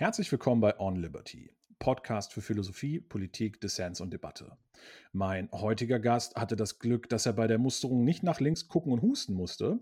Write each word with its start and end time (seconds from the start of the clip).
Herzlich 0.00 0.32
willkommen 0.32 0.62
bei 0.62 0.80
On 0.80 0.96
Liberty, 0.96 1.50
Podcast 1.78 2.32
für 2.32 2.40
Philosophie, 2.40 3.00
Politik, 3.00 3.60
Dissens 3.60 4.00
und 4.00 4.10
Debatte. 4.14 4.56
Mein 5.12 5.50
heutiger 5.52 6.00
Gast 6.00 6.36
hatte 6.36 6.56
das 6.56 6.78
Glück, 6.78 7.10
dass 7.10 7.26
er 7.26 7.34
bei 7.34 7.46
der 7.46 7.58
Musterung 7.58 8.02
nicht 8.02 8.22
nach 8.22 8.40
links 8.40 8.66
gucken 8.66 8.94
und 8.94 9.02
husten 9.02 9.34
musste, 9.34 9.78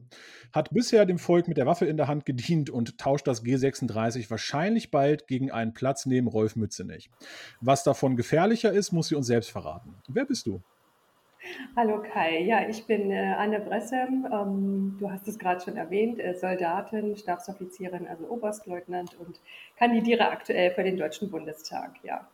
hat 0.52 0.70
bisher 0.70 1.06
dem 1.06 1.20
Volk 1.20 1.46
mit 1.46 1.56
der 1.56 1.66
Waffe 1.66 1.86
in 1.86 1.96
der 1.96 2.08
Hand 2.08 2.26
gedient 2.26 2.68
und 2.68 2.98
tauscht 2.98 3.28
das 3.28 3.44
G36 3.44 4.28
wahrscheinlich 4.28 4.90
bald 4.90 5.28
gegen 5.28 5.53
einen 5.53 5.72
Platz 5.72 6.04
neben 6.04 6.26
Rolf 6.26 6.56
Mützenich. 6.56 7.10
Was 7.60 7.85
davon 7.85 8.16
gefährlicher 8.16 8.72
ist, 8.72 8.90
muss 8.90 9.06
sie 9.06 9.14
uns 9.14 9.28
selbst 9.28 9.53
verraten. 9.53 9.94
Wer 10.08 10.24
bist 10.24 10.48
du? 10.48 10.60
Hallo 11.76 12.02
Kai, 12.02 12.42
ja, 12.42 12.68
ich 12.68 12.84
bin 12.84 13.10
äh, 13.10 13.34
Anne 13.36 13.60
Bressem. 13.60 14.26
Ähm, 14.32 14.96
du 14.98 15.10
hast 15.10 15.28
es 15.28 15.38
gerade 15.38 15.60
schon 15.60 15.76
erwähnt, 15.76 16.18
äh, 16.18 16.34
Soldatin, 16.34 17.16
Stabsoffizierin, 17.16 18.06
also 18.06 18.27
Oberstleutnant 18.28 19.16
und 19.18 19.41
kandidiere 19.77 20.30
aktuell 20.30 20.73
für 20.73 20.82
den 20.82 20.96
Deutschen 20.96 21.30
Bundestag, 21.30 21.95
ja. 22.02 22.29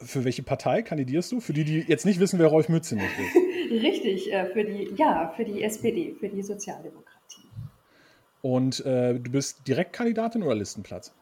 Für 0.00 0.24
welche 0.24 0.42
Partei 0.42 0.82
kandidierst 0.82 1.32
du? 1.32 1.40
Für 1.40 1.52
die, 1.52 1.64
die 1.64 1.78
jetzt 1.80 2.04
nicht 2.04 2.18
wissen, 2.18 2.38
wer 2.38 2.48
Rolf 2.48 2.68
Mützenich 2.68 3.04
ist. 3.04 3.36
Richtig, 3.82 4.32
äh, 4.32 4.46
für 4.46 4.64
die, 4.64 4.92
ja, 4.96 5.32
für 5.36 5.44
die 5.44 5.62
SPD, 5.62 6.14
für 6.18 6.28
die 6.28 6.42
Sozialdemokratie. 6.42 7.48
Und 8.42 8.84
äh, 8.84 9.18
du 9.18 9.30
bist 9.30 9.66
Direktkandidatin 9.66 10.42
oder 10.42 10.54
Listenplatz? 10.54 11.14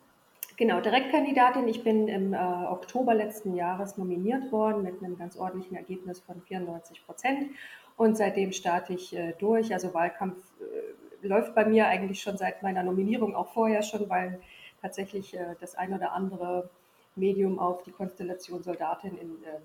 Genau, 0.56 0.80
Direktkandidatin. 0.80 1.66
Ich 1.66 1.82
bin 1.82 2.06
im 2.06 2.32
äh, 2.32 2.36
Oktober 2.36 3.12
letzten 3.12 3.56
Jahres 3.56 3.98
nominiert 3.98 4.52
worden 4.52 4.84
mit 4.84 5.02
einem 5.02 5.18
ganz 5.18 5.36
ordentlichen 5.36 5.76
Ergebnis 5.76 6.20
von 6.20 6.40
94 6.42 7.04
Prozent. 7.04 7.50
Und 7.96 8.16
seitdem 8.16 8.52
starte 8.52 8.92
ich 8.92 9.16
äh, 9.16 9.34
durch. 9.40 9.72
Also 9.72 9.92
Wahlkampf 9.94 10.38
äh, 10.60 11.26
läuft 11.26 11.56
bei 11.56 11.64
mir 11.64 11.88
eigentlich 11.88 12.22
schon 12.22 12.36
seit 12.36 12.62
meiner 12.62 12.84
Nominierung, 12.84 13.34
auch 13.34 13.52
vorher 13.52 13.82
schon, 13.82 14.08
weil 14.08 14.40
tatsächlich 14.80 15.34
äh, 15.34 15.56
das 15.60 15.74
ein 15.74 15.92
oder 15.92 16.12
andere 16.12 16.70
Medium 17.16 17.58
auf 17.58 17.82
die 17.82 17.90
Konstellation 17.90 18.62
Soldatin 18.62 19.18
in, 19.18 19.30
ähm, 19.30 19.62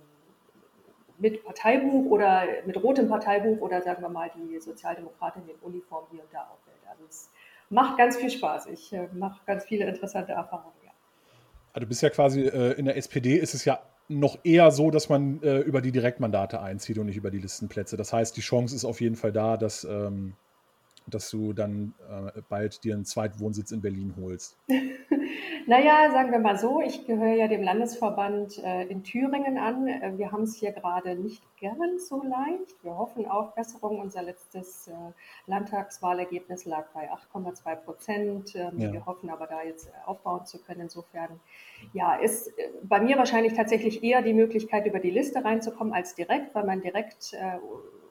mit 1.19 1.43
Parteibuch 1.43 2.09
oder 2.09 2.45
mit 2.65 2.81
rotem 2.81 3.07
Parteibuch 3.07 3.61
oder 3.61 3.83
sagen 3.83 4.01
wir 4.01 4.09
mal 4.09 4.31
die 4.35 4.59
Sozialdemokratin 4.59 5.43
in 5.49 5.55
Uniform 5.61 6.05
hier 6.09 6.23
und 6.23 6.33
da 6.33 6.49
aufwählt. 6.51 6.81
Also 6.89 7.03
es 7.07 7.29
macht 7.69 7.97
ganz 7.97 8.17
viel 8.17 8.31
Spaß. 8.31 8.67
Ich 8.67 8.91
äh, 8.91 9.07
mache 9.13 9.39
ganz 9.45 9.65
viele 9.65 9.85
interessante 9.85 10.31
Erfahrungen. 10.31 10.78
Also 11.73 11.81
du 11.81 11.87
bist 11.87 12.01
ja 12.01 12.09
quasi 12.09 12.41
äh, 12.41 12.73
in 12.73 12.85
der 12.85 12.97
SPD 12.97 13.37
ist 13.37 13.53
es 13.53 13.65
ja 13.65 13.79
noch 14.07 14.39
eher 14.43 14.71
so, 14.71 14.89
dass 14.89 15.07
man 15.07 15.41
äh, 15.43 15.59
über 15.59 15.81
die 15.81 15.91
Direktmandate 15.91 16.59
einzieht 16.61 16.97
und 16.97 17.05
nicht 17.05 17.17
über 17.17 17.29
die 17.29 17.37
Listenplätze. 17.37 17.95
Das 17.95 18.11
heißt, 18.11 18.35
die 18.35 18.41
Chance 18.41 18.75
ist 18.75 18.85
auf 18.85 19.01
jeden 19.01 19.15
Fall 19.15 19.31
da, 19.31 19.55
dass, 19.55 19.83
ähm, 19.83 20.33
dass 21.09 21.29
du 21.29 21.53
dann 21.53 21.93
äh, 22.09 22.41
bald 22.49 22.83
dir 22.83 22.95
einen 22.95 23.05
Zweitwohnsitz 23.05 23.71
in 23.71 23.81
Berlin 23.81 24.13
holst. 24.17 24.57
Naja, 25.69 26.09
sagen 26.11 26.31
wir 26.31 26.39
mal 26.39 26.57
so, 26.57 26.81
ich 26.81 27.05
gehöre 27.05 27.35
ja 27.35 27.47
dem 27.47 27.61
Landesverband 27.61 28.57
äh, 28.63 28.85
in 28.87 29.03
Thüringen 29.03 29.59
an. 29.59 29.87
Äh, 29.87 30.17
wir 30.17 30.31
haben 30.31 30.41
es 30.41 30.55
hier 30.55 30.71
gerade 30.71 31.15
nicht 31.15 31.43
ganz 31.61 32.09
so 32.09 32.23
leicht. 32.23 32.83
Wir 32.83 32.97
hoffen 32.97 33.27
auf 33.27 33.53
Besserung. 33.53 33.99
Unser 33.99 34.23
letztes 34.23 34.87
äh, 34.87 34.93
Landtagswahlergebnis 35.45 36.65
lag 36.65 36.87
bei 36.93 37.11
8,2 37.11 37.75
Prozent. 37.75 38.55
Ähm, 38.55 38.79
ja. 38.79 38.91
Wir 38.91 39.05
hoffen 39.05 39.29
aber 39.29 39.45
da 39.45 39.61
jetzt 39.61 39.91
aufbauen 40.07 40.43
zu 40.47 40.57
können. 40.59 40.81
Insofern, 40.81 41.39
ja, 41.93 42.15
ist 42.15 42.51
bei 42.81 42.99
mir 42.99 43.19
wahrscheinlich 43.19 43.53
tatsächlich 43.53 44.03
eher 44.03 44.23
die 44.23 44.33
Möglichkeit, 44.33 44.87
über 44.87 44.99
die 44.99 45.11
Liste 45.11 45.45
reinzukommen 45.45 45.93
als 45.93 46.15
direkt, 46.15 46.55
weil 46.55 46.65
man 46.65 46.81
direkt 46.81 47.35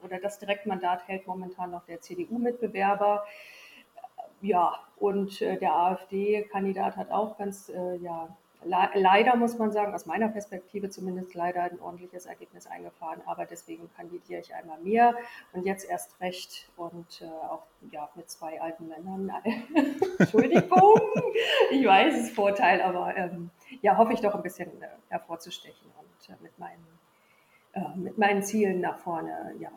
oder 0.03 0.19
das 0.19 0.39
Direktmandat 0.39 1.07
hält 1.09 1.27
momentan 1.27 1.71
noch 1.71 1.85
der 1.85 2.01
CDU-Mitbewerber 2.01 3.25
ja, 4.41 4.79
und 4.97 5.43
äh, 5.43 5.59
der 5.59 5.75
AfD-Kandidat 5.75 6.97
hat 6.97 7.11
auch 7.11 7.37
ganz, 7.39 7.69
äh, 7.71 7.97
ja, 7.97 8.29
le 8.65 8.89
leider 8.95 9.37
muss 9.37 9.59
man 9.59 9.73
sagen, 9.73 9.95
aus 9.95 10.07
meiner 10.07 10.29
Perspektive 10.29 10.91
zumindest 10.91 11.35
leider 11.35 11.63
ein 11.63 11.81
ordentliches 11.81 12.27
Ergebnis 12.27 12.67
eingefahren. 12.67 13.21
Aber 13.27 13.47
deswegen 13.47 13.91
kandidiere 13.97 14.41
ich 14.41 14.55
einmal 14.55 14.79
mehr 14.81 15.17
und 15.53 15.67
jetzt 15.67 15.89
erst 15.89 16.21
recht 16.21 16.69
und 16.77 17.21
äh, 17.21 17.27
auch 17.27 17.65
ja, 17.91 18.09
mit 18.15 18.31
zwei 18.31 18.61
alten 18.61 18.89
Männern. 18.89 19.33
Entschuldigung, 20.19 21.01
ich 21.71 21.85
weiß, 21.85 22.15
es 22.15 22.21
ist 22.29 22.35
Vorteil, 22.35 22.81
aber 22.81 23.17
ähm, 23.17 23.51
ja, 23.83 23.97
hoffe 23.97 24.13
ich 24.13 24.21
doch 24.21 24.35
ein 24.35 24.43
bisschen 24.43 24.71
äh, 24.83 24.87
hervorzustechen 25.09 25.91
und 25.99 26.29
äh, 26.29 26.37
mit, 26.43 26.57
meinen, 26.59 26.87
äh, 27.73 27.97
mit 27.97 28.19
meinen 28.19 28.43
Zielen 28.43 28.81
nach 28.81 28.99
vorne 28.99 29.55
ja, 29.59 29.71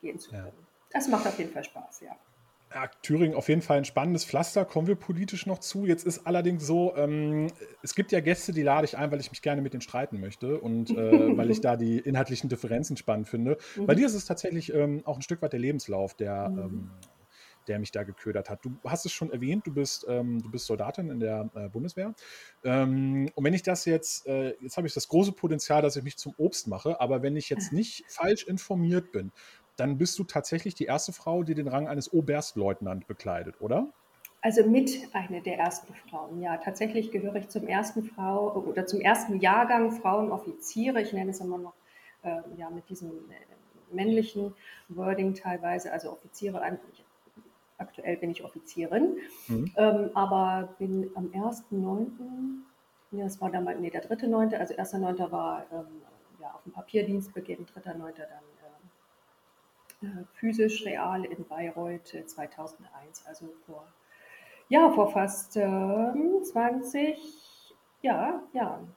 gehen 0.00 0.18
zu 0.18 0.30
können. 0.30 0.46
Ja. 0.46 0.52
Das 0.90 1.08
macht 1.08 1.26
auf 1.26 1.38
jeden 1.38 1.52
Fall 1.52 1.64
Spaß, 1.64 2.00
ja 2.00 2.16
ja, 2.72 2.88
Thüringen 3.02 3.34
auf 3.34 3.48
jeden 3.48 3.62
Fall 3.62 3.78
ein 3.78 3.84
spannendes 3.84 4.24
Pflaster, 4.24 4.64
kommen 4.64 4.86
wir 4.86 4.94
politisch 4.94 5.46
noch 5.46 5.58
zu. 5.58 5.86
Jetzt 5.86 6.06
ist 6.06 6.26
allerdings 6.26 6.64
so, 6.64 6.94
ähm, 6.96 7.48
es 7.82 7.94
gibt 7.94 8.12
ja 8.12 8.20
Gäste, 8.20 8.52
die 8.52 8.62
lade 8.62 8.84
ich 8.84 8.96
ein, 8.96 9.10
weil 9.10 9.20
ich 9.20 9.30
mich 9.30 9.42
gerne 9.42 9.60
mit 9.60 9.72
denen 9.72 9.80
streiten 9.80 10.20
möchte 10.20 10.60
und 10.60 10.90
äh, 10.90 10.96
weil 11.36 11.50
ich 11.50 11.60
da 11.60 11.76
die 11.76 11.98
inhaltlichen 11.98 12.48
Differenzen 12.48 12.96
spannend 12.96 13.28
finde. 13.28 13.58
Mhm. 13.76 13.86
Bei 13.86 13.94
dir 13.94 14.06
ist 14.06 14.14
es 14.14 14.24
tatsächlich 14.24 14.72
ähm, 14.72 15.02
auch 15.04 15.16
ein 15.16 15.22
Stück 15.22 15.42
weit 15.42 15.52
der 15.52 15.60
Lebenslauf, 15.60 16.14
der, 16.14 16.48
mhm. 16.48 16.58
ähm, 16.58 16.90
der 17.66 17.80
mich 17.80 17.90
da 17.90 18.04
geködert 18.04 18.48
hat. 18.48 18.64
Du 18.64 18.76
hast 18.84 19.04
es 19.04 19.12
schon 19.12 19.32
erwähnt, 19.32 19.66
du 19.66 19.74
bist, 19.74 20.06
ähm, 20.08 20.40
du 20.40 20.50
bist 20.50 20.66
Soldatin 20.66 21.10
in 21.10 21.18
der 21.18 21.50
äh, 21.54 21.68
Bundeswehr. 21.68 22.14
Ähm, 22.62 23.30
und 23.34 23.44
wenn 23.44 23.54
ich 23.54 23.62
das 23.62 23.84
jetzt, 23.84 24.28
äh, 24.28 24.54
jetzt 24.60 24.76
habe 24.76 24.86
ich 24.86 24.94
das 24.94 25.08
große 25.08 25.32
Potenzial, 25.32 25.82
dass 25.82 25.96
ich 25.96 26.04
mich 26.04 26.16
zum 26.16 26.34
Obst 26.36 26.68
mache, 26.68 27.00
aber 27.00 27.22
wenn 27.22 27.34
ich 27.34 27.48
jetzt 27.48 27.72
nicht 27.72 28.04
falsch 28.08 28.44
informiert 28.44 29.10
bin, 29.10 29.32
dann 29.80 29.98
bist 29.98 30.18
du 30.18 30.24
tatsächlich 30.24 30.74
die 30.74 30.84
erste 30.84 31.12
Frau, 31.12 31.42
die 31.42 31.54
den 31.54 31.68
Rang 31.68 31.88
eines 31.88 32.12
Oberstleutnant 32.12 33.06
bekleidet, 33.06 33.60
oder? 33.60 33.88
Also 34.42 34.66
mit 34.66 34.90
eine 35.12 35.42
der 35.42 35.58
ersten 35.58 35.94
Frauen, 35.94 36.40
ja. 36.40 36.56
Tatsächlich 36.56 37.10
gehöre 37.10 37.36
ich 37.36 37.48
zum 37.48 37.66
ersten 37.66 38.04
Frau 38.04 38.54
oder 38.54 38.86
zum 38.86 39.00
ersten 39.00 39.38
Jahrgang 39.38 39.92
Frauenoffiziere. 39.92 41.02
Ich 41.02 41.12
nenne 41.12 41.30
es 41.30 41.40
immer 41.40 41.58
noch 41.58 41.74
äh, 42.22 42.40
ja, 42.56 42.70
mit 42.70 42.88
diesem 42.88 43.10
äh, 43.10 43.94
männlichen 43.94 44.54
Wording 44.88 45.34
teilweise, 45.34 45.92
also 45.92 46.10
Offiziere. 46.10 46.78
Aktuell 47.76 48.16
bin 48.18 48.30
ich 48.30 48.44
Offizierin, 48.44 49.16
mhm. 49.48 49.72
ähm, 49.76 50.10
aber 50.14 50.74
bin 50.78 51.10
am 51.14 51.26
1.9., 51.28 52.06
ja, 53.12 53.24
das 53.24 53.40
war 53.40 53.50
damals, 53.50 53.80
nee, 53.80 53.90
der 53.90 54.04
3.9., 54.04 54.54
also 54.54 54.74
1.9. 54.74 55.30
war 55.32 55.64
ähm, 55.72 55.86
ja, 56.40 56.52
auf 56.52 56.62
dem 56.62 56.72
Papierdienstbeginn, 56.72 57.66
3.9. 57.66 57.82
dann 57.82 58.02
äh, 58.02 58.49
physisch 60.34 60.84
real 60.84 61.24
in 61.24 61.44
Bayreuth 61.46 62.16
2001, 62.26 63.22
äh, 63.24 63.28
also 63.28 63.52
vor, 63.66 63.86
ja, 64.68 64.90
vor 64.90 65.10
fast 65.12 65.56
ähm, 65.56 66.40
20 66.42 67.18
ja, 68.02 68.42
Jahren. 68.52 68.94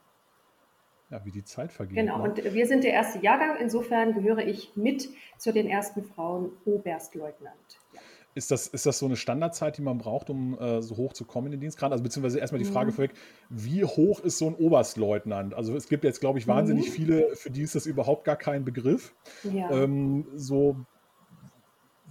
Ja, 1.10 1.24
wie 1.26 1.32
die 1.32 1.44
Zeit 1.44 1.72
vergeht. 1.72 1.96
Genau, 1.96 2.20
ne? 2.20 2.24
und 2.24 2.44
wir 2.44 2.68
sind 2.68 2.84
der 2.84 2.94
erste 2.94 3.20
Jahrgang, 3.20 3.58
insofern 3.60 4.14
gehöre 4.14 4.40
ich 4.48 4.76
mit 4.76 5.10
zu 5.38 5.52
den 5.54 5.68
ersten 5.68 6.04
Frauen 6.04 6.52
Oberstleutnant. 6.66 7.80
Ja. 7.94 8.00
Ist 8.36 8.50
das, 8.50 8.66
ist 8.68 8.88
das 8.88 8.98
so 8.98 9.06
eine 9.06 9.16
Standardzeit, 9.16 9.78
die 9.78 9.84
man 9.84 10.00
braucht, 10.00 10.30
um 10.30 10.58
äh, 10.58 10.82
so 10.82 10.98
hoch 10.98 11.14
zu 11.14 11.26
kommen 11.26 11.48
in 11.48 11.52
den 11.52 11.62
Dienstgrad? 11.62 11.92
Also 11.92 12.04
beziehungsweise 12.04 12.40
erstmal 12.40 12.60
die 12.60 12.66
Frage 12.66 12.92
mhm. 12.92 12.96
vorweg, 12.96 13.12
wie 13.50 13.84
hoch 13.84 14.22
ist 14.22 14.40
so 14.40 14.48
ein 14.48 14.56
Oberstleutnant? 14.56 15.54
Also 15.54 15.76
es 15.76 15.88
gibt 15.88 16.04
jetzt, 16.04 16.20
glaube 16.20 16.40
ich, 16.40 16.48
wahnsinnig 16.48 16.90
mhm. 16.90 16.94
viele, 16.94 17.36
für 17.36 17.52
die 17.52 17.62
ist 17.62 17.76
das 17.76 17.86
überhaupt 17.86 18.24
gar 18.24 18.36
kein 18.36 18.66
Begriff. 18.66 19.14
Ja. 19.44 19.70
Ähm, 19.70 20.26
so 20.34 20.78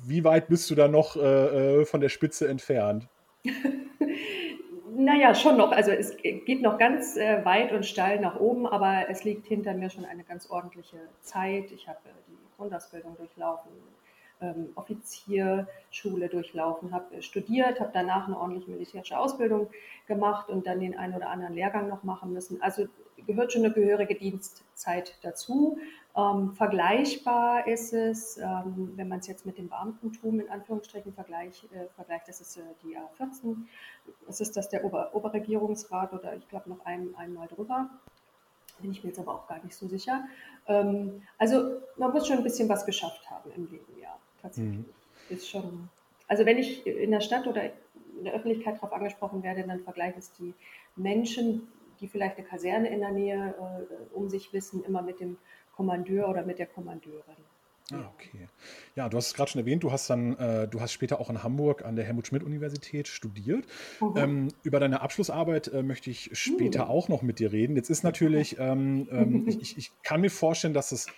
wie 0.04 0.24
weit 0.24 0.48
bist 0.48 0.70
du 0.70 0.74
da 0.74 0.88
noch 0.88 1.16
äh, 1.16 1.80
äh 1.80 1.84
von 1.84 2.00
der 2.00 2.08
Spitze 2.08 2.48
entfernt? 2.48 3.08
naja, 4.96 5.34
schon 5.34 5.56
noch. 5.56 5.72
Also 5.72 5.90
es 5.90 6.16
geht 6.16 6.62
noch 6.62 6.78
ganz 6.78 7.16
äh, 7.16 7.44
weit 7.44 7.72
und 7.72 7.86
steil 7.86 8.20
nach 8.20 8.38
oben, 8.38 8.66
aber 8.66 9.08
es 9.08 9.24
liegt 9.24 9.46
hinter 9.46 9.74
mir 9.74 9.90
schon 9.90 10.04
eine 10.04 10.24
ganz 10.24 10.48
ordentliche 10.50 10.98
Zeit. 11.20 11.70
Ich 11.72 11.88
habe 11.88 11.98
äh, 12.04 12.12
die 12.28 12.36
Grundausbildung 12.56 13.16
durchlaufen, 13.16 13.70
ähm, 14.40 14.70
Offizierschule 14.74 16.28
durchlaufen, 16.28 16.92
habe 16.92 17.16
äh, 17.16 17.22
studiert, 17.22 17.80
habe 17.80 17.90
danach 17.92 18.26
eine 18.26 18.38
ordentliche 18.38 18.70
militärische 18.70 19.18
Ausbildung 19.18 19.70
gemacht 20.06 20.48
und 20.48 20.66
dann 20.66 20.80
den 20.80 20.96
einen 20.96 21.14
oder 21.14 21.30
anderen 21.30 21.54
Lehrgang 21.54 21.88
noch 21.88 22.02
machen 22.02 22.32
müssen. 22.32 22.60
Also 22.62 22.86
gehört 23.26 23.52
schon 23.52 23.64
eine 23.64 23.72
gehörige 23.72 24.14
Dienstzeit 24.14 25.16
dazu. 25.22 25.78
Ähm, 26.14 26.52
vergleichbar 26.52 27.66
ist 27.66 27.94
es, 27.94 28.36
ähm, 28.36 28.92
wenn 28.96 29.08
man 29.08 29.20
es 29.20 29.26
jetzt 29.28 29.46
mit 29.46 29.56
dem 29.56 29.68
Beamtentum 29.68 30.40
in 30.40 30.50
Anführungsstrichen 30.50 31.14
vergleich, 31.14 31.66
äh, 31.72 31.86
vergleicht, 31.96 32.28
das 32.28 32.42
ist 32.42 32.58
äh, 32.58 32.62
die 32.82 32.98
A14. 32.98 33.56
Es 34.28 34.42
ist 34.42 34.54
das 34.56 34.68
der 34.68 34.84
Ober 34.84 35.14
Oberregierungsrat 35.14 36.12
oder 36.12 36.36
ich 36.36 36.46
glaube 36.48 36.68
noch 36.68 36.84
ein, 36.84 37.14
einmal 37.16 37.48
drüber. 37.48 37.88
Bin 38.80 38.90
ich 38.90 39.02
mir 39.02 39.08
jetzt 39.08 39.20
aber 39.20 39.34
auch 39.34 39.48
gar 39.48 39.62
nicht 39.64 39.74
so 39.74 39.88
sicher. 39.88 40.24
Ähm, 40.66 41.22
also 41.38 41.80
man 41.96 42.12
muss 42.12 42.26
schon 42.26 42.36
ein 42.36 42.44
bisschen 42.44 42.68
was 42.68 42.84
geschafft 42.84 43.30
haben 43.30 43.50
im 43.56 43.70
Leben, 43.70 43.98
ja, 44.00 44.14
tatsächlich. 44.42 44.80
Mhm. 44.80 44.84
Ist 45.30 45.48
schon, 45.48 45.88
also 46.28 46.44
wenn 46.44 46.58
ich 46.58 46.86
in 46.86 47.10
der 47.10 47.20
Stadt 47.20 47.46
oder 47.46 47.64
in 48.18 48.24
der 48.24 48.34
Öffentlichkeit 48.34 48.76
darauf 48.76 48.92
angesprochen 48.92 49.42
werde, 49.42 49.64
dann 49.66 49.80
vergleiche 49.80 50.18
ich 50.18 50.26
die 50.38 50.52
Menschen, 50.94 51.68
die 52.00 52.08
vielleicht 52.08 52.36
eine 52.36 52.46
Kaserne 52.46 52.90
in 52.90 53.00
der 53.00 53.12
Nähe 53.12 53.54
äh, 53.58 54.14
um 54.14 54.28
sich 54.28 54.52
wissen, 54.52 54.84
immer 54.84 55.00
mit 55.00 55.20
dem 55.20 55.38
Kommandeur 55.82 56.28
oder 56.28 56.44
mit 56.44 56.60
der 56.60 56.66
Kommandeurin. 56.66 57.36
Ah, 57.92 58.08
okay. 58.14 58.46
Ja, 58.94 59.08
du 59.08 59.16
hast 59.16 59.26
es 59.26 59.34
gerade 59.34 59.50
schon 59.50 59.60
erwähnt, 59.60 59.82
du 59.82 59.90
hast 59.90 60.08
dann, 60.08 60.38
äh, 60.38 60.68
du 60.68 60.80
hast 60.80 60.92
später 60.92 61.20
auch 61.20 61.28
in 61.28 61.42
Hamburg 61.42 61.84
an 61.84 61.96
der 61.96 62.04
Helmut-Schmidt-Universität 62.04 63.08
studiert. 63.08 63.66
Mhm. 64.00 64.16
Ähm, 64.16 64.48
über 64.62 64.78
deine 64.78 65.00
Abschlussarbeit 65.00 65.68
äh, 65.68 65.82
möchte 65.82 66.08
ich 66.08 66.30
später 66.34 66.84
mhm. 66.84 66.90
auch 66.90 67.08
noch 67.08 67.22
mit 67.22 67.40
dir 67.40 67.50
reden. 67.50 67.74
Jetzt 67.74 67.90
ist 67.90 68.04
natürlich, 68.04 68.56
ähm, 68.60 69.08
ähm, 69.10 69.48
ich, 69.60 69.76
ich, 69.76 69.90
kann 70.04 70.20
mir 70.20 70.30
vorstellen, 70.30 70.72
dass 70.72 70.92
es 70.92 71.08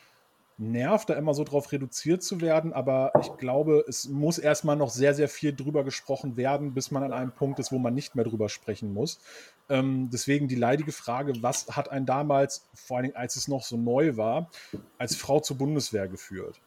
nervt, 0.56 1.10
da 1.10 1.14
immer 1.14 1.34
so 1.34 1.44
drauf 1.44 1.70
reduziert 1.72 2.22
zu 2.22 2.40
werden, 2.40 2.72
aber 2.72 3.12
ich 3.20 3.37
glaube, 3.37 3.84
es 3.88 4.08
muss 4.08 4.38
erstmal 4.38 4.76
noch 4.76 4.88
sehr, 4.88 5.12
sehr 5.12 5.28
viel 5.28 5.55
drüber 5.55 5.84
gesprochen 5.84 6.37
werden, 6.37 6.75
bis 6.75 6.90
man 6.90 7.02
an 7.02 7.12
einem 7.12 7.32
Punkt 7.32 7.58
ist, 7.58 7.72
wo 7.72 7.78
man 7.78 7.93
nicht 7.93 8.14
mehr 8.14 8.25
drüber 8.25 8.49
sprechen 8.49 8.93
muss. 8.94 9.20
Ähm, 9.69 10.11
deswegen 10.12 10.49
die 10.49 10.55
leidige 10.56 10.93
Frage, 10.93 11.32
was 11.43 11.75
hat 11.75 11.90
einen 11.90 12.06
damals, 12.06 12.69
vor 12.75 12.96
allen 12.96 13.05
Dingen 13.05 13.16
als 13.16 13.37
es 13.37 13.49
noch 13.49 13.62
so 13.62 13.76
neu 13.76 14.16
war, 14.16 14.50
als 14.99 15.16
Frau 15.16 15.40
zur 15.40 15.58
Bundeswehr 15.58 16.08
geführt? 16.08 16.61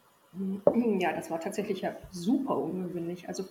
Ja, 0.98 1.12
das 1.12 1.30
war 1.30 1.40
tatsächlich 1.40 1.80
ja 1.82 1.96
super 2.10 2.56
ungewöhnlich. 2.56 3.28
Also 3.28 3.44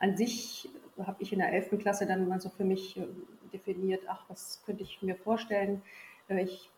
an 0.00 0.16
sich 0.16 0.68
habe 0.98 1.22
ich 1.22 1.32
in 1.32 1.38
der 1.38 1.52
11. 1.52 1.78
Klasse 1.78 2.06
dann 2.06 2.28
mal 2.28 2.40
so 2.40 2.48
für 2.48 2.64
mich 2.64 2.96
äh, 2.96 3.06
definiert, 3.52 4.02
ach, 4.08 4.24
was 4.28 4.62
könnte 4.64 4.82
ich 4.82 5.02
mir 5.02 5.16
vorstellen. 5.16 5.82
Äh, 6.28 6.42
ich 6.42 6.70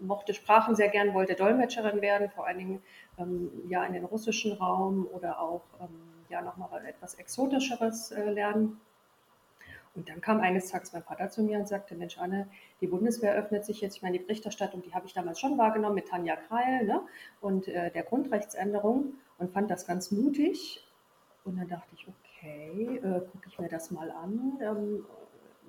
mochte 0.00 0.34
Sprachen 0.34 0.74
sehr 0.74 0.88
gern, 0.88 1.14
wollte 1.14 1.34
Dolmetscherin 1.34 2.00
werden, 2.02 2.30
vor 2.30 2.46
allen 2.46 2.58
Dingen 2.58 2.82
ähm, 3.18 3.50
ja 3.68 3.84
in 3.84 3.92
den 3.92 4.04
russischen 4.04 4.52
Raum 4.52 5.06
oder 5.12 5.40
auch 5.40 5.62
ähm, 5.80 5.88
ja 6.28 6.42
nochmal 6.42 6.84
etwas 6.86 7.14
Exotischeres 7.14 8.10
äh, 8.10 8.30
lernen. 8.30 8.80
Und 9.94 10.08
dann 10.08 10.20
kam 10.20 10.40
eines 10.40 10.70
Tages 10.70 10.92
mein 10.92 11.04
Vater 11.04 11.30
zu 11.30 11.42
mir 11.42 11.58
und 11.58 11.68
sagte, 11.68 11.94
Mensch 11.94 12.18
Anne, 12.18 12.48
die 12.80 12.86
Bundeswehr 12.86 13.34
öffnet 13.34 13.64
sich 13.64 13.80
jetzt, 13.80 13.96
ich 13.96 14.02
meine, 14.02 14.18
die 14.18 14.24
Berichterstattung, 14.24 14.82
die 14.82 14.92
habe 14.92 15.06
ich 15.06 15.12
damals 15.12 15.38
schon 15.38 15.56
wahrgenommen 15.56 15.94
mit 15.94 16.08
Tanja 16.08 16.36
Kreil 16.36 16.84
ne? 16.84 17.00
und 17.40 17.68
äh, 17.68 17.90
der 17.92 18.02
Grundrechtsänderung 18.02 19.14
und 19.38 19.52
fand 19.52 19.70
das 19.70 19.86
ganz 19.86 20.10
mutig. 20.10 20.84
Und 21.44 21.58
dann 21.58 21.68
dachte 21.68 21.94
ich, 21.94 22.06
okay, 22.08 22.96
äh, 22.96 23.20
gucke 23.20 23.48
ich 23.48 23.58
mir 23.58 23.68
das 23.68 23.90
mal 23.90 24.10
an. 24.10 24.58
Ähm, 24.60 25.04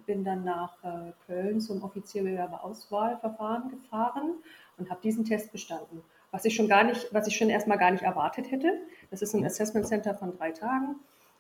bin 0.05 0.23
dann 0.23 0.43
nach 0.43 0.83
äh, 0.83 1.11
Köln 1.25 1.59
zum 1.59 1.83
Offizierbewerberauswahlverfahren 1.83 3.69
gefahren 3.69 4.35
und 4.77 4.89
habe 4.89 5.01
diesen 5.01 5.25
Test 5.25 5.51
bestanden. 5.51 6.03
Was 6.31 6.45
ich 6.45 6.55
schon 6.55 6.67
gar 6.67 6.83
nicht, 6.83 7.13
was 7.13 7.27
ich 7.27 7.37
schon 7.37 7.49
erstmal 7.49 7.77
gar 7.77 7.91
nicht 7.91 8.03
erwartet 8.03 8.51
hätte. 8.51 8.79
Das 9.09 9.21
ist 9.21 9.33
ein. 9.33 9.45
Assessment 9.45 9.87
Center 9.87 10.13
von 10.13 10.35
drei 10.37 10.51
Tagen. 10.51 10.95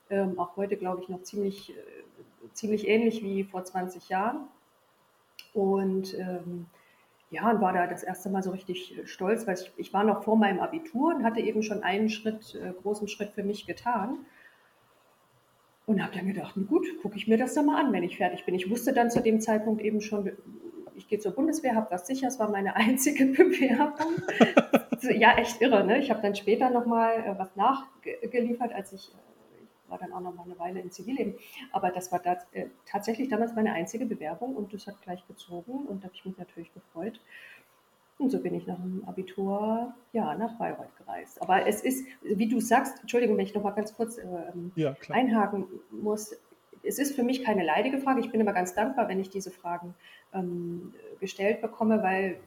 Ähm, 0.09 0.39
auch 0.39 0.55
heute, 0.55 0.77
glaube 0.77 1.01
ich, 1.01 1.09
noch 1.09 1.23
ziemlich, 1.23 1.71
äh, 1.71 1.73
ziemlich 2.55 2.87
ähnlich 2.87 3.23
wie 3.23 3.43
vor 3.43 3.63
20 3.63 4.09
Jahren. 4.09 4.47
Und 5.53 6.17
ähm, 6.17 6.65
ja, 7.31 7.49
und 7.49 7.61
war 7.61 7.73
da 7.73 7.87
das 7.87 8.03
erste 8.03 8.29
Mal 8.29 8.43
so 8.43 8.51
richtig 8.51 8.99
stolz, 9.05 9.47
weil 9.47 9.55
ich, 9.55 9.71
ich 9.77 9.93
war 9.93 10.03
noch 10.03 10.23
vor 10.23 10.37
meinem 10.37 10.59
Abitur 10.59 11.15
und 11.15 11.23
hatte 11.23 11.41
eben 11.41 11.63
schon 11.63 11.83
einen 11.83 12.09
Schritt, 12.09 12.55
äh, 12.55 12.71
großen 12.81 13.07
Schritt 13.07 13.31
für 13.31 13.43
mich 13.43 13.65
getan. 13.65 14.19
Und 15.85 16.01
habe 16.01 16.15
dann 16.15 16.27
gedacht, 16.27 16.55
gut, 16.67 16.87
gucke 17.01 17.15
ich 17.15 17.27
mir 17.27 17.37
das 17.37 17.53
dann 17.53 17.67
mal 17.67 17.79
an, 17.79 17.93
wenn 17.93 18.03
ich 18.03 18.17
fertig 18.17 18.45
bin. 18.45 18.55
Ich 18.55 18.69
wusste 18.71 18.91
dann 18.91 19.11
zu 19.11 19.21
dem 19.21 19.39
Zeitpunkt 19.39 19.81
eben 19.81 20.01
schon, 20.01 20.31
ich 20.95 21.07
gehe 21.07 21.19
zur 21.19 21.33
Bundeswehr, 21.33 21.75
habe 21.75 21.91
was 21.91 22.07
sicher, 22.07 22.27
es 22.27 22.39
war 22.39 22.49
meine 22.49 22.75
einzige 22.75 23.25
Bewerbung. 23.25 24.15
ja, 25.19 25.37
echt 25.37 25.61
irre. 25.61 25.85
Ne? 25.85 25.99
Ich 25.99 26.09
habe 26.09 26.21
dann 26.21 26.35
später 26.35 26.69
nochmal 26.69 27.23
äh, 27.23 27.37
was 27.37 27.55
nachgeliefert, 27.55 28.73
als 28.73 28.93
ich, 28.93 29.09
äh, 29.09 29.17
ich 29.33 29.34
war 29.95 30.07
dann 30.07 30.13
auch 30.13 30.21
noch 30.21 30.35
mal 30.35 30.43
eine 30.43 30.59
Weile 30.59 30.81
im 30.81 30.91
Zivilleben. 30.91 31.35
Aber 31.71 31.89
das 31.89 32.11
war 32.11 32.19
das, 32.19 32.45
äh, 32.51 32.67
tatsächlich 32.85 33.29
damals 33.29 33.55
meine 33.55 33.73
einzige 33.73 34.05
Bewerbung 34.05 34.55
und 34.55 34.73
das 34.73 34.87
hat 34.87 35.01
gleich 35.01 35.25
gezogen 35.27 35.85
und 35.85 36.03
da 36.03 36.07
habe 36.07 36.15
ich 36.15 36.25
mich 36.25 36.37
natürlich 36.37 36.73
gefreut. 36.73 37.19
Und 38.17 38.29
so 38.29 38.39
bin 38.39 38.53
ich 38.53 38.65
nach 38.65 38.77
dem 38.77 39.03
Abitur 39.05 39.93
ja, 40.13 40.35
nach 40.35 40.57
Bayreuth 40.57 40.95
gereist. 40.97 41.41
Aber 41.41 41.67
es 41.67 41.81
ist, 41.81 42.05
wie 42.21 42.47
du 42.47 42.61
sagst, 42.61 42.99
Entschuldigung, 43.01 43.37
wenn 43.37 43.45
ich 43.45 43.53
noch 43.53 43.63
mal 43.63 43.71
ganz 43.71 43.93
kurz 43.93 44.17
ähm, 44.17 44.71
ja, 44.75 44.95
einhaken 45.09 45.65
muss, 45.91 46.37
es 46.83 46.99
ist 46.99 47.15
für 47.15 47.23
mich 47.23 47.43
keine 47.43 47.65
leidige 47.65 47.97
Frage. 47.97 48.21
Ich 48.21 48.31
bin 48.31 48.39
immer 48.39 48.53
ganz 48.53 48.73
dankbar, 48.73 49.09
wenn 49.09 49.19
ich 49.19 49.29
diese 49.29 49.51
Fragen 49.51 49.95
ähm, 50.33 50.93
gestellt 51.19 51.61
bekomme, 51.61 52.03
weil 52.03 52.37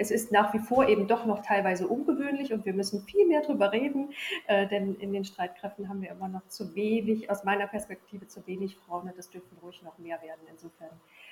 es 0.00 0.10
ist 0.10 0.32
nach 0.32 0.54
wie 0.54 0.58
vor 0.58 0.88
eben 0.88 1.06
doch 1.06 1.26
noch 1.26 1.42
teilweise 1.42 1.86
ungewöhnlich 1.86 2.52
und 2.54 2.64
wir 2.64 2.72
müssen 2.72 3.02
viel 3.02 3.26
mehr 3.26 3.42
darüber 3.42 3.70
reden, 3.70 4.12
äh, 4.46 4.66
denn 4.66 4.94
in 4.96 5.12
den 5.12 5.24
Streitkräften 5.24 5.88
haben 5.88 6.00
wir 6.00 6.10
immer 6.10 6.28
noch 6.28 6.46
zu 6.48 6.74
wenig, 6.74 7.30
aus 7.30 7.44
meiner 7.44 7.66
Perspektive 7.66 8.26
zu 8.26 8.46
wenig 8.46 8.78
Frauen 8.78 9.08
und 9.08 9.18
das 9.18 9.28
dürfen 9.28 9.58
ruhig 9.62 9.82
noch 9.82 9.98
mehr 9.98 10.20
werden. 10.22 10.40
Insofern 10.50 10.90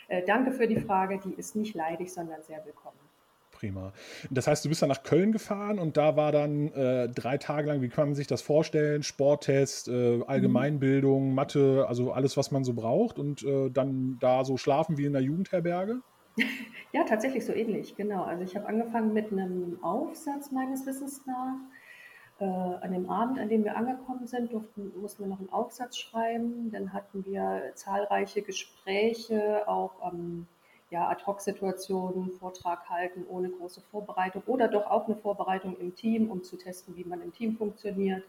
äh, 0.09 0.23
danke 0.27 0.53
für 0.53 0.69
die 0.69 0.81
Frage, 0.81 1.19
die 1.19 1.33
ist 1.33 1.57
nicht 1.57 1.75
leidig, 1.75 2.13
sondern 2.13 2.43
sehr 2.43 2.65
willkommen 2.67 2.99
prima. 3.51 3.93
Das 4.31 4.47
heißt, 4.47 4.65
du 4.65 4.69
bist 4.69 4.83
dann 4.83 4.89
nach 4.89 5.03
Köln 5.03 5.33
gefahren 5.33 5.81
und 5.81 5.97
da 5.97 6.15
war 6.15 6.31
dann 6.31 6.69
äh, 6.69 7.09
drei 7.09 7.39
Tage 7.39 7.67
lang, 7.67 7.83
wie 7.83 7.89
kann 7.89 8.09
man 8.09 8.15
sich 8.15 8.29
das 8.29 8.41
vorstellen? 8.41 9.03
Sporttest, 9.03 9.89
äh, 9.89 10.23
Allgemeinbildung, 10.25 11.35
Mathe, 11.35 11.85
also 11.89 12.13
alles, 12.13 12.37
was 12.37 12.53
man 12.53 12.63
so 12.63 12.73
braucht 12.75 13.19
und 13.19 13.43
äh, 13.43 13.69
dann 13.71 14.17
da 14.21 14.45
so 14.45 14.59
schlafen 14.59 14.97
wie 14.97 15.07
in 15.07 15.13
der 15.13 15.23
Jugendherberge? 15.23 16.03
Ja, 16.93 17.05
tatsächlich 17.05 17.45
so 17.45 17.53
ähnlich, 17.53 17.97
genau. 17.97 18.23
Also 18.23 18.45
ich 18.45 18.57
habe 18.57 18.67
angefangen 18.67 19.13
mit 19.13 19.31
einem 19.31 19.79
Aufsatz 19.83 20.51
meines 20.51 20.87
Wissens 20.87 21.27
nach. 21.27 21.59
Äh, 22.41 22.45
an 22.45 22.93
dem 22.93 23.11
Abend, 23.11 23.39
an 23.39 23.49
dem 23.49 23.65
wir 23.65 23.77
angekommen 23.77 24.27
sind, 24.27 24.53
durften, 24.53 24.93
mussten 25.01 25.25
wir 25.25 25.29
noch 25.29 25.41
einen 25.41 25.53
Aufsatz 25.53 25.99
schreiben. 25.99 26.71
Dann 26.71 26.93
hatten 26.93 27.25
wir 27.27 27.73
zahlreiche 27.75 28.43
Gespräche, 28.43 29.69
auch 29.69 30.13
ähm, 30.13 30.47
ja, 30.91 31.09
Ad-Hoc-Situationen, 31.09 32.31
Vortrag 32.33 32.89
halten 32.89 33.27
ohne 33.29 33.51
große 33.51 33.83
Vorbereitung 33.91 34.43
oder 34.47 34.69
doch 34.69 34.87
auch 34.87 35.07
eine 35.07 35.17
Vorbereitung 35.17 35.77
im 35.79 35.95
Team, 35.95 36.31
um 36.31 36.43
zu 36.43 36.57
testen, 36.57 36.97
wie 36.97 37.05
man 37.05 37.21
im 37.21 37.33
Team 37.33 37.57
funktioniert. 37.57 38.25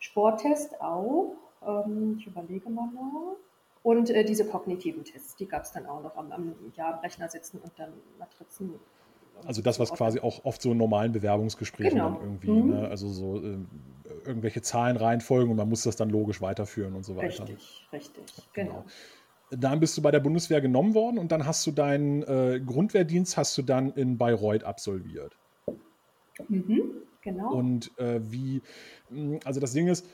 Sporttest 0.00 0.80
auch, 0.80 1.36
ähm, 1.64 2.16
ich 2.18 2.26
überlege 2.26 2.68
mal 2.70 2.88
noch. 2.88 3.36
Und 3.84 4.10
äh, 4.10 4.24
diese 4.24 4.46
kognitiven 4.46 5.04
Tests, 5.04 5.36
die 5.36 5.46
gab 5.46 5.62
es 5.62 5.70
dann 5.70 5.86
auch 5.86 6.02
noch 6.02 6.16
am, 6.16 6.32
am, 6.32 6.54
ja, 6.74 6.94
am 6.94 6.98
Rechner 7.00 7.28
sitzen 7.28 7.60
und 7.62 7.70
dann 7.76 7.92
Matrizen. 8.18 8.74
Also 9.46 9.62
das, 9.62 9.78
was 9.78 9.92
quasi 9.92 10.20
auch 10.20 10.44
oft 10.44 10.62
so 10.62 10.72
in 10.72 10.78
normalen 10.78 11.12
Bewerbungsgesprächen 11.12 11.98
genau. 11.98 12.12
dann 12.12 12.20
irgendwie, 12.22 12.50
mhm. 12.50 12.70
ne? 12.70 12.88
also 12.88 13.08
so 13.08 13.40
äh, 13.40 13.58
irgendwelche 14.24 14.62
Zahlen 14.62 14.96
reinfolgen 14.96 15.50
und 15.50 15.56
man 15.56 15.68
muss 15.68 15.82
das 15.82 15.96
dann 15.96 16.08
logisch 16.08 16.40
weiterführen 16.40 16.94
und 16.94 17.04
so 17.04 17.14
weiter. 17.14 17.46
Richtig, 17.46 17.86
richtig, 17.92 18.24
genau. 18.52 18.70
genau 18.70 18.84
dann 19.50 19.80
bist 19.80 19.96
du 19.96 20.02
bei 20.02 20.10
der 20.10 20.20
Bundeswehr 20.20 20.60
genommen 20.60 20.94
worden 20.94 21.18
und 21.18 21.32
dann 21.32 21.46
hast 21.46 21.66
du 21.66 21.70
deinen 21.70 22.22
äh, 22.22 22.60
Grundwehrdienst 22.64 23.36
hast 23.36 23.56
du 23.58 23.62
dann 23.62 23.92
in 23.92 24.18
Bayreuth 24.18 24.64
absolviert. 24.64 25.36
Mhm, 26.48 27.02
genau. 27.22 27.52
Und 27.52 27.96
äh, 27.98 28.20
wie, 28.22 28.62
hm, 29.08 29.40
also 29.44 29.60
das 29.60 29.72
Ding 29.72 29.88
ist, 29.88 30.06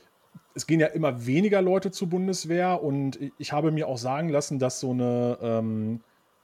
es 0.53 0.67
gehen 0.67 0.79
ja 0.79 0.87
immer 0.87 1.25
weniger 1.25 1.61
Leute 1.61 1.91
zur 1.91 2.09
Bundeswehr 2.09 2.83
und 2.83 3.19
ich 3.37 3.51
habe 3.51 3.71
mir 3.71 3.87
auch 3.87 3.97
sagen 3.97 4.29
lassen, 4.29 4.59
dass 4.59 4.79
so 4.79 4.91
eine, 4.91 5.37
ähm, 5.41 6.01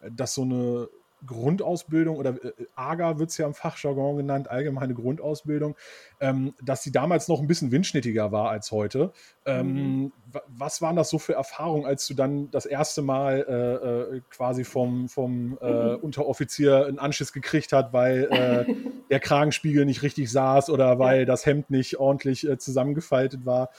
dass 0.09 0.33
so 0.33 0.43
eine 0.43 0.87
Grundausbildung 1.27 2.17
oder 2.17 2.31
äh, 2.43 2.53
AGA 2.75 3.19
wird 3.19 3.29
es 3.29 3.37
ja 3.37 3.45
im 3.45 3.53
Fachjargon 3.53 4.17
genannt, 4.17 4.49
allgemeine 4.49 4.93
Grundausbildung, 4.93 5.75
ähm, 6.19 6.53
dass 6.61 6.81
sie 6.81 6.91
damals 6.91 7.27
noch 7.27 7.39
ein 7.39 7.47
bisschen 7.47 7.71
windschnittiger 7.71 8.31
war 8.31 8.49
als 8.49 8.71
heute. 8.71 9.11
Ähm, 9.45 9.73
mhm. 9.73 10.11
Was 10.47 10.81
waren 10.81 10.95
das 10.95 11.09
so 11.09 11.19
für 11.19 11.33
Erfahrungen, 11.33 11.85
als 11.85 12.07
du 12.07 12.13
dann 12.13 12.49
das 12.51 12.65
erste 12.65 13.01
Mal 13.01 13.45
äh, 13.47 14.15
äh, 14.17 14.21
quasi 14.29 14.63
vom, 14.63 15.07
vom 15.09 15.57
äh, 15.61 15.95
mhm. 15.95 15.95
Unteroffizier 15.97 16.85
einen 16.87 16.99
Anschiss 16.99 17.33
gekriegt 17.33 17.73
hat, 17.73 17.93
weil 17.93 18.27
äh, 18.31 18.73
der 19.09 19.19
Kragenspiegel 19.19 19.85
nicht 19.85 20.01
richtig 20.01 20.31
saß 20.31 20.69
oder 20.69 20.99
weil 20.99 21.19
ja. 21.19 21.25
das 21.25 21.45
Hemd 21.45 21.69
nicht 21.69 21.97
ordentlich 21.97 22.47
zusammengefaltet 22.57 23.45
war? 23.45 23.69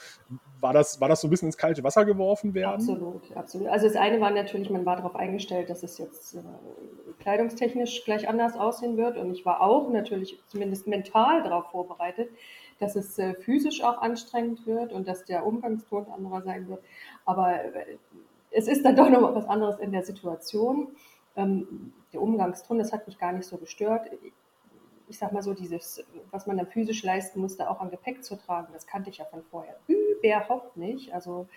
War 0.61 0.73
das, 0.73 0.99
war 0.99 1.07
das 1.07 1.21
so 1.21 1.27
ein 1.27 1.29
bisschen 1.29 1.47
ins 1.47 1.57
kalte 1.57 1.83
Wasser 1.83 2.05
geworfen 2.05 2.53
werden? 2.53 2.75
Absolut, 2.75 3.35
absolut. 3.35 3.67
Also 3.67 3.87
das 3.87 3.95
eine 3.95 4.19
war 4.19 4.31
natürlich, 4.31 4.69
man 4.69 4.85
war 4.85 4.97
darauf 4.97 5.15
eingestellt, 5.15 5.69
dass 5.69 5.83
es 5.83 5.97
jetzt 5.97 6.35
äh, 6.35 6.41
kleidungstechnisch 7.19 8.03
gleich 8.05 8.27
anders 8.27 8.55
aussehen 8.55 8.97
wird. 8.97 9.17
Und 9.17 9.31
ich 9.31 9.45
war 9.45 9.61
auch 9.61 9.89
natürlich 9.89 10.39
zumindest 10.47 10.87
mental 10.87 11.43
darauf 11.43 11.71
vorbereitet, 11.71 12.29
dass 12.79 12.95
es 12.95 13.17
äh, 13.19 13.33
physisch 13.35 13.83
auch 13.83 14.01
anstrengend 14.01 14.65
wird 14.65 14.93
und 14.93 15.07
dass 15.07 15.25
der 15.25 15.45
Umgangston 15.45 16.07
anderer 16.11 16.41
sein 16.41 16.67
wird. 16.67 16.81
Aber 17.25 17.63
äh, 17.63 17.97
es 18.51 18.67
ist 18.67 18.83
dann 18.83 18.95
doch 18.95 19.09
noch 19.09 19.35
was 19.35 19.45
anderes 19.45 19.79
in 19.79 19.91
der 19.91 20.03
Situation. 20.03 20.89
Ähm, 21.35 21.93
der 22.13 22.21
Umgangston, 22.21 22.79
das 22.79 22.91
hat 22.91 23.07
mich 23.07 23.17
gar 23.17 23.31
nicht 23.31 23.45
so 23.45 23.57
gestört 23.57 24.09
ich 25.09 25.17
sag 25.17 25.33
mal 25.33 25.41
so, 25.41 25.53
dieses, 25.53 26.05
was 26.29 26.45
man 26.45 26.57
dann 26.57 26.67
physisch 26.67 27.03
leisten 27.03 27.41
musste, 27.41 27.69
auch 27.69 27.81
an 27.81 27.89
Gepäck 27.89 28.23
zu 28.23 28.37
tragen, 28.37 28.71
das 28.73 28.85
kannte 28.85 29.09
ich 29.09 29.17
ja 29.17 29.25
von 29.25 29.41
vorher 29.41 29.75
überhaupt 30.23 30.77
nicht. 30.77 31.13
Also 31.13 31.47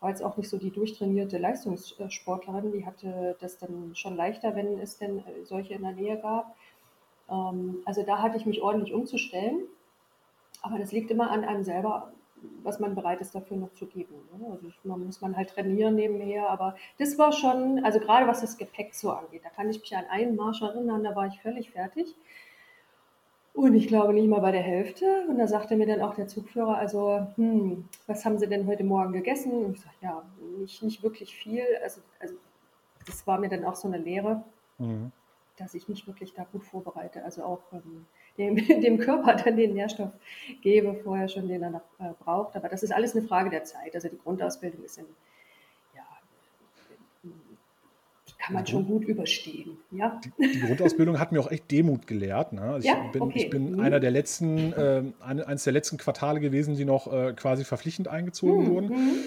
war 0.00 0.10
jetzt 0.10 0.22
auch 0.22 0.36
nicht 0.36 0.50
so 0.50 0.58
die 0.58 0.70
durchtrainierte 0.70 1.38
Leistungssportlerin, 1.38 2.72
die 2.72 2.84
hatte 2.84 3.36
das 3.40 3.58
dann 3.58 3.92
schon 3.94 4.16
leichter, 4.16 4.54
wenn 4.54 4.78
es 4.78 4.98
denn 4.98 5.20
äh, 5.20 5.44
solche 5.44 5.74
in 5.74 5.82
der 5.82 5.92
Nähe 5.92 6.18
gab. 6.18 6.54
Ähm, 7.30 7.78
also 7.84 8.02
da 8.02 8.20
hatte 8.20 8.36
ich 8.36 8.44
mich 8.44 8.60
ordentlich 8.60 8.92
umzustellen. 8.92 9.62
Aber 10.62 10.78
das 10.78 10.92
liegt 10.92 11.10
immer 11.10 11.30
an 11.30 11.44
einem 11.44 11.62
selber, 11.62 12.12
was 12.62 12.80
man 12.80 12.94
bereit 12.94 13.20
ist 13.20 13.34
dafür 13.34 13.56
noch 13.56 13.72
zu 13.74 13.86
geben. 13.86 14.14
Ne? 14.38 14.46
Also 14.50 14.68
man 14.82 15.04
muss 15.04 15.20
man 15.20 15.36
halt 15.36 15.50
trainieren 15.50 15.94
nebenher, 15.94 16.48
aber 16.48 16.76
das 16.98 17.18
war 17.18 17.32
schon, 17.32 17.84
also 17.84 18.00
gerade 18.00 18.26
was 18.26 18.40
das 18.40 18.56
Gepäck 18.56 18.94
so 18.94 19.10
angeht, 19.10 19.42
da 19.44 19.50
kann 19.50 19.70
ich 19.70 19.80
mich 19.80 19.96
an 19.96 20.04
einen 20.10 20.36
Marsch 20.36 20.62
erinnern, 20.62 21.04
da 21.04 21.14
war 21.14 21.26
ich 21.26 21.40
völlig 21.40 21.70
fertig. 21.70 22.14
Und 23.54 23.74
ich 23.74 23.86
glaube 23.86 24.12
nicht 24.12 24.28
mal 24.28 24.40
bei 24.40 24.50
der 24.50 24.62
Hälfte. 24.62 25.24
Und 25.28 25.38
da 25.38 25.46
sagte 25.46 25.76
mir 25.76 25.86
dann 25.86 26.02
auch 26.02 26.14
der 26.14 26.26
Zugführer, 26.26 26.76
also, 26.76 27.24
hm, 27.36 27.88
was 28.08 28.24
haben 28.24 28.36
Sie 28.36 28.48
denn 28.48 28.66
heute 28.66 28.82
Morgen 28.82 29.12
gegessen? 29.12 29.52
Und 29.52 29.76
ich 29.76 29.80
sage, 29.80 29.94
ja, 30.02 30.22
nicht, 30.58 30.82
nicht 30.82 31.02
wirklich 31.04 31.36
viel. 31.36 31.62
Also, 31.82 32.00
also 32.18 32.34
das 33.06 33.24
war 33.28 33.38
mir 33.38 33.48
dann 33.48 33.64
auch 33.64 33.76
so 33.76 33.86
eine 33.86 33.98
Lehre, 33.98 34.42
mhm. 34.78 35.12
dass 35.56 35.74
ich 35.74 35.88
mich 35.88 36.04
wirklich 36.08 36.34
da 36.34 36.44
gut 36.50 36.64
vorbereite. 36.64 37.22
Also 37.24 37.44
auch 37.44 37.60
ähm, 37.72 38.06
dem, 38.38 38.56
dem, 38.82 38.98
Körper 38.98 39.36
dann 39.36 39.56
den 39.56 39.74
Nährstoff 39.74 40.10
gebe, 40.60 40.94
vorher 41.04 41.28
schon, 41.28 41.46
den 41.46 41.62
er 41.62 41.70
noch 41.70 41.84
äh, 42.00 42.12
braucht. 42.24 42.56
Aber 42.56 42.68
das 42.68 42.82
ist 42.82 42.92
alles 42.92 43.14
eine 43.14 43.24
Frage 43.24 43.50
der 43.50 43.62
Zeit. 43.62 43.94
Also 43.94 44.08
die 44.08 44.18
Grundausbildung 44.18 44.82
ist 44.82 44.98
in 44.98 45.06
kann 48.44 48.54
man 48.54 48.66
schon 48.66 48.86
gut 48.86 49.04
überstehen. 49.04 49.78
Ja? 49.90 50.20
Die, 50.22 50.52
die, 50.52 50.60
Grundausbildung 50.60 51.18
hat 51.18 51.32
mir 51.32 51.40
auch 51.40 51.50
echt 51.50 51.70
Demut 51.70 52.06
gelehrt. 52.06 52.52
Ne? 52.52 52.60
Also 52.60 52.86
ja? 52.86 53.04
ich 53.06 53.12
bin, 53.12 53.22
okay. 53.22 53.38
ich 53.38 53.50
bin 53.50 53.72
mhm. 53.72 53.80
einer 53.80 54.00
der 54.00 54.10
letzten, 54.10 54.72
äh, 54.74 55.02
eines 55.20 55.64
der 55.64 55.72
letzten 55.72 55.96
Quartale 55.96 56.40
gewesen, 56.40 56.76
die 56.76 56.84
noch 56.84 57.10
äh, 57.10 57.32
quasi 57.32 57.64
verpflichtend 57.64 58.08
eingezogen 58.08 58.64
mhm. 58.64 58.70
wurden. 58.70 58.88
Mhm. 58.88 59.18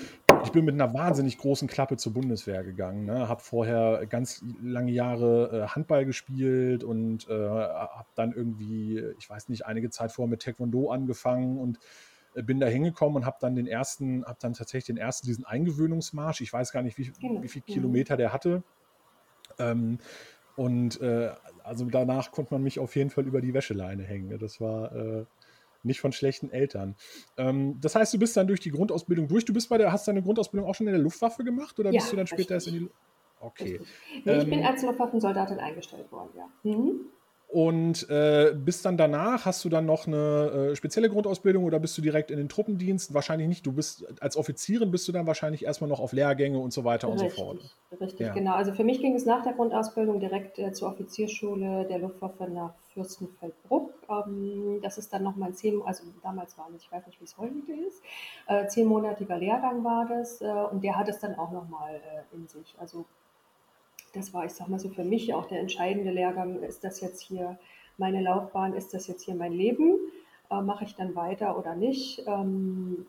Ich 0.44 0.52
bin 0.52 0.66
mit 0.66 0.76
einer 0.76 0.94
wahnsinnig 0.94 1.40
großen 1.40 1.68
Klappe 1.68 1.98
zur 1.98 2.14
Bundeswehr 2.14 2.64
gegangen. 2.64 3.06
Ne? 3.06 3.28
Habe 3.28 3.42
vorher 3.42 4.06
ganz 4.06 4.44
lange 4.62 4.92
Jahre 4.92 5.66
äh, 5.66 5.68
Handball 5.70 6.06
gespielt 6.06 6.84
und 6.84 7.28
äh, 7.28 7.34
habe 7.34 8.08
dann 8.14 8.34
irgendwie, 8.34 9.04
ich 9.18 9.28
weiß 9.28 9.50
nicht, 9.50 9.66
einige 9.66 9.90
Zeit 9.90 10.12
vorher 10.12 10.30
mit 10.30 10.44
Taekwondo 10.44 10.92
angefangen 10.92 11.58
und 11.58 11.80
äh, 12.36 12.44
bin 12.44 12.60
da 12.60 12.68
hingekommen 12.68 13.16
und 13.16 13.26
habe 13.26 13.38
dann 13.42 13.56
den 13.56 13.66
ersten, 13.66 14.24
habe 14.26 14.38
dann 14.40 14.54
tatsächlich 14.54 14.86
den 14.86 14.98
ersten, 14.98 15.26
diesen 15.26 15.44
Eingewöhnungsmarsch, 15.44 16.42
ich 16.42 16.54
weiß 16.54 16.72
gar 16.72 16.84
nicht, 16.84 17.00
wie, 17.00 17.12
genau. 17.20 17.42
wie 17.42 17.48
viele 17.48 17.64
mhm. 17.68 17.74
Kilometer 17.74 18.16
der 18.16 18.32
hatte, 18.32 18.64
ähm, 19.60 20.00
und 20.56 21.00
äh, 21.02 21.32
also 21.64 21.86
danach 21.86 22.32
konnte 22.32 22.54
man 22.54 22.64
mich 22.64 22.80
auf 22.80 22.96
jeden 22.96 23.10
Fall 23.10 23.28
über 23.28 23.42
die 23.42 23.54
Wäscheleine 23.54 24.04
hängen. 24.04 24.38
Das 24.40 24.60
war 24.60 24.96
äh, 24.96 25.26
nicht 25.84 26.00
von 26.02 26.12
schlechten 26.12 26.50
Eltern. 26.50 26.96
Ähm, 27.38 27.78
das 27.80 27.96
heißt, 27.96 28.14
du 28.14 28.20
bist 28.20 28.36
dann 28.38 28.48
durch 28.48 28.60
die 28.60 28.72
Grundausbildung 28.72 29.28
durch. 29.28 29.46
Du 29.46 29.54
bist 29.54 29.70
bei 29.70 29.78
der, 29.78 29.92
hast 29.92 30.08
deine 30.08 30.24
Grundausbildung 30.24 30.68
auch 30.68 30.76
schon 30.76 30.88
in 30.88 30.94
der 30.94 31.02
Luftwaffe 31.02 31.44
gemacht 31.44 31.80
oder 31.80 31.92
ja, 31.92 32.00
bist 32.00 32.12
du 32.12 32.16
dann 32.16 32.28
später 32.28 32.56
erst 32.56 32.68
in 32.68 32.74
die 32.74 32.90
Okay. 33.40 33.80
Nee, 34.26 34.38
ich 34.38 34.44
ähm, 34.44 34.50
bin 34.50 34.64
als 34.64 34.82
Luftwaffensoldatin 34.82 35.60
eingestellt 35.60 36.12
worden, 36.12 36.32
ja. 36.36 36.50
Mhm. 36.64 37.02
Und 37.50 38.10
äh, 38.10 38.54
bist 38.54 38.86
dann 38.86 38.98
danach, 38.98 39.46
hast 39.46 39.64
du 39.64 39.70
dann 39.70 39.86
noch 39.86 40.06
eine 40.06 40.72
äh, 40.72 40.76
spezielle 40.76 41.10
Grundausbildung 41.10 41.64
oder 41.64 41.80
bist 41.80 41.98
du 41.98 42.02
direkt 42.02 42.30
in 42.30 42.38
den 42.38 42.50
Truppendienst? 42.50 43.14
Wahrscheinlich 43.14 43.48
nicht. 43.48 43.66
Du 43.66 43.72
bist 43.72 44.06
als 44.22 44.36
Offizierin 44.36 44.92
bist 44.92 45.08
du 45.08 45.14
dann 45.14 45.28
wahrscheinlich 45.28 45.64
erstmal 45.64 45.90
noch 45.90 46.02
auf 46.02 46.12
Lehrgänge 46.12 46.60
und 46.60 46.74
so 46.74 46.84
weiter 46.84 47.08
richtig, 47.08 47.24
und 47.24 47.36
so 47.36 47.42
fort. 47.42 47.76
Richtig, 48.02 48.28
ja. 48.28 48.34
genau. 48.34 48.54
Also 48.54 48.74
für 48.74 48.84
mich 48.84 49.00
ging 49.00 49.16
es 49.16 49.26
nach 49.26 49.44
der 49.44 49.54
Grundausbildung 49.54 50.20
direkt 50.20 50.60
äh, 50.60 50.74
zur 50.74 50.90
Offizierschule 50.90 51.86
der 51.86 52.00
Luftwaffe 52.00 52.50
nach 52.50 52.74
Fürstenfeldbruck. 52.94 53.94
Ähm, 54.10 54.82
das 54.84 54.98
ist 54.98 55.14
dann 55.14 55.24
nochmal 55.24 55.54
zehn, 55.54 55.82
also 55.86 56.04
damals 56.22 56.58
war 56.58 56.68
es, 56.76 56.84
ich 56.84 56.92
weiß 56.92 57.08
nicht, 57.08 57.22
wie 57.22 57.26
es 57.26 57.38
heute 57.38 57.72
ist, 57.88 58.04
äh, 58.48 58.68
zehnmonatiger 58.68 59.38
Lehrgang 59.38 59.86
war 59.86 60.06
das 60.10 60.42
äh, 60.42 60.46
und 60.46 60.84
der 60.84 60.98
hat 60.98 61.08
es 61.08 61.20
dann 61.20 61.36
auch 61.36 61.52
nochmal 61.52 61.96
äh, 61.96 62.36
in 62.36 62.46
sich. 62.48 62.76
Also 62.78 63.06
das 64.18 64.34
war, 64.34 64.46
ich 64.46 64.52
sag 64.52 64.68
mal 64.68 64.80
so, 64.80 64.90
für 64.90 65.04
mich 65.04 65.34
auch 65.34 65.46
der 65.46 65.60
entscheidende 65.60 66.12
Lehrgang. 66.12 66.62
Ist 66.64 66.84
das 66.84 67.02
jetzt 67.02 67.22
hier 67.22 67.58
meine 67.98 68.22
Laufbahn? 68.22 68.74
Ist 68.74 68.94
das 68.94 69.08
jetzt 69.08 69.24
hier 69.24 69.36
mein 69.36 69.54
Leben? 69.54 69.98
Äh, 70.50 70.62
Mache 70.62 70.84
ich 70.84 70.96
dann 70.96 71.16
weiter 71.16 71.58
oder 71.58 71.76
nicht? 71.76 72.24
Ähm, 72.28 73.06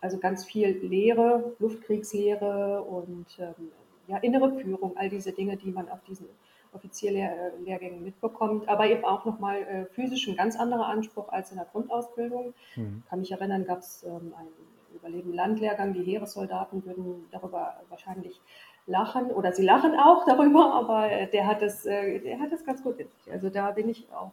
also 0.00 0.18
ganz 0.18 0.44
viel 0.44 0.68
Lehre, 0.86 1.56
Luftkriegslehre 1.58 2.82
und 2.82 3.26
ähm, 3.38 3.72
ja, 4.06 4.18
innere 4.18 4.52
Führung, 4.58 4.96
all 4.96 5.08
diese 5.08 5.32
Dinge, 5.32 5.56
die 5.56 5.70
man 5.70 5.88
auf 5.88 6.02
diesen 6.04 6.28
Offizierlehrgängen 6.72 8.04
mitbekommt, 8.04 8.68
aber 8.68 8.86
eben 8.86 9.04
auch 9.04 9.24
nochmal 9.24 9.62
äh, 9.62 9.86
physisch 9.86 10.28
ein 10.28 10.36
ganz 10.36 10.56
anderer 10.56 10.86
Anspruch 10.86 11.28
als 11.30 11.50
in 11.50 11.56
der 11.56 11.66
Grundausbildung. 11.66 12.54
Mhm. 12.76 13.02
Kann 13.08 13.20
mich 13.20 13.32
erinnern, 13.32 13.64
gab 13.64 13.78
es 13.78 14.04
ähm, 14.04 14.34
einen 14.36 14.48
Überleben 14.94 15.32
Landlehrgang, 15.32 15.92
die 15.92 16.02
Heeressoldaten 16.02 16.84
würden 16.84 17.26
darüber 17.30 17.76
wahrscheinlich 17.88 18.40
lachen 18.88 19.30
oder 19.30 19.52
sie 19.52 19.62
lachen 19.62 19.94
auch 19.94 20.24
darüber, 20.24 20.74
aber 20.74 21.26
der 21.26 21.46
hat 21.46 21.62
es, 21.62 21.86
äh, 21.86 22.18
der 22.20 22.40
hat 22.40 22.52
es 22.52 22.64
ganz 22.64 22.82
gut 22.82 22.98
in 22.98 23.08
sich. 23.08 23.32
Also 23.32 23.50
da 23.50 23.70
bin 23.70 23.88
ich 23.88 24.08
auch, 24.12 24.32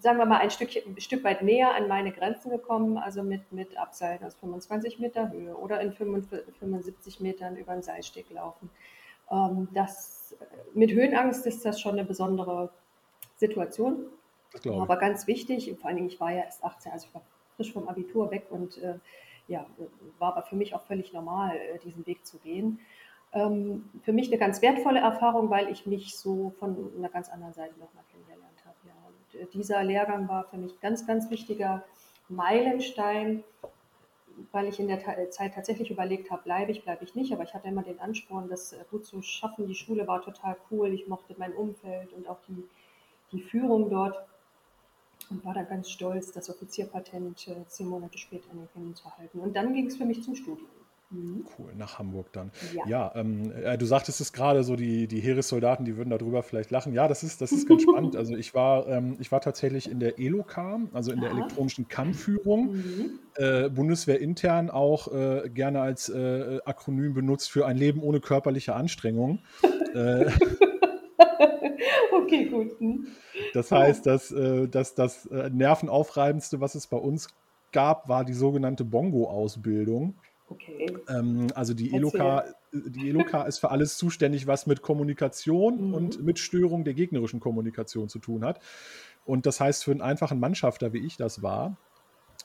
sagen 0.00 0.18
wir 0.18 0.24
mal, 0.24 0.38
ein, 0.38 0.50
Stückchen, 0.50 0.82
ein 0.96 1.00
Stück 1.00 1.22
weit 1.22 1.42
näher 1.42 1.74
an 1.74 1.88
meine 1.88 2.10
Grenzen 2.10 2.50
gekommen, 2.50 2.98
also 2.98 3.22
mit, 3.22 3.52
mit 3.52 3.76
Abseilen 3.76 4.24
aus 4.24 4.34
25 4.36 4.98
Meter 4.98 5.30
Höhe 5.30 5.54
oder 5.54 5.80
in 5.80 5.92
75 5.92 7.20
Metern 7.20 7.56
über 7.56 7.74
den 7.74 7.82
Seilsteg 7.82 8.30
laufen. 8.30 8.70
Ähm, 9.30 9.68
das, 9.74 10.34
mit 10.74 10.90
Höhenangst 10.90 11.46
ist 11.46 11.64
das 11.64 11.80
schon 11.80 11.92
eine 11.92 12.04
besondere 12.04 12.70
Situation, 13.36 14.06
aber 14.64 14.96
ganz 14.96 15.26
wichtig, 15.26 15.74
vor 15.78 15.88
allen 15.88 15.96
Dingen, 15.96 16.08
ich 16.08 16.20
war 16.20 16.30
ja 16.32 16.44
erst 16.44 16.64
18, 16.64 16.92
also 16.92 17.06
ich 17.08 17.14
war 17.14 17.22
frisch 17.56 17.72
vom 17.72 17.88
Abitur 17.88 18.30
weg 18.30 18.46
und 18.50 18.78
äh, 18.78 18.94
ja, 19.48 19.66
war 20.18 20.36
aber 20.36 20.42
für 20.42 20.56
mich 20.56 20.74
auch 20.74 20.82
völlig 20.82 21.12
normal, 21.12 21.56
äh, 21.56 21.78
diesen 21.78 22.06
Weg 22.06 22.24
zu 22.24 22.38
gehen 22.38 22.80
ähm, 23.32 23.88
für 24.02 24.12
mich 24.12 24.28
eine 24.28 24.38
ganz 24.38 24.60
wertvolle 24.62 25.00
Erfahrung, 25.00 25.50
weil 25.50 25.70
ich 25.70 25.86
mich 25.86 26.16
so 26.16 26.52
von 26.58 26.92
einer 26.96 27.08
ganz 27.08 27.28
anderen 27.28 27.54
Seite 27.54 27.78
nochmal 27.78 28.04
kennengelernt 28.10 28.64
habe. 28.64 28.76
Ja. 28.86 28.92
Und 29.08 29.40
äh, 29.40 29.46
dieser 29.52 29.82
Lehrgang 29.82 30.28
war 30.28 30.44
für 30.44 30.58
mich 30.58 30.80
ganz, 30.80 31.06
ganz 31.06 31.30
wichtiger 31.30 31.84
Meilenstein, 32.28 33.42
weil 34.50 34.66
ich 34.66 34.80
in 34.80 34.88
der 34.88 35.30
Zeit 35.30 35.54
tatsächlich 35.54 35.90
überlegt 35.90 36.30
habe, 36.30 36.42
bleibe 36.42 36.72
ich, 36.72 36.84
bleibe 36.84 37.04
ich 37.04 37.14
nicht. 37.14 37.32
Aber 37.32 37.42
ich 37.42 37.54
hatte 37.54 37.68
immer 37.68 37.82
den 37.82 38.00
Ansporn, 38.00 38.48
das 38.48 38.72
äh, 38.72 38.84
gut 38.90 39.06
zu 39.06 39.22
schaffen. 39.22 39.66
Die 39.66 39.74
Schule 39.74 40.06
war 40.06 40.22
total 40.22 40.56
cool. 40.70 40.92
Ich 40.92 41.08
mochte 41.08 41.34
mein 41.38 41.52
Umfeld 41.52 42.12
und 42.12 42.28
auch 42.28 42.38
die, 42.48 42.64
die 43.32 43.40
Führung 43.40 43.88
dort 43.88 44.22
und 45.30 45.44
war 45.44 45.54
dann 45.54 45.68
ganz 45.68 45.88
stolz, 45.88 46.32
das 46.32 46.50
Offizierpatent 46.50 47.48
äh, 47.48 47.66
zehn 47.66 47.88
Monate 47.88 48.18
später 48.18 48.50
anerkennen 48.50 48.94
zu 48.94 49.04
halten. 49.16 49.40
Und 49.40 49.54
dann 49.56 49.72
ging 49.72 49.86
es 49.86 49.96
für 49.96 50.04
mich 50.04 50.22
zum 50.22 50.34
Studium. 50.34 50.68
Mhm. 51.12 51.44
Cool, 51.58 51.74
nach 51.76 51.98
Hamburg 51.98 52.32
dann. 52.32 52.50
Ja, 52.74 52.86
ja 52.86 53.12
ähm, 53.14 53.52
äh, 53.52 53.76
du 53.76 53.84
sagtest 53.84 54.20
es 54.20 54.32
gerade, 54.32 54.64
so 54.64 54.76
die, 54.76 55.06
die 55.06 55.20
Heeressoldaten, 55.20 55.84
die 55.84 55.96
würden 55.96 56.10
darüber 56.10 56.42
vielleicht 56.42 56.70
lachen. 56.70 56.94
Ja, 56.94 57.06
das 57.06 57.22
ist, 57.22 57.40
das 57.40 57.52
ist 57.52 57.68
ganz 57.68 57.82
spannend. 57.88 58.16
Also 58.16 58.34
ich 58.34 58.54
war, 58.54 58.86
ähm, 58.88 59.16
ich 59.20 59.30
war 59.30 59.40
tatsächlich 59.40 59.90
in 59.90 60.00
der 60.00 60.18
ELOCAM, 60.18 60.88
also 60.92 61.12
in 61.12 61.20
der 61.20 61.30
elektronischen 61.30 61.88
Kampfführung, 61.88 62.72
mhm. 62.72 63.18
äh, 63.36 63.68
Bundeswehr 63.68 64.20
intern 64.20 64.70
auch 64.70 65.12
äh, 65.12 65.50
gerne 65.50 65.80
als 65.80 66.08
äh, 66.08 66.60
Akronym 66.64 67.12
benutzt 67.12 67.50
für 67.50 67.66
ein 67.66 67.76
Leben 67.76 68.02
ohne 68.02 68.20
körperliche 68.20 68.74
Anstrengung. 68.74 69.40
Äh, 69.94 70.30
okay, 72.16 72.46
gut. 72.46 72.80
Mhm. 72.80 73.08
Das 73.52 73.70
heißt, 73.70 74.06
dass, 74.06 74.32
äh, 74.32 74.66
dass 74.66 74.94
das 74.94 75.28
Nervenaufreibendste, 75.30 76.62
was 76.62 76.74
es 76.74 76.86
bei 76.86 76.96
uns 76.96 77.28
gab, 77.72 78.08
war 78.08 78.24
die 78.24 78.32
sogenannte 78.32 78.86
Bongo-Ausbildung. 78.86 80.14
Okay. 80.52 80.98
Ähm, 81.08 81.48
also 81.54 81.74
die 81.74 81.94
ELOKA, 81.94 82.44
die 82.72 83.08
ELOKA 83.08 83.44
ist 83.44 83.58
für 83.58 83.70
alles 83.70 83.96
zuständig, 83.96 84.46
was 84.46 84.66
mit 84.66 84.82
Kommunikation 84.82 85.88
mhm. 85.88 85.94
und 85.94 86.22
mit 86.22 86.38
Störung 86.38 86.84
der 86.84 86.94
gegnerischen 86.94 87.40
Kommunikation 87.40 88.08
zu 88.08 88.18
tun 88.18 88.44
hat. 88.44 88.60
Und 89.24 89.46
das 89.46 89.60
heißt, 89.60 89.84
für 89.84 89.92
einen 89.92 90.02
einfachen 90.02 90.40
Mannschafter, 90.40 90.92
wie 90.92 91.04
ich 91.06 91.16
das 91.16 91.42
war, 91.42 91.76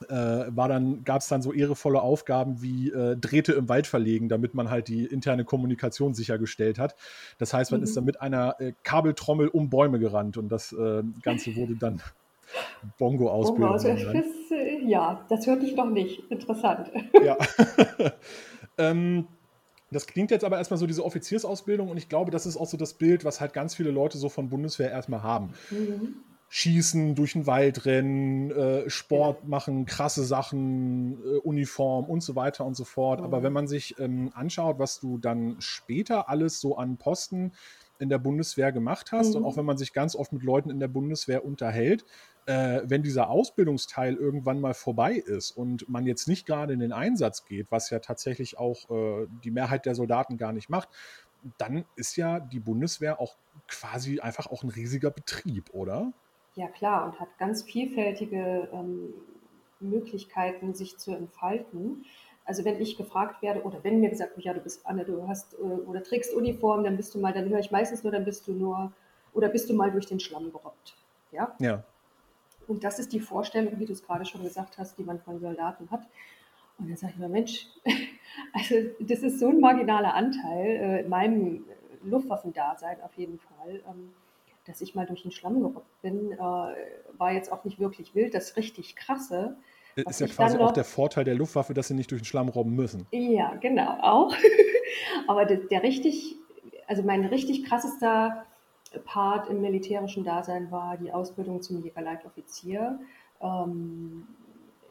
äh, 0.10 0.16
war 0.16 0.68
dann, 0.68 1.04
gab 1.04 1.22
es 1.22 1.28
dann 1.28 1.42
so 1.42 1.52
ehrevolle 1.52 2.02
Aufgaben 2.02 2.62
wie 2.62 2.92
äh, 2.92 3.18
Drähte 3.18 3.54
im 3.54 3.68
Wald 3.68 3.88
verlegen, 3.88 4.30
damit 4.30 4.54
man 4.54 4.70
halt 4.70 4.88
die 4.88 5.06
interne 5.06 5.44
Kommunikation 5.44 6.14
sichergestellt 6.14 6.80
hat. 6.80 6.96
Das 7.40 7.54
heißt, 7.54 7.72
man 7.72 7.82
mhm. 7.82 7.86
ist 7.86 7.98
dann 7.98 8.06
mit 8.06 8.22
einer 8.22 8.56
äh, 8.60 8.74
Kabeltrommel 8.84 9.48
um 9.48 9.70
Bäume 9.70 10.00
gerannt 10.00 10.38
und 10.38 10.50
das 10.50 10.72
äh, 10.72 11.04
Ganze 11.24 11.56
wurde 11.56 11.76
dann 11.76 12.02
Bongo-Ausbildung. 12.98 13.78
Bongo 13.78 14.24
äh, 14.52 14.86
ja, 14.86 15.26
das 15.30 15.46
hörte 15.48 15.66
ich 15.66 15.76
noch 15.76 15.90
nicht. 15.90 16.30
Interessant. 16.32 16.92
Ja. 17.24 17.38
ähm, 18.78 19.28
das 19.92 20.06
klingt 20.06 20.32
jetzt 20.32 20.44
aber 20.44 20.58
erstmal 20.58 20.78
so 20.78 20.88
diese 20.88 21.04
Offiziersausbildung 21.06 21.90
und 21.90 21.98
ich 21.98 22.10
glaube, 22.10 22.32
das 22.32 22.46
ist 22.46 22.58
auch 22.58 22.68
so 22.68 22.78
das 22.78 22.94
Bild, 22.94 23.24
was 23.24 23.40
halt 23.40 23.54
ganz 23.54 23.76
viele 23.76 23.92
Leute 23.92 24.18
so 24.18 24.30
von 24.30 24.50
Bundeswehr 24.50 24.92
erstmal 24.92 25.24
haben. 25.24 25.54
Mhm. 25.72 26.16
Schießen, 26.50 27.16
durch 27.16 27.34
den 27.34 27.46
Wald 27.46 27.86
rennen, 27.86 28.52
äh, 28.52 28.90
Sport 28.90 29.40
ja. 29.42 29.50
machen, 29.50 29.86
krasse 29.86 30.24
Sachen, 30.24 31.18
äh, 31.24 31.38
Uniform 31.40 32.06
und 32.06 32.22
so 32.22 32.36
weiter 32.36 32.66
und 32.66 32.76
so 32.76 32.86
fort. 32.86 33.20
Mhm. 33.20 33.26
Aber 33.26 33.44
wenn 33.44 33.52
man 33.52 33.68
sich 33.68 34.00
ähm, 34.00 34.32
anschaut, 34.34 34.80
was 34.80 35.00
du 35.00 35.18
dann 35.18 35.58
später 35.60 36.30
alles 36.30 36.62
so 36.62 36.78
an 36.78 36.98
Posten 36.98 37.52
in 38.00 38.10
der 38.10 38.18
Bundeswehr 38.18 38.72
gemacht 38.72 39.12
hast 39.12 39.32
mhm. 39.32 39.38
und 39.38 39.46
auch 39.46 39.58
wenn 39.58 39.66
man 39.66 39.78
sich 39.78 39.92
ganz 39.92 40.16
oft 40.16 40.32
mit 40.32 40.44
Leuten 40.44 40.70
in 40.70 40.80
der 40.80 40.88
Bundeswehr 40.88 41.44
unterhält, 41.44 42.06
äh, 42.48 42.82
wenn 42.86 43.04
dieser 43.04 43.30
Ausbildungsteil 43.30 44.16
irgendwann 44.16 44.60
mal 44.62 44.74
vorbei 44.74 45.14
ist 45.14 45.52
und 45.52 45.88
man 45.90 46.06
jetzt 46.06 46.28
nicht 46.28 46.46
gerade 46.46 46.74
in 46.74 46.80
den 46.80 46.94
Einsatz 46.94 47.46
geht, 47.46 47.68
was 47.70 47.90
ja 47.90 48.00
tatsächlich 48.00 48.58
auch 48.58 48.90
äh, 48.90 49.28
die 49.44 49.52
Mehrheit 49.52 49.86
der 49.86 49.96
Soldaten 49.96 50.38
gar 50.38 50.54
nicht 50.54 50.70
macht, 50.70 50.90
dann 51.58 51.86
ist 51.96 52.16
ja 52.16 52.40
die 52.40 52.60
Bundeswehr 52.60 53.20
auch 53.20 53.36
quasi 53.68 54.20
einfach 54.22 54.48
auch 54.48 54.64
ein 54.64 54.70
riesiger 54.70 55.12
Betrieb, 55.12 55.74
oder? 55.74 56.14
Ja, 56.56 56.68
klar, 56.70 57.06
und 57.06 57.20
hat 57.20 57.38
ganz 57.38 57.64
vielfältige 57.64 58.70
ähm, 58.74 59.14
Möglichkeiten, 59.80 60.74
sich 60.74 60.98
zu 60.98 61.12
entfalten. 61.12 62.06
Also 62.46 62.64
wenn 62.64 62.82
ich 62.82 62.96
gefragt 62.96 63.42
werde 63.42 63.64
oder 63.64 63.84
wenn 63.84 64.00
mir 64.00 64.10
gesagt 64.10 64.38
wird, 64.38 64.46
ja, 64.46 64.54
du 64.54 64.62
bist 64.62 64.86
Anne, 64.86 65.04
du 65.04 65.28
hast 65.28 65.54
äh, 65.56 65.58
oder 65.58 66.02
trägst 66.02 66.34
Uniform, 66.34 66.86
dann 66.86 66.96
bist 66.96 67.14
du 67.14 67.20
mal, 67.20 67.34
dann 67.34 67.50
höre 67.50 67.60
ich 67.60 67.72
meistens 67.72 68.04
nur, 68.04 68.12
dann 68.14 68.24
bist 68.24 68.48
du 68.48 68.54
nur 68.54 68.94
oder 69.34 69.50
bist 69.50 69.70
du 69.70 69.74
mal 69.74 69.92
durch 69.92 70.06
den 70.06 70.22
Schlamm 70.22 70.52
gerobbt. 70.52 70.96
Ja. 71.32 71.54
Ja. 71.60 71.84
Und 72.68 72.84
das 72.84 73.00
ist 73.00 73.14
die 73.14 73.20
Vorstellung, 73.20 73.80
wie 73.80 73.86
du 73.86 73.94
es 73.94 74.04
gerade 74.04 74.26
schon 74.26 74.44
gesagt 74.44 74.78
hast, 74.78 74.98
die 74.98 75.04
man 75.04 75.20
von 75.20 75.40
Soldaten 75.40 75.90
hat. 75.90 76.08
Und 76.78 76.90
dann 76.90 76.98
sage 76.98 77.14
ich 77.14 77.20
mir, 77.20 77.30
Mensch, 77.30 77.68
also 78.54 78.76
das 79.00 79.20
ist 79.20 79.40
so 79.40 79.50
ein 79.50 79.60
marginaler 79.60 80.14
Anteil 80.14 80.68
äh, 80.68 81.02
in 81.02 81.10
meinem 81.10 81.66
Luftwaffendasein 82.04 83.02
auf 83.02 83.14
jeden 83.16 83.40
Fall, 83.40 83.82
ähm, 83.90 84.14
dass 84.66 84.82
ich 84.82 84.96
mal 84.96 85.06
durch 85.06 85.24
den 85.24 85.32
Schlamm 85.32 85.62
gerückt 85.62 86.02
bin, 86.02 86.34
äh, 86.34 86.38
war 86.38 87.32
jetzt 87.32 87.52
auch 87.52 87.64
nicht 87.64 87.80
wirklich 87.80 88.14
wild. 88.14 88.34
Das 88.34 88.58
richtig 88.58 88.96
krasse. 88.96 89.56
Ist 89.96 90.20
ja 90.20 90.28
quasi 90.28 90.58
auch 90.58 90.74
der 90.74 90.84
Vorteil 90.84 91.24
der 91.24 91.34
Luftwaffe, 91.34 91.74
dass 91.74 91.88
sie 91.88 91.96
nicht 91.96 92.12
durch 92.12 92.22
den 92.22 92.26
Schlamm 92.26 92.50
robben 92.50 92.76
müssen. 92.76 93.08
Ja, 93.12 93.56
genau, 93.56 93.98
auch. 94.00 94.36
Aber 95.28 95.46
der, 95.46 95.58
der 95.58 95.82
richtig, 95.82 96.36
also 96.86 97.02
mein 97.02 97.26
richtig 97.26 97.66
krassester 97.66 98.46
Part 99.06 99.50
im 99.50 99.62
militärischen 99.62 100.24
Dasein 100.24 100.72
war 100.72 100.98
die 100.98 101.12
Ausbildung 101.12 101.62
zum 101.62 101.84
Jägerleitoffizier, 101.84 103.00
ähm, 103.42 104.28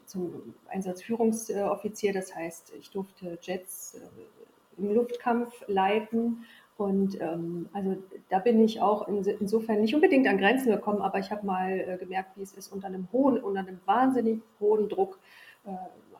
zum 0.04 0.54
Einsatzführungsoffizier. 0.68 2.12
Das 2.12 2.34
heißt, 2.34 2.72
ich 2.78 2.90
durfte 2.90 3.38
Jets 3.42 3.94
äh, 3.94 4.80
im 4.80 4.94
Luftkampf 4.94 5.52
leiten. 5.66 6.44
Und 6.76 7.18
ähm, 7.20 7.68
also 7.72 7.96
da 8.28 8.38
bin 8.38 8.62
ich 8.62 8.82
auch 8.82 9.08
in, 9.08 9.24
insofern 9.24 9.80
nicht 9.80 9.94
unbedingt 9.94 10.28
an 10.28 10.36
Grenzen 10.36 10.70
gekommen, 10.70 11.00
aber 11.00 11.18
ich 11.18 11.30
habe 11.30 11.46
mal 11.46 11.80
äh, 11.80 11.96
gemerkt, 11.96 12.36
wie 12.36 12.42
es 12.42 12.52
ist, 12.52 12.70
unter 12.70 12.88
einem 12.88 13.08
hohen, 13.12 13.42
unter 13.42 13.60
einem 13.60 13.80
wahnsinnig 13.86 14.42
hohen 14.60 14.88
Druck 14.90 15.18
äh, 15.64 15.70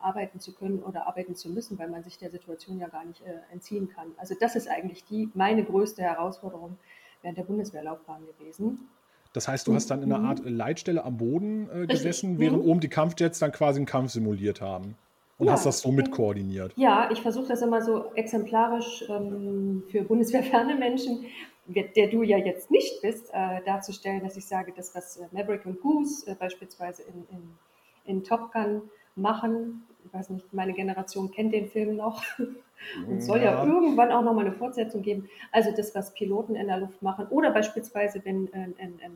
arbeiten 0.01 0.41
zu 0.41 0.55
können 0.55 0.83
oder 0.83 1.07
arbeiten 1.07 1.35
zu 1.35 1.51
müssen, 1.51 1.79
weil 1.79 1.89
man 1.89 2.03
sich 2.03 2.17
der 2.17 2.31
Situation 2.31 2.79
ja 2.79 2.89
gar 2.89 3.05
nicht 3.05 3.21
äh, 3.23 3.53
entziehen 3.53 3.89
kann. 3.89 4.13
Also 4.17 4.35
das 4.39 4.57
ist 4.57 4.69
eigentlich 4.69 5.05
die 5.05 5.31
meine 5.35 5.63
größte 5.63 6.03
Herausforderung 6.03 6.79
während 7.27 7.39
der 7.39 7.45
Bundeswehrlaufbahn 7.45 8.23
gewesen. 8.25 8.89
Das 9.33 9.49
heißt, 9.49 9.67
du 9.67 9.75
hast 9.75 9.91
dann 9.91 10.01
in 10.03 10.13
einer 10.13 10.29
Art 10.29 10.45
Leitstelle 10.45 11.05
am 11.05 11.17
Boden 11.17 11.69
äh, 11.71 11.87
gesessen, 11.89 12.39
während 12.39 12.63
mhm. 12.63 12.71
oben 12.71 12.81
die 12.81 12.89
Kampfjets 12.89 13.41
dann 13.41 13.51
quasi 13.51 13.79
einen 13.81 13.87
Kampf 13.87 14.13
simuliert 14.13 14.61
haben. 14.61 14.97
Und 15.39 15.49
ja, 15.49 15.53
hast 15.53 15.67
das 15.67 15.81
so 15.81 15.91
mit 15.91 16.13
koordiniert. 16.13 16.73
Ja, 16.77 17.11
ich 17.11 17.21
versuche 17.21 17.49
das 17.49 17.61
immer 17.63 17.83
so 17.83 18.13
exemplarisch 18.15 19.05
ähm, 19.09 19.83
für 19.91 20.05
bundeswehrferne 20.05 20.77
Menschen, 20.77 21.27
der 21.67 22.09
du 22.09 22.23
ja 22.23 22.39
jetzt 22.39 22.71
nicht 22.71 23.03
bist, 23.03 23.29
äh, 23.33 23.61
darzustellen, 23.67 24.23
dass 24.23 24.37
ich 24.37 24.47
sage, 24.47 24.73
das, 24.75 24.95
was 24.95 25.17
äh, 25.17 25.27
Maverick 25.33 25.67
und 25.67 25.81
Goose 25.81 26.31
äh, 26.31 26.37
beispielsweise 26.37 27.03
in, 27.03 27.27
in, 27.37 27.51
in 28.05 28.25
Top 28.25 28.53
Gun 28.53 28.83
machen, 29.17 29.85
ich 30.05 30.15
weiß 30.15 30.31
nicht, 30.31 30.55
meine 30.55 30.73
Generation 30.73 31.33
kennt 31.33 31.53
den 31.53 31.69
Film 31.69 31.97
noch 31.97 32.23
und 33.09 33.23
soll 33.23 33.39
ja, 33.39 33.53
ja 33.53 33.65
irgendwann 33.65 34.13
auch 34.13 34.23
nochmal 34.23 34.47
eine 34.47 34.55
Fortsetzung 34.55 35.03
geben. 35.03 35.29
Also 35.53 35.71
das, 35.77 35.95
was 35.95 36.15
Piloten 36.15 36.55
in 36.57 36.67
der 36.67 36.79
Luft 36.79 37.03
machen 37.03 37.27
oder 37.29 37.51
beispielsweise, 37.51 38.21
wenn 38.25 38.53
äh, 38.53 38.69
äh, 38.79 39.11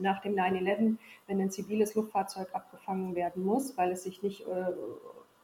nach 0.00 0.20
dem 0.20 0.34
9-11, 0.34 0.96
wenn 1.26 1.40
ein 1.40 1.50
ziviles 1.50 1.94
Luftfahrzeug 1.94 2.48
abgefangen 2.52 3.14
werden 3.14 3.44
muss, 3.44 3.76
weil 3.76 3.92
es 3.92 4.04
sich 4.04 4.22
nicht, 4.22 4.46
äh, 4.46 4.72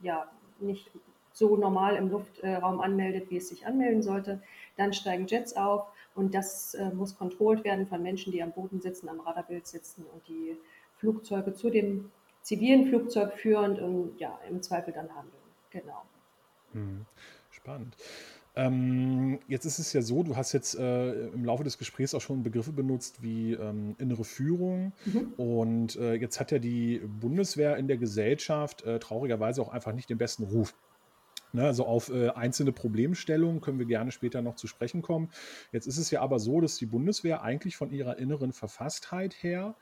ja, 0.00 0.30
nicht 0.60 0.90
so 1.32 1.56
normal 1.56 1.96
im 1.96 2.10
Luftraum 2.10 2.80
anmeldet, 2.80 3.28
wie 3.30 3.38
es 3.38 3.48
sich 3.48 3.66
anmelden 3.66 4.02
sollte, 4.02 4.40
dann 4.76 4.92
steigen 4.92 5.26
Jets 5.26 5.56
auf 5.56 5.86
und 6.14 6.34
das 6.34 6.74
äh, 6.74 6.90
muss 6.90 7.18
kontrolliert 7.18 7.64
werden 7.64 7.86
von 7.88 8.02
Menschen, 8.02 8.32
die 8.32 8.42
am 8.42 8.52
Boden 8.52 8.80
sitzen, 8.80 9.08
am 9.08 9.20
Radarbild 9.20 9.66
sitzen 9.66 10.06
und 10.12 10.26
die 10.28 10.56
Flugzeuge 10.98 11.52
zu 11.54 11.70
dem 11.70 12.12
zivilen 12.42 12.86
Flugzeug 12.86 13.32
führend 13.32 13.80
und 13.80 14.18
ja, 14.18 14.38
im 14.48 14.62
Zweifel 14.62 14.92
dann 14.92 15.08
handeln. 15.14 15.32
Genau. 15.70 16.02
Hm, 16.75 17.07
spannend. 17.50 17.97
Ähm, 18.57 19.40
jetzt 19.49 19.64
ist 19.64 19.81
es 19.81 19.93
ja 19.93 20.02
so, 20.02 20.23
du 20.23 20.37
hast 20.37 20.52
jetzt 20.52 20.78
äh, 20.78 21.26
im 21.28 21.45
Laufe 21.45 21.64
des 21.64 21.76
Gesprächs 21.76 22.14
auch 22.14 22.21
schon 22.21 22.45
Begriffe 22.45 22.73
benutzt 22.73 23.21
wie 23.23 23.54
ähm, 23.54 23.97
innere 23.99 24.25
Führung. 24.25 24.93
Mhm. 25.07 25.33
Und 25.37 25.97
äh, 25.97 26.14
jetzt 26.14 26.38
hat 26.38 26.52
ja 26.52 26.59
die 26.59 27.00
Bundeswehr 27.21 27.76
in 27.76 27.88
der 27.88 27.97
Gesellschaft 27.97 28.85
äh, 28.85 29.00
traurigerweise 29.00 29.61
auch 29.61 29.71
einfach 29.71 29.93
nicht 29.93 30.09
den 30.09 30.19
besten 30.19 30.45
Ruf. 30.45 30.75
Ne, 31.52 31.64
also 31.64 31.87
auf 31.87 32.11
äh, 32.11 32.31
einzelne 32.31 32.73
Problemstellungen 32.73 33.61
können 33.61 33.78
wir 33.78 33.87
gerne 33.87 34.11
später 34.11 34.43
noch 34.43 34.57
zu 34.57 34.66
sprechen 34.66 35.02
kommen. 35.02 35.31
Jetzt 35.71 35.87
ist 35.87 35.99
es 35.99 36.11
ja 36.11 36.21
aber 36.21 36.40
so, 36.40 36.61
dass 36.61 36.76
die 36.76 36.87
Bundeswehr 36.87 37.43
eigentlich 37.43 37.76
von 37.76 37.93
ihrer 37.93 38.19
inneren 38.19 38.52
Verfasstheit 38.52 39.41
her 39.41 39.76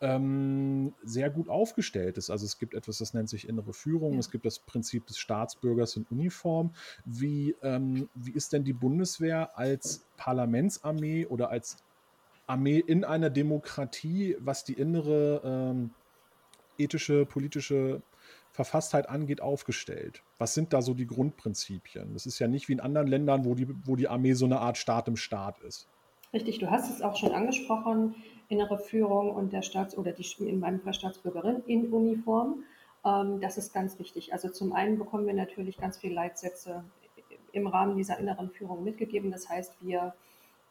ähm, 0.00 0.94
sehr 1.02 1.30
gut 1.30 1.48
aufgestellt 1.48 2.18
ist. 2.18 2.30
Also 2.30 2.46
es 2.46 2.58
gibt 2.58 2.74
etwas, 2.74 2.98
das 2.98 3.14
nennt 3.14 3.28
sich 3.28 3.48
innere 3.48 3.72
Führung, 3.72 4.14
ja. 4.14 4.18
es 4.18 4.30
gibt 4.30 4.46
das 4.46 4.60
Prinzip 4.60 5.06
des 5.06 5.18
Staatsbürgers 5.18 5.96
in 5.96 6.06
Uniform. 6.10 6.72
Wie, 7.04 7.56
ähm, 7.62 8.08
wie 8.14 8.32
ist 8.32 8.52
denn 8.52 8.64
die 8.64 8.72
Bundeswehr 8.72 9.58
als 9.58 10.06
Parlamentsarmee 10.16 11.26
oder 11.26 11.50
als 11.50 11.76
Armee 12.46 12.78
in 12.78 13.04
einer 13.04 13.30
Demokratie, 13.30 14.36
was 14.40 14.64
die 14.64 14.74
innere 14.74 15.42
ähm, 15.44 15.90
ethische, 16.78 17.26
politische 17.26 18.02
Verfasstheit 18.52 19.08
angeht, 19.08 19.40
aufgestellt? 19.40 20.22
Was 20.38 20.54
sind 20.54 20.72
da 20.72 20.80
so 20.80 20.94
die 20.94 21.06
Grundprinzipien? 21.06 22.12
Das 22.12 22.24
ist 22.26 22.38
ja 22.38 22.46
nicht 22.46 22.68
wie 22.68 22.74
in 22.74 22.80
anderen 22.80 23.08
Ländern, 23.08 23.44
wo 23.44 23.54
die, 23.54 23.66
wo 23.84 23.96
die 23.96 24.08
Armee 24.08 24.34
so 24.34 24.44
eine 24.44 24.60
Art 24.60 24.78
Staat 24.78 25.08
im 25.08 25.16
Staat 25.16 25.58
ist. 25.60 25.88
Richtig, 26.32 26.58
du 26.58 26.70
hast 26.70 26.90
es 26.90 27.02
auch 27.02 27.16
schon 27.16 27.32
angesprochen 27.32 28.14
innere 28.48 28.78
Führung 28.78 29.30
und 29.30 29.52
der 29.52 29.62
Staats- 29.62 29.96
oder 29.96 30.12
die, 30.12 30.26
in 30.38 30.60
meinem 30.60 30.80
Fall 30.80 30.94
Staatsbürgerin 30.94 31.62
in 31.66 31.92
Uniform. 31.92 32.64
Ähm, 33.04 33.40
das 33.40 33.58
ist 33.58 33.72
ganz 33.72 33.98
wichtig. 33.98 34.32
Also 34.32 34.48
zum 34.48 34.72
einen 34.72 34.98
bekommen 34.98 35.26
wir 35.26 35.34
natürlich 35.34 35.78
ganz 35.78 35.98
viele 35.98 36.14
Leitsätze 36.14 36.84
im 37.52 37.66
Rahmen 37.66 37.96
dieser 37.96 38.18
inneren 38.18 38.50
Führung 38.50 38.84
mitgegeben. 38.84 39.30
Das 39.30 39.48
heißt, 39.48 39.74
wir, 39.80 40.14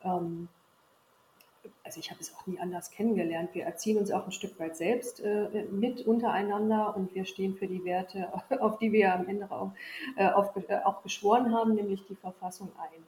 ähm, 0.04 0.48
also 1.84 2.00
ich 2.00 2.12
habe 2.12 2.22
es 2.22 2.34
auch 2.34 2.48
nie 2.48 2.60
anders 2.60 2.92
kennengelernt, 2.92 3.54
wir 3.54 3.66
erziehen 3.66 3.98
uns 3.98 4.12
auch 4.12 4.26
ein 4.26 4.32
Stück 4.32 4.60
weit 4.60 4.76
selbst 4.76 5.20
äh, 5.20 5.66
mit 5.72 6.06
untereinander 6.06 6.96
und 6.96 7.14
wir 7.14 7.26
stehen 7.26 7.56
für 7.56 7.68
die 7.68 7.84
Werte, 7.84 8.32
auf 8.60 8.78
die 8.80 8.92
wir 8.92 9.14
am 9.14 9.28
Ende 9.28 9.52
auch, 9.52 9.72
äh, 10.16 10.30
auf, 10.30 10.56
äh, 10.68 10.78
auch 10.84 11.04
geschworen 11.04 11.54
haben, 11.54 11.76
nämlich 11.76 12.06
die 12.08 12.16
Verfassung 12.16 12.72
ein. 12.80 13.04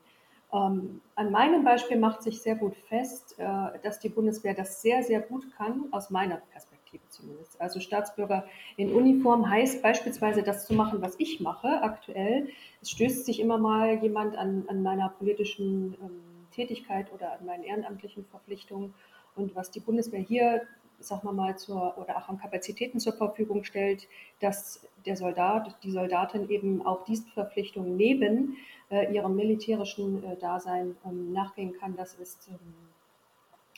Ähm, 0.52 1.02
an 1.16 1.32
meinem 1.32 1.64
Beispiel 1.64 1.98
macht 1.98 2.24
sich 2.24 2.42
sehr 2.42 2.56
gut 2.56 2.76
fest, 2.88 3.36
äh, 3.38 3.46
dass 3.84 4.00
die 4.00 4.10
Bundeswehr 4.10 4.54
das 4.54 4.82
sehr, 4.82 5.04
sehr 5.04 5.22
gut 5.22 5.46
kann, 5.56 5.86
aus 5.92 6.10
meiner 6.10 6.38
Perspektive 6.52 7.04
zumindest. 7.10 7.60
Also 7.62 7.80
Staatsbürger 7.80 8.46
in 8.76 8.92
Uniform 8.94 9.48
heißt 9.48 9.84
beispielsweise 9.84 10.42
das 10.42 10.66
zu 10.66 10.74
machen, 10.74 11.02
was 11.02 11.16
ich 11.20 11.40
mache 11.40 11.82
aktuell. 11.84 12.50
Es 12.82 12.90
stößt 12.90 13.26
sich 13.26 13.40
immer 13.40 13.60
mal 13.60 14.02
jemand 14.02 14.38
an, 14.38 14.66
an 14.68 14.82
meiner 14.82 15.10
politischen 15.10 15.96
ähm, 16.02 16.48
Tätigkeit 16.52 17.14
oder 17.14 17.34
an 17.34 17.46
meinen 17.46 17.64
ehrenamtlichen 17.64 18.26
Verpflichtungen. 18.26 18.94
Und 19.36 19.56
was 19.56 19.70
die 19.70 19.80
Bundeswehr 19.80 20.20
hier, 20.20 20.64
sagen 21.00 21.28
wir 21.28 21.32
mal, 21.32 21.58
zur, 21.58 21.98
oder 21.98 22.18
auch 22.18 22.30
an 22.30 22.40
Kapazitäten 22.40 23.00
zur 23.00 23.14
Verfügung 23.14 23.64
stellt, 23.64 24.08
dass 24.40 24.86
der 25.06 25.16
Soldat, 25.16 25.76
die 25.84 25.92
Soldatin 25.92 26.50
eben 26.50 26.86
auch 26.86 27.06
diesen 27.06 27.28
Verpflichtungen 27.32 27.96
neben 27.96 28.58
äh, 28.90 29.14
ihrem 29.14 29.36
militärischen 29.36 30.24
äh, 30.24 30.36
Dasein 30.38 30.96
ähm, 31.06 31.32
nachgehen 31.32 31.74
kann. 31.80 31.96
Das 31.96 32.16
ist, 32.16 32.48
ähm, 32.50 32.74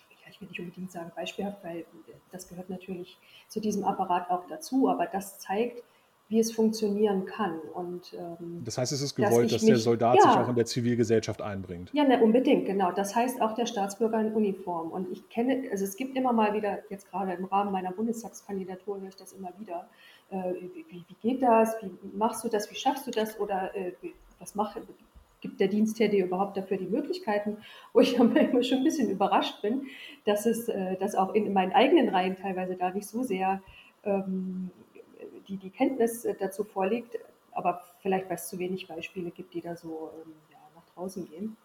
ja, 0.09 0.31
ich 0.31 0.41
will 0.41 0.47
nicht 0.47 0.59
unbedingt 0.59 0.91
sagen 0.91 1.11
beispielhaft, 1.15 1.63
weil 1.63 1.85
das 2.31 2.47
gehört 2.47 2.69
natürlich 2.69 3.17
zu 3.47 3.59
diesem 3.59 3.83
Apparat 3.83 4.29
auch 4.29 4.47
dazu, 4.47 4.89
aber 4.89 5.05
das 5.05 5.39
zeigt, 5.39 5.83
wie 6.31 6.39
es 6.39 6.53
funktionieren 6.53 7.25
kann. 7.25 7.59
Und, 7.73 8.13
ähm, 8.13 8.61
das 8.63 8.77
heißt, 8.77 8.93
es 8.93 9.01
ist 9.01 9.15
gewollt, 9.15 9.51
dass, 9.51 9.59
dass 9.59 9.65
der 9.65 9.75
Soldat 9.75 10.15
ja, 10.15 10.21
sich 10.21 10.39
auch 10.39 10.47
in 10.47 10.55
der 10.55 10.65
Zivilgesellschaft 10.65 11.41
einbringt. 11.41 11.89
Ja, 11.91 12.05
ne, 12.05 12.23
unbedingt, 12.23 12.65
genau. 12.65 12.93
Das 12.93 13.13
heißt 13.13 13.41
auch 13.41 13.53
der 13.53 13.65
Staatsbürger 13.65 14.21
in 14.21 14.33
Uniform. 14.33 14.91
Und 14.91 15.11
ich 15.11 15.27
kenne, 15.27 15.69
also 15.71 15.83
es 15.83 15.97
gibt 15.97 16.15
immer 16.15 16.31
mal 16.31 16.53
wieder, 16.53 16.79
jetzt 16.89 17.11
gerade 17.11 17.33
im 17.33 17.43
Rahmen 17.43 17.73
meiner 17.73 17.91
Bundestagskandidatur 17.91 19.01
höre 19.01 19.09
ich 19.09 19.17
das 19.17 19.33
immer 19.33 19.51
wieder, 19.59 19.89
äh, 20.29 20.53
wie, 20.73 20.85
wie, 20.89 21.15
geht 21.21 21.41
das, 21.43 21.75
wie 21.81 21.91
machst 22.17 22.45
du 22.45 22.47
das, 22.47 22.71
wie 22.71 22.75
schaffst 22.75 23.05
du 23.05 23.11
das 23.11 23.37
oder 23.37 23.75
äh, 23.75 23.91
was 24.39 24.55
macht, 24.55 24.77
gibt 25.41 25.59
der 25.59 25.67
Dienstherr 25.67 26.07
dir 26.07 26.23
überhaupt 26.23 26.55
dafür 26.55 26.77
die 26.77 26.87
Möglichkeiten, 26.87 27.57
wo 27.91 27.99
ich 27.99 28.15
immer 28.17 28.63
schon 28.63 28.77
ein 28.77 28.83
bisschen 28.85 29.09
überrascht 29.09 29.61
bin, 29.61 29.87
dass 30.23 30.45
es, 30.45 30.69
äh, 30.69 30.95
dass 30.95 31.13
auch 31.15 31.35
in 31.35 31.51
meinen 31.51 31.73
eigenen 31.73 32.07
Reihen 32.07 32.37
teilweise 32.37 32.77
da 32.77 32.91
nicht 32.91 33.09
so 33.09 33.21
sehr 33.21 33.61
ähm, 34.05 34.71
die, 35.51 35.57
die 35.57 35.69
Kenntnis 35.69 36.25
äh, 36.25 36.33
dazu 36.39 36.63
vorliegt, 36.63 37.19
aber 37.51 37.81
vielleicht, 38.01 38.29
weil 38.29 38.37
es 38.37 38.47
zu 38.47 38.57
wenig 38.57 38.87
Beispiele 38.87 39.29
gibt, 39.31 39.53
die 39.53 39.61
da 39.61 39.75
so 39.75 40.11
ähm, 40.15 40.33
ja, 40.49 40.57
nach 40.75 40.85
draußen 40.95 41.29
gehen. 41.29 41.57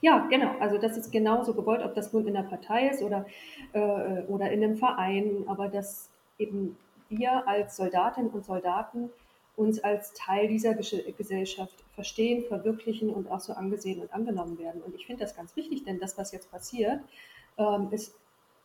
Ja, 0.00 0.26
genau. 0.28 0.58
Also 0.58 0.76
das 0.76 0.96
ist 0.96 1.12
genauso 1.12 1.54
gewollt, 1.54 1.82
ob 1.82 1.94
das 1.94 2.12
nun 2.12 2.26
in 2.26 2.34
der 2.34 2.42
Partei 2.42 2.88
ist 2.88 3.02
oder, 3.02 3.24
äh, 3.72 4.22
oder 4.24 4.50
in 4.50 4.62
einem 4.62 4.76
Verein, 4.76 5.44
aber 5.46 5.68
dass 5.68 6.10
eben 6.38 6.76
wir 7.08 7.46
als 7.46 7.76
Soldatinnen 7.76 8.30
und 8.30 8.44
Soldaten 8.44 9.10
uns 9.56 9.82
als 9.84 10.12
Teil 10.14 10.48
dieser 10.48 10.74
Gesellschaft 10.74 11.84
verstehen, 11.94 12.44
verwirklichen 12.48 13.08
und 13.08 13.30
auch 13.30 13.38
so 13.38 13.52
angesehen 13.52 14.00
und 14.00 14.12
angenommen 14.12 14.58
werden. 14.58 14.82
Und 14.82 14.96
ich 14.96 15.06
finde 15.06 15.22
das 15.22 15.36
ganz 15.36 15.54
wichtig, 15.54 15.84
denn 15.84 16.00
das, 16.00 16.18
was 16.18 16.32
jetzt 16.32 16.50
passiert, 16.50 17.00
ähm, 17.56 17.88
ist 17.92 18.16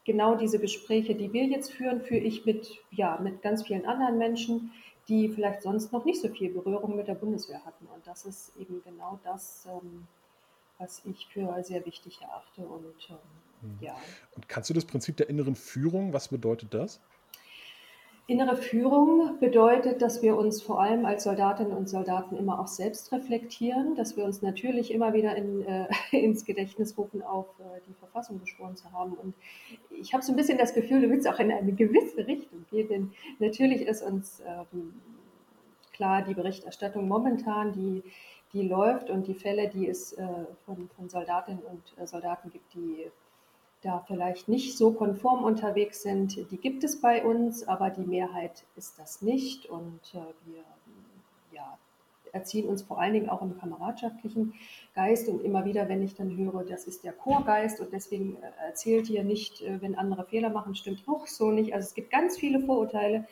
genau 0.09 0.33
diese 0.33 0.57
Gespräche, 0.57 1.13
die 1.13 1.31
wir 1.33 1.45
jetzt 1.45 1.71
führen, 1.71 2.01
führe 2.01 2.21
ich 2.21 2.43
mit, 2.43 2.79
ja, 2.89 3.19
mit 3.21 3.43
ganz 3.43 3.67
vielen 3.67 3.85
anderen 3.85 4.17
Menschen, 4.17 4.71
die 5.07 5.29
vielleicht 5.29 5.61
sonst 5.61 5.93
noch 5.93 6.03
nicht 6.03 6.19
so 6.19 6.29
viel 6.29 6.51
Berührung 6.51 6.95
mit 6.95 7.07
der 7.07 7.13
Bundeswehr 7.13 7.63
hatten. 7.63 7.85
Und 7.93 8.07
das 8.07 8.25
ist 8.25 8.51
eben 8.57 8.81
genau 8.83 9.19
das, 9.23 9.67
ähm, 9.67 10.07
was 10.79 11.05
ich 11.05 11.27
für 11.27 11.63
sehr 11.63 11.85
wichtig 11.85 12.19
erachte. 12.21 12.61
Und 12.61 13.09
ähm, 13.11 13.17
hm. 13.61 13.77
ja. 13.81 13.95
Und 14.35 14.49
kannst 14.49 14.71
du 14.71 14.73
das 14.73 14.85
Prinzip 14.85 15.15
der 15.17 15.29
inneren 15.29 15.55
Führung, 15.55 16.11
was 16.11 16.29
bedeutet 16.29 16.73
das? 16.73 16.99
Innere 18.29 18.57
Führung 18.57 19.39
bedeutet, 19.39 20.03
dass 20.03 20.21
wir 20.21 20.37
uns 20.37 20.61
vor 20.61 20.79
allem 20.79 21.03
als 21.07 21.23
Soldatinnen 21.23 21.75
und 21.75 21.89
Soldaten 21.89 22.37
immer 22.37 22.59
auch 22.59 22.67
selbst 22.67 23.11
reflektieren, 23.11 23.95
dass 23.95 24.17
wir 24.17 24.23
uns 24.23 24.43
natürlich 24.43 24.93
immer 24.93 25.13
wieder 25.13 25.35
in, 25.35 25.65
äh, 25.65 25.87
ins 26.11 26.45
Gedächtnis 26.45 26.95
rufen, 26.95 27.23
auf 27.23 27.47
äh, 27.57 27.81
die 27.87 27.93
Verfassung 27.95 28.39
geschworen 28.39 28.75
zu 28.75 28.91
haben. 28.91 29.13
Und 29.13 29.33
ich 29.89 30.13
habe 30.13 30.21
so 30.21 30.31
ein 30.31 30.35
bisschen 30.35 30.59
das 30.59 30.75
Gefühl, 30.75 31.01
du 31.01 31.09
willst 31.09 31.27
auch 31.27 31.39
in 31.39 31.51
eine 31.51 31.73
gewisse 31.73 32.27
Richtung 32.27 32.67
gehen, 32.69 32.87
denn 32.87 33.11
natürlich 33.39 33.81
ist 33.81 34.03
uns 34.03 34.43
ähm, 34.45 34.93
klar, 35.91 36.21
die 36.21 36.35
Berichterstattung 36.35 37.07
momentan, 37.07 37.73
die, 37.73 38.03
die 38.53 38.67
läuft 38.67 39.09
und 39.09 39.25
die 39.25 39.33
Fälle, 39.33 39.69
die 39.69 39.89
es 39.89 40.13
äh, 40.13 40.27
von, 40.67 40.87
von 40.95 41.09
Soldatinnen 41.09 41.63
und 41.63 41.81
äh, 41.97 42.05
Soldaten 42.05 42.51
gibt, 42.51 42.75
die 42.75 43.07
da 43.81 44.03
vielleicht 44.07 44.49
nicht 44.49 44.77
so 44.77 44.91
konform 44.91 45.43
unterwegs 45.43 46.01
sind, 46.01 46.51
die 46.51 46.57
gibt 46.57 46.83
es 46.83 46.99
bei 46.99 47.23
uns, 47.23 47.67
aber 47.67 47.89
die 47.89 48.05
Mehrheit 48.05 48.65
ist 48.75 48.99
das 48.99 49.21
nicht. 49.21 49.67
Und 49.67 50.01
äh, 50.13 50.17
wir 50.45 50.63
ja, 51.53 51.77
erziehen 52.33 52.67
uns 52.67 52.81
vor 52.81 52.99
allen 52.99 53.13
Dingen 53.13 53.29
auch 53.29 53.41
im 53.41 53.57
kameradschaftlichen 53.57 54.53
Geist. 54.95 55.29
Und 55.29 55.43
immer 55.43 55.63
wieder, 55.63 55.87
wenn 55.87 56.01
ich 56.01 56.15
dann 56.15 56.35
höre, 56.35 56.63
das 56.65 56.85
ist 56.85 57.03
der 57.05 57.13
Chorgeist 57.13 57.79
und 57.79 57.93
deswegen 57.93 58.35
äh, 58.37 58.67
erzählt 58.67 59.09
ihr 59.09 59.23
nicht, 59.23 59.61
äh, 59.61 59.81
wenn 59.81 59.97
andere 59.97 60.25
Fehler 60.25 60.49
machen, 60.49 60.75
stimmt 60.75 61.03
auch 61.07 61.25
so 61.25 61.51
nicht. 61.51 61.73
Also 61.73 61.87
es 61.87 61.93
gibt 61.93 62.11
ganz 62.11 62.37
viele 62.37 62.59
Vorurteile 62.59 63.27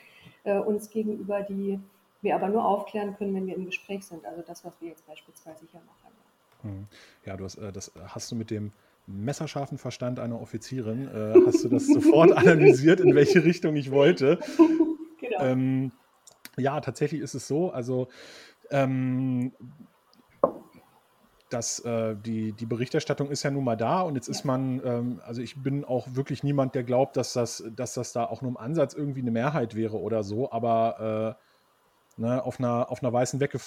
äh, 0.45 0.57
uns 0.57 0.89
gegenüber, 0.89 1.41
die 1.41 1.79
wir 2.21 2.35
aber 2.35 2.47
nur 2.47 2.65
aufklären 2.65 3.15
können, 3.17 3.35
wenn 3.35 3.47
wir 3.47 3.55
im 3.55 3.65
Gespräch 3.65 4.05
sind. 4.05 4.25
Also 4.25 4.41
das, 4.41 4.63
was 4.63 4.79
wir 4.79 4.89
jetzt 4.89 5.05
beispielsweise 5.05 5.65
hier 5.69 5.81
machen. 5.81 6.13
Hm. 6.61 6.87
Ja, 7.25 7.37
du 7.37 7.43
hast, 7.43 7.57
das 7.57 7.91
hast 8.07 8.31
du 8.31 8.35
mit 8.35 8.49
dem 8.49 8.71
messerscharfen 9.07 9.77
Verstand 9.77 10.19
einer 10.19 10.39
Offizierin 10.39 11.07
äh, 11.07 11.33
hast 11.45 11.63
du 11.63 11.69
das 11.69 11.87
sofort 11.93 12.31
analysiert, 12.33 12.99
in 12.99 13.15
welche 13.15 13.43
Richtung 13.43 13.75
ich 13.75 13.91
wollte. 13.91 14.39
Genau. 15.19 15.43
Ähm, 15.43 15.91
ja, 16.57 16.79
tatsächlich 16.79 17.21
ist 17.21 17.33
es 17.33 17.47
so. 17.47 17.71
Also 17.71 18.07
ähm, 18.69 19.51
dass 21.49 21.79
äh, 21.79 22.15
die, 22.15 22.51
die 22.53 22.65
Berichterstattung 22.65 23.31
ist 23.31 23.43
ja 23.43 23.51
nun 23.51 23.63
mal 23.63 23.77
da 23.77 24.01
und 24.01 24.15
jetzt 24.15 24.27
ja. 24.27 24.31
ist 24.31 24.43
man, 24.43 24.81
ähm, 24.83 25.21
also 25.25 25.41
ich 25.41 25.61
bin 25.61 25.85
auch 25.85 26.07
wirklich 26.11 26.43
niemand, 26.43 26.75
der 26.75 26.83
glaubt, 26.83 27.15
dass 27.15 27.33
das, 27.33 27.63
dass 27.75 27.93
das 27.93 28.11
da 28.11 28.25
auch 28.25 28.41
nur 28.41 28.51
im 28.51 28.57
Ansatz 28.57 28.93
irgendwie 28.93 29.21
eine 29.21 29.31
Mehrheit 29.31 29.75
wäre 29.75 29.99
oder 29.99 30.23
so, 30.23 30.51
aber 30.51 31.37
äh, 31.39 31.46
ne, 32.17 32.43
auf, 32.43 32.59
einer, 32.59 32.91
auf, 32.91 33.01
einer 33.01 33.13
weißen 33.13 33.39
Wecke, 33.39 33.59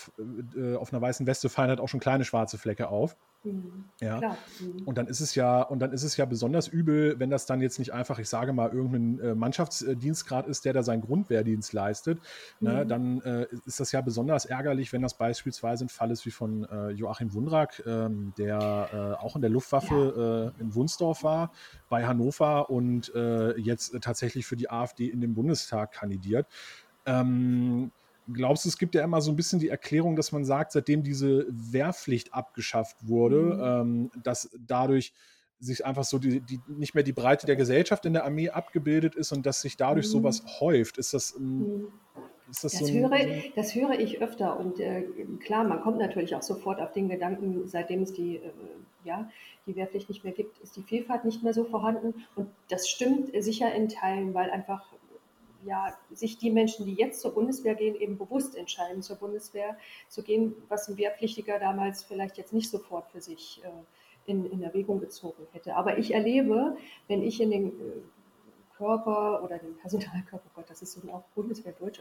äh, 0.56 0.74
auf 0.74 0.92
einer 0.92 1.00
weißen 1.00 1.26
Weste 1.26 1.48
fallen 1.48 1.70
halt 1.70 1.80
auch 1.80 1.88
schon 1.88 2.00
kleine 2.00 2.24
schwarze 2.24 2.58
Flecke 2.58 2.88
auf. 2.88 3.16
Mhm. 3.42 3.84
Ja. 4.00 4.36
Mhm. 4.60 4.82
Und 4.84 4.98
dann 4.98 5.06
ist 5.06 5.20
es 5.20 5.34
ja, 5.34 5.62
und 5.62 5.78
dann 5.78 5.92
ist 5.92 6.02
es 6.02 6.16
ja 6.16 6.26
besonders 6.26 6.68
übel, 6.68 7.18
wenn 7.18 7.30
das 7.30 7.46
dann 7.46 7.60
jetzt 7.60 7.78
nicht 7.78 7.92
einfach, 7.92 8.18
ich 8.18 8.28
sage 8.28 8.52
mal, 8.52 8.70
irgendein 8.70 9.20
äh, 9.20 9.34
Mannschaftsdienstgrad 9.34 10.46
ist, 10.46 10.64
der 10.64 10.72
da 10.74 10.82
seinen 10.82 11.00
Grundwehrdienst 11.00 11.72
leistet. 11.72 12.20
Ne, 12.58 12.70
mhm. 12.70 12.76
Ne, 12.76 12.86
dann 12.86 13.20
äh, 13.22 13.46
ist 13.64 13.80
das 13.80 13.92
ja 13.92 14.00
besonders 14.00 14.44
ärgerlich, 14.44 14.92
wenn 14.92 15.02
das 15.02 15.14
beispielsweise 15.14 15.86
ein 15.86 15.88
Fall 15.88 16.10
ist 16.10 16.26
wie 16.26 16.30
von 16.30 16.64
äh, 16.64 16.90
Joachim 16.90 17.32
Wundrack, 17.32 17.82
ähm, 17.86 18.32
der 18.36 18.88
äh, 18.92 19.24
auch 19.24 19.36
in 19.36 19.42
der 19.42 19.50
Luftwaffe 19.50 20.52
ja. 20.56 20.60
Äh, 20.60 20.62
in 20.62 20.74
Wunsdorf 20.74 21.22
war, 21.22 21.52
bei 21.88 22.06
Hannover 22.06 22.70
und 22.70 23.12
jetzt 23.56 23.96
tatsächlich 24.00 24.46
für 24.46 24.56
die 24.56 24.70
AfD 24.70 25.06
in 25.06 25.20
den 25.20 25.34
Bundestag 25.34 25.92
kandidiert. 25.92 26.46
Ähm, 27.06 27.90
glaubst 28.32 28.64
du, 28.64 28.68
es 28.68 28.78
gibt 28.78 28.94
ja 28.94 29.02
immer 29.02 29.20
so 29.20 29.30
ein 29.30 29.36
bisschen 29.36 29.58
die 29.58 29.68
Erklärung, 29.68 30.16
dass 30.16 30.32
man 30.32 30.44
sagt, 30.44 30.72
seitdem 30.72 31.02
diese 31.02 31.46
Wehrpflicht 31.48 32.34
abgeschafft 32.34 32.96
wurde, 33.06 33.40
mhm. 33.40 34.10
ähm, 34.12 34.22
dass 34.22 34.50
dadurch 34.66 35.12
sich 35.60 35.84
einfach 35.84 36.04
so 36.04 36.18
die, 36.18 36.40
die, 36.40 36.58
nicht 36.68 36.94
mehr 36.94 37.04
die 37.04 37.12
Breite 37.12 37.46
der 37.46 37.56
Gesellschaft 37.56 38.06
in 38.06 38.14
der 38.14 38.24
Armee 38.24 38.48
abgebildet 38.48 39.14
ist 39.14 39.32
und 39.32 39.44
dass 39.44 39.60
sich 39.60 39.76
dadurch 39.76 40.06
mhm. 40.06 40.10
sowas 40.10 40.42
häuft. 40.60 40.96
Ist 40.96 41.12
das, 41.12 41.38
mhm. 41.38 41.88
ist 42.50 42.64
das, 42.64 42.72
das 42.72 42.88
so, 42.88 42.94
höre, 42.94 43.08
so? 43.08 43.50
Das 43.56 43.74
höre 43.74 43.98
ich 43.98 44.22
öfter 44.22 44.58
und 44.58 44.80
äh, 44.80 45.04
klar, 45.40 45.64
man 45.64 45.82
kommt 45.82 45.98
natürlich 45.98 46.34
auch 46.34 46.42
sofort 46.42 46.80
auf 46.80 46.92
den 46.92 47.10
Gedanken, 47.10 47.68
seitdem 47.68 48.02
es 48.02 48.14
die, 48.14 48.36
äh, 48.36 48.50
ja, 49.04 49.30
die 49.66 49.76
Wehrpflicht 49.76 50.08
nicht 50.08 50.24
mehr 50.24 50.32
gibt, 50.32 50.58
ist 50.60 50.76
die 50.76 50.82
Vielfalt 50.82 51.24
nicht 51.26 51.42
mehr 51.42 51.52
so 51.52 51.64
vorhanden 51.64 52.14
und 52.36 52.48
das 52.68 52.88
stimmt 52.88 53.30
sicher 53.42 53.72
in 53.74 53.90
Teilen, 53.90 54.32
weil 54.32 54.50
einfach 54.50 54.82
ja, 55.64 55.94
sich 56.12 56.38
die 56.38 56.50
Menschen, 56.50 56.86
die 56.86 56.94
jetzt 56.94 57.20
zur 57.20 57.34
Bundeswehr 57.34 57.74
gehen, 57.74 57.94
eben 57.94 58.18
bewusst 58.18 58.56
entscheiden, 58.56 59.02
zur 59.02 59.16
Bundeswehr 59.16 59.76
zu 60.08 60.22
gehen, 60.22 60.54
was 60.68 60.88
ein 60.88 60.96
Wehrpflichtiger 60.96 61.58
damals 61.58 62.02
vielleicht 62.02 62.38
jetzt 62.38 62.52
nicht 62.52 62.70
sofort 62.70 63.08
für 63.10 63.20
sich 63.20 63.60
äh, 63.64 64.30
in, 64.30 64.50
in 64.50 64.62
Erwägung 64.62 65.00
gezogen 65.00 65.46
hätte. 65.52 65.76
Aber 65.76 65.98
ich 65.98 66.12
erlebe, 66.14 66.76
wenn 67.08 67.22
ich 67.22 67.40
in 67.40 67.50
den 67.50 67.66
äh, 67.68 67.72
Körper 68.76 69.42
oder 69.44 69.58
den 69.58 69.76
Personalkörper, 69.76 70.46
oh 70.46 70.52
Gott, 70.54 70.70
das 70.70 70.80
ist 70.80 70.92
so 70.92 71.02
ein 71.02 71.10
auch 71.10 71.24
Bundeswehrdeutsch 71.34 72.00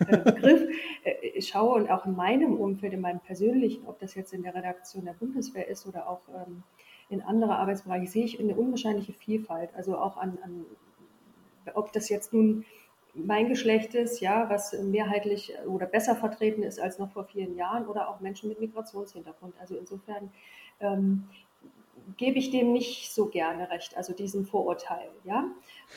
äh, 0.00 0.16
Begriff, 0.18 0.68
äh, 1.04 1.40
schaue 1.40 1.74
und 1.74 1.90
auch 1.90 2.04
in 2.04 2.14
meinem 2.14 2.54
Umfeld, 2.54 2.92
in 2.92 3.00
meinem 3.00 3.20
persönlichen, 3.20 3.86
ob 3.86 3.98
das 3.98 4.14
jetzt 4.14 4.34
in 4.34 4.42
der 4.42 4.54
Redaktion 4.54 5.06
der 5.06 5.14
Bundeswehr 5.14 5.68
ist 5.68 5.86
oder 5.86 6.08
auch 6.08 6.20
ähm, 6.28 6.62
in 7.08 7.22
andere 7.22 7.56
Arbeitsbereiche, 7.56 8.06
sehe 8.06 8.24
ich 8.24 8.38
eine 8.38 8.54
unwahrscheinliche 8.54 9.14
Vielfalt. 9.14 9.70
Also 9.74 9.96
auch 9.96 10.18
an, 10.18 10.38
an 10.42 10.66
ob 11.74 11.92
das 11.92 12.08
jetzt 12.08 12.32
nun 12.32 12.64
mein 13.24 13.48
Geschlecht 13.48 13.94
ist, 13.94 14.20
ja, 14.20 14.48
was 14.48 14.72
mehrheitlich 14.72 15.52
oder 15.66 15.86
besser 15.86 16.16
vertreten 16.16 16.62
ist 16.62 16.80
als 16.80 16.98
noch 16.98 17.10
vor 17.12 17.24
vielen 17.24 17.56
Jahren 17.56 17.86
oder 17.86 18.08
auch 18.08 18.20
Menschen 18.20 18.48
mit 18.48 18.60
Migrationshintergrund. 18.60 19.54
Also 19.60 19.76
insofern 19.76 20.30
ähm, 20.80 21.24
gebe 22.16 22.38
ich 22.38 22.50
dem 22.50 22.72
nicht 22.72 23.12
so 23.12 23.26
gerne 23.26 23.70
recht, 23.70 23.96
also 23.96 24.12
diesem 24.12 24.44
Vorurteil. 24.44 25.08
Ja? 25.24 25.46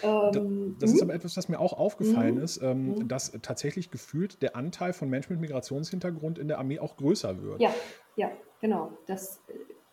Ähm, 0.03 0.75
das 0.79 0.91
ist 0.91 1.01
aber 1.01 1.13
etwas, 1.13 1.37
was 1.37 1.49
mir 1.49 1.59
auch 1.59 1.73
aufgefallen 1.73 2.35
mhm. 2.35 2.43
ist, 2.43 2.61
ähm, 2.61 2.87
mhm. 2.87 3.07
dass 3.07 3.31
tatsächlich 3.41 3.91
gefühlt 3.91 4.41
der 4.41 4.55
Anteil 4.55 4.93
von 4.93 5.09
Menschen 5.09 5.33
mit 5.33 5.41
Migrationshintergrund 5.41 6.37
in 6.37 6.47
der 6.47 6.59
Armee 6.59 6.79
auch 6.79 6.97
größer 6.97 7.41
wird. 7.41 7.61
Ja, 7.61 7.73
ja, 8.15 8.31
genau. 8.59 8.91
Das, 9.07 9.41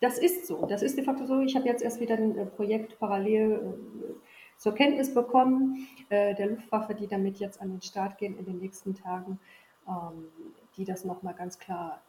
das 0.01 0.19
ist 0.19 0.47
so. 0.47 0.67
Das 0.67 0.83
ist 0.83 0.97
de 0.97 1.05
facto 1.05 1.27
so. 1.27 1.41
Ich 1.41 1.57
habe 1.57 1.67
jetzt 1.67 1.83
erst 1.83 2.01
wieder 2.01 2.17
ein 2.17 2.37
äh, 2.37 2.47
Projekt 2.47 2.99
parallel 2.99 3.53
äh, 3.53 4.13
zur 4.59 4.75
Kenntnis 4.75 5.15
bekommen, 5.15 5.89
äh, 6.11 6.35
der 6.35 6.49
Luftwaffe, 6.49 6.95
die 6.95 7.07
damit 7.07 7.39
jetzt 7.39 7.63
an 7.63 7.71
den 7.71 7.81
Start 7.81 8.19
gehen 8.19 8.37
in 8.37 8.45
den 8.45 8.59
nächsten 8.59 8.95
Tagen, 8.95 9.39
ähm, 9.89 10.27
die 10.77 10.85
das 10.85 11.05
nochmal 11.05 11.35
ganz 11.35 11.59
klar 11.59 12.03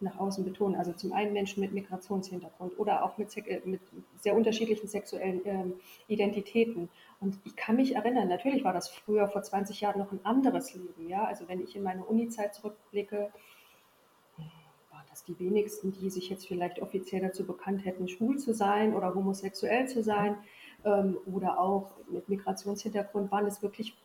nach 0.00 0.18
außen 0.18 0.44
betonen. 0.44 0.76
Also 0.76 0.92
zum 0.92 1.12
einen 1.12 1.34
Menschen 1.34 1.60
mit 1.60 1.72
Migrationshintergrund 1.72 2.78
oder 2.78 3.04
auch 3.04 3.18
mit, 3.18 3.36
äh, 3.36 3.60
mit 3.64 3.82
sehr 4.18 4.34
unterschiedlichen 4.34 4.88
sexuellen 4.88 5.42
ähm, 5.44 5.74
Identitäten. 6.08 6.88
Und 7.20 7.38
ich 7.44 7.54
kann 7.54 7.76
mich 7.76 7.94
erinnern, 7.94 8.28
natürlich 8.28 8.64
war 8.64 8.72
das 8.72 8.88
früher 8.88 9.28
vor 9.28 9.42
20 9.42 9.82
Jahren 9.82 9.98
noch 9.98 10.10
ein 10.10 10.24
anderes 10.24 10.74
Leben. 10.74 11.06
Ja? 11.08 11.24
Also 11.24 11.48
wenn 11.48 11.62
ich 11.62 11.76
in 11.76 11.82
meine 11.82 12.04
Uni-Zeit 12.04 12.54
zurückblicke, 12.54 13.30
waren 14.90 15.04
das 15.10 15.22
die 15.24 15.38
wenigsten, 15.38 15.92
die 15.92 16.08
sich 16.08 16.30
jetzt 16.30 16.46
vielleicht 16.46 16.80
offiziell 16.80 17.20
dazu 17.20 17.44
bekannt 17.44 17.84
hätten, 17.84 18.08
schwul 18.08 18.38
zu 18.38 18.54
sein 18.54 18.94
oder 18.94 19.14
homosexuell 19.14 19.86
zu 19.86 20.02
sein 20.02 20.38
ähm, 20.84 21.18
oder 21.26 21.58
auch 21.58 21.90
mit 22.08 22.28
Migrationshintergrund 22.28 23.30
waren 23.30 23.46
es 23.46 23.62
wirklich, 23.62 23.96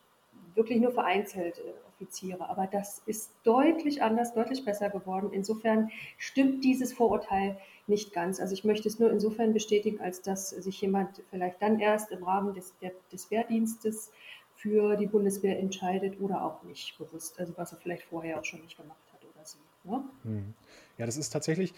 wirklich 0.54 0.80
nur 0.80 0.92
vereinzelt 0.92 1.60
Offiziere. 1.96 2.48
Aber 2.48 2.66
das 2.66 3.02
ist 3.06 3.32
deutlich 3.44 4.02
anders, 4.02 4.34
deutlich 4.34 4.64
besser 4.64 4.90
geworden. 4.90 5.30
Insofern 5.32 5.90
stimmt 6.18 6.62
dieses 6.64 6.92
Vorurteil 6.92 7.58
nicht 7.86 8.12
ganz. 8.12 8.40
Also 8.40 8.52
ich 8.52 8.64
möchte 8.64 8.88
es 8.88 8.98
nur 8.98 9.10
insofern 9.10 9.52
bestätigen, 9.52 10.00
als 10.00 10.22
dass 10.22 10.50
sich 10.50 10.80
jemand 10.80 11.22
vielleicht 11.30 11.62
dann 11.62 11.80
erst 11.80 12.10
im 12.12 12.22
Rahmen 12.22 12.54
des, 12.54 12.74
der, 12.80 12.92
des 13.12 13.30
Wehrdienstes 13.30 14.10
für 14.54 14.96
die 14.96 15.06
Bundeswehr 15.06 15.58
entscheidet 15.58 16.20
oder 16.20 16.42
auch 16.42 16.62
nicht 16.62 16.96
bewusst, 16.98 17.38
also 17.38 17.52
was 17.56 17.72
er 17.72 17.78
vielleicht 17.78 18.04
vorher 18.04 18.40
auch 18.40 18.44
schon 18.44 18.62
nicht 18.62 18.76
gemacht 18.76 19.02
hat 19.12 19.22
oder 19.22 19.44
sie. 19.44 19.58
Ne? 19.84 20.04
Hm. 20.22 20.54
Ja, 20.98 21.04
das 21.04 21.18
ist 21.18 21.30
tatsächlich, 21.30 21.74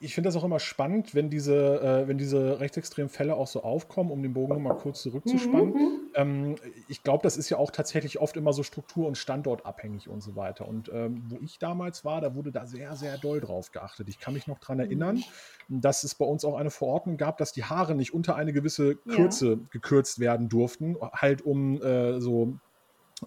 ich 0.00 0.14
finde 0.14 0.28
das 0.28 0.36
auch 0.36 0.42
immer 0.42 0.58
spannend, 0.58 1.14
wenn 1.14 1.30
diese, 1.30 1.80
äh, 1.80 2.08
wenn 2.08 2.18
diese 2.18 2.58
rechtsextremen 2.58 3.08
Fälle 3.08 3.36
auch 3.36 3.46
so 3.46 3.62
aufkommen, 3.62 4.10
um 4.10 4.20
den 4.20 4.32
Bogen 4.32 4.54
nochmal 4.54 4.76
kurz 4.76 5.02
zurückzuspannen. 5.02 5.68
Mhm. 5.68 5.74
mhm. 5.74 6.00
Ähm, 6.14 6.56
ich 6.88 7.02
glaube, 7.02 7.22
das 7.22 7.36
ist 7.36 7.48
ja 7.50 7.56
auch 7.58 7.70
tatsächlich 7.70 8.18
oft 8.18 8.36
immer 8.36 8.52
so 8.52 8.62
struktur- 8.64 9.06
und 9.06 9.16
standortabhängig 9.16 10.08
und 10.08 10.22
so 10.22 10.34
weiter. 10.34 10.66
Und 10.66 10.90
ähm, 10.92 11.22
wo 11.28 11.38
ich 11.40 11.58
damals 11.58 12.04
war, 12.04 12.20
da 12.20 12.34
wurde 12.34 12.50
da 12.50 12.66
sehr, 12.66 12.96
sehr 12.96 13.18
doll 13.18 13.40
drauf 13.40 13.70
geachtet. 13.70 14.08
Ich 14.08 14.18
kann 14.18 14.34
mich 14.34 14.48
noch 14.48 14.58
daran 14.58 14.80
erinnern, 14.80 15.22
mhm. 15.68 15.80
dass 15.80 16.02
es 16.02 16.16
bei 16.16 16.24
uns 16.24 16.44
auch 16.44 16.56
eine 16.56 16.70
Verordnung 16.70 17.16
gab, 17.16 17.38
dass 17.38 17.52
die 17.52 17.64
Haare 17.64 17.94
nicht 17.94 18.14
unter 18.14 18.34
eine 18.34 18.52
gewisse 18.52 18.96
Kürze 18.96 19.50
ja. 19.50 19.58
gekürzt 19.70 20.18
werden 20.18 20.48
durften, 20.48 20.96
halt 21.12 21.42
um 21.42 21.80
äh, 21.82 22.20
so 22.20 22.58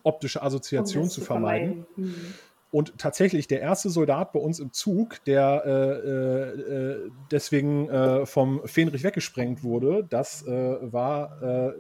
optische 0.03 0.41
Assoziation 0.41 1.03
um 1.03 1.09
zu 1.09 1.21
vermeiden. 1.21 1.85
vermeiden. 1.95 2.13
Mhm. 2.13 2.33
Und 2.71 2.99
tatsächlich 2.99 3.47
der 3.47 3.61
erste 3.61 3.89
Soldat 3.89 4.31
bei 4.31 4.39
uns 4.39 4.59
im 4.59 4.71
Zug, 4.73 5.23
der 5.25 5.63
äh, 5.65 5.71
äh, 5.71 7.03
äh 7.03 7.11
deswegen 7.31 7.89
äh, 7.89 8.25
vom 8.27 8.61
Fähnrich 8.65 9.03
weggesprengt 9.03 9.63
wurde, 9.63 10.05
das 10.07 10.45
äh, 10.45 10.77
war, 10.81 11.41
äh, 11.41 11.73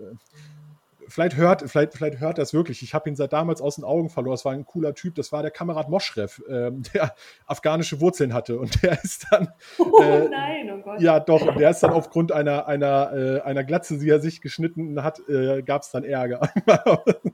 vielleicht, 1.07 1.37
hört, 1.37 1.69
vielleicht, 1.69 1.93
vielleicht 1.93 2.19
hört 2.19 2.39
das 2.39 2.53
wirklich, 2.53 2.81
ich 2.81 2.95
habe 2.95 3.07
ihn 3.07 3.15
seit 3.15 3.33
damals 3.33 3.61
aus 3.61 3.75
den 3.75 3.83
Augen 3.83 4.09
verloren, 4.09 4.33
das 4.33 4.45
war 4.45 4.53
ein 4.53 4.65
cooler 4.65 4.95
Typ, 4.95 5.13
das 5.13 5.31
war 5.31 5.43
der 5.43 5.51
Kamerad 5.51 5.89
Moschreff, 5.89 6.41
ähm, 6.49 6.81
der 6.95 7.13
afghanische 7.45 8.01
Wurzeln 8.01 8.33
hatte. 8.33 8.57
Und 8.57 8.81
der 8.81 9.03
ist 9.03 9.27
dann... 9.29 9.49
oh 9.77 10.27
nein, 10.27 10.71
oh 10.73 10.81
Gott. 10.81 11.01
Ja, 11.01 11.19
doch, 11.19 11.55
der 11.55 11.69
ist 11.69 11.83
dann 11.83 11.91
aufgrund 11.91 12.31
einer, 12.31 12.65
einer, 12.65 13.43
einer 13.45 13.63
Glatze, 13.63 13.99
die 13.99 14.09
er 14.09 14.19
sich 14.19 14.41
geschnitten 14.41 15.03
hat, 15.03 15.21
gab 15.67 15.83
es 15.83 15.91
dann 15.91 16.03
Ärger. 16.03 16.49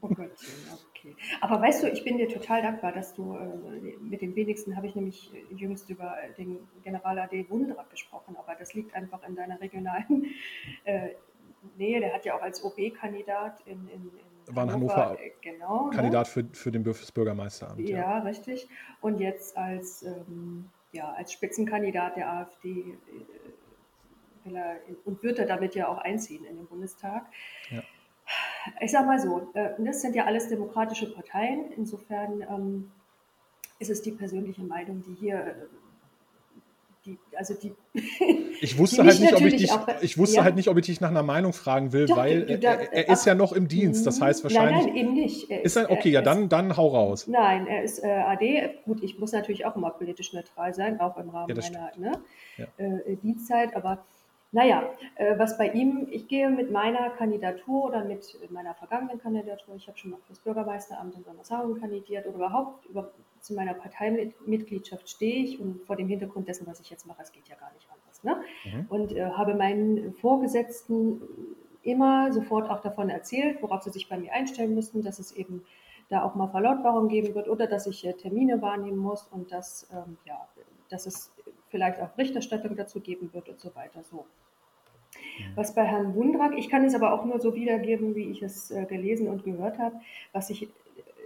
oh 0.02 0.10
Gott, 0.10 0.32
Aber 1.42 1.62
weißt 1.62 1.84
du, 1.84 1.88
ich 1.88 2.04
bin 2.04 2.18
dir 2.18 2.28
total 2.28 2.62
dankbar, 2.62 2.92
dass 2.92 3.14
du 3.14 3.36
äh, 3.36 3.98
mit 4.02 4.22
den 4.22 4.36
wenigsten 4.36 4.76
habe 4.76 4.88
ich 4.88 4.96
nämlich 4.96 5.32
jüngst 5.50 5.90
über 5.90 6.16
den 6.38 6.60
General 6.84 7.20
AD 7.20 7.50
Wundrak 7.50 7.90
gesprochen, 7.90 8.36
aber 8.38 8.56
das 8.56 8.74
liegt 8.74 8.96
einfach 8.96 9.28
in 9.28 9.36
deiner 9.36 9.60
regionalen 9.62 10.26
äh, 10.84 11.10
Nähe. 11.78 12.00
Der 12.00 12.14
hat 12.14 12.26
ja 12.26 12.36
auch 12.36 12.42
als 12.42 12.64
OB-Kandidat 12.64 13.62
in, 13.66 13.88
in, 13.90 14.12
in, 14.48 14.56
war 14.56 14.64
in 14.64 14.72
Hannover, 14.72 14.96
Hannover 14.96 15.20
äh, 15.22 15.32
genau, 15.42 15.86
ne? 15.86 15.96
Kandidat 15.96 16.28
ne? 16.28 16.32
für, 16.32 16.58
für 16.58 16.72
den 16.72 16.84
Bürgermeisteramt. 16.84 17.80
Ja, 17.80 17.98
ja, 17.98 18.20
richtig. 18.20 18.68
Und 19.02 19.20
jetzt 19.20 19.58
als, 19.58 20.04
ähm, 20.04 20.70
ja, 20.92 21.12
als 21.12 21.32
Spitzenkandidat 21.34 22.18
der 22.18 22.32
AfD 22.32 22.70
äh, 22.70 22.94
und 25.06 25.24
wird 25.24 25.40
er 25.40 25.48
damit 25.48 25.74
ja 25.74 25.88
auch 25.88 25.98
einziehen 25.98 26.46
in 26.46 26.58
den 26.58 26.68
Bundestag. 26.68 27.26
Ja 27.72 27.82
ich 28.82 28.92
sage 28.92 29.06
mal 29.06 29.20
so, 29.20 29.50
äh, 29.54 29.70
das 29.80 30.02
sind 30.02 30.16
ja 30.16 30.26
alles 30.26 30.48
demokratische 30.50 31.12
Parteien. 31.12 31.72
Insofern 31.76 32.42
ähm, 32.42 32.92
ist 33.80 33.90
es 33.90 34.02
die 34.02 34.12
persönliche 34.12 34.64
Meinung, 34.64 35.04
die 35.08 35.14
hier, 35.14 35.36
äh, 35.36 35.54
die, 37.06 37.18
also 37.36 37.54
die. 37.54 37.74
Ich 38.62 38.78
wusste 38.78 39.04
halt 39.04 39.20
nicht, 39.20 39.36
ob 39.36 39.42
ich 39.42 39.58
dich, 39.58 39.72
auch, 39.72 39.86
ich 40.02 40.18
wusste 40.18 40.38
ja. 40.38 40.44
halt 40.46 40.56
nicht, 40.56 40.70
ob 40.70 40.78
ich 40.78 40.86
dich 40.86 41.02
nach 41.02 41.10
einer 41.10 41.24
Meinung 41.24 41.52
fragen 41.52 41.92
will, 41.92 42.06
Doch, 42.06 42.16
weil 42.16 42.46
du, 42.46 42.58
du, 42.58 42.66
er, 42.66 42.94
er 42.94 43.10
ist 43.10 43.26
ja 43.26 43.36
noch 43.36 43.52
im 43.52 43.68
Dienst. 43.68 44.08
Das 44.08 44.22
heißt 44.22 44.44
wahrscheinlich. 44.44 44.86
Nein, 44.86 44.94
nein, 44.94 44.96
eben 44.96 45.14
nicht. 45.14 45.52
Er 45.52 45.64
ist, 45.66 45.76
er, 45.76 45.92
okay, 45.92 46.10
ja, 46.10 46.22
dann, 46.22 46.48
dann 46.48 46.78
hau 46.78 46.88
raus. 46.88 47.28
Nein, 47.28 47.68
er 47.68 47.84
ist 47.84 48.02
äh, 48.02 48.08
AD. 48.08 48.76
Gut, 48.86 49.04
ich 49.04 49.20
muss 49.20 49.34
natürlich 49.34 49.66
auch 49.66 49.76
immer 49.76 49.90
politisch 49.92 50.32
neutral 50.32 50.74
sein, 50.74 51.02
auch 51.02 51.18
im 51.18 51.30
Rahmen 51.30 51.54
ja, 51.54 51.62
meiner 51.62 51.92
ne, 51.98 52.22
ja. 52.58 52.66
äh, 52.78 53.18
Dienstzeit, 53.18 53.76
aber 53.76 54.06
naja, 54.56 54.90
äh, 55.16 55.38
was 55.38 55.58
bei 55.58 55.70
ihm, 55.72 56.08
ich 56.12 56.30
gehe 56.30 56.50
mit 56.50 56.72
meiner 56.72 57.10
Kandidatur 57.10 57.84
oder 57.84 58.06
mit 58.06 58.40
meiner 58.50 58.74
vergangenen 58.74 59.20
Kandidatur, 59.20 59.76
ich 59.76 59.86
habe 59.90 59.98
schon 59.98 60.12
mal 60.12 60.20
fürs 60.26 60.40
Bürgermeisteramt 60.40 61.14
in 61.14 61.26
Sommershagen 61.26 61.78
kandidiert 61.78 62.26
oder 62.26 62.36
überhaupt 62.38 62.86
über, 62.86 63.12
zu 63.42 63.54
meiner 63.54 63.74
Parteimitgliedschaft 63.74 65.10
stehe 65.10 65.44
ich 65.44 65.60
und 65.60 65.86
vor 65.86 65.98
dem 65.98 66.08
Hintergrund 66.08 66.48
dessen, 66.48 66.66
was 66.68 66.80
ich 66.80 66.90
jetzt 66.90 67.06
mache, 67.06 67.22
es 67.22 67.34
geht 67.34 67.50
ja 67.50 67.56
gar 67.56 67.70
nicht 67.74 67.86
anders. 67.92 68.24
Ne? 68.24 68.44
Mhm. 68.72 68.86
Und 68.88 69.12
äh, 69.12 69.26
habe 69.26 69.56
meinen 69.56 70.14
Vorgesetzten 70.14 71.22
immer 71.84 72.32
sofort 72.32 72.70
auch 72.70 72.80
davon 72.80 73.10
erzählt, 73.10 73.62
worauf 73.62 73.84
sie 73.84 73.92
sich 73.92 74.08
bei 74.08 74.18
mir 74.18 74.32
einstellen 74.32 74.74
müssen, 74.74 75.04
dass 75.04 75.20
es 75.20 75.34
eben 75.34 75.66
da 76.08 76.24
auch 76.24 76.34
mal 76.36 76.48
Verlautbarung 76.48 77.10
geben 77.10 77.36
wird 77.36 77.50
oder 77.50 77.68
dass 77.68 77.88
ich 77.88 78.08
äh, 78.08 78.14
Termine 78.14 78.62
wahrnehmen 78.62 79.00
muss 79.00 79.28
und 79.28 79.52
dass, 79.52 79.90
ähm, 79.92 80.18
ja, 80.26 80.48
dass 80.88 81.08
es 81.08 81.34
vielleicht 81.68 82.00
auch 82.00 82.08
Berichterstattung 82.12 82.78
dazu 82.78 83.02
geben 83.02 83.34
wird 83.34 83.50
und 83.50 83.60
so 83.60 83.76
weiter. 83.76 84.02
So. 84.02 84.26
Was 85.56 85.76
bei 85.76 85.86
Herrn 85.86 86.16
Wundrak, 86.16 86.58
ich 86.58 86.70
kann 86.70 86.86
es 86.86 86.96
aber 86.96 87.14
auch 87.14 87.26
nur 87.26 87.40
so 87.40 87.56
wiedergeben, 87.56 88.16
wie 88.16 88.30
ich 88.30 88.42
es 88.42 88.72
äh, 88.72 88.86
gelesen 88.86 89.28
und 89.28 89.44
gehört 89.44 89.80
habe, 89.80 90.00
was 90.32 90.50
ich 90.50 90.64
äh, 90.64 90.68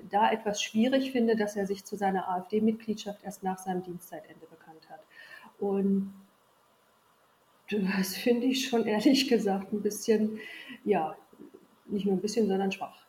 da 0.10 0.32
etwas 0.32 0.62
schwierig 0.62 1.12
finde, 1.12 1.36
dass 1.36 1.56
er 1.56 1.66
sich 1.66 1.86
zu 1.86 1.96
seiner 1.96 2.30
AfD-Mitgliedschaft 2.30 3.24
erst 3.24 3.44
nach 3.44 3.58
seinem 3.58 3.84
Dienstzeitende 3.84 4.46
bekannt 4.48 4.90
hat. 4.90 5.02
Und 5.60 6.14
das 7.70 8.16
finde 8.16 8.48
ich 8.48 8.68
schon 8.68 8.86
ehrlich 8.86 9.28
gesagt 9.28 9.74
ein 9.74 9.82
bisschen, 9.82 10.40
ja, 10.84 11.16
nicht 11.86 12.06
nur 12.06 12.16
ein 12.16 12.22
bisschen, 12.22 12.48
sondern 12.48 12.72
schwach. 12.72 13.09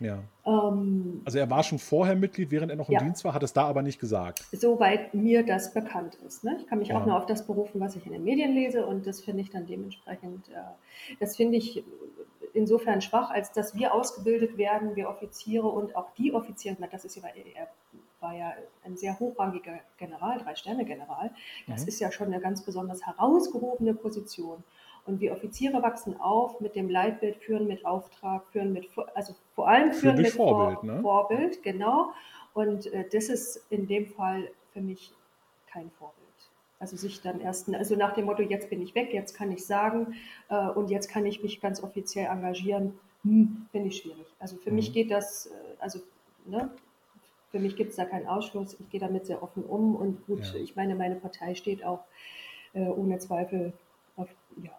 Ja. 0.00 0.18
Ähm, 0.46 1.20
also 1.24 1.38
er 1.38 1.50
war 1.50 1.62
schon 1.62 1.78
vorher 1.78 2.16
Mitglied, 2.16 2.50
während 2.50 2.70
er 2.70 2.76
noch 2.76 2.88
im 2.88 2.94
ja. 2.94 3.00
Dienst 3.00 3.24
war, 3.24 3.34
hat 3.34 3.42
es 3.42 3.52
da 3.52 3.64
aber 3.64 3.82
nicht 3.82 4.00
gesagt. 4.00 4.44
Soweit 4.50 5.14
mir 5.14 5.44
das 5.44 5.72
bekannt 5.72 6.16
ist. 6.26 6.42
Ne? 6.42 6.56
Ich 6.58 6.66
kann 6.66 6.78
mich 6.78 6.88
ja. 6.88 6.98
auch 6.98 7.06
nur 7.06 7.16
auf 7.16 7.26
das 7.26 7.46
berufen, 7.46 7.80
was 7.80 7.96
ich 7.96 8.06
in 8.06 8.12
den 8.12 8.24
Medien 8.24 8.52
lese 8.52 8.86
und 8.86 9.06
das 9.06 9.20
finde 9.20 9.42
ich 9.42 9.50
dann 9.50 9.66
dementsprechend, 9.66 10.48
äh, 10.48 11.16
das 11.20 11.36
finde 11.36 11.58
ich 11.58 11.84
insofern 12.54 13.00
schwach, 13.00 13.30
als 13.30 13.52
dass 13.52 13.74
wir 13.74 13.94
ausgebildet 13.94 14.56
werden, 14.56 14.96
wir 14.96 15.08
Offiziere 15.08 15.68
und 15.68 15.94
auch 15.94 16.12
die 16.14 16.32
Offiziere, 16.32 16.76
das 16.90 17.04
ist 17.04 17.16
ja, 17.16 17.22
er 17.24 17.68
war 18.20 18.34
ja 18.34 18.52
ein 18.84 18.96
sehr 18.96 19.18
hochrangiger 19.18 19.80
General, 19.98 20.38
Drei-Sterne-General, 20.38 21.30
das 21.68 21.82
mhm. 21.82 21.88
ist 21.88 22.00
ja 22.00 22.10
schon 22.10 22.28
eine 22.28 22.40
ganz 22.40 22.62
besonders 22.62 23.06
herausgehobene 23.06 23.94
Position. 23.94 24.64
Und 25.10 25.20
wir 25.20 25.32
Offiziere 25.32 25.82
wachsen 25.82 26.20
auf 26.20 26.60
mit 26.60 26.76
dem 26.76 26.88
Leitbild 26.88 27.36
führen 27.36 27.66
mit 27.66 27.84
Auftrag, 27.84 28.46
führen 28.52 28.72
mit, 28.72 28.88
also 29.14 29.34
vor 29.56 29.66
allem 29.66 29.92
führen 29.92 30.16
mit 30.16 30.28
Vorbild, 30.28 30.78
Vor 30.78 30.84
ne? 30.84 31.00
Vorbild, 31.02 31.62
genau. 31.64 32.12
Und 32.54 32.86
äh, 32.92 33.04
das 33.10 33.28
ist 33.28 33.66
in 33.70 33.88
dem 33.88 34.06
Fall 34.06 34.48
für 34.72 34.80
mich 34.80 35.12
kein 35.66 35.90
Vorbild. 35.90 36.20
Also 36.78 36.96
sich 36.96 37.20
dann 37.22 37.40
erst, 37.40 37.68
also 37.74 37.96
nach 37.96 38.14
dem 38.14 38.26
Motto, 38.26 38.42
jetzt 38.42 38.70
bin 38.70 38.80
ich 38.80 38.94
weg, 38.94 39.12
jetzt 39.12 39.34
kann 39.34 39.50
ich 39.50 39.66
sagen 39.66 40.14
äh, 40.48 40.68
und 40.68 40.90
jetzt 40.90 41.08
kann 41.08 41.26
ich 41.26 41.42
mich 41.42 41.60
ganz 41.60 41.82
offiziell 41.82 42.26
engagieren, 42.26 42.96
hm, 43.24 43.66
finde 43.72 43.88
ich 43.88 43.96
schwierig. 43.96 44.26
Also 44.38 44.58
für 44.58 44.70
mhm. 44.70 44.76
mich 44.76 44.92
geht 44.92 45.10
das, 45.10 45.46
äh, 45.46 45.50
also 45.80 45.98
ne, 46.46 46.70
für 47.50 47.58
mich 47.58 47.74
gibt 47.74 47.90
es 47.90 47.96
da 47.96 48.04
keinen 48.04 48.28
Ausschluss. 48.28 48.76
Ich 48.78 48.88
gehe 48.90 49.00
damit 49.00 49.26
sehr 49.26 49.42
offen 49.42 49.64
um 49.64 49.96
und 49.96 50.24
gut, 50.26 50.44
ja. 50.54 50.60
ich 50.60 50.76
meine, 50.76 50.94
meine 50.94 51.16
Partei 51.16 51.56
steht 51.56 51.84
auch 51.84 52.04
äh, 52.74 52.82
ohne 52.82 53.18
Zweifel 53.18 53.72
auf, 54.16 54.28
ja, 54.62 54.70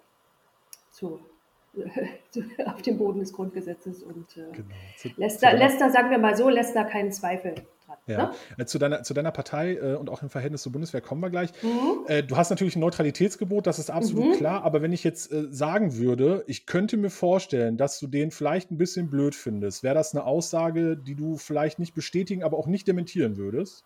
zu, 2.31 2.43
auf 2.65 2.81
dem 2.81 2.97
Boden 2.97 3.19
des 3.19 3.31
Grundgesetzes 3.33 4.03
und 4.03 4.37
äh, 4.37 4.51
genau. 4.51 4.67
zu, 4.97 5.09
lässt, 5.15 5.41
da, 5.41 5.51
lässt 5.51 5.79
da, 5.79 5.89
sagen 5.89 6.09
wir 6.09 6.17
mal 6.17 6.35
so, 6.35 6.49
lässt 6.49 6.75
da 6.75 6.83
keinen 6.83 7.11
Zweifel 7.11 7.55
dran. 7.85 7.97
Ja. 8.07 8.17
Ne? 8.17 8.31
Äh, 8.57 8.65
zu, 8.65 8.77
deiner, 8.77 9.03
zu 9.03 9.13
deiner 9.13 9.31
Partei 9.31 9.75
äh, 9.75 9.95
und 9.95 10.09
auch 10.09 10.21
im 10.21 10.29
Verhältnis 10.29 10.63
zur 10.63 10.73
Bundeswehr 10.73 11.01
kommen 11.01 11.21
wir 11.21 11.29
gleich. 11.29 11.51
Mhm. 11.63 12.05
Äh, 12.07 12.23
du 12.23 12.35
hast 12.35 12.49
natürlich 12.49 12.75
ein 12.75 12.81
Neutralitätsgebot, 12.81 13.67
das 13.67 13.79
ist 13.79 13.89
absolut 13.89 14.25
mhm. 14.25 14.33
klar, 14.33 14.63
aber 14.63 14.81
wenn 14.81 14.91
ich 14.91 15.03
jetzt 15.03 15.31
äh, 15.31 15.47
sagen 15.49 15.95
würde, 15.95 16.43
ich 16.47 16.65
könnte 16.65 16.97
mir 16.97 17.09
vorstellen, 17.09 17.77
dass 17.77 17.99
du 17.99 18.07
den 18.07 18.31
vielleicht 18.31 18.71
ein 18.71 18.77
bisschen 18.77 19.09
blöd 19.09 19.35
findest, 19.35 19.83
wäre 19.83 19.95
das 19.95 20.13
eine 20.13 20.25
Aussage, 20.25 20.97
die 20.97 21.15
du 21.15 21.37
vielleicht 21.37 21.79
nicht 21.79 21.93
bestätigen, 21.93 22.43
aber 22.43 22.57
auch 22.57 22.67
nicht 22.67 22.87
dementieren 22.87 23.37
würdest? 23.37 23.85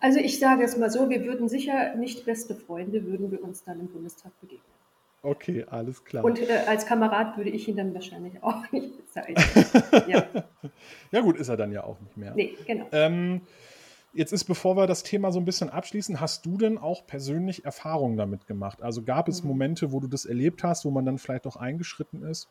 Also 0.00 0.18
ich 0.18 0.38
sage 0.38 0.64
es 0.64 0.76
mal 0.76 0.90
so, 0.90 1.10
wir 1.10 1.24
würden 1.24 1.48
sicher 1.48 1.94
nicht 1.94 2.24
beste 2.24 2.54
Freunde, 2.54 3.04
würden 3.06 3.30
wir 3.30 3.42
uns 3.42 3.64
dann 3.64 3.80
im 3.80 3.88
Bundestag 3.88 4.32
begegnen. 4.40 4.64
Okay, 5.22 5.66
alles 5.68 6.04
klar. 6.04 6.24
Und 6.24 6.38
äh, 6.40 6.62
als 6.66 6.86
Kamerad 6.86 7.36
würde 7.36 7.50
ich 7.50 7.68
ihn 7.68 7.76
dann 7.76 7.92
wahrscheinlich 7.92 8.34
auch 8.42 8.70
nicht 8.72 8.96
bezeichnen. 8.96 9.44
ja. 10.08 10.26
ja 11.10 11.20
gut, 11.20 11.36
ist 11.36 11.48
er 11.48 11.56
dann 11.56 11.72
ja 11.72 11.84
auch 11.84 12.00
nicht 12.00 12.16
mehr. 12.16 12.34
Nee, 12.34 12.56
genau. 12.66 12.86
Ähm, 12.92 13.42
jetzt 14.14 14.32
ist, 14.32 14.44
bevor 14.44 14.76
wir 14.76 14.86
das 14.86 15.02
Thema 15.02 15.30
so 15.30 15.38
ein 15.38 15.44
bisschen 15.44 15.68
abschließen, 15.68 16.20
hast 16.20 16.46
du 16.46 16.56
denn 16.56 16.78
auch 16.78 17.06
persönlich 17.06 17.66
Erfahrungen 17.66 18.16
damit 18.16 18.46
gemacht? 18.46 18.82
Also 18.82 19.02
gab 19.02 19.28
es 19.28 19.42
mhm. 19.42 19.50
Momente, 19.50 19.92
wo 19.92 20.00
du 20.00 20.08
das 20.08 20.24
erlebt 20.24 20.64
hast, 20.64 20.86
wo 20.86 20.90
man 20.90 21.04
dann 21.04 21.18
vielleicht 21.18 21.46
auch 21.46 21.56
eingeschritten 21.56 22.22
ist? 22.22 22.48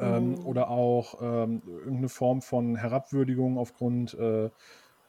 Ähm, 0.00 0.30
mhm. 0.30 0.46
Oder 0.46 0.70
auch 0.70 1.20
ähm, 1.20 1.62
irgendeine 1.66 2.08
Form 2.08 2.42
von 2.42 2.76
Herabwürdigung 2.76 3.58
aufgrund 3.58 4.14
äh, 4.14 4.50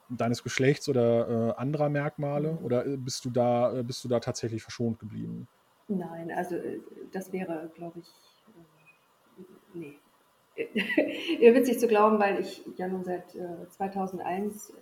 deines 0.10 0.44
Geschlechts 0.44 0.90
oder 0.90 1.54
äh, 1.56 1.60
anderer 1.60 1.90
Merkmale? 1.90 2.54
Mhm. 2.54 2.66
Oder 2.66 2.86
äh, 2.86 2.98
bist 2.98 3.26
du 3.26 3.30
da, 3.30 3.78
äh, 3.78 3.84
bist 3.84 4.04
du 4.04 4.08
da 4.08 4.20
tatsächlich 4.20 4.64
verschont 4.64 5.00
geblieben? 5.00 5.48
Nein, 5.88 6.32
also 6.32 6.56
äh, 6.56 6.80
das 7.12 7.32
wäre, 7.32 7.72
glaube 7.76 8.00
ich, 8.00 8.08
nee. 9.74 9.96
Witzig 11.54 11.80
zu 11.80 11.88
glauben, 11.88 12.20
weil 12.20 12.42
ich 12.42 12.64
ja 12.76 12.90
nun 12.90 13.06
seit 13.06 13.32
2001 13.70 14.74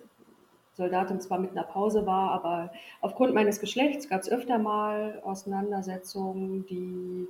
Soldatin 0.78 1.20
zwar 1.20 1.40
mit 1.40 1.52
einer 1.52 1.64
Pause 1.64 2.06
war, 2.06 2.32
aber 2.32 2.72
aufgrund 3.02 3.34
meines 3.34 3.60
Geschlechts 3.60 4.10
gab 4.10 4.22
es 4.22 4.30
öfter 4.30 4.60
mal 4.60 5.20
Auseinandersetzungen, 5.24 6.66
die 6.68 7.28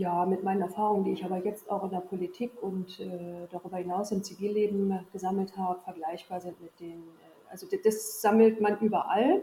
ja, 0.00 0.24
mit 0.24 0.42
meinen 0.42 0.62
Erfahrungen, 0.62 1.04
die 1.04 1.12
ich 1.12 1.24
aber 1.24 1.44
jetzt 1.44 1.70
auch 1.70 1.84
in 1.84 1.90
der 1.90 2.00
Politik 2.00 2.52
und 2.62 2.98
äh, 3.00 3.46
darüber 3.50 3.76
hinaus 3.76 4.10
im 4.12 4.22
Zivilleben 4.22 4.98
gesammelt 5.12 5.56
habe, 5.58 5.78
vergleichbar 5.84 6.40
sind 6.40 6.58
mit 6.62 6.80
den, 6.80 7.00
äh, 7.00 7.50
also 7.50 7.66
das, 7.84 8.22
sammelt 8.22 8.62
man 8.62 8.78
überall. 8.80 9.42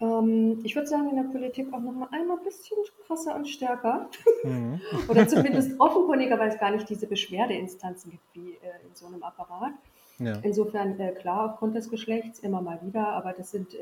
Ähm, 0.00 0.58
ich 0.64 0.74
würde 0.74 0.88
sagen, 0.88 1.10
in 1.10 1.16
der 1.16 1.30
Politik 1.30 1.72
auch 1.72 1.78
noch 1.78 1.92
mal 1.92 2.08
einmal 2.10 2.38
ein 2.38 2.42
bisschen 2.42 2.78
krasser 3.06 3.36
und 3.36 3.48
stärker. 3.48 4.10
Mhm. 4.42 4.80
Oder 5.08 5.28
zumindest 5.28 5.78
offenkundiger, 5.78 6.36
weil 6.36 6.48
es 6.48 6.58
gar 6.58 6.72
nicht 6.72 6.88
diese 6.88 7.06
Beschwerdeinstanzen 7.06 8.10
gibt 8.10 8.34
wie 8.34 8.54
äh, 8.54 8.84
in 8.84 8.94
so 8.94 9.06
einem 9.06 9.22
Apparat. 9.22 9.74
Ja. 10.18 10.40
Insofern 10.42 10.98
äh, 10.98 11.12
klar, 11.12 11.52
aufgrund 11.52 11.76
des 11.76 11.88
Geschlechts 11.88 12.40
immer 12.40 12.60
mal 12.60 12.80
wieder, 12.82 13.06
aber 13.06 13.32
das 13.32 13.52
sind 13.52 13.74
äh, 13.74 13.78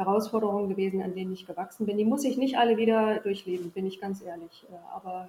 Herausforderungen 0.00 0.68
gewesen, 0.68 1.02
an 1.02 1.14
denen 1.14 1.32
ich 1.32 1.46
gewachsen 1.46 1.86
bin. 1.86 1.98
Die 1.98 2.04
muss 2.04 2.24
ich 2.24 2.36
nicht 2.36 2.56
alle 2.56 2.76
wieder 2.76 3.20
durchleben, 3.20 3.70
bin 3.70 3.86
ich 3.86 4.00
ganz 4.00 4.22
ehrlich. 4.22 4.66
Äh, 4.70 4.74
aber 4.94 5.28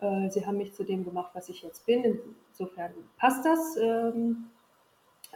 äh, 0.00 0.30
sie 0.30 0.46
haben 0.46 0.58
mich 0.58 0.74
zu 0.74 0.84
dem 0.84 1.04
gemacht, 1.04 1.30
was 1.34 1.48
ich 1.48 1.62
jetzt 1.62 1.86
bin. 1.86 2.18
Insofern 2.50 2.92
passt 3.18 3.44
das. 3.44 3.76
Ähm, 3.80 4.44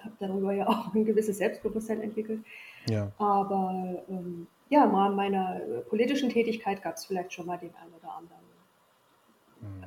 habe 0.03 0.15
darüber 0.21 0.53
ja 0.53 0.69
auch 0.69 0.95
ein 0.95 1.05
gewisses 1.05 1.39
Selbstbewusstsein 1.39 2.03
entwickelt. 2.03 2.41
Ja. 2.89 3.11
Aber 3.19 4.03
ähm, 4.09 4.47
ja, 4.69 4.85
im 4.85 4.95
Rahmen 4.95 5.17
meiner 5.17 5.61
politischen 5.89 6.29
Tätigkeit 6.29 6.83
gab 6.83 6.97
es 6.97 7.07
vielleicht 7.07 7.33
schon 7.33 7.47
mal 7.47 7.57
den 7.57 7.75
einen 7.77 7.95
oder 7.95 8.13
anderen. 8.13 8.46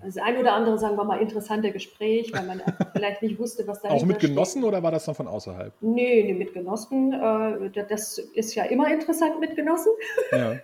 Das 0.04 0.18
ein 0.18 0.38
oder 0.38 0.54
andere, 0.54 0.78
sagen 0.78 0.98
wir 0.98 1.04
mal, 1.04 1.22
interessante 1.22 1.72
Gespräch, 1.72 2.32
weil 2.34 2.46
man 2.46 2.62
vielleicht 2.94 3.22
nicht 3.22 3.38
wusste, 3.38 3.68
was 3.68 3.82
da 3.82 3.89
Auch 3.89 4.06
mit 4.06 4.20
Genossen 4.20 4.60
steht. 4.60 4.68
oder 4.68 4.82
war 4.82 4.92
das 4.92 5.06
dann 5.06 5.15
von 5.15 5.28
außerhalb? 5.28 5.74
Nee, 5.82 6.24
nee 6.24 6.34
mit 6.34 6.54
Genossen. 6.54 7.13
Äh, 7.13 7.86
das 7.88 8.18
ist 8.18 8.56
ja 8.56 8.63
immer 8.63 8.92
interessant 8.92 9.39
mit 9.39 9.56
Genossen. 9.56 9.92
Ja. 10.32 10.56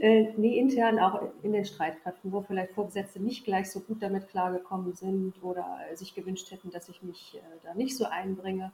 Äh, 0.00 0.32
nee, 0.36 0.58
intern 0.58 0.98
auch 0.98 1.20
in 1.42 1.52
den 1.52 1.64
Streitkräften, 1.64 2.32
wo 2.32 2.40
vielleicht 2.40 2.72
Vorgesetzte 2.72 3.20
nicht 3.20 3.44
gleich 3.44 3.70
so 3.70 3.80
gut 3.80 4.02
damit 4.02 4.28
klargekommen 4.28 4.94
sind 4.94 5.34
oder 5.44 5.78
sich 5.94 6.14
gewünscht 6.14 6.50
hätten, 6.50 6.70
dass 6.70 6.88
ich 6.88 7.02
mich 7.02 7.36
äh, 7.36 7.58
da 7.62 7.74
nicht 7.74 7.96
so 7.96 8.06
einbringe. 8.06 8.72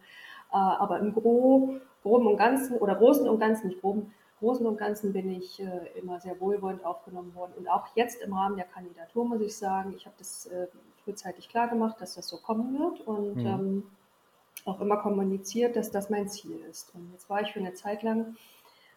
Äh, 0.52 0.56
aber 0.56 1.00
im 1.00 1.12
Gro, 1.12 1.76
Groben 2.02 2.26
und 2.26 2.36
Ganzen 2.36 2.78
oder 2.78 2.94
Großen 2.94 3.28
und 3.28 3.38
Ganzen, 3.38 3.68
nicht 3.68 3.80
Groben, 3.80 4.14
Großen 4.38 4.66
und 4.66 4.76
Ganzen 4.76 5.12
bin 5.12 5.30
ich 5.30 5.60
äh, 5.60 5.98
immer 5.98 6.20
sehr 6.20 6.38
wohlwollend 6.40 6.84
aufgenommen 6.84 7.34
worden. 7.34 7.52
Und 7.56 7.68
auch 7.68 7.86
jetzt 7.94 8.20
im 8.22 8.34
Rahmen 8.34 8.56
der 8.56 8.66
Kandidatur 8.66 9.24
muss 9.24 9.40
ich 9.40 9.56
sagen, 9.56 9.94
ich 9.96 10.04
habe 10.04 10.16
das 10.18 10.46
äh, 10.46 10.66
frühzeitig 11.04 11.48
klar 11.48 11.68
gemacht, 11.68 12.00
dass 12.00 12.14
das 12.14 12.28
so 12.28 12.38
kommen 12.38 12.78
wird 12.78 13.00
und 13.06 13.36
mhm. 13.36 13.46
ähm, 13.46 13.82
auch 14.64 14.80
immer 14.80 14.98
kommuniziert, 14.98 15.76
dass 15.76 15.90
das 15.90 16.10
mein 16.10 16.28
Ziel 16.28 16.58
ist. 16.68 16.94
Und 16.94 17.10
jetzt 17.12 17.30
war 17.30 17.40
ich 17.40 17.52
für 17.52 17.60
eine 17.60 17.74
Zeit 17.74 18.02
lang 18.02 18.36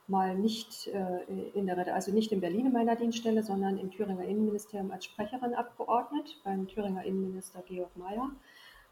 mal 0.07 0.35
nicht 0.35 0.87
äh, 0.87 1.23
in 1.53 1.67
der 1.67 1.93
also 1.93 2.11
nicht 2.11 2.31
in 2.31 2.41
Berlin 2.41 2.65
in 2.65 2.73
meiner 2.73 2.95
Dienststelle, 2.95 3.43
sondern 3.43 3.77
im 3.77 3.91
Thüringer 3.91 4.23
Innenministerium 4.23 4.91
als 4.91 5.05
Sprecherin 5.05 5.53
abgeordnet 5.53 6.41
beim 6.43 6.67
Thüringer 6.67 7.03
Innenminister 7.03 7.61
Georg 7.61 7.95
Mayer 7.95 8.31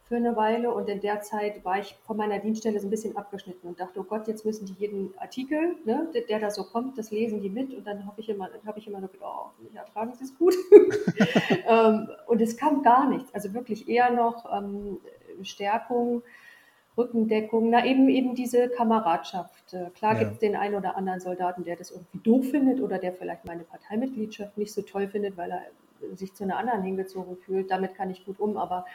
für 0.08 0.16
eine 0.16 0.36
Weile 0.38 0.74
und 0.74 0.88
in 0.88 1.02
der 1.02 1.22
Zeit 1.22 1.66
war 1.66 1.80
ich 1.80 1.96
von 2.06 2.16
meiner 2.16 2.40
Dienststelle 2.40 2.80
so 2.80 2.88
ein 2.88 2.90
bisschen 2.90 3.18
abgeschnitten 3.18 3.68
und 3.68 3.80
dachte, 3.80 4.00
oh 4.00 4.04
Gott, 4.04 4.28
jetzt 4.28 4.46
müssen 4.46 4.66
die 4.66 4.74
jeden 4.74 5.14
Artikel, 5.18 5.76
ne, 5.84 6.08
der, 6.14 6.22
der 6.22 6.40
da 6.40 6.50
so 6.50 6.64
kommt, 6.64 6.98
das 6.98 7.12
lesen 7.12 7.42
die 7.42 7.50
mit 7.50 7.74
und 7.74 7.86
dann 7.86 8.06
habe 8.06 8.22
ich 8.22 8.30
immer, 8.30 8.50
habe 8.66 8.80
ich 8.80 8.88
immer 8.88 9.02
so 9.02 9.08
gedacht, 9.08 9.52
oh, 9.60 9.66
ja, 9.74 9.84
tragen 9.84 10.14
Sie 10.14 10.24
es 10.24 10.38
gut. 10.38 10.56
ähm, 11.68 12.10
und 12.28 12.42
es 12.42 12.56
kam 12.56 12.84
gar 12.84 13.10
nichts, 13.10 13.34
also 13.34 13.54
wirklich 13.54 13.90
eher 13.90 14.10
noch 14.12 14.46
ähm, 14.52 15.00
Stärkung, 15.42 16.24
Rückendeckung, 16.98 17.70
na 17.70 17.86
eben 17.86 18.08
eben 18.08 18.34
diese 18.34 18.70
Kameradschaft. 18.70 19.74
Äh, 19.74 19.90
klar 19.92 20.14
ja. 20.14 20.20
gibt 20.20 20.32
es 20.34 20.40
den 20.40 20.56
einen 20.56 20.76
oder 20.76 20.96
anderen 20.96 21.20
Soldaten, 21.20 21.66
der 21.66 21.76
das 21.76 21.92
irgendwie 21.92 22.20
doof 22.20 22.50
findet 22.50 22.80
oder 22.80 22.98
der 22.98 23.12
vielleicht 23.12 23.46
meine 23.46 23.64
Parteimitgliedschaft 23.64 24.58
nicht 24.58 24.74
so 24.74 24.82
toll 24.82 25.10
findet, 25.10 25.36
weil 25.36 25.52
er 25.52 25.62
sich 26.16 26.34
zu 26.34 26.46
einer 26.46 26.58
anderen 26.58 26.84
hingezogen 26.84 27.36
fühlt. 27.36 27.70
Damit 27.72 27.96
kann 27.96 28.10
ich 28.10 28.26
gut 28.26 28.40
um, 28.40 28.56
aber 28.56 28.86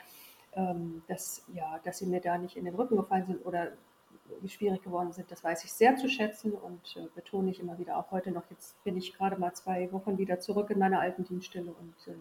ähm, 0.55 1.03
dass, 1.09 1.45
ja, 1.55 1.81
dass 1.85 1.99
sie 1.99 2.07
mir 2.07 2.21
da 2.21 2.38
nicht 2.38 2.57
in 2.57 2.65
den 2.65 2.75
Rücken 2.75 2.97
gefallen 2.97 3.27
sind 3.27 3.47
oder 3.47 3.73
schwierig 4.47 4.83
geworden 4.83 5.12
sind, 5.12 5.31
das 5.31 5.45
weiß 5.45 5.65
ich 5.65 5.73
sehr 5.73 5.97
zu 5.97 6.09
schätzen 6.09 6.53
und 6.53 6.97
äh, 6.97 7.07
betone 7.15 7.51
ich 7.51 7.61
immer 7.61 7.79
wieder 7.79 7.97
auch 7.99 8.11
heute 8.11 8.31
noch. 8.31 8.43
Jetzt 8.51 8.83
bin 8.85 8.97
ich 8.97 9.15
gerade 9.15 9.38
mal 9.38 9.53
zwei 9.53 9.91
Wochen 9.93 10.19
wieder 10.19 10.41
zurück 10.41 10.71
in 10.71 10.79
meiner 10.79 11.01
alten 11.01 11.25
Dienststelle 11.25 11.73
und 11.73 12.12
äh, 12.12 12.17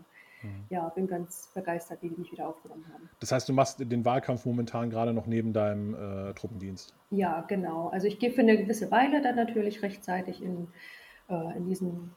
mhm. 0.45 0.65
ja, 0.69 0.87
bin 0.89 1.07
ganz 1.07 1.49
begeistert, 1.53 2.01
wie 2.01 2.09
die 2.09 2.19
mich 2.19 2.31
wieder 2.31 2.47
aufgenommen 2.47 2.85
haben. 2.93 3.09
Das 3.19 3.31
heißt, 3.31 3.47
du 3.49 3.53
machst 3.53 3.79
den 3.79 4.05
Wahlkampf 4.05 4.45
momentan 4.45 4.89
gerade 4.89 5.13
noch 5.13 5.25
neben 5.25 5.53
deinem 5.53 5.93
äh, 5.93 6.33
Truppendienst? 6.33 6.93
Ja, 7.09 7.41
genau. 7.47 7.89
Also 7.89 8.07
ich 8.07 8.19
gehe 8.19 8.31
für 8.31 8.41
eine 8.41 8.57
gewisse 8.57 8.91
Weile 8.91 9.21
dann 9.21 9.35
natürlich 9.35 9.81
rechtzeitig 9.81 10.41
in, 10.41 10.67
äh, 11.29 11.57
in 11.57 11.65
diesen 11.67 12.11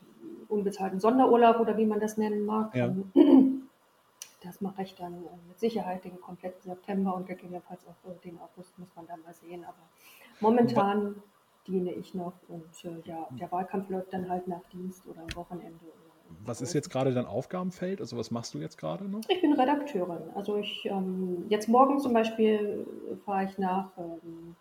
unbezahlten 0.49 1.01
Sonderurlaub 1.01 1.61
oder 1.61 1.77
wie 1.77 1.87
man 1.87 2.01
das 2.01 2.17
nennen 2.17 2.45
mag. 2.45 2.75
Ja. 2.75 2.95
Das 4.45 4.61
mache 4.61 4.83
ich 4.83 4.95
dann 4.95 5.15
äh, 5.15 5.49
mit 5.49 5.59
Sicherheit 5.59 6.05
den 6.05 6.21
kompletten 6.21 6.63
September 6.63 7.15
und 7.15 7.27
gegebenenfalls 7.27 7.87
auch 7.87 8.11
äh, 8.11 8.15
den 8.23 8.39
August, 8.39 8.79
muss 8.79 8.95
man 8.95 9.07
dann 9.07 9.23
mal 9.23 9.33
sehen. 9.33 9.65
Aber 9.65 9.89
momentan 10.41 11.23
diene 11.67 11.93
ich 11.93 12.15
noch 12.15 12.35
und 12.49 12.85
äh, 12.85 13.01
ja, 13.09 13.27
der 13.31 13.51
Wahlkampf 13.51 13.89
läuft 13.89 14.13
dann 14.13 14.29
halt 14.29 14.47
nach 14.47 14.63
Dienst 14.73 15.07
oder 15.07 15.23
am 15.23 15.35
Wochenende. 15.35 15.81
Was 16.45 16.61
ist 16.61 16.75
jetzt 16.75 16.91
gerade 16.91 17.15
dein 17.15 17.27
Aufgabenfeld? 17.27 18.01
Also 18.01 18.19
was 18.19 18.31
machst 18.31 18.55
du 18.55 18.59
jetzt 18.59 18.77
gerade 18.77 19.05
noch? 19.05 19.21
Ich 19.29 19.41
bin 19.41 19.53
Redakteurin. 19.53 20.31
Also 20.35 20.57
ich 20.57 20.85
ähm, 20.87 21.47
jetzt 21.49 21.69
morgen 21.69 21.99
zum 22.01 22.13
Beispiel 22.13 22.87
fahre 23.25 23.45
ich 23.45 23.57
nach 23.57 23.97
ähm, 23.97 24.57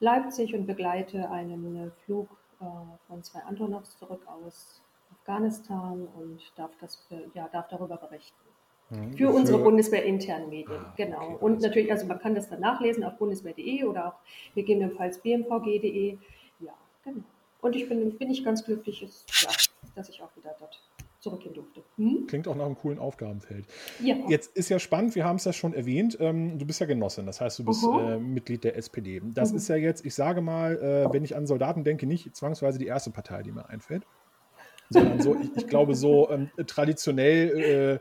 Leipzig 0.00 0.54
und 0.54 0.66
begleite 0.66 1.30
einen 1.30 1.90
Flug 2.04 2.28
äh, 2.60 2.64
von 3.08 3.22
zwei 3.22 3.40
Antonovs 3.40 3.96
zurück 3.96 4.22
aus 4.26 4.82
Afghanistan 5.10 6.06
und 6.14 6.40
darf 6.56 6.70
das 6.80 7.08
ja 7.34 7.48
darf 7.48 7.68
darüber 7.68 7.96
berichten. 7.96 8.47
Mhm. 8.90 9.16
Für 9.16 9.30
unsere 9.30 9.58
bundeswehrinternen 9.58 10.48
Medien, 10.48 10.80
ah, 10.80 10.94
genau. 10.96 11.34
Okay, 11.34 11.36
und 11.40 11.60
natürlich, 11.60 11.90
also 11.92 12.06
man 12.06 12.18
kann 12.18 12.34
das 12.34 12.48
dann 12.48 12.60
nachlesen 12.60 13.04
auf 13.04 13.18
bundeswehr.de 13.18 13.84
oder 13.84 14.08
auch 14.08 14.14
gegebenenfalls 14.54 15.18
bmvg.de. 15.18 16.16
Ja, 16.60 16.72
genau. 17.04 17.24
Und 17.60 17.76
ich 17.76 17.88
bin, 17.88 18.16
bin 18.16 18.30
ich 18.30 18.44
ganz 18.44 18.64
glücklich, 18.64 19.02
ja, 19.02 19.50
dass 19.94 20.08
ich 20.08 20.22
auch 20.22 20.34
wieder 20.36 20.54
dort 20.58 20.80
zurückgehen 21.20 21.54
durfte. 21.54 21.82
Hm? 21.96 22.26
Klingt 22.28 22.46
auch 22.46 22.54
nach 22.54 22.64
einem 22.64 22.76
coolen 22.76 22.98
Aufgabenfeld. 22.98 23.66
Ja. 24.00 24.14
Jetzt 24.28 24.56
ist 24.56 24.68
ja 24.68 24.78
spannend, 24.78 25.16
wir 25.16 25.24
haben 25.24 25.36
es 25.36 25.44
ja 25.44 25.52
schon 25.52 25.74
erwähnt, 25.74 26.16
ähm, 26.20 26.58
du 26.58 26.64
bist 26.64 26.80
ja 26.80 26.86
Genossin, 26.86 27.26
das 27.26 27.40
heißt, 27.40 27.58
du 27.58 27.64
bist 27.64 27.84
äh, 27.84 28.18
Mitglied 28.18 28.62
der 28.62 28.76
SPD. 28.76 29.20
Das 29.34 29.52
uh 29.52 29.56
ist 29.56 29.68
ja 29.68 29.76
jetzt, 29.76 30.06
ich 30.06 30.14
sage 30.14 30.40
mal, 30.40 30.76
äh, 30.76 31.12
wenn 31.12 31.24
ich 31.24 31.34
an 31.34 31.46
Soldaten 31.46 31.82
denke, 31.82 32.06
nicht 32.06 32.34
zwangsweise 32.36 32.78
die 32.78 32.86
erste 32.86 33.10
Partei, 33.10 33.42
die 33.42 33.50
mir 33.50 33.68
einfällt, 33.68 34.06
sondern 34.90 35.20
so, 35.20 35.34
ich, 35.34 35.50
ich 35.56 35.66
glaube, 35.66 35.96
so 35.96 36.30
ähm, 36.30 36.50
traditionell 36.66 38.00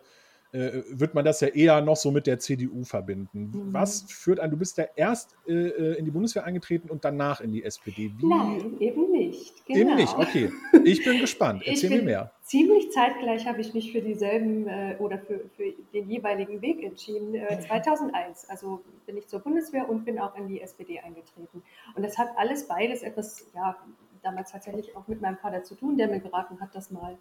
äh, 0.52 0.84
wird 0.90 1.14
man 1.14 1.26
das 1.26 1.42
ja 1.42 1.50
eher 1.50 1.82
noch 1.82 1.96
so 1.96 2.12
mit 2.12 2.28
der 2.28 2.40
CDU 2.40 2.84
verbinden. 2.84 3.52
Mhm. 3.54 3.74
Was 3.74 4.04
führt 4.10 4.40
an, 4.40 4.50
du 4.50 4.58
bist 4.58 4.78
ja 4.78 4.86
erst 4.96 5.36
äh, 5.48 5.54
äh, 5.54 5.98
in 5.98 6.06
die 6.06 6.12
Bundeswehr 6.12 6.46
eingetreten 6.46 6.90
und 6.90 7.04
danach 7.04 7.42
in 7.42 7.52
die 7.52 7.64
SPD. 7.64 8.12
Wie? 8.18 8.26
Nein, 8.26 8.80
eben 8.80 9.12
nicht. 9.12 9.66
Genau. 9.66 9.80
Eben 9.80 9.96
nicht, 9.96 10.18
okay. 10.18 10.52
Ich 10.84 11.04
bin 11.04 11.20
gespannt. 11.20 11.64
Erzähl 11.66 11.90
mir 11.90 12.04
mehr. 12.04 12.32
Ziemlich 12.44 12.92
zeitgleich 12.92 13.46
habe 13.46 13.60
ich 13.60 13.74
mich 13.74 13.92
für 13.92 14.02
dieselben 14.02 14.68
äh, 14.68 14.96
oder 15.00 15.20
für, 15.20 15.42
für, 15.56 15.74
den 15.94 16.10
jeweiligen 16.10 16.62
Weg 16.62 16.82
entschieden. 16.82 17.36
2001, 17.68 18.44
äh, 18.44 18.48
also 18.50 18.82
bin 19.06 19.18
ich 19.18 19.28
zur 19.28 19.40
Bundeswehr 19.40 19.90
und 19.90 20.06
bin 20.06 20.18
auch 20.20 20.36
in 20.38 20.48
die 20.48 20.62
SPD 20.62 21.00
eingetreten. 21.00 21.62
Und 21.96 22.04
das 22.04 22.18
hat 22.18 22.30
alles 22.38 22.68
beides 22.68 23.04
etwas, 23.04 23.48
ja, 23.54 23.76
damals 24.24 24.52
tatsächlich 24.52 24.96
auch 24.96 25.08
mit 25.08 25.22
meinem 25.22 25.38
Vater 25.38 25.64
zu 25.64 25.76
tun, 25.76 25.98
der 25.98 26.08
mir 26.08 26.20
geraten 26.20 26.60
hat, 26.62 26.74
das 26.74 26.92
mal 26.92 27.18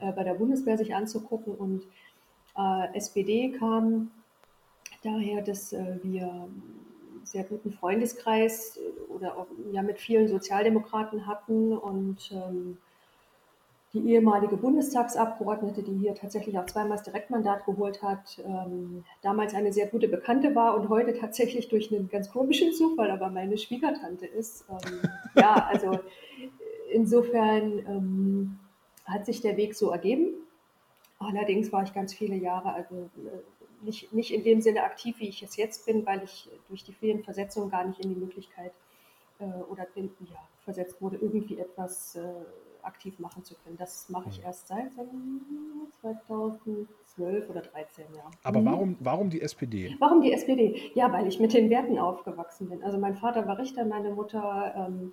äh, 0.00 0.12
bei 0.12 0.24
der 0.24 0.34
Bundeswehr 0.34 0.76
sich 0.76 0.94
anzugucken 0.94 1.54
und 1.54 1.86
äh, 2.58 2.96
SPD 2.96 3.50
kam 3.52 4.10
daher, 5.02 5.42
dass 5.42 5.72
äh, 5.72 5.98
wir 6.02 6.24
einen 6.24 7.22
sehr 7.24 7.44
guten 7.44 7.72
Freundeskreis 7.72 8.76
äh, 8.76 9.12
oder 9.12 9.36
auch 9.36 9.46
ja, 9.72 9.82
mit 9.82 9.98
vielen 9.98 10.28
Sozialdemokraten 10.28 11.26
hatten 11.26 11.76
und 11.76 12.30
ähm, 12.32 12.78
die 13.92 14.12
ehemalige 14.12 14.56
Bundestagsabgeordnete, 14.56 15.82
die 15.82 15.96
hier 15.96 16.14
tatsächlich 16.14 16.58
auch 16.58 16.66
zweimal 16.66 16.98
das 16.98 17.04
Direktmandat 17.04 17.64
geholt 17.64 18.02
hat, 18.02 18.42
ähm, 18.44 19.04
damals 19.22 19.54
eine 19.54 19.72
sehr 19.72 19.86
gute 19.86 20.08
Bekannte 20.08 20.54
war 20.54 20.76
und 20.76 20.88
heute 20.88 21.14
tatsächlich 21.14 21.68
durch 21.68 21.92
einen 21.92 22.08
ganz 22.08 22.30
komischen 22.30 22.72
Zufall 22.72 23.10
aber 23.10 23.30
meine 23.30 23.56
Schwiegertante 23.56 24.26
ist. 24.26 24.64
Ähm, 24.68 25.00
ja, 25.36 25.66
also 25.70 25.98
insofern 26.92 27.78
ähm, 27.86 28.58
hat 29.06 29.24
sich 29.24 29.40
der 29.40 29.56
Weg 29.56 29.74
so 29.74 29.90
ergeben. 29.90 30.34
Allerdings 31.18 31.72
war 31.72 31.82
ich 31.82 31.94
ganz 31.94 32.14
viele 32.14 32.36
Jahre, 32.36 32.72
also 32.72 33.08
äh, 33.16 33.84
nicht, 33.84 34.12
nicht 34.12 34.32
in 34.32 34.44
dem 34.44 34.60
Sinne 34.60 34.82
aktiv, 34.82 35.16
wie 35.18 35.28
ich 35.28 35.42
es 35.42 35.56
jetzt 35.56 35.86
bin, 35.86 36.04
weil 36.06 36.22
ich 36.24 36.48
durch 36.68 36.84
die 36.84 36.92
vielen 36.92 37.22
Versetzungen 37.22 37.70
gar 37.70 37.84
nicht 37.84 38.00
in 38.00 38.10
die 38.10 38.20
Möglichkeit 38.20 38.72
äh, 39.38 39.44
oder 39.70 39.86
bin, 39.94 40.10
ja, 40.20 40.36
versetzt 40.64 41.00
wurde, 41.00 41.16
irgendwie 41.16 41.58
etwas 41.58 42.16
äh, 42.16 42.22
aktiv 42.82 43.18
machen 43.18 43.44
zu 43.44 43.54
können. 43.62 43.76
Das 43.76 44.08
mache 44.08 44.28
ich 44.28 44.38
mhm. 44.38 44.44
erst 44.44 44.68
seit 44.68 44.92
2012 46.00 47.50
oder 47.50 47.62
2013, 47.62 48.04
ja. 48.14 48.30
Aber 48.42 48.60
mhm. 48.60 48.66
warum, 48.66 48.96
warum 49.00 49.30
die 49.30 49.40
SPD? 49.40 49.96
Warum 49.98 50.20
die 50.20 50.32
SPD? 50.32 50.92
Ja, 50.94 51.12
weil 51.12 51.26
ich 51.26 51.40
mit 51.40 51.52
den 51.52 51.70
Werten 51.70 51.98
aufgewachsen 51.98 52.68
bin. 52.68 52.82
Also 52.82 52.98
mein 52.98 53.16
Vater 53.16 53.46
war 53.46 53.58
Richter, 53.58 53.84
meine 53.84 54.10
Mutter 54.10 54.74
ähm, 54.76 55.12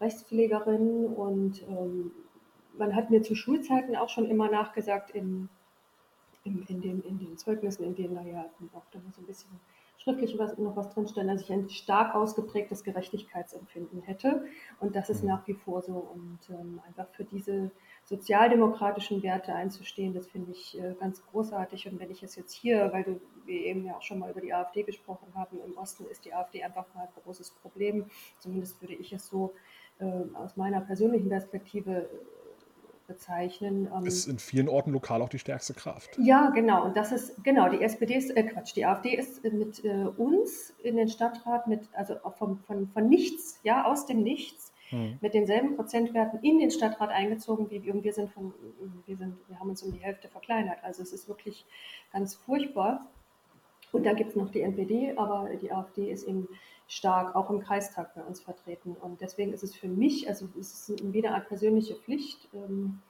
Rechtspflegerin 0.00 1.06
und 1.06 1.62
ähm, 1.62 2.12
man 2.78 2.94
hat 2.94 3.10
mir 3.10 3.22
zu 3.22 3.34
Schulzeiten 3.34 3.96
auch 3.96 4.08
schon 4.08 4.26
immer 4.26 4.50
nachgesagt, 4.50 5.10
in, 5.10 5.48
in, 6.44 6.64
in, 6.68 6.80
den, 6.80 7.02
in 7.02 7.18
den 7.18 7.36
Zeugnissen, 7.36 7.84
in 7.84 7.94
denen 7.94 8.14
da 8.14 8.22
ja 8.22 8.46
auch 8.74 8.84
da 8.90 8.98
so 9.14 9.20
ein 9.20 9.26
bisschen 9.26 9.60
schriftlich 10.02 10.36
was, 10.38 10.58
noch 10.58 10.76
was 10.76 10.90
drinstehen, 10.90 11.28
dass 11.28 11.42
ich 11.42 11.52
ein 11.52 11.68
stark 11.70 12.14
ausgeprägtes 12.14 12.82
Gerechtigkeitsempfinden 12.82 14.02
hätte. 14.02 14.44
Und 14.80 14.96
das 14.96 15.10
ist 15.10 15.22
mhm. 15.22 15.28
nach 15.28 15.46
wie 15.46 15.54
vor 15.54 15.82
so. 15.82 15.92
Und 15.92 16.38
ähm, 16.50 16.80
einfach 16.86 17.08
für 17.12 17.24
diese 17.24 17.70
sozialdemokratischen 18.04 19.22
Werte 19.22 19.54
einzustehen, 19.54 20.12
das 20.12 20.26
finde 20.26 20.50
ich 20.50 20.78
äh, 20.78 20.94
ganz 20.98 21.24
großartig. 21.26 21.88
Und 21.88 22.00
wenn 22.00 22.10
ich 22.10 22.22
es 22.22 22.34
jetzt 22.34 22.52
hier, 22.52 22.92
weil 22.92 23.04
du, 23.04 23.20
wir 23.46 23.60
eben 23.60 23.84
ja 23.84 23.94
auch 23.94 24.02
schon 24.02 24.18
mal 24.18 24.30
über 24.30 24.40
die 24.40 24.52
AfD 24.52 24.82
gesprochen 24.82 25.28
haben, 25.34 25.58
im 25.64 25.76
Osten 25.78 26.06
ist 26.06 26.24
die 26.24 26.34
AfD 26.34 26.64
einfach 26.64 26.86
mal 26.94 27.02
ein 27.02 27.22
großes 27.22 27.50
Problem. 27.62 28.06
Zumindest 28.40 28.80
würde 28.80 28.94
ich 28.94 29.12
es 29.12 29.28
so 29.28 29.52
äh, 30.00 30.04
aus 30.34 30.56
meiner 30.56 30.80
persönlichen 30.80 31.28
Perspektive 31.28 32.08
bezeichnen. 33.06 33.88
Ähm, 33.94 34.06
ist 34.06 34.26
in 34.26 34.38
vielen 34.38 34.68
Orten 34.68 34.92
lokal 34.92 35.22
auch 35.22 35.28
die 35.28 35.38
stärkste 35.38 35.74
Kraft. 35.74 36.18
Ja, 36.18 36.50
genau. 36.50 36.84
Und 36.84 36.96
das 36.96 37.12
ist, 37.12 37.42
genau, 37.44 37.68
die 37.68 37.82
SPD 37.82 38.14
ist, 38.14 38.30
äh, 38.36 38.42
Quatsch, 38.44 38.74
die 38.74 38.84
AfD 38.84 39.14
ist 39.14 39.42
mit 39.44 39.84
äh, 39.84 40.06
uns 40.16 40.74
in 40.82 40.96
den 40.96 41.08
Stadtrat, 41.08 41.66
mit, 41.66 41.88
also 41.92 42.16
vom, 42.38 42.58
von, 42.58 42.88
von 42.88 43.08
nichts, 43.08 43.60
ja, 43.62 43.84
aus 43.84 44.06
dem 44.06 44.22
Nichts, 44.22 44.72
hm. 44.90 45.18
mit 45.20 45.34
denselben 45.34 45.76
Prozentwerten 45.76 46.40
in 46.42 46.58
den 46.58 46.70
Stadtrat 46.70 47.10
eingezogen 47.10 47.70
wie 47.70 47.82
wir. 47.82 47.94
Und 47.94 48.04
wir 48.04 48.12
sind 48.12 48.30
von, 48.30 48.52
wir 49.06 49.16
sind, 49.16 49.36
wir 49.48 49.58
haben 49.58 49.70
uns 49.70 49.82
um 49.82 49.92
die 49.92 50.00
Hälfte 50.00 50.28
verkleinert. 50.28 50.78
Also 50.82 51.02
es 51.02 51.12
ist 51.12 51.28
wirklich 51.28 51.64
ganz 52.12 52.34
furchtbar. 52.34 53.06
Und 53.92 54.06
dann 54.06 54.16
gibt 54.16 54.30
es 54.30 54.36
noch 54.36 54.50
die 54.50 54.62
NPD, 54.62 55.14
aber 55.16 55.50
die 55.60 55.70
AfD 55.70 56.10
ist 56.10 56.26
eben 56.26 56.48
stark 56.88 57.34
auch 57.34 57.50
im 57.50 57.60
Kreistag 57.60 58.14
bei 58.14 58.22
uns 58.22 58.40
vertreten. 58.40 58.96
Und 59.00 59.20
deswegen 59.20 59.52
ist 59.52 59.62
es 59.62 59.74
für 59.74 59.88
mich, 59.88 60.28
also 60.28 60.48
es 60.58 60.88
ist 60.88 61.00
in 61.00 61.12
jeder 61.12 61.34
Art 61.34 61.48
persönliche 61.48 61.94
Pflicht, 61.94 62.48
ähm, 62.52 63.00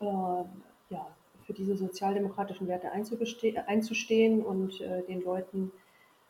äh, 0.00 0.04
ja, 0.04 1.06
für 1.44 1.52
diese 1.52 1.76
sozialdemokratischen 1.76 2.66
Werte 2.66 2.90
einzustehen 2.90 4.44
und 4.44 4.80
äh, 4.80 5.02
den 5.04 5.22
Leuten 5.22 5.70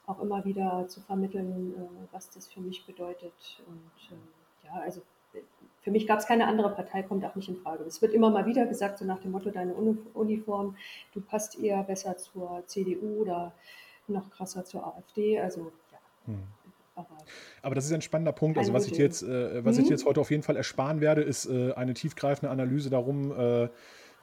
auch 0.07 0.21
immer 0.21 0.45
wieder 0.45 0.87
zu 0.89 1.01
vermitteln, 1.01 1.75
äh, 1.75 2.07
was 2.13 2.31
das 2.31 2.47
für 2.47 2.61
mich 2.61 2.85
bedeutet. 2.87 3.63
Und 3.67 4.17
äh, 4.17 4.67
ja, 4.67 4.81
also 4.83 5.03
für 5.81 5.91
mich 5.91 6.07
gab 6.07 6.19
es 6.19 6.27
keine 6.27 6.47
andere 6.47 6.71
Partei, 6.75 7.03
kommt 7.03 7.25
auch 7.25 7.35
nicht 7.35 7.49
in 7.49 7.57
Frage. 7.57 7.85
Es 7.85 8.03
wird 8.03 8.13
immer 8.13 8.31
mal 8.31 8.47
wieder 8.47 8.67
gesagt, 8.67 8.99
so 8.99 9.05
nach 9.05 9.21
dem 9.21 9.33
Motto, 9.33 9.51
deine 9.51 9.75
Uniform, 9.75 10.77
du 11.13 11.21
passt 11.21 11.59
eher 11.59 11.83
besser 11.83 12.17
zur 12.17 12.63
CDU 12.67 13.23
oder 13.23 13.53
noch 14.09 14.31
krasser 14.31 14.65
zur 14.65 14.87
AfD. 14.87 15.39
Also 15.41 15.73
ja. 15.93 15.99
Hm. 16.27 16.43
Aber, 17.63 17.75
das 17.75 17.85
ist 17.85 17.93
ein 17.93 18.03
spannender 18.03 18.33
Punkt. 18.33 18.59
Also 18.59 18.73
was 18.73 18.87
ich, 18.87 18.97
jetzt, 18.97 19.23
äh, 19.23 19.65
was 19.65 19.77
hm? 19.77 19.85
ich 19.85 19.91
jetzt 19.91 20.07
heute 20.07 20.21
auf 20.21 20.31
jeden 20.31 20.43
Fall 20.43 20.57
ersparen 20.57 21.01
werde, 21.01 21.23
ist 21.23 21.47
äh, 21.47 21.73
eine 21.73 21.95
tiefgreifende 21.95 22.51
Analyse 22.51 22.91
darum, 22.91 23.33
äh, 23.33 23.69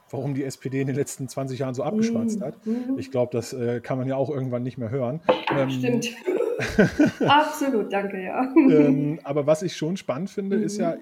warum 0.09 0.33
die 0.33 0.43
SPD 0.43 0.81
in 0.81 0.87
den 0.87 0.95
letzten 0.95 1.27
20 1.27 1.59
Jahren 1.59 1.73
so 1.73 1.83
abgeschwatzt 1.83 2.39
mhm. 2.39 2.43
hat. 2.43 2.65
Mhm. 2.65 2.97
Ich 2.97 3.11
glaube, 3.11 3.31
das 3.31 3.53
äh, 3.53 3.79
kann 3.81 3.97
man 3.97 4.07
ja 4.07 4.15
auch 4.15 4.29
irgendwann 4.29 4.63
nicht 4.63 4.77
mehr 4.77 4.89
hören. 4.89 5.21
Ähm, 5.55 5.69
Stimmt. 5.69 6.09
Absolut, 7.27 7.91
danke, 7.91 8.23
ja. 8.23 8.43
ähm, 8.55 9.19
aber 9.23 9.47
was 9.47 9.63
ich 9.63 9.75
schon 9.75 9.97
spannend 9.97 10.29
finde, 10.29 10.57
mhm. 10.57 10.63
ist 10.63 10.77
ja, 10.77 10.97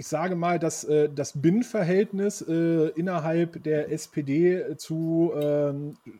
ich 0.00 0.08
sage 0.08 0.34
mal, 0.34 0.58
dass 0.58 0.82
äh, 0.84 1.10
das 1.10 1.42
Binnenverhältnis 1.42 2.40
äh, 2.40 2.88
innerhalb 2.96 3.62
der 3.62 3.92
SPD 3.92 4.78
zu 4.78 5.30
äh, 5.34 5.74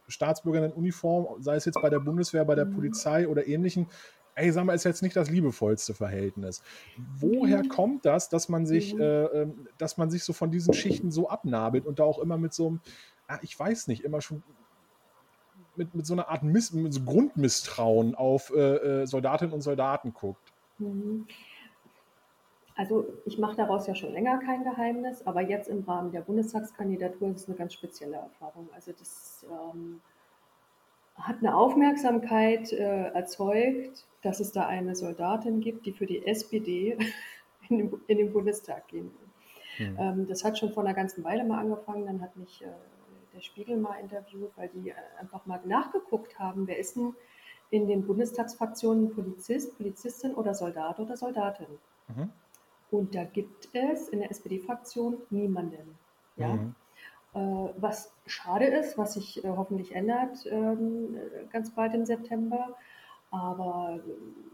Staatsbürgern 0.07 0.65
in 0.65 0.73
Uniform, 0.73 1.43
sei 1.43 1.57
es 1.57 1.65
jetzt 1.65 1.81
bei 1.81 1.89
der 1.89 2.01
Bundeswehr, 2.01 2.45
bei 2.45 2.55
der 2.55 2.67
mhm. 2.67 2.75
Polizei 2.75 3.27
oder 3.27 3.49
ähnlichen, 3.49 3.87
ey, 4.35 4.53
sag 4.53 4.67
mal, 4.67 4.75
ist 4.75 4.85
jetzt 4.85 5.03
nicht 5.03 5.17
das 5.17 5.31
liebevollste 5.31 5.95
Verhältnis. 5.95 6.63
Woher 7.17 7.65
mhm. 7.65 7.69
kommt 7.71 8.05
das, 8.05 8.29
dass 8.29 8.51
man 8.51 8.67
sich, 8.67 8.93
mhm. 8.93 9.01
äh, 9.01 9.25
ähm, 9.25 9.67
dass 9.79 9.97
man 9.97 10.11
sich 10.11 10.25
so 10.25 10.35
von 10.35 10.51
diesen 10.51 10.75
Schichten 10.75 11.11
so 11.11 11.31
abnabelt 11.31 11.87
und 11.87 12.01
da 12.01 12.05
auch 12.05 12.19
immer 12.19 12.37
mit 12.37 12.53
so 12.53 12.67
einem, 12.67 12.81
ah, 13.29 13.39
ich 13.41 13.59
weiß 13.59 13.89
nicht, 13.89 14.05
immer 14.05 14.21
schon 14.21 14.43
mit, 15.77 15.95
mit 15.95 16.05
so 16.05 16.13
einer 16.13 16.29
Art 16.29 16.43
Miss, 16.43 16.67
so 16.67 17.01
Grundmisstrauen 17.01 18.15
auf 18.15 18.53
äh, 18.55 18.59
äh, 18.59 19.07
Soldatinnen 19.07 19.55
und 19.55 19.63
Soldaten 19.63 20.13
guckt? 20.13 20.53
Also 22.81 23.05
ich 23.27 23.37
mache 23.37 23.57
daraus 23.57 23.87
ja 23.87 23.95
schon 23.95 24.15
länger 24.15 24.39
kein 24.39 24.65
Geheimnis, 24.65 25.27
aber 25.27 25.43
jetzt 25.43 25.69
im 25.69 25.85
Rahmen 25.85 26.13
der 26.13 26.23
Bundestagskandidatur 26.23 27.29
ist 27.29 27.43
es 27.43 27.49
eine 27.49 27.59
ganz 27.59 27.75
spezielle 27.75 28.17
Erfahrung. 28.17 28.71
Also 28.75 28.93
das 28.99 29.45
ähm, 29.51 30.01
hat 31.15 31.37
eine 31.41 31.55
Aufmerksamkeit 31.55 32.73
äh, 32.73 33.09
erzeugt, 33.09 34.07
dass 34.23 34.41
es 34.41 34.53
da 34.53 34.67
eine 34.67 34.97
Soldatin 34.97 35.61
gibt, 35.61 35.85
die 35.85 35.93
für 35.93 36.07
die 36.07 36.27
SPD 36.27 36.97
in 37.69 37.77
den, 37.77 38.01
in 38.07 38.17
den 38.17 38.33
Bundestag 38.33 38.89
gehen 38.89 39.11
will. 39.77 39.87
Mhm. 39.87 39.97
Ähm, 39.99 40.27
das 40.27 40.43
hat 40.43 40.59
schon 40.59 40.73
vor 40.73 40.83
einer 40.83 40.95
ganzen 40.95 41.23
Weile 41.23 41.45
mal 41.45 41.59
angefangen. 41.59 42.07
Dann 42.07 42.23
hat 42.23 42.35
mich 42.39 42.63
äh, 42.63 42.69
der 43.35 43.43
Spiegel 43.43 43.77
mal 43.77 43.97
interviewt, 43.97 44.53
weil 44.57 44.71
die 44.71 44.89
äh, 44.89 44.95
einfach 45.21 45.45
mal 45.45 45.61
nachgeguckt 45.67 46.39
haben, 46.39 46.67
wer 46.67 46.79
ist 46.79 46.97
denn 46.97 47.15
in 47.69 47.89
den 47.89 48.07
Bundestagsfraktionen 48.07 49.11
Polizist, 49.11 49.77
Polizistin 49.77 50.35
oder 50.35 50.55
Soldat 50.55 50.99
oder 50.99 51.19
Soldatin. 51.19 51.67
Mhm. 52.09 52.31
Und 52.91 53.15
da 53.15 53.25
gibt 53.25 53.69
es 53.73 54.09
in 54.09 54.21
der 54.21 54.31
SPD-Fraktion 54.31 55.19
niemanden. 55.31 55.99
Ja? 56.37 56.55
Mhm. 56.55 56.75
Äh, 57.35 57.39
was 57.77 58.13
schade 58.27 58.67
ist, 58.67 58.99
was 58.99 59.15
sich 59.15 59.45
äh, 59.45 59.49
hoffentlich 59.49 59.95
ändert 59.95 60.45
ähm, 60.47 61.17
ganz 61.53 61.71
bald 61.71 61.95
im 61.95 62.05
September. 62.05 62.77
Aber 63.31 64.01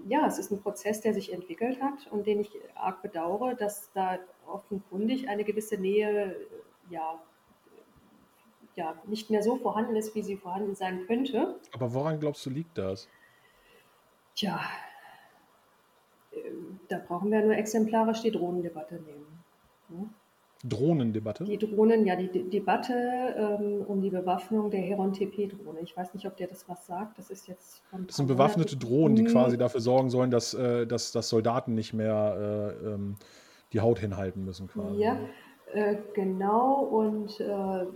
ja, 0.06 0.26
es 0.26 0.38
ist 0.38 0.50
ein 0.50 0.60
Prozess, 0.60 1.00
der 1.00 1.14
sich 1.14 1.32
entwickelt 1.32 1.80
hat 1.80 2.06
und 2.10 2.26
den 2.26 2.40
ich 2.40 2.50
arg 2.74 3.00
bedauere, 3.00 3.54
dass 3.54 3.90
da 3.92 4.18
offenkundig 4.46 5.30
eine 5.30 5.44
gewisse 5.44 5.78
Nähe 5.78 6.36
ja, 6.90 7.18
ja, 8.74 8.94
nicht 9.06 9.30
mehr 9.30 9.42
so 9.42 9.56
vorhanden 9.56 9.96
ist, 9.96 10.14
wie 10.14 10.22
sie 10.22 10.36
vorhanden 10.36 10.74
sein 10.74 11.06
könnte. 11.06 11.58
Aber 11.72 11.94
woran 11.94 12.20
glaubst 12.20 12.44
du, 12.44 12.50
liegt 12.50 12.76
das? 12.76 13.08
Tja, 14.34 14.60
da 16.88 16.98
brauchen 16.98 17.30
wir 17.30 17.42
nur 17.42 17.56
exemplarisch 17.56 18.22
die 18.22 18.30
Drohnendebatte 18.30 18.94
nehmen. 18.94 19.26
Hm? 19.88 20.10
Drohnendebatte? 20.64 21.44
Die 21.44 21.58
Drohnen, 21.58 22.06
ja, 22.06 22.16
die 22.16 22.28
De 22.28 22.42
Debatte 22.48 22.92
ähm, 23.36 23.84
um 23.86 24.00
die 24.00 24.10
Bewaffnung 24.10 24.70
der 24.70 24.80
Heron-TP-Drohne. 24.80 25.80
Ich 25.82 25.96
weiß 25.96 26.14
nicht, 26.14 26.26
ob 26.26 26.36
dir 26.36 26.46
das 26.46 26.68
was 26.68 26.86
sagt. 26.86 27.18
Das 27.18 27.30
ist 27.30 27.46
jetzt 27.46 27.82
Das 28.06 28.16
sind 28.16 28.26
bewaffnete 28.26 28.76
Drohnen, 28.76 29.16
die 29.16 29.22
mhm. 29.22 29.28
quasi 29.28 29.58
dafür 29.58 29.80
sorgen 29.80 30.10
sollen, 30.10 30.30
dass, 30.30 30.54
äh, 30.54 30.86
dass, 30.86 31.12
dass 31.12 31.28
Soldaten 31.28 31.74
nicht 31.74 31.92
mehr 31.92 32.74
äh, 32.82 32.86
ähm, 32.88 33.16
die 33.72 33.80
Haut 33.80 33.98
hinhalten 33.98 34.44
müssen. 34.44 34.68
Quasi. 34.68 34.98
Ja, 35.00 35.18
äh, 35.72 35.96
genau. 36.14 36.80
Und 36.80 37.38
äh, 37.38 37.86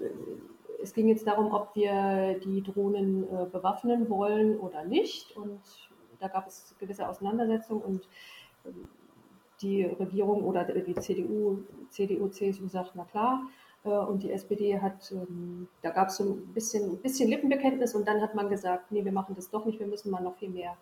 es 0.82 0.92
ging 0.92 1.08
jetzt 1.08 1.26
darum, 1.26 1.52
ob 1.52 1.74
wir 1.74 2.38
die 2.44 2.62
Drohnen 2.62 3.24
äh, 3.24 3.46
bewaffnen 3.50 4.08
wollen 4.10 4.58
oder 4.58 4.84
nicht. 4.84 5.36
Und 5.36 5.60
da 6.18 6.28
gab 6.28 6.46
es 6.46 6.74
gewisse 6.78 7.08
Auseinandersetzungen 7.08 7.82
und 7.82 8.08
die 9.62 9.84
Regierung 9.84 10.44
oder 10.44 10.64
die 10.64 10.94
CDU, 10.94 11.62
CDU, 11.90 12.28
CSU 12.28 12.68
sagt, 12.68 12.92
na 12.94 13.04
klar, 13.04 13.42
äh, 13.84 13.88
und 13.88 14.22
die 14.22 14.32
SPD 14.32 14.80
hat, 14.80 15.12
ähm, 15.12 15.68
da 15.82 15.90
gab 15.90 16.08
es 16.08 16.16
so 16.16 16.24
ein 16.24 16.52
bisschen, 16.54 16.92
ein 16.92 16.98
bisschen 16.98 17.28
Lippenbekenntnis 17.28 17.94
und 17.94 18.06
dann 18.06 18.20
hat 18.20 18.34
man 18.34 18.48
gesagt, 18.48 18.90
nee, 18.92 19.04
wir 19.04 19.12
machen 19.12 19.34
das 19.34 19.50
doch 19.50 19.64
nicht, 19.66 19.78
wir 19.78 19.86
müssen 19.86 20.10
mal 20.10 20.22
noch 20.22 20.36
viel 20.36 20.50
mehr 20.50 20.76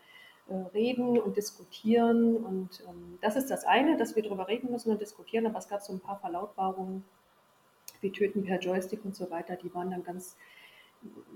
äh, 0.48 0.54
reden 0.74 1.18
und 1.18 1.36
diskutieren. 1.36 2.36
Und 2.36 2.82
ähm, 2.88 3.18
das 3.20 3.36
ist 3.36 3.50
das 3.50 3.64
eine, 3.64 3.96
dass 3.96 4.16
wir 4.16 4.22
darüber 4.22 4.48
reden 4.48 4.70
müssen 4.70 4.90
und 4.90 5.00
diskutieren, 5.00 5.46
aber 5.46 5.58
es 5.58 5.68
gab 5.68 5.80
so 5.80 5.92
ein 5.92 6.00
paar 6.00 6.18
Verlautbarungen, 6.18 7.04
wie 8.00 8.12
Töten 8.12 8.44
per 8.44 8.60
Joystick 8.60 9.04
und 9.04 9.16
so 9.16 9.30
weiter, 9.30 9.56
die 9.56 9.74
waren 9.74 9.90
dann 9.90 10.04
ganz 10.04 10.36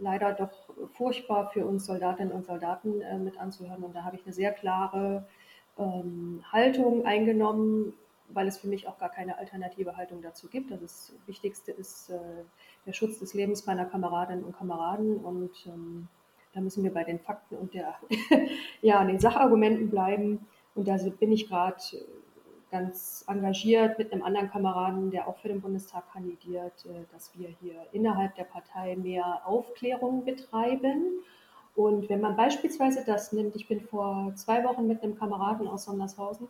leider 0.00 0.32
doch 0.32 0.50
furchtbar 0.94 1.50
für 1.50 1.64
uns 1.64 1.86
Soldatinnen 1.86 2.32
und 2.32 2.44
Soldaten 2.44 3.00
äh, 3.00 3.18
mit 3.18 3.38
anzuhören. 3.38 3.84
Und 3.84 3.94
da 3.94 4.04
habe 4.04 4.16
ich 4.16 4.24
eine 4.24 4.32
sehr 4.32 4.52
klare 4.52 5.26
ähm, 5.78 6.42
Haltung 6.50 7.06
eingenommen, 7.06 7.94
weil 8.28 8.48
es 8.48 8.58
für 8.58 8.68
mich 8.68 8.88
auch 8.88 8.98
gar 8.98 9.10
keine 9.10 9.38
alternative 9.38 9.96
Haltung 9.96 10.22
dazu 10.22 10.48
gibt. 10.48 10.72
Also 10.72 10.84
das 10.84 11.12
Wichtigste 11.26 11.72
ist 11.72 12.10
äh, 12.10 12.18
der 12.86 12.92
Schutz 12.92 13.18
des 13.18 13.34
Lebens 13.34 13.66
meiner 13.66 13.84
Kameradinnen 13.84 14.44
und 14.44 14.56
Kameraden 14.56 15.16
und 15.18 15.66
ähm, 15.66 16.08
da 16.54 16.60
müssen 16.60 16.84
wir 16.84 16.92
bei 16.92 17.04
den 17.04 17.18
Fakten 17.18 17.56
und 17.56 17.74
der, 17.74 17.94
ja, 18.82 19.04
den 19.04 19.18
Sachargumenten 19.18 19.90
bleiben. 19.90 20.46
Und 20.74 20.88
da 20.88 20.96
bin 20.96 21.32
ich 21.32 21.48
gerade 21.48 21.82
ganz 22.70 23.24
engagiert 23.28 23.98
mit 23.98 24.12
einem 24.12 24.22
anderen 24.22 24.50
Kameraden, 24.50 25.10
der 25.10 25.28
auch 25.28 25.36
für 25.38 25.48
den 25.48 25.60
Bundestag 25.60 26.10
kandidiert, 26.12 26.86
äh, 26.86 27.04
dass 27.12 27.30
wir 27.38 27.48
hier 27.60 27.86
innerhalb 27.92 28.34
der 28.34 28.44
Partei 28.44 28.96
mehr 28.96 29.42
Aufklärung 29.44 30.24
betreiben. 30.24 31.22
Und 31.74 32.08
wenn 32.08 32.20
man 32.20 32.36
beispielsweise 32.36 33.02
das 33.06 33.32
nimmt, 33.32 33.56
ich 33.56 33.66
bin 33.66 33.80
vor 33.80 34.32
zwei 34.34 34.62
Wochen 34.64 34.86
mit 34.86 35.02
einem 35.02 35.16
Kameraden 35.18 35.66
aus 35.66 35.84
Sondershausen, 35.84 36.48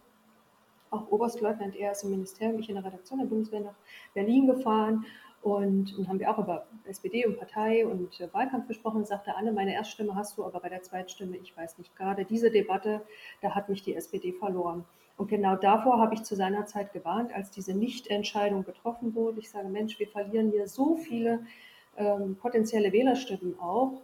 auch 0.90 1.10
Oberstleutnant, 1.10 1.76
er 1.76 1.92
ist 1.92 2.04
im 2.04 2.10
Ministerium, 2.10 2.60
ich 2.60 2.68
in 2.68 2.74
der 2.74 2.84
Redaktion 2.84 3.20
der 3.20 3.26
Bundeswehr 3.26 3.60
nach 3.60 3.74
Berlin 4.14 4.46
gefahren 4.46 5.06
und, 5.42 5.96
und 5.96 6.08
haben 6.08 6.20
wir 6.20 6.30
auch 6.30 6.38
über 6.38 6.66
SPD 6.84 7.26
und 7.26 7.38
Partei 7.38 7.86
und 7.86 8.20
äh, 8.20 8.32
Wahlkampf 8.32 8.68
gesprochen 8.68 9.04
sagte, 9.04 9.34
Anne, 9.36 9.52
meine 9.52 9.74
Erststimme 9.74 10.14
hast 10.14 10.36
du, 10.36 10.44
aber 10.44 10.60
bei 10.60 10.68
der 10.68 10.82
Zweitstimme, 10.82 11.36
ich 11.36 11.56
weiß 11.56 11.78
nicht, 11.78 11.96
gerade 11.96 12.24
diese 12.24 12.50
Debatte, 12.50 13.02
da 13.40 13.54
hat 13.54 13.68
mich 13.68 13.82
die 13.82 13.94
SPD 13.94 14.32
verloren. 14.32 14.84
Und 15.16 15.28
genau 15.28 15.56
davor 15.56 15.98
habe 15.98 16.14
ich 16.14 16.22
zu 16.22 16.36
seiner 16.36 16.66
Zeit 16.66 16.92
gewarnt, 16.92 17.34
als 17.34 17.50
diese 17.50 17.74
Nichtentscheidung 17.74 18.64
getroffen 18.64 19.14
wurde. 19.14 19.40
Ich 19.40 19.50
sage, 19.50 19.68
Mensch, 19.68 19.98
wir 19.98 20.08
verlieren 20.08 20.50
hier 20.50 20.68
so 20.68 20.96
viele 20.96 21.44
ähm, 21.96 22.36
potenzielle 22.36 22.92
Wählerstimmen 22.92 23.58
auch. 23.58 24.00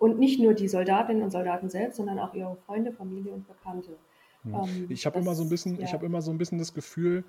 Und 0.00 0.18
nicht 0.18 0.40
nur 0.40 0.54
die 0.54 0.66
Soldatinnen 0.66 1.22
und 1.22 1.30
Soldaten 1.30 1.68
selbst, 1.68 1.98
sondern 1.98 2.18
auch 2.18 2.34
ihre 2.34 2.56
Freunde, 2.66 2.90
Familie 2.90 3.32
und 3.32 3.46
Bekannte. 3.46 3.96
Hm. 4.42 4.54
Ähm, 4.54 4.86
ich 4.88 5.06
habe 5.06 5.18
immer 5.18 5.34
so 5.34 5.42
ein 5.42 5.50
bisschen, 5.50 5.76
ja. 5.76 5.84
ich 5.84 5.92
habe 5.92 6.06
immer 6.06 6.22
so 6.22 6.30
ein 6.30 6.38
bisschen 6.38 6.58
das 6.58 6.74
Gefühl, 6.74 7.22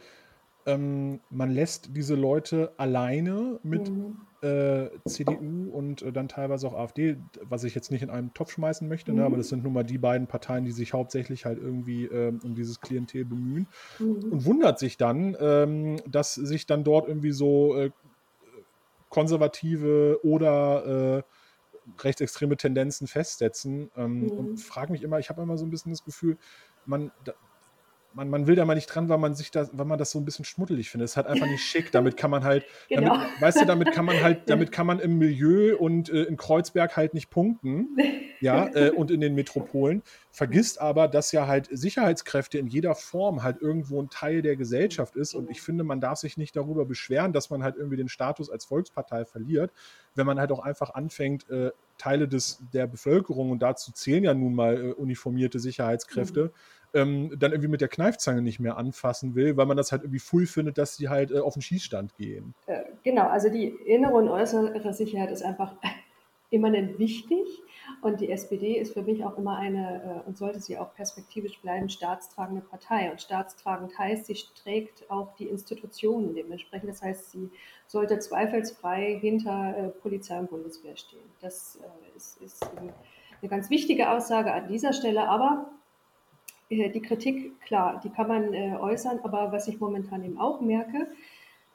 ähm, 0.65 1.19
man 1.29 1.51
lässt 1.51 1.95
diese 1.95 2.15
Leute 2.15 2.71
alleine 2.77 3.59
mit 3.63 3.89
mhm. 3.89 4.21
äh, 4.41 4.89
CDU 5.05 5.69
und 5.71 6.01
äh, 6.01 6.11
dann 6.11 6.27
teilweise 6.27 6.67
auch 6.67 6.75
AfD, 6.75 7.17
was 7.41 7.63
ich 7.63 7.73
jetzt 7.73 7.91
nicht 7.91 8.03
in 8.03 8.09
einen 8.09 8.33
Topf 8.33 8.51
schmeißen 8.51 8.87
möchte, 8.87 9.11
mhm. 9.11 9.17
ne, 9.19 9.25
aber 9.25 9.37
das 9.37 9.49
sind 9.49 9.63
nun 9.63 9.73
mal 9.73 9.83
die 9.83 9.97
beiden 9.97 10.27
Parteien, 10.27 10.63
die 10.63 10.71
sich 10.71 10.93
hauptsächlich 10.93 11.45
halt 11.45 11.57
irgendwie 11.57 12.05
äh, 12.05 12.31
um 12.43 12.55
dieses 12.55 12.79
Klientel 12.79 13.25
bemühen 13.25 13.67
mhm. 13.99 14.31
und 14.31 14.45
wundert 14.45 14.79
sich 14.79 14.97
dann, 14.97 15.35
ähm, 15.39 15.97
dass 16.07 16.35
sich 16.35 16.67
dann 16.67 16.83
dort 16.83 17.07
irgendwie 17.07 17.31
so 17.31 17.75
äh, 17.75 17.91
konservative 19.09 20.19
oder 20.23 21.17
äh, 21.17 21.23
rechtsextreme 21.99 22.57
Tendenzen 22.57 23.07
festsetzen 23.07 23.91
ähm, 23.95 24.31
und 24.31 24.51
mhm. 24.51 24.57
frage 24.57 24.91
mich 24.91 25.03
immer, 25.03 25.19
ich 25.19 25.29
habe 25.29 25.41
immer 25.41 25.57
so 25.57 25.65
ein 25.65 25.69
bisschen 25.69 25.91
das 25.91 26.03
Gefühl, 26.03 26.37
man, 26.85 27.11
man, 28.13 28.29
man 28.29 28.47
will 28.47 28.55
da 28.55 28.65
mal 28.65 28.75
nicht 28.75 28.87
dran, 28.87 29.09
weil 29.09 29.17
man 29.17 29.35
sich 29.35 29.51
da, 29.51 29.67
weil 29.71 29.85
man 29.85 29.97
das 29.97 30.11
so 30.11 30.19
ein 30.19 30.25
bisschen 30.25 30.45
schmuddelig 30.45 30.89
findet. 30.89 31.05
Es 31.05 31.11
ist 31.11 31.17
halt 31.17 31.27
einfach 31.27 31.47
nicht 31.47 31.63
schick. 31.63 31.91
Damit 31.91 32.17
kann 32.17 32.31
man 32.31 32.43
halt, 32.43 32.65
genau. 32.89 33.15
damit, 33.15 33.41
weißt 33.41 33.61
du, 33.61 33.65
damit 33.65 33.91
kann 33.91 34.05
man 34.05 34.21
halt, 34.21 34.41
damit 34.49 34.71
kann 34.71 34.87
man 34.87 34.99
im 34.99 35.17
Milieu 35.17 35.77
und 35.77 36.09
äh, 36.09 36.23
in 36.23 36.37
Kreuzberg 36.37 36.95
halt 36.97 37.13
nicht 37.13 37.29
punkten. 37.29 37.89
Ja, 38.43 38.73
äh, 38.73 38.89
und 38.89 39.11
in 39.11 39.21
den 39.21 39.35
Metropolen. 39.35 40.01
Vergisst 40.31 40.81
aber, 40.81 41.07
dass 41.07 41.31
ja 41.31 41.45
halt 41.45 41.67
Sicherheitskräfte 41.71 42.57
in 42.57 42.65
jeder 42.65 42.95
Form 42.95 43.43
halt 43.43 43.61
irgendwo 43.61 44.01
ein 44.01 44.09
Teil 44.09 44.41
der 44.41 44.55
Gesellschaft 44.55 45.15
ist. 45.15 45.35
Und 45.35 45.51
ich 45.51 45.61
finde, 45.61 45.83
man 45.83 46.01
darf 46.01 46.17
sich 46.17 46.37
nicht 46.37 46.55
darüber 46.55 46.85
beschweren, 46.85 47.33
dass 47.33 47.51
man 47.51 47.61
halt 47.61 47.75
irgendwie 47.75 47.97
den 47.97 48.09
Status 48.09 48.49
als 48.49 48.65
Volkspartei 48.65 49.25
verliert, 49.25 49.71
wenn 50.15 50.25
man 50.25 50.39
halt 50.39 50.51
auch 50.51 50.57
einfach 50.57 50.95
anfängt, 50.95 51.47
äh, 51.51 51.69
Teile 51.99 52.27
des, 52.27 52.63
der 52.73 52.87
Bevölkerung, 52.87 53.51
und 53.51 53.61
dazu 53.61 53.91
zählen 53.91 54.23
ja 54.23 54.33
nun 54.33 54.55
mal 54.55 54.75
äh, 54.75 54.91
uniformierte 54.93 55.59
Sicherheitskräfte, 55.59 56.45
mhm 56.45 56.51
ähm, 56.93 57.37
dann 57.37 57.51
irgendwie 57.51 57.69
mit 57.69 57.81
der 57.81 57.87
Kneifzange 57.87 58.41
nicht 58.41 58.59
mehr 58.59 58.77
anfassen 58.77 59.35
will, 59.35 59.57
weil 59.57 59.65
man 59.65 59.77
das 59.77 59.91
halt 59.91 60.03
irgendwie 60.03 60.19
full 60.19 60.45
findet, 60.45 60.77
dass 60.77 60.95
sie 60.95 61.09
halt 61.09 61.31
äh, 61.31 61.39
auf 61.39 61.53
den 61.53 61.61
Schießstand 61.61 62.15
gehen. 62.17 62.53
Äh, 62.65 62.83
genau, 63.03 63.27
also 63.27 63.49
die 63.49 63.67
innere 63.67 64.13
und 64.13 64.29
äußere 64.29 64.93
Sicherheit 64.93 65.31
ist 65.31 65.43
einfach 65.43 65.75
immanent 66.49 66.99
wichtig. 66.99 67.47
Und 68.01 68.19
die 68.19 68.31
SPD 68.31 68.77
ist 68.77 68.93
für 68.93 69.03
mich 69.03 69.23
auch 69.23 69.37
immer 69.37 69.57
eine, 69.57 70.23
äh, 70.25 70.27
und 70.27 70.37
sollte 70.37 70.59
sie 70.59 70.77
auch 70.77 70.93
perspektivisch 70.93 71.59
bleiben, 71.61 71.89
staatstragende 71.89 72.61
Partei. 72.61 73.11
Und 73.11 73.21
staatstragend 73.21 73.97
heißt, 73.97 74.25
sie 74.25 74.37
trägt 74.61 75.09
auch 75.09 75.35
die 75.35 75.47
Institutionen 75.47 76.33
dementsprechend. 76.33 76.89
Das 76.89 77.01
heißt, 77.01 77.31
sie 77.31 77.49
sollte 77.87 78.19
zweifelsfrei 78.19 79.17
hinter 79.19 79.77
äh, 79.77 79.89
Polizei 79.89 80.39
und 80.39 80.49
Bundeswehr 80.49 80.97
stehen. 80.97 81.19
Das 81.41 81.79
äh, 81.81 82.17
ist, 82.17 82.41
ist 82.41 82.63
eine 82.77 83.49
ganz 83.49 83.69
wichtige 83.69 84.09
Aussage 84.09 84.51
an 84.53 84.67
dieser 84.67 84.93
Stelle. 84.93 85.27
Aber 85.27 85.71
die 86.71 87.01
Kritik, 87.01 87.59
klar, 87.61 87.99
die 88.03 88.09
kann 88.09 88.27
man 88.27 88.53
äh, 88.53 88.75
äußern, 88.79 89.19
aber 89.23 89.51
was 89.51 89.67
ich 89.67 89.79
momentan 89.79 90.23
eben 90.23 90.39
auch 90.39 90.61
merke, 90.61 91.07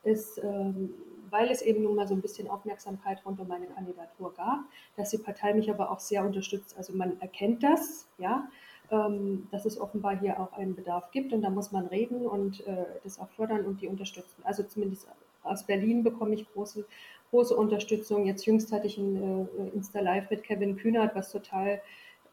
ist, 0.02 0.38
ähm, 0.42 0.94
weil 1.30 1.50
es 1.50 1.60
eben 1.60 1.82
nun 1.82 1.96
mal 1.96 2.06
so 2.06 2.14
ein 2.14 2.22
bisschen 2.22 2.48
Aufmerksamkeit 2.48 3.24
rund 3.26 3.40
um 3.40 3.48
meine 3.48 3.66
Kandidatur 3.66 4.32
gab, 4.34 4.60
dass 4.96 5.10
die 5.10 5.18
Partei 5.18 5.52
mich 5.54 5.70
aber 5.70 5.90
auch 5.90 6.00
sehr 6.00 6.24
unterstützt. 6.24 6.76
Also 6.78 6.92
man 6.94 7.20
erkennt 7.20 7.62
das, 7.62 8.08
ja, 8.18 8.48
ähm, 8.90 9.48
dass 9.50 9.66
es 9.66 9.78
offenbar 9.78 10.18
hier 10.18 10.40
auch 10.40 10.52
einen 10.52 10.74
Bedarf 10.74 11.10
gibt 11.10 11.32
und 11.32 11.42
da 11.42 11.50
muss 11.50 11.72
man 11.72 11.86
reden 11.86 12.26
und 12.26 12.66
äh, 12.66 12.86
das 13.02 13.18
auch 13.18 13.28
fördern 13.30 13.66
und 13.66 13.80
die 13.80 13.88
unterstützen. 13.88 14.42
Also 14.44 14.62
zumindest 14.62 15.08
aus 15.42 15.64
Berlin 15.64 16.04
bekomme 16.04 16.34
ich 16.34 16.50
große, 16.52 16.86
große 17.30 17.56
Unterstützung. 17.56 18.26
Jetzt 18.26 18.46
jüngst 18.46 18.72
hatte 18.72 18.86
ich 18.86 18.96
ein 18.98 19.16
äh, 19.16 19.68
Insta-Live 19.74 20.30
mit 20.30 20.44
Kevin 20.44 20.76
Kühnert, 20.76 21.14
was 21.14 21.32
total 21.32 21.80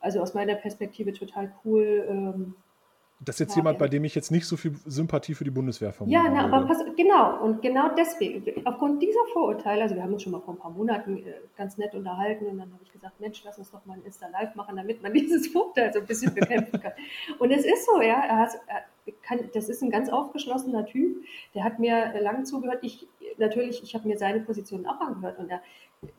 also 0.04 0.22
aus 0.22 0.34
meiner 0.34 0.56
Perspektive 0.56 1.14
total 1.14 1.52
cool. 1.64 2.06
Ähm, 2.10 2.56
das 3.20 3.36
ist 3.36 3.40
jetzt 3.40 3.52
ja, 3.52 3.62
jemand, 3.62 3.80
bei 3.80 3.88
dem 3.88 4.04
ich 4.04 4.16
jetzt 4.16 4.32
nicht 4.32 4.46
so 4.46 4.58
viel 4.58 4.76
Sympathie 4.86 5.34
für 5.34 5.46
die 5.46 5.52
Bundeswehr 5.52 5.94
vermute. 5.94 6.14
Ja, 6.14 6.30
na, 6.30 6.44
aber 6.44 6.68
pass, 6.68 6.84
genau. 6.98 7.42
Und 7.42 7.62
genau 7.62 7.90
deswegen, 7.96 8.44
aufgrund 8.66 9.02
dieser 9.02 9.24
Vorurteile, 9.32 9.84
also 9.84 9.96
wir 9.96 10.04
haben 10.04 10.12
uns 10.12 10.24
schon 10.24 10.34
mal 10.34 10.42
vor 10.42 10.56
ein 10.56 10.60
paar 10.60 10.72
Monaten 10.72 11.18
äh, 11.20 11.36
ganz 11.56 11.78
nett 11.78 11.96
unterhalten 11.96 12.48
und 12.48 12.58
dann 12.58 12.74
habe 12.74 12.84
ich 12.84 12.92
gesagt, 12.92 13.20
Mensch, 13.22 13.42
lass 13.46 13.58
uns 13.58 13.72
doch 13.72 13.86
mal 13.86 13.94
ein 13.94 14.04
Insta-Live 14.04 14.56
machen, 14.56 14.76
damit 14.76 15.02
man 15.02 15.14
dieses 15.14 15.48
Vorurteil 15.48 15.94
so 15.94 16.00
ein 16.00 16.06
bisschen 16.06 16.34
bekämpfen 16.34 16.82
kann. 16.82 16.92
und 17.40 17.52
es 17.52 17.64
ist 17.64 17.86
so, 17.86 18.02
ja, 18.02 18.22
er, 18.26 18.38
hat, 18.40 18.52
er 18.68 19.14
kann, 19.22 19.40
das 19.54 19.70
ist 19.70 19.82
ein 19.82 19.90
ganz 19.90 20.10
aufgeschlossener 20.10 20.86
Typ, 20.86 21.24
der 21.56 21.64
hat 21.64 21.80
mir 21.80 22.20
lange 22.22 22.44
zugehört. 22.44 22.80
Ich, 22.82 23.08
natürlich, 23.38 23.82
ich 23.84 23.96
habe 23.96 24.08
mir 24.08 24.18
seine 24.18 24.42
Position 24.42 24.86
auch 24.86 25.00
angehört 25.00 25.40
und 25.40 25.50
er 25.50 25.62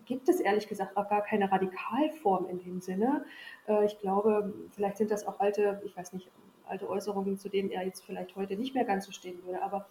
gibt 0.06 0.28
es 0.28 0.40
ehrlich 0.40 0.68
gesagt 0.68 0.96
auch 0.96 1.08
gar 1.08 1.22
keine 1.22 1.50
Radikalform 1.50 2.46
in 2.48 2.58
dem 2.58 2.80
Sinne. 2.80 3.24
Äh, 3.68 3.84
ich 3.86 3.98
glaube, 3.98 4.54
vielleicht 4.70 4.96
sind 4.96 5.10
das 5.10 5.26
auch 5.26 5.40
alte, 5.40 5.82
ich 5.84 5.96
weiß 5.96 6.12
nicht, 6.12 6.30
alte 6.66 6.88
Äußerungen, 6.88 7.38
zu 7.38 7.48
denen 7.48 7.70
er 7.70 7.84
jetzt 7.84 8.04
vielleicht 8.04 8.36
heute 8.36 8.56
nicht 8.56 8.74
mehr 8.74 8.84
ganz 8.84 9.06
so 9.06 9.12
stehen 9.12 9.42
würde, 9.44 9.62
aber 9.62 9.86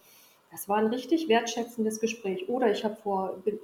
das 0.54 0.68
war 0.68 0.76
ein 0.76 0.86
richtig 0.86 1.28
wertschätzendes 1.28 1.98
Gespräch. 1.98 2.48
Oder 2.48 2.70
ich 2.70 2.84
habe 2.84 2.94
vor, 2.94 3.42
bin, 3.44 3.58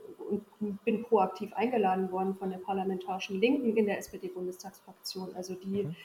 bin 0.85 1.03
proaktiv 1.05 1.53
eingeladen 1.53 2.11
worden 2.11 2.35
von 2.35 2.51
der 2.51 2.59
parlamentarischen 2.59 3.41
Linken 3.41 3.77
in 3.77 3.87
der 3.87 3.99
SPD-Bundestagsfraktion. 3.99 5.33
Also 5.37 5.55
die, 5.55 5.85
mhm. 5.85 5.97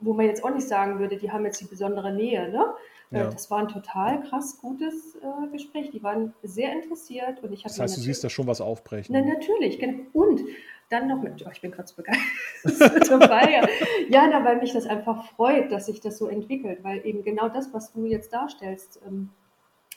wo 0.00 0.12
man 0.12 0.26
jetzt 0.26 0.44
auch 0.44 0.54
nicht 0.54 0.68
sagen 0.68 1.00
würde, 1.00 1.16
die 1.16 1.32
haben 1.32 1.44
jetzt 1.44 1.60
die 1.60 1.66
besondere 1.66 2.12
Nähe. 2.12 2.48
Ne? 2.48 2.64
Äh, 3.12 3.18
ja. 3.18 3.30
Das 3.30 3.50
war 3.50 3.58
ein 3.58 3.68
total 3.68 4.22
krass 4.22 4.58
gutes 4.60 5.16
äh, 5.16 5.48
Gespräch. 5.52 5.90
Die 5.90 6.02
waren 6.02 6.32
sehr 6.42 6.72
interessiert 6.72 7.42
und 7.42 7.52
ich 7.52 7.62
Das 7.62 7.78
heißt, 7.78 7.96
du 7.96 8.00
siehst 8.00 8.24
da 8.24 8.30
schon 8.30 8.46
was 8.46 8.60
aufbrechen. 8.60 9.14
Na, 9.14 9.24
natürlich. 9.24 9.80
Und 10.12 10.40
dann 10.88 11.08
noch 11.08 11.22
mit, 11.22 11.44
oh, 11.46 11.50
ich 11.52 11.60
bin 11.60 11.70
gerade 11.70 11.88
so 11.88 11.94
begeistert 11.96 13.10
dabei. 13.10 13.62
ja, 14.08 14.26
na, 14.28 14.44
weil 14.44 14.60
mich 14.60 14.72
das 14.72 14.86
einfach 14.86 15.24
freut, 15.32 15.70
dass 15.72 15.86
sich 15.86 16.00
das 16.00 16.18
so 16.18 16.26
entwickelt, 16.26 16.82
weil 16.82 17.04
eben 17.06 17.22
genau 17.22 17.48
das, 17.48 17.72
was 17.72 17.92
du 17.92 18.04
jetzt 18.06 18.32
darstellst, 18.32 19.00
ähm, 19.06 19.30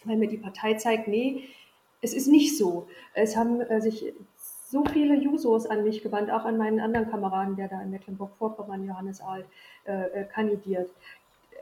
weil 0.03 0.18
mir 0.18 0.28
die 0.28 0.38
Partei 0.38 0.76
zeigt, 0.76 1.07
nee, 1.07 1.43
es 2.01 2.13
ist 2.13 2.28
nicht 2.28 2.57
so. 2.57 2.88
Es 3.13 3.36
haben 3.36 3.61
äh, 3.61 3.82
sich 3.82 4.13
so 4.70 4.84
viele 4.86 5.16
Jusos 5.16 5.66
an 5.66 5.84
mich 5.84 6.01
gewandt, 6.01 6.32
auch 6.32 6.45
an 6.45 6.57
meinen 6.57 6.80
anderen 6.80 7.09
Kameraden, 7.09 7.55
der 7.55 7.68
da 7.68 7.82
in 7.82 7.91
Mecklenburg-Vorpommern, 7.91 8.86
Johannes 8.86 9.22
Ahl, 9.22 9.45
äh, 9.86 10.22
äh 10.22 10.26
kandidiert 10.26 10.89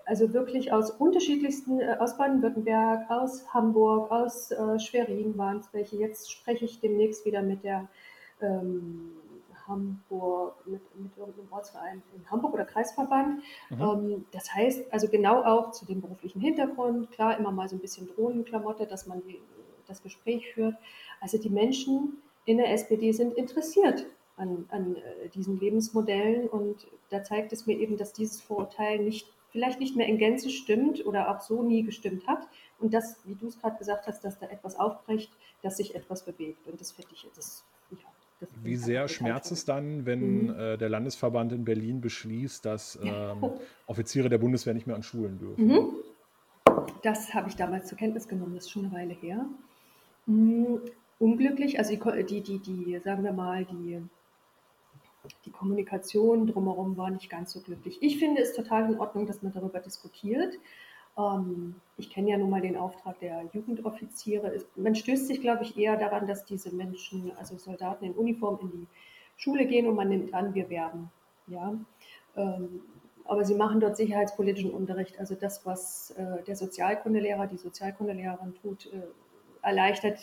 also 0.06 0.34
wirklich 0.34 0.72
aus 0.72 0.92
unterschiedlichsten, 0.92 1.80
äh, 1.80 1.98
aus 2.00 2.18
Baden-Württemberg, 2.18 3.10
aus 3.10 3.54
Hamburg, 3.54 4.12
aus 4.12 4.52
äh, 4.52 4.80
Schwerin 4.80 5.38
waren 5.38 5.60
es 5.60 5.70
welche. 5.74 5.98
Jetzt 5.98 6.32
spreche 6.32 6.66
ich 6.66 6.80
demnächst 6.80 7.26
wieder 7.26 7.42
mit 7.42 7.64
der 7.64 7.88
ähm, 8.42 9.12
Hamburg, 9.68 10.56
mit, 10.66 10.82
mit 11.00 11.18
irgendeinem 11.18 11.52
Ortsverein 11.52 12.02
in 12.16 12.30
Hamburg 12.30 12.54
oder 12.54 12.66
Kreisverband. 12.66 13.42
Mhm. 13.70 13.82
Ähm, 13.82 14.26
das 14.32 14.54
heißt 14.54 14.92
also 14.92 15.08
genau 15.08 15.44
auch 15.44 15.72
zu 15.72 15.86
dem 15.86 16.02
beruflichen 16.02 16.42
Hintergrund, 16.42 17.12
klar 17.12 17.38
immer 17.38 17.52
mal 17.52 17.70
so 17.70 17.76
ein 17.76 17.80
bisschen 17.80 18.08
Drohnenklamotte, 18.08 18.86
dass 18.86 19.08
man 19.08 19.22
die, 19.26 19.40
das 19.88 20.02
Gespräch 20.02 20.54
führt. 20.54 20.76
Also 21.22 21.38
die 21.38 21.50
Menschen 21.50 22.22
in 22.46 22.58
der 22.58 22.72
SPD 22.72 23.12
sind 23.12 23.36
interessiert 23.36 24.06
an, 24.36 24.66
an 24.70 24.96
äh, 24.96 25.30
diesen 25.30 25.60
Lebensmodellen 25.60 26.48
und 26.48 26.88
da 27.10 27.24
zeigt 27.24 27.54
es 27.54 27.66
mir 27.66 27.78
eben, 27.78 27.98
dass 27.98 28.14
dieses 28.14 28.42
Vorurteil 28.42 29.00
nicht 29.00 29.33
vielleicht 29.54 29.80
nicht 29.80 29.96
mehr 29.96 30.08
in 30.08 30.18
Gänze 30.18 30.50
stimmt 30.50 31.06
oder 31.06 31.30
auch 31.30 31.40
so 31.40 31.64
nie 31.64 31.84
gestimmt 31.84 32.28
hat. 32.28 32.46
Und 32.80 32.94
das, 32.94 33.20
wie 33.24 33.36
du 33.36 33.48
es 33.48 33.62
gerade 33.62 33.78
gesagt 33.78 34.08
hast, 34.08 34.26
dass 34.26 34.38
da 34.40 34.48
etwas 34.48 34.78
aufbricht, 34.78 35.32
dass 35.62 35.78
sich 35.78 35.96
etwas 35.96 36.26
bewegt. 36.26 36.68
Und 36.68 36.82
das 36.82 36.92
finde 36.92 37.12
ich, 37.14 37.26
das, 37.36 37.64
ja, 37.92 37.98
das 38.42 38.50
Wie 38.64 38.76
sehr 38.76 39.08
schmerzt 39.08 39.52
es 39.52 39.64
dann, 39.64 40.06
wenn 40.06 40.48
mhm. 40.48 40.60
äh, 40.60 40.78
der 40.78 40.90
Landesverband 40.90 41.54
in 41.54 41.64
Berlin 41.64 42.02
beschließt, 42.02 42.66
dass 42.66 43.00
ähm, 43.02 43.52
Offiziere 43.88 44.28
der 44.28 44.40
Bundeswehr 44.40 44.74
nicht 44.74 44.88
mehr 44.88 44.96
an 44.96 45.04
Schulen 45.04 45.38
dürfen? 45.38 45.68
Mhm. 45.68 45.90
Das 47.04 47.34
habe 47.34 47.48
ich 47.48 47.56
damals 47.56 47.88
zur 47.88 47.98
Kenntnis 47.98 48.28
genommen, 48.28 48.56
das 48.56 48.66
ist 48.66 48.72
schon 48.72 48.86
eine 48.86 48.94
Weile 48.94 49.14
her. 49.14 49.46
Mhm. 50.26 50.82
Unglücklich, 51.20 51.78
also 51.78 51.96
die, 51.96 52.42
die, 52.42 52.42
die, 52.42 52.58
die, 52.58 53.00
sagen 53.00 53.24
wir 53.24 53.32
mal, 53.32 53.66
die 53.66 54.02
die 55.46 55.52
Kommunikation 55.52 56.48
drumherum 56.48 56.98
war 56.98 57.10
nicht 57.10 57.30
ganz 57.30 57.54
so 57.54 57.62
glücklich. 57.62 57.98
Ich 58.02 58.20
finde 58.20 58.42
es 58.42 58.54
total 58.54 58.92
in 58.92 59.00
Ordnung, 59.00 59.26
dass 59.26 59.42
man 59.42 59.54
darüber 59.54 59.80
diskutiert. 59.80 60.58
Ähm, 61.18 61.76
ich 61.98 62.10
kenne 62.10 62.32
ja 62.32 62.38
nun 62.38 62.50
mal 62.50 62.62
den 62.62 62.76
Auftrag 62.76 63.20
der 63.20 63.50
Jugendoffiziere. 63.54 64.64
Man 64.76 64.96
stößt 64.96 65.28
sich, 65.28 65.42
glaube 65.42 65.64
ich, 65.64 65.78
eher 65.78 65.98
daran, 65.98 66.28
dass 66.28 66.46
diese 66.46 66.76
Menschen, 66.76 67.32
also 67.38 67.58
Soldaten 67.58 68.06
in 68.06 68.14
Uniform, 68.14 68.60
in 68.62 68.72
die 68.72 68.88
Schule 69.38 69.66
gehen 69.66 69.88
und 69.88 69.96
man 69.96 70.10
nimmt 70.10 70.34
an, 70.34 70.54
wir 70.54 70.70
werben. 70.70 71.10
Ja? 71.48 71.74
Ähm, 72.36 72.82
aber 73.26 73.46
sie 73.46 73.56
machen 73.56 73.80
dort 73.80 73.96
sicherheitspolitischen 73.96 74.72
Unterricht. 74.72 75.18
Also 75.20 75.36
das, 75.36 75.66
was 75.66 76.12
äh, 76.12 76.44
der 76.44 76.58
Sozialkundelehrer, 76.58 77.48
die 77.48 77.58
Sozialkundelehrerin 77.58 78.56
tut, 78.62 78.88
äh, 78.88 79.02
erleichtert 79.62 80.20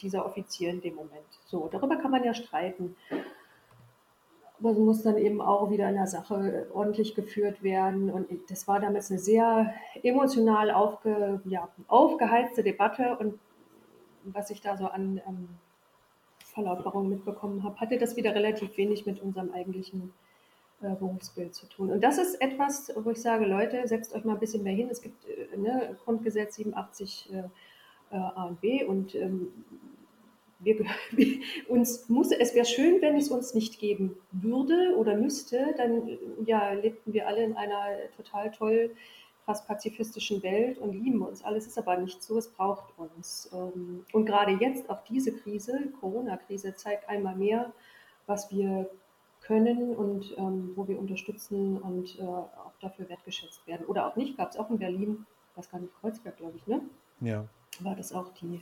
dieser 0.00 0.24
Offizier 0.24 0.70
in 0.70 0.80
dem 0.80 0.94
Moment. 0.94 1.26
So, 1.46 1.68
darüber 1.70 1.96
kann 1.96 2.10
man 2.12 2.22
ja 2.22 2.34
streiten. 2.34 2.94
Aber 4.64 4.78
muss 4.78 5.02
dann 5.02 5.18
eben 5.18 5.42
auch 5.42 5.70
wieder 5.70 5.88
in 5.88 5.96
der 5.96 6.06
Sache 6.06 6.66
ordentlich 6.72 7.14
geführt 7.14 7.62
werden. 7.62 8.10
Und 8.10 8.28
das 8.48 8.66
war 8.66 8.80
damals 8.80 9.10
eine 9.10 9.20
sehr 9.20 9.74
emotional 10.02 10.70
aufge, 10.70 11.42
ja, 11.44 11.68
aufgeheizte 11.86 12.62
Debatte. 12.62 13.16
Und 13.18 13.38
was 14.24 14.48
ich 14.48 14.62
da 14.62 14.76
so 14.76 14.86
an 14.86 15.20
ähm, 15.28 15.48
Verlautbarungen 16.54 17.10
mitbekommen 17.10 17.62
habe, 17.62 17.78
hatte 17.78 17.98
das 17.98 18.16
wieder 18.16 18.34
relativ 18.34 18.76
wenig 18.78 19.04
mit 19.04 19.20
unserem 19.20 19.52
eigentlichen 19.52 20.14
äh, 20.80 20.94
Berufsbild 20.94 21.54
zu 21.54 21.66
tun. 21.66 21.90
Und 21.90 22.02
das 22.02 22.16
ist 22.16 22.40
etwas, 22.40 22.90
wo 22.96 23.10
ich 23.10 23.20
sage, 23.20 23.44
Leute, 23.44 23.86
setzt 23.86 24.14
euch 24.14 24.24
mal 24.24 24.34
ein 24.34 24.40
bisschen 24.40 24.62
mehr 24.62 24.74
hin. 24.74 24.88
Es 24.90 25.02
gibt 25.02 25.26
äh, 25.28 25.56
ne, 25.56 25.96
Grundgesetz 26.04 26.56
87 26.56 27.30
äh, 27.32 27.38
äh, 28.14 28.16
A 28.16 28.44
und 28.44 28.60
B 28.60 28.84
und 28.84 29.14
ähm, 29.14 29.48
wir, 31.10 31.40
uns 31.68 32.08
muss, 32.08 32.30
es 32.32 32.54
wäre 32.54 32.66
schön, 32.66 33.00
wenn 33.02 33.16
es 33.16 33.30
uns 33.30 33.54
nicht 33.54 33.78
geben 33.78 34.16
würde 34.32 34.94
oder 34.96 35.16
müsste, 35.16 35.74
dann 35.76 36.18
ja, 36.46 36.72
lebten 36.72 37.12
wir 37.12 37.26
alle 37.28 37.44
in 37.44 37.56
einer 37.56 38.10
total 38.16 38.50
toll, 38.50 38.94
fast 39.44 39.66
pazifistischen 39.66 40.42
Welt 40.42 40.78
und 40.78 40.92
lieben 40.92 41.22
uns. 41.22 41.44
Alles 41.44 41.66
ist 41.66 41.78
aber 41.78 41.96
nicht 41.96 42.22
so, 42.22 42.38
es 42.38 42.48
braucht 42.48 42.98
uns. 42.98 43.50
Ähm, 43.52 44.04
und 44.12 44.26
gerade 44.26 44.52
jetzt, 44.52 44.88
auch 44.88 45.02
diese 45.04 45.32
Krise, 45.32 45.92
Corona-Krise, 46.00 46.74
zeigt 46.74 47.08
einmal 47.08 47.36
mehr, 47.36 47.72
was 48.26 48.50
wir 48.50 48.88
können 49.42 49.94
und 49.94 50.34
ähm, 50.38 50.72
wo 50.74 50.88
wir 50.88 50.98
unterstützen 50.98 51.78
und 51.78 52.18
äh, 52.18 52.22
auch 52.22 52.72
dafür 52.80 53.08
wertgeschätzt 53.08 53.66
werden. 53.66 53.86
Oder 53.86 54.06
auch 54.06 54.16
nicht, 54.16 54.38
gab 54.38 54.50
es 54.50 54.56
auch 54.56 54.70
in 54.70 54.78
Berlin, 54.78 55.26
weiß 55.56 55.70
gar 55.70 55.78
nicht, 55.78 55.92
Kreuzberg, 56.00 56.36
glaube 56.38 56.56
ich, 56.56 56.66
ne? 56.66 56.80
Ja. 57.20 57.46
War 57.80 57.94
das 57.94 58.12
auch 58.12 58.32
die, 58.34 58.60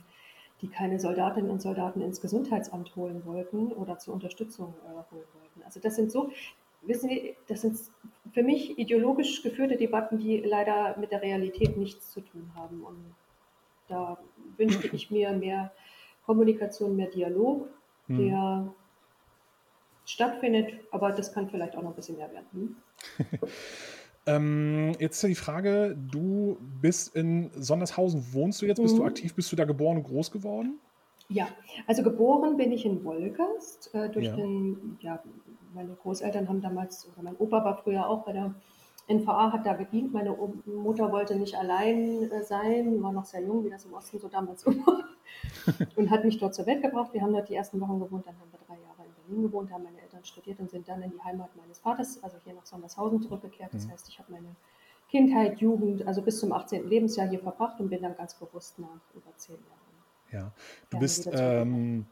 die 0.63 0.69
keine 0.69 0.97
Soldatinnen 0.97 1.51
und 1.51 1.61
Soldaten 1.61 2.01
ins 2.01 2.21
Gesundheitsamt 2.21 2.95
holen 2.95 3.25
wollten 3.25 3.73
oder 3.73 3.99
zur 3.99 4.13
Unterstützung 4.13 4.73
äh, 4.85 4.93
holen 5.13 5.27
wollten. 5.33 5.61
Also 5.65 5.81
das 5.81 5.97
sind 5.97 6.09
so, 6.09 6.31
wissen 6.81 7.09
Sie, 7.09 7.35
das 7.49 7.61
sind 7.61 7.77
für 8.31 8.43
mich 8.43 8.79
ideologisch 8.79 9.43
geführte 9.43 9.75
Debatten, 9.75 10.17
die 10.17 10.37
leider 10.37 10.97
mit 10.97 11.11
der 11.11 11.21
Realität 11.21 11.75
nichts 11.75 12.11
zu 12.11 12.21
tun 12.21 12.49
haben. 12.55 12.81
Und 12.81 13.13
da 13.89 14.17
wünschte 14.55 14.87
ich 14.87 15.11
mir 15.11 15.33
mehr 15.33 15.73
Kommunikation, 16.25 16.95
mehr 16.95 17.09
Dialog, 17.09 17.67
hm. 18.07 18.17
der 18.17 18.73
stattfindet, 20.05 20.79
aber 20.91 21.11
das 21.11 21.33
kann 21.33 21.49
vielleicht 21.49 21.75
auch 21.75 21.81
noch 21.81 21.89
ein 21.89 21.95
bisschen 21.95 22.17
mehr 22.17 22.31
werden. 22.31 22.47
Hm? 22.53 22.75
ähm, 24.25 24.93
jetzt 24.99 25.21
die 25.23 25.35
Frage, 25.35 25.97
du 25.97 26.57
bist 26.81 27.15
in 27.15 27.51
Sondershausen, 27.55 28.33
wohnst 28.33 28.61
du 28.61 28.65
jetzt, 28.65 28.81
bist 28.81 28.95
mhm. 28.95 28.99
du 28.99 29.05
aktiv, 29.05 29.33
bist 29.35 29.51
du 29.51 29.55
da 29.55 29.65
geboren 29.65 29.97
und 29.97 30.03
groß 30.03 30.31
geworden? 30.31 30.79
Ja, 31.29 31.47
also 31.87 32.03
geboren 32.03 32.57
bin 32.57 32.71
ich 32.71 32.85
in 32.85 33.03
Wolgast. 33.03 33.93
Äh, 33.93 34.09
durch 34.09 34.27
ja. 34.27 34.35
den, 34.35 34.97
ja, 35.01 35.23
meine 35.73 35.95
Großeltern 35.95 36.47
haben 36.47 36.61
damals, 36.61 37.09
oder 37.13 37.23
mein 37.23 37.35
Opa 37.37 37.63
war 37.63 37.77
früher 37.77 38.07
auch 38.07 38.23
bei 38.23 38.33
der 38.33 38.53
NVA, 39.07 39.51
hat 39.51 39.65
da 39.65 39.73
gedient. 39.73 40.13
Meine 40.13 40.35
Mutter 40.65 41.11
wollte 41.11 41.35
nicht 41.35 41.55
allein 41.55 42.31
äh, 42.31 42.43
sein, 42.43 43.01
war 43.01 43.11
noch 43.11 43.25
sehr 43.25 43.41
jung, 43.41 43.65
wie 43.65 43.69
das 43.69 43.85
im 43.85 43.93
Osten 43.93 44.19
so 44.19 44.27
damals 44.27 44.65
war, 44.65 45.03
und 45.95 46.09
hat 46.09 46.23
mich 46.23 46.37
dort 46.37 46.53
zur 46.53 46.65
Welt 46.65 46.81
gebracht. 46.81 47.13
Wir 47.13 47.21
haben 47.21 47.33
dort 47.33 47.49
die 47.49 47.55
ersten 47.55 47.79
Wochen 47.81 47.99
gewohnt, 47.99 48.25
dann 48.27 48.35
haben 48.39 48.51
wir 48.51 48.59
drei 48.65 48.81
Jahre 48.81 49.05
in 49.05 49.13
Berlin 49.13 49.43
gewohnt, 49.43 49.71
haben 49.71 49.83
meine 49.83 50.02
Eltern 50.23 50.25
studiert 50.25 50.59
und 50.59 50.69
sind 50.69 50.87
dann 50.87 51.01
in 51.01 51.11
die 51.11 51.21
Heimat 51.21 51.55
meines 51.55 51.79
Vaters, 51.79 52.23
also 52.23 52.37
hier 52.43 52.53
nach 52.53 52.65
Sondershausen 52.65 53.21
zurückgekehrt. 53.21 53.73
Das 53.73 53.85
mhm. 53.85 53.91
heißt, 53.91 54.09
ich 54.09 54.19
habe 54.19 54.31
meine 54.31 54.55
Kindheit, 55.09 55.59
Jugend, 55.59 56.07
also 56.07 56.21
bis 56.21 56.39
zum 56.39 56.51
18. 56.51 56.87
Lebensjahr 56.87 57.27
hier 57.27 57.39
verbracht 57.39 57.79
und 57.79 57.89
bin 57.89 58.01
dann 58.01 58.15
ganz 58.15 58.33
bewusst 58.33 58.79
nach 58.79 58.87
über 59.13 59.35
zehn 59.37 59.55
Jahren 59.55 59.83
ja. 60.31 60.51
Du 60.89 60.97
bist, 60.97 61.29
ähm, 61.31 62.07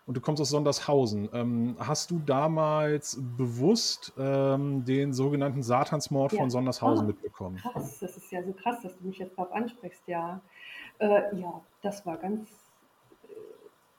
und 0.08 0.16
du 0.16 0.22
kommst 0.22 0.40
aus 0.40 0.48
Sondershausen. 0.48 1.28
Ähm, 1.34 1.76
hast 1.78 2.10
du 2.10 2.18
damals 2.18 3.20
bewusst 3.36 4.14
ähm, 4.16 4.82
den 4.86 5.12
sogenannten 5.12 5.62
Satansmord 5.62 6.32
ja. 6.32 6.38
von 6.38 6.50
Sondershausen 6.50 7.04
ah, 7.04 7.08
mitbekommen? 7.08 7.58
Krass, 7.58 7.98
das 7.98 8.16
ist 8.16 8.32
ja 8.32 8.42
so 8.42 8.54
krass, 8.54 8.80
dass 8.82 8.96
du 8.96 9.06
mich 9.06 9.18
jetzt 9.18 9.36
darauf 9.36 9.52
ansprichst, 9.52 10.00
ja. 10.06 10.40
Äh, 10.98 11.36
ja, 11.36 11.60
das 11.82 12.06
war 12.06 12.16
ganz, 12.16 12.48
äh, 13.24 13.26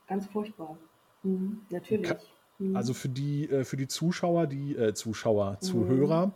ganz 0.07 0.25
furchtbar. 0.25 0.77
Mhm, 1.21 1.61
natürlich. 1.69 2.17
Mhm. 2.60 2.76
Also 2.76 2.93
für 2.93 3.10
die, 3.10 3.49
äh, 3.49 3.64
für 3.64 3.78
die 3.78 3.88
Zuschauer, 3.88 4.47
die 4.47 4.76
äh, 4.76 4.93
Zuschauer, 4.93 5.53
mhm. 5.53 5.66
Zuhörer, 5.66 6.34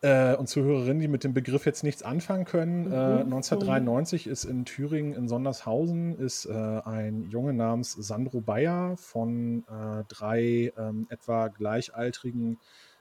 äh, 0.00 0.34
und 0.36 0.48
Zuhörerinnen, 0.48 1.00
die 1.00 1.08
mit 1.08 1.24
dem 1.24 1.32
Begriff 1.32 1.64
jetzt 1.66 1.84
nichts 1.84 2.02
anfangen 2.02 2.44
können. 2.44 2.86
Mhm. 2.86 2.92
Äh, 2.92 3.20
1993 3.22 4.26
ist 4.26 4.44
in 4.44 4.64
Thüringen 4.64 5.14
in 5.14 5.28
Sondershausen 5.28 6.18
ist 6.18 6.46
ein 6.48 7.28
Junge 7.30 7.52
namens 7.52 7.92
Sandro 7.92 8.40
Bayer 8.40 8.96
von 8.96 9.64
drei 10.08 10.72
ähm, 10.76 11.06
etwa 11.08 11.48
gleichaltrigen 11.48 12.58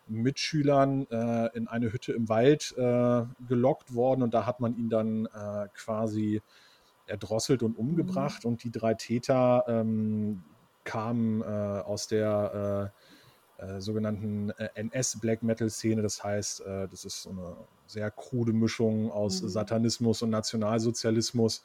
Mitschülern 0.08 1.04
in 1.54 1.68
eine 1.70 1.94
Hütte 1.94 2.12
im 2.12 2.28
Wald 2.28 2.76
gelockt 3.48 3.96
worden 3.96 4.22
und 4.22 4.34
da 4.34 4.46
hat 4.46 4.60
man 4.60 4.76
ihn 4.76 4.90
dann 4.90 5.28
quasi 5.74 6.42
erdrosselt 7.08 7.64
und 7.64 7.78
umgebracht 7.78 8.44
mhm. 8.44 8.52
und 8.52 8.64
die 8.64 8.72
drei 8.72 8.94
Täter 8.94 9.64
ähm, 9.68 10.44
kamen 10.84 11.44
aus 11.44 12.08
der 12.08 12.92
äh, 13.64 13.80
sogenannten 13.80 14.50
äh, 14.52 14.70
NS-Black 14.76 15.44
Metal-Szene. 15.44 16.02
Das 16.02 16.24
heißt, 16.24 16.62
äh, 16.62 16.88
das 16.88 17.06
ist 17.06 17.24
so 17.24 17.30
eine 17.30 17.56
sehr 17.88 18.12
krude 18.12 18.52
Mischung 18.52 19.12
aus 19.12 19.42
mhm. 19.42 19.50
Satanismus 19.50 20.22
und 20.22 20.32
Nationalsozialismus. 20.32 21.64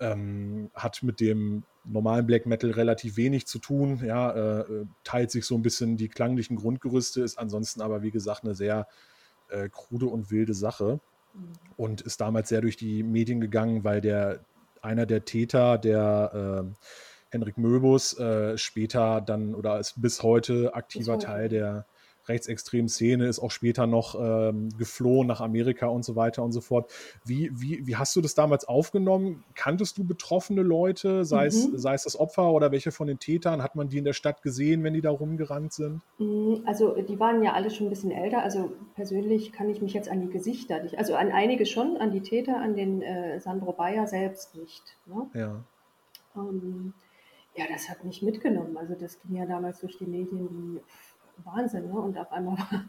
Ähm, 0.00 0.70
hat 0.74 1.02
mit 1.02 1.20
dem 1.20 1.62
normalen 1.84 2.26
Black 2.26 2.46
Metal 2.46 2.70
relativ 2.70 3.16
wenig 3.16 3.46
zu 3.46 3.58
tun. 3.58 4.02
Ja, 4.04 4.30
äh, 4.32 4.60
äh, 4.60 4.86
teilt 5.04 5.30
sich 5.30 5.44
so 5.44 5.54
ein 5.54 5.62
bisschen 5.62 5.96
die 5.96 6.08
klanglichen 6.08 6.56
Grundgerüste, 6.56 7.22
ist 7.22 7.38
ansonsten 7.38 7.80
aber, 7.80 8.02
wie 8.02 8.10
gesagt, 8.10 8.44
eine 8.44 8.54
sehr 8.54 8.88
äh, 9.48 9.68
krude 9.68 10.06
und 10.06 10.30
wilde 10.30 10.54
Sache. 10.54 11.00
Mhm. 11.32 11.52
Und 11.76 12.00
ist 12.00 12.20
damals 12.20 12.48
sehr 12.48 12.60
durch 12.60 12.76
die 12.76 13.02
Medien 13.02 13.40
gegangen, 13.40 13.84
weil 13.84 14.00
der 14.00 14.44
einer 14.82 15.06
der 15.06 15.24
Täter, 15.24 15.78
der 15.78 16.64
äh, 16.66 16.84
Henrik 17.30 17.58
Möbus, 17.58 18.18
äh, 18.18 18.58
später 18.58 19.20
dann 19.20 19.54
oder 19.54 19.78
ist 19.78 20.00
bis 20.00 20.22
heute 20.22 20.74
aktiver 20.74 21.16
bis 21.16 21.24
heute. 21.24 21.26
Teil 21.26 21.48
der 21.48 21.86
rechtsextremen 22.30 22.88
Szene, 22.88 23.26
ist 23.26 23.40
auch 23.40 23.50
später 23.50 23.86
noch 23.86 24.14
ähm, 24.18 24.70
geflohen 24.78 25.26
nach 25.26 25.40
Amerika 25.40 25.86
und 25.86 26.04
so 26.04 26.16
weiter 26.16 26.42
und 26.42 26.52
so 26.52 26.60
fort. 26.60 26.90
Wie, 27.24 27.50
wie, 27.52 27.86
wie 27.86 27.96
hast 27.96 28.16
du 28.16 28.20
das 28.20 28.34
damals 28.34 28.66
aufgenommen? 28.66 29.44
Kanntest 29.54 29.98
du 29.98 30.04
betroffene 30.04 30.62
Leute, 30.62 31.24
sei, 31.24 31.44
mhm. 31.44 31.48
es, 31.48 31.64
sei 31.74 31.94
es 31.94 32.04
das 32.04 32.18
Opfer 32.18 32.52
oder 32.52 32.72
welche 32.72 32.92
von 32.92 33.06
den 33.06 33.18
Tätern? 33.18 33.62
Hat 33.62 33.74
man 33.74 33.88
die 33.88 33.98
in 33.98 34.04
der 34.04 34.12
Stadt 34.12 34.42
gesehen, 34.42 34.82
wenn 34.84 34.94
die 34.94 35.00
da 35.00 35.10
rumgerannt 35.10 35.72
sind? 35.72 36.00
Mhm, 36.18 36.62
also 36.66 36.94
die 37.02 37.18
waren 37.18 37.42
ja 37.42 37.52
alle 37.52 37.70
schon 37.70 37.86
ein 37.86 37.90
bisschen 37.90 38.12
älter. 38.12 38.42
Also 38.42 38.72
persönlich 38.94 39.52
kann 39.52 39.68
ich 39.68 39.82
mich 39.82 39.92
jetzt 39.92 40.08
an 40.08 40.20
die 40.20 40.30
Gesichter 40.30 40.82
nicht, 40.82 40.98
also 40.98 41.14
an 41.14 41.32
einige 41.32 41.66
schon, 41.66 41.96
an 41.96 42.12
die 42.12 42.22
Täter, 42.22 42.56
an 42.56 42.76
den 42.76 43.02
äh, 43.02 43.40
Sandro 43.40 43.72
Bayer 43.72 44.06
selbst 44.06 44.54
nicht. 44.54 44.82
Ne? 45.06 45.26
Ja. 45.34 45.64
Ähm, 46.36 46.94
ja, 47.60 47.66
das 47.70 47.90
hat 47.90 48.04
mich 48.04 48.22
mitgenommen. 48.22 48.76
Also 48.78 48.94
das 48.94 49.20
ging 49.20 49.36
ja 49.36 49.44
damals 49.44 49.80
durch 49.80 49.98
die 49.98 50.06
Medien 50.06 50.48
wie 50.50 51.44
Wahnsinn. 51.44 51.90
Ne? 51.90 52.00
Und 52.00 52.16
auf 52.18 52.32
einmal 52.32 52.56
war 52.56 52.84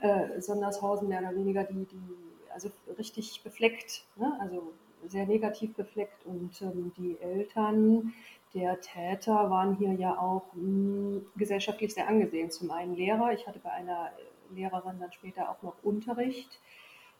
äh, 0.00 0.40
Sondershausen 0.40 1.08
mehr 1.08 1.20
oder 1.20 1.34
weniger 1.34 1.64
die, 1.64 1.84
die 1.86 2.16
also 2.54 2.70
richtig 2.98 3.42
befleckt, 3.42 4.04
ne? 4.16 4.36
also 4.40 4.72
sehr 5.08 5.26
negativ 5.26 5.74
befleckt. 5.74 6.24
Und 6.24 6.62
ähm, 6.62 6.92
die 6.96 7.18
Eltern 7.20 8.12
der 8.54 8.80
Täter 8.80 9.50
waren 9.50 9.76
hier 9.76 9.92
ja 9.94 10.16
auch 10.16 10.44
mh, 10.54 10.62
hm, 10.62 11.26
gesellschaftlich 11.36 11.92
sehr 11.92 12.06
angesehen. 12.06 12.50
Zum 12.50 12.70
einen 12.70 12.94
Lehrer. 12.94 13.32
Ich 13.32 13.48
hatte 13.48 13.58
bei 13.58 13.72
einer 13.72 14.10
Lehrerin 14.54 15.00
dann 15.00 15.10
später 15.10 15.50
auch 15.50 15.62
noch 15.62 15.74
Unterricht. 15.82 16.60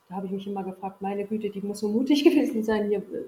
Da 0.09 0.17
habe 0.17 0.27
ich 0.27 0.33
mich 0.33 0.47
immer 0.47 0.63
gefragt, 0.63 1.01
meine 1.01 1.25
Güte, 1.25 1.51
die 1.51 1.63
muss 1.63 1.81
so 1.81 1.89
mutig 1.89 2.23
gewesen 2.25 2.63
sein, 2.63 2.89
hier 2.89 2.99
äh, 2.99 3.25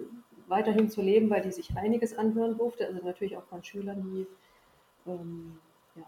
weiterhin 0.47 0.91
zu 0.91 1.03
leben, 1.03 1.31
weil 1.31 1.43
die 1.43 1.53
sich 1.53 1.77
einiges 1.77 2.17
anhören 2.17 2.57
durfte. 2.57 2.87
Also 2.87 3.05
natürlich 3.05 3.37
auch 3.37 3.45
von 3.45 3.63
Schülern, 3.63 4.03
die 4.03 4.27
ähm, 5.11 5.59
ja, 5.97 6.05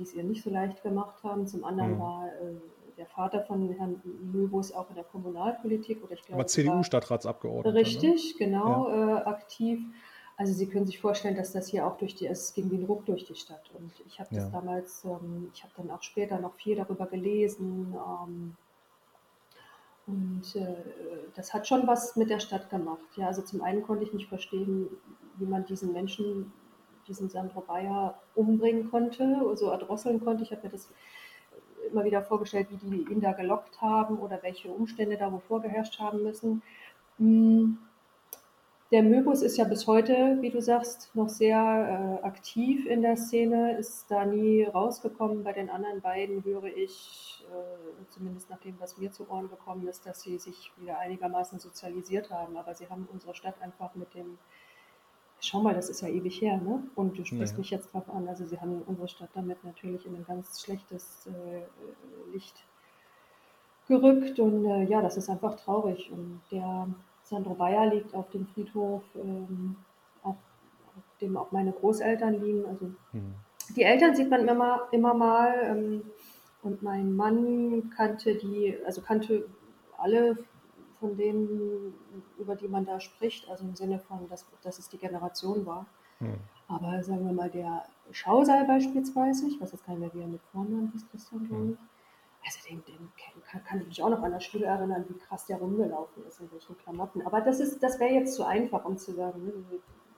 es 0.00 0.14
ihr 0.14 0.24
nicht 0.24 0.42
so 0.42 0.50
leicht 0.50 0.82
gemacht 0.82 1.22
haben. 1.22 1.46
Zum 1.46 1.64
anderen 1.64 1.94
mhm. 1.94 2.00
war 2.00 2.28
äh, 2.28 2.54
der 2.96 3.06
Vater 3.06 3.42
von 3.42 3.70
Herrn 3.72 4.00
Möbus 4.32 4.72
auch 4.72 4.88
in 4.90 4.96
der 4.96 5.04
Kommunalpolitik 5.04 6.02
oder 6.02 6.12
ich 6.12 6.22
glaube. 6.22 6.46
CDU-Stadtratsabgeordneter. 6.46 7.76
Richtig, 7.76 8.34
ne? 8.34 8.46
genau, 8.46 8.88
ja. 8.88 9.18
äh, 9.18 9.24
aktiv. 9.24 9.80
Also 10.36 10.52
Sie 10.54 10.66
können 10.66 10.86
sich 10.86 10.98
vorstellen, 10.98 11.36
dass 11.36 11.52
das 11.52 11.68
hier 11.68 11.86
auch 11.86 11.98
durch 11.98 12.14
die, 12.14 12.26
es 12.26 12.54
ging 12.54 12.70
wie 12.70 12.76
ein 12.76 12.84
Ruck 12.84 13.04
durch 13.06 13.24
die 13.24 13.34
Stadt. 13.34 13.70
Und 13.74 13.92
ich 14.06 14.18
habe 14.18 14.34
das 14.34 14.44
ja. 14.44 14.50
damals, 14.50 15.04
ähm, 15.04 15.50
ich 15.54 15.62
habe 15.62 15.72
dann 15.76 15.90
auch 15.90 16.02
später 16.02 16.38
noch 16.40 16.54
viel 16.54 16.74
darüber 16.76 17.06
gelesen. 17.06 17.94
Ähm, 17.94 18.56
und 20.06 20.56
äh, 20.56 20.74
das 21.34 21.54
hat 21.54 21.66
schon 21.66 21.86
was 21.86 22.16
mit 22.16 22.30
der 22.30 22.40
Stadt 22.40 22.70
gemacht. 22.70 23.06
Ja, 23.16 23.28
also 23.28 23.42
zum 23.42 23.62
einen 23.62 23.82
konnte 23.82 24.04
ich 24.04 24.12
nicht 24.12 24.28
verstehen, 24.28 24.88
wie 25.36 25.46
man 25.46 25.64
diesen 25.64 25.92
Menschen, 25.92 26.52
diesen 27.06 27.28
Sandro 27.28 27.60
Bayer 27.60 28.18
umbringen 28.34 28.90
konnte, 28.90 29.40
so 29.54 29.70
erdrosseln 29.70 30.22
konnte. 30.22 30.42
Ich 30.42 30.50
habe 30.50 30.62
mir 30.64 30.70
das 30.70 30.90
immer 31.90 32.04
wieder 32.04 32.22
vorgestellt, 32.22 32.68
wie 32.70 32.76
die 32.76 33.12
ihn 33.12 33.20
da 33.20 33.32
gelockt 33.32 33.80
haben 33.80 34.18
oder 34.18 34.42
welche 34.42 34.70
Umstände 34.70 35.16
da 35.16 35.32
wo 35.32 35.38
vorgeherrscht 35.38 35.98
haben 35.98 36.22
müssen. 36.22 36.62
Hm 37.18 37.78
der 38.92 39.02
Möbus 39.02 39.40
ist 39.40 39.56
ja 39.56 39.64
bis 39.64 39.86
heute, 39.86 40.36
wie 40.42 40.50
du 40.50 40.60
sagst, 40.60 41.10
noch 41.14 41.30
sehr 41.30 42.20
äh, 42.22 42.26
aktiv 42.26 42.84
in 42.84 43.00
der 43.00 43.16
Szene, 43.16 43.78
ist 43.78 44.10
da 44.10 44.26
nie 44.26 44.64
rausgekommen. 44.64 45.42
Bei 45.42 45.54
den 45.54 45.70
anderen 45.70 46.02
beiden 46.02 46.44
höre 46.44 46.64
ich, 46.64 47.42
äh, 47.50 48.04
zumindest 48.10 48.50
nach 48.50 48.60
dem, 48.60 48.78
was 48.78 48.98
mir 48.98 49.10
zu 49.10 49.30
Ohren 49.30 49.48
gekommen 49.48 49.88
ist, 49.88 50.04
dass 50.04 50.20
sie 50.20 50.36
sich 50.36 50.72
wieder 50.76 50.98
einigermaßen 50.98 51.58
sozialisiert 51.58 52.30
haben. 52.30 52.58
Aber 52.58 52.74
sie 52.74 52.86
haben 52.90 53.08
unsere 53.10 53.34
Stadt 53.34 53.54
einfach 53.62 53.94
mit 53.94 54.12
dem, 54.14 54.36
schau 55.40 55.60
mal, 55.60 55.74
das 55.74 55.88
ist 55.88 56.02
ja 56.02 56.08
ewig 56.08 56.42
her, 56.42 56.58
ne? 56.58 56.82
Und 56.94 57.16
du 57.16 57.24
sprichst 57.24 57.54
ja. 57.54 57.58
mich 57.60 57.70
jetzt 57.70 57.94
drauf 57.94 58.10
an. 58.10 58.28
Also 58.28 58.44
sie 58.44 58.60
haben 58.60 58.82
unsere 58.86 59.08
Stadt 59.08 59.30
damit 59.32 59.64
natürlich 59.64 60.04
in 60.04 60.16
ein 60.16 60.26
ganz 60.26 60.60
schlechtes 60.60 61.26
äh, 61.28 62.30
Licht 62.30 62.62
gerückt 63.88 64.38
und 64.38 64.66
äh, 64.66 64.84
ja, 64.84 65.00
das 65.00 65.16
ist 65.16 65.30
einfach 65.30 65.56
traurig. 65.56 66.12
Und 66.12 66.42
der 66.50 66.88
Sandro 67.22 67.54
Bayer 67.54 67.86
liegt 67.86 68.14
auf 68.14 68.28
dem 68.30 68.46
Friedhof, 68.46 69.02
ähm, 69.14 69.76
auf, 70.22 70.36
auf, 70.96 71.02
dem 71.20 71.36
auch 71.36 71.52
meine 71.52 71.72
Großeltern 71.72 72.42
liegen. 72.42 72.66
Also 72.66 72.86
mhm. 73.12 73.34
die 73.76 73.82
Eltern 73.82 74.14
sieht 74.14 74.30
man 74.30 74.46
immer, 74.46 74.88
immer 74.90 75.14
mal. 75.14 75.54
Ähm, 75.64 76.02
und 76.62 76.82
mein 76.82 77.14
Mann 77.14 77.90
kannte 77.90 78.36
die, 78.36 78.76
also 78.86 79.00
kannte 79.00 79.46
alle 79.98 80.38
von 81.00 81.16
denen, 81.16 81.94
über 82.38 82.54
die 82.54 82.68
man 82.68 82.84
da 82.84 83.00
spricht, 83.00 83.48
also 83.50 83.64
im 83.64 83.74
Sinne 83.74 83.98
von, 83.98 84.28
dass, 84.28 84.46
dass 84.62 84.78
es 84.78 84.88
die 84.88 84.98
Generation 84.98 85.66
war. 85.66 85.86
Mhm. 86.20 86.38
Aber 86.68 87.02
sagen 87.02 87.26
wir 87.26 87.32
mal, 87.32 87.50
der 87.50 87.84
Schausaal 88.12 88.64
beispielsweise, 88.64 89.48
ich 89.48 89.60
weiß 89.60 89.72
jetzt 89.72 89.84
gar 89.84 89.94
nicht 89.94 90.00
mehr, 90.00 90.14
wie 90.14 90.20
er 90.20 90.28
mit 90.28 90.42
Vornamen 90.52 90.90
hieß, 90.92 91.08
Christian, 91.10 91.42
mhm. 91.42 91.78
Also 92.44 92.58
den, 92.68 92.82
den 92.84 93.12
kann, 93.44 93.64
kann, 93.64 93.80
ich 93.80 93.86
mich 93.86 94.02
auch 94.02 94.10
noch 94.10 94.22
an 94.22 94.32
der 94.32 94.40
Schule 94.40 94.66
erinnern, 94.66 95.04
wie 95.08 95.18
krass 95.18 95.46
der 95.46 95.58
rumgelaufen 95.58 96.26
ist, 96.26 96.40
in 96.40 96.50
welchen 96.50 96.76
Klamotten. 96.78 97.22
Aber 97.22 97.40
das 97.40 97.58
das 97.78 98.00
wäre 98.00 98.12
jetzt 98.12 98.34
zu 98.34 98.44
einfach, 98.44 98.84
um 98.84 98.96
zu 98.98 99.12
sagen, 99.12 99.44
ne? 99.44 99.52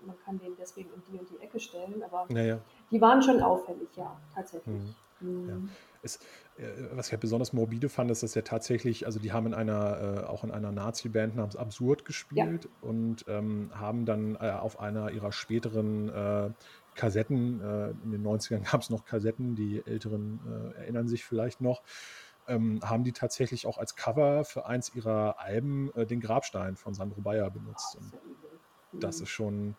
man 0.07 0.17
kann 0.25 0.39
den 0.39 0.55
deswegen 0.59 0.91
in 0.95 1.03
die 1.11 1.19
und 1.19 1.31
die 1.31 1.43
Ecke 1.43 1.61
stellen. 1.61 2.03
Aber 2.03 2.27
naja. 2.29 2.61
die 2.91 3.01
waren 3.01 3.23
schon 3.23 3.43
auffällig, 3.43 3.89
ja, 3.97 4.17
tatsächlich. 4.35 4.75
Mhm. 4.75 4.95
Mhm. 5.21 5.49
Ja. 5.49 5.57
Es, 6.03 6.17
äh, 6.59 6.67
was 6.93 7.07
ich 7.07 7.13
halt 7.13 7.21
besonders 7.21 7.53
morbide 7.53 7.89
fand, 7.89 8.11
ist, 8.11 8.23
dass 8.23 8.37
er 8.37 8.45
tatsächlich, 8.45 9.07
also 9.07 9.19
die 9.19 9.33
haben 9.33 9.47
in 9.47 9.55
einer, 9.55 10.25
äh, 10.25 10.25
auch 10.27 10.45
in 10.45 10.51
einer 10.51 10.71
Nazi-Band 10.71 11.37
namens 11.37 11.57
Absurd 11.57 12.05
gespielt 12.05 12.65
ja. 12.65 12.89
und 12.89 13.25
ähm, 13.29 13.71
haben 13.75 14.05
dann 14.05 14.37
äh, 14.37 14.51
auf 14.51 14.81
einer 14.81 15.11
ihrer 15.11 15.33
späteren 15.33 16.09
äh, 16.11 16.51
Kassetten, 16.95 17.61
äh, 17.61 17.91
in 18.05 18.13
den 18.13 18.23
90ern 18.23 18.71
gab 18.71 18.81
es 18.81 18.91
noch 18.91 19.05
Kassetten, 19.05 19.55
die 19.55 19.83
Älteren 19.87 20.41
äh, 20.47 20.81
erinnern 20.81 21.09
sich 21.09 21.25
vielleicht 21.25 21.61
noch, 21.61 21.83
ähm, 22.47 22.81
haben 22.83 23.05
die 23.05 23.13
tatsächlich 23.13 23.67
auch 23.67 23.79
als 23.79 23.97
Cover 23.97 24.45
für 24.45 24.67
eins 24.67 24.95
ihrer 24.95 25.39
Alben 25.39 25.91
den 25.97 26.21
Grabstein 26.21 26.77
von 26.77 26.93
Sandro 26.93 27.23
Bayer 27.23 27.51
benutzt. 27.51 27.97
Und 27.97 28.13
das 28.93 29.21
ist 29.21 29.31
schon, 29.31 29.77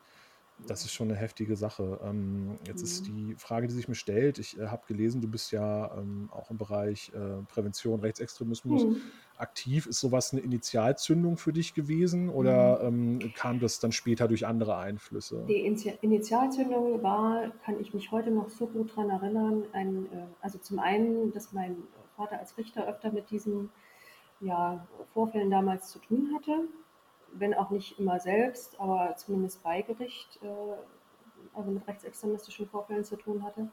das 0.67 0.85
ist 0.85 0.93
schon 0.93 1.09
eine 1.09 1.17
heftige 1.17 1.55
Sache. 1.55 1.99
Ähm, 2.03 2.57
jetzt 2.65 2.79
mhm. 2.79 2.85
ist 2.85 3.07
die 3.07 3.35
Frage, 3.37 3.67
die 3.67 3.73
sich 3.73 3.87
mir 3.87 3.95
stellt, 3.95 4.39
ich 4.39 4.57
äh, 4.57 4.67
habe 4.67 4.83
gelesen, 4.87 5.21
du 5.21 5.27
bist 5.27 5.51
ja 5.51 5.95
ähm, 5.97 6.29
auch 6.31 6.49
im 6.49 6.57
Bereich 6.57 7.11
äh, 7.13 7.43
Prävention, 7.47 7.99
Rechtsextremismus 7.99 8.85
mhm. 8.85 9.01
aktiv. 9.37 9.85
Ist 9.85 9.99
sowas 9.99 10.31
eine 10.31 10.41
Initialzündung 10.41 11.37
für 11.37 11.51
dich 11.51 11.73
gewesen 11.73 12.29
oder 12.29 12.89
mhm. 12.89 13.19
ähm, 13.21 13.33
kam 13.35 13.59
das 13.59 13.79
dann 13.79 13.91
später 13.91 14.27
durch 14.27 14.47
andere 14.47 14.77
Einflüsse? 14.77 15.45
Die 15.47 15.65
Initialzündung 16.01 17.03
war, 17.03 17.51
kann 17.63 17.79
ich 17.79 17.93
mich 17.93 18.11
heute 18.11 18.31
noch 18.31 18.49
so 18.49 18.67
gut 18.67 18.91
daran 18.91 19.09
erinnern, 19.09 19.63
ein, 19.73 20.05
äh, 20.05 20.25
also 20.41 20.57
zum 20.57 20.79
einen, 20.79 21.33
dass 21.33 21.51
mein 21.51 21.75
Vater 22.15 22.39
als 22.39 22.57
Richter 22.57 22.87
öfter 22.87 23.11
mit 23.11 23.29
diesen 23.29 23.69
ja, 24.39 24.87
Vorfällen 25.13 25.49
damals 25.49 25.89
zu 25.89 25.99
tun 25.99 26.29
hatte 26.33 26.67
wenn 27.37 27.53
auch 27.53 27.69
nicht 27.69 27.99
immer 27.99 28.19
selbst, 28.19 28.79
aber 28.79 29.15
zumindest 29.15 29.63
bei 29.63 29.81
Gericht, 29.81 30.39
äh, 30.41 31.57
also 31.57 31.71
mit 31.71 31.87
rechtsextremistischen 31.87 32.67
Vorfällen 32.67 33.03
zu 33.03 33.15
tun 33.15 33.43
hatte. 33.43 33.69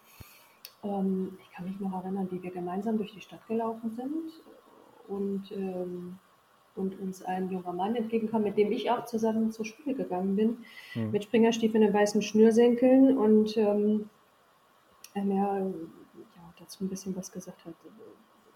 Ähm, 0.82 1.38
ich 1.40 1.50
kann 1.52 1.66
mich 1.66 1.78
noch 1.80 1.92
erinnern, 1.92 2.28
wie 2.30 2.42
wir 2.42 2.50
gemeinsam 2.50 2.96
durch 2.96 3.12
die 3.12 3.20
Stadt 3.20 3.46
gelaufen 3.46 3.90
sind 3.90 4.32
und, 5.08 5.52
ähm, 5.52 6.18
und 6.74 6.98
uns 7.00 7.22
ein 7.22 7.50
junger 7.50 7.72
Mann 7.72 7.94
entgegenkam, 7.94 8.42
mit 8.42 8.56
dem 8.56 8.72
ich 8.72 8.90
auch 8.90 9.04
zusammen 9.04 9.52
zur 9.52 9.64
Schule 9.64 9.94
gegangen 9.94 10.36
bin, 10.36 10.58
mhm. 10.94 11.10
mit 11.10 11.24
Springerstiefeln 11.24 11.84
und 11.86 11.94
weißen 11.94 12.22
Schnürsenkeln 12.22 13.16
und 13.16 13.56
ähm, 13.56 14.08
er 15.14 15.24
mir 15.24 15.74
ja, 16.36 16.54
dazu 16.58 16.84
ein 16.84 16.88
bisschen 16.88 17.14
was 17.16 17.30
gesagt 17.30 17.64
hat. 17.64 17.74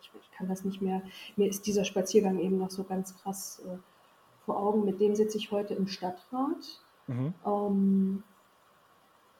Ich, 0.01 0.11
ich, 0.21 0.31
kann 0.33 0.49
das 0.49 0.65
nicht 0.65 0.83
mehr, 0.83 1.03
mir 1.37 1.49
ist 1.49 1.67
dieser 1.67 1.85
Spaziergang 1.85 2.39
eben 2.39 2.59
noch 2.59 2.71
so 2.71 2.85
ganz 2.85 3.17
krass 3.17 3.63
äh, 3.67 3.79
vor 4.47 4.59
Augen, 4.59 4.85
mit 4.85 5.01
dem 5.01 5.15
sitze 5.15 5.37
ich 5.37 5.51
heute 5.51 5.75
im 5.75 5.89
Stadtrat. 5.89 6.81
Mhm. 7.09 7.35
Ähm, 7.45 8.23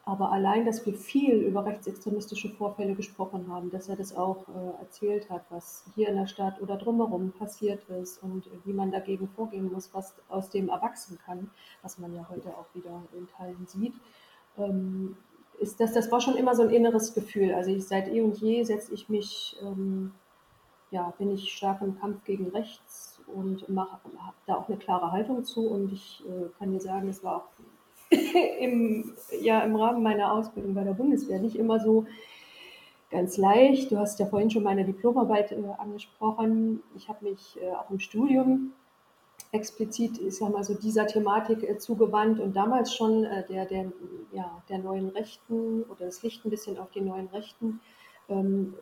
aber 0.09 0.31
allein, 0.31 0.65
dass 0.65 0.87
wir 0.87 0.95
viel 0.95 1.35
über 1.35 1.65
rechtsextremistische 1.65 2.49
Vorfälle 2.51 2.95
gesprochen 2.95 3.49
haben, 3.49 3.71
dass 3.71 3.89
er 3.89 3.97
das 3.97 4.17
auch 4.17 4.47
äh, 4.49 4.81
erzählt 4.81 5.29
hat, 5.31 5.45
was 5.51 5.85
hier 5.97 6.09
in 6.09 6.17
der 6.17 6.29
Stadt 6.29 6.63
oder 6.63 6.77
drumherum 6.77 7.33
passiert 7.33 7.83
ist 7.89 8.23
und 8.23 8.49
wie 8.65 8.73
man 8.73 8.93
dagegen 8.93 9.27
vorgehen 9.27 9.73
muss, 9.73 9.93
was 9.95 10.15
aus 10.29 10.49
dem 10.51 10.69
erwachsen 10.69 11.19
kann, 11.27 11.51
was 11.83 11.99
man 11.99 12.15
ja 12.15 12.25
heute 12.31 12.57
auch 12.57 12.67
wieder 12.73 13.03
in 13.19 13.27
Teilen 13.27 13.67
sieht, 13.67 13.95
ähm, 14.59 15.17
ist 15.59 15.81
das, 15.81 15.93
das 15.93 16.13
war 16.13 16.21
schon 16.21 16.37
immer 16.37 16.55
so 16.55 16.63
ein 16.63 16.71
inneres 16.71 17.13
Gefühl. 17.13 17.53
Also 17.53 17.73
ich, 17.73 17.85
seit 17.89 18.07
eh 18.07 18.21
und 18.21 18.39
je 18.39 18.63
setze 18.63 18.95
ich 18.95 19.09
mich, 19.09 19.57
ähm, 19.61 20.13
ja, 20.93 21.13
bin 21.19 21.33
ich 21.33 21.53
stark 21.53 21.83
im 21.83 21.99
Kampf 21.99 22.23
gegen 22.25 22.51
rechts 22.51 23.16
und 23.27 23.63
habe 23.69 24.35
da 24.47 24.57
auch 24.57 24.69
eine 24.69 24.79
klare 24.79 25.13
Haltung 25.13 25.45
zu. 25.45 25.67
Und 25.69 25.93
ich 25.93 26.23
äh, 26.27 26.49
kann 26.59 26.73
dir 26.73 26.81
sagen, 26.81 27.09
es 27.09 27.23
war 27.23 27.37
auch 27.37 27.49
im, 28.61 29.15
ja, 29.41 29.61
im 29.61 29.77
Rahmen 29.77 30.03
meiner 30.03 30.33
Ausbildung 30.33 30.75
bei 30.75 30.85
der 30.85 30.95
Bundeswehr 30.95 31.39
nicht 31.39 31.57
immer 31.57 31.81
so 31.81 32.07
ganz 33.11 33.37
leicht. 33.37 33.91
Du 33.91 33.99
hast 33.99 34.19
ja 34.19 34.27
vorhin 34.27 34.51
schon 34.51 34.63
meine 34.63 34.85
Diplomarbeit 34.85 35.53
äh, 35.53 35.63
angesprochen. 35.79 36.83
Ich 36.95 37.09
habe 37.09 37.25
mich 37.25 37.59
äh, 37.61 37.73
auch 37.73 37.91
im 37.91 37.99
Studium 37.99 38.73
explizit, 39.53 40.19
ich 40.21 40.37
sag 40.37 40.53
mal 40.53 40.65
so, 40.65 40.75
dieser 40.75 41.07
Thematik 41.07 41.63
äh, 41.63 41.79
zugewandt 41.79 42.41
und 42.41 42.57
damals 42.57 42.95
schon 42.95 43.25
äh, 43.25 43.47
der, 43.47 43.67
der, 43.67 43.93
ja, 44.33 44.63
der 44.69 44.79
neuen 44.79 45.09
Rechten 45.11 45.83
oder 45.85 46.07
das 46.07 46.23
Licht 46.23 46.45
ein 46.45 46.51
bisschen 46.51 46.79
auf 46.79 46.91
die 46.91 47.01
neuen 47.01 47.29
Rechten 47.29 47.81
ähm, 48.29 48.75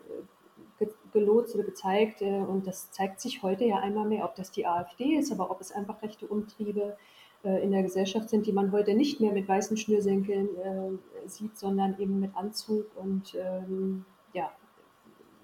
gelotst 1.15 1.55
oder 1.55 1.65
gezeigt. 1.65 2.21
Äh, 2.21 2.41
und 2.41 2.67
das 2.67 2.91
zeigt 2.91 3.21
sich 3.21 3.43
heute 3.43 3.65
ja 3.65 3.77
einmal 3.77 4.07
mehr, 4.07 4.27
ob 4.27 4.35
das 4.35 4.51
die 4.51 4.67
AfD 4.67 5.17
ist, 5.17 5.33
aber 5.33 5.51
ob 5.51 5.62
es 5.62 5.73
einfach 5.73 6.03
rechte 6.03 6.27
Umtriebe 6.27 6.99
äh, 7.45 7.62
in 7.62 7.71
der 7.71 7.83
Gesellschaft 7.83 8.29
sind, 8.29 8.47
die 8.47 8.53
man 8.53 8.73
heute 8.73 8.95
nicht 8.95 9.21
mehr 9.21 9.33
mit 9.33 9.49
weißen 9.49 9.79
Schnürsenkeln 9.79 10.49
äh, 10.57 11.29
sieht, 11.29 11.57
sondern 11.57 11.99
eben 11.99 12.21
mit 12.21 12.37
Anzug 12.37 12.87
und 12.97 13.35
ähm, 13.35 14.05
ja, 14.35 14.53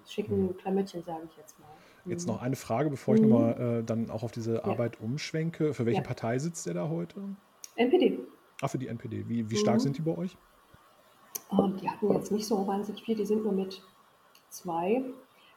schicken 0.07 0.43
mhm. 0.43 0.57
Klamottchen, 0.57 1.03
sage 1.03 1.23
ich 1.29 1.37
jetzt 1.37 1.59
mal. 1.59 1.67
Jetzt 2.05 2.27
noch 2.27 2.41
eine 2.41 2.55
Frage, 2.55 2.89
bevor 2.89 3.15
ich 3.15 3.21
mhm. 3.21 3.29
nochmal 3.29 3.79
äh, 3.79 3.83
dann 3.83 4.09
auch 4.09 4.23
auf 4.23 4.31
diese 4.31 4.65
Arbeit 4.65 4.97
ja. 4.99 5.05
umschwenke. 5.05 5.73
Für 5.73 5.85
welche 5.85 6.01
ja. 6.01 6.07
Partei 6.07 6.39
sitzt 6.39 6.65
der 6.65 6.73
da 6.73 6.89
heute? 6.89 7.21
NPD. 7.75 8.19
Ach, 8.61 8.69
für 8.69 8.77
die 8.77 8.87
NPD. 8.87 9.27
Wie, 9.27 9.49
wie 9.49 9.55
stark 9.55 9.75
mhm. 9.75 9.81
sind 9.81 9.97
die 9.97 10.01
bei 10.01 10.17
euch? 10.17 10.35
Die 11.51 11.89
hatten 11.89 12.13
jetzt 12.13 12.31
nicht 12.31 12.47
so 12.47 12.65
wahnsinnig 12.65 13.03
viel, 13.03 13.15
die 13.15 13.25
sind 13.25 13.43
nur 13.43 13.51
mit 13.51 13.83
zwei. 14.49 15.03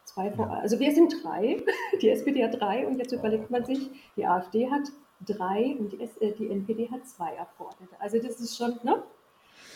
Zwei 0.05 0.29
ja. 0.29 0.49
Also 0.49 0.79
wir 0.79 0.93
sind 0.93 1.15
drei, 1.23 1.63
die 2.01 2.11
SPD 2.11 2.45
hat 2.45 2.61
drei 2.61 2.87
und 2.87 2.99
jetzt 2.99 3.13
überlegt 3.13 3.51
man 3.51 3.65
sich, 3.65 3.91
die 4.17 4.27
AfD 4.27 4.71
hat 4.71 4.91
drei 5.21 5.77
und 5.79 5.93
die, 5.93 6.01
äh, 6.01 6.33
die 6.33 6.51
NPD 6.51 6.91
hat 6.91 7.07
zwei 7.07 7.39
Abgeordnete. 7.39 7.95
Also 7.99 8.19
das 8.19 8.41
ist 8.41 8.57
schon, 8.57 8.79
ne? 8.83 9.03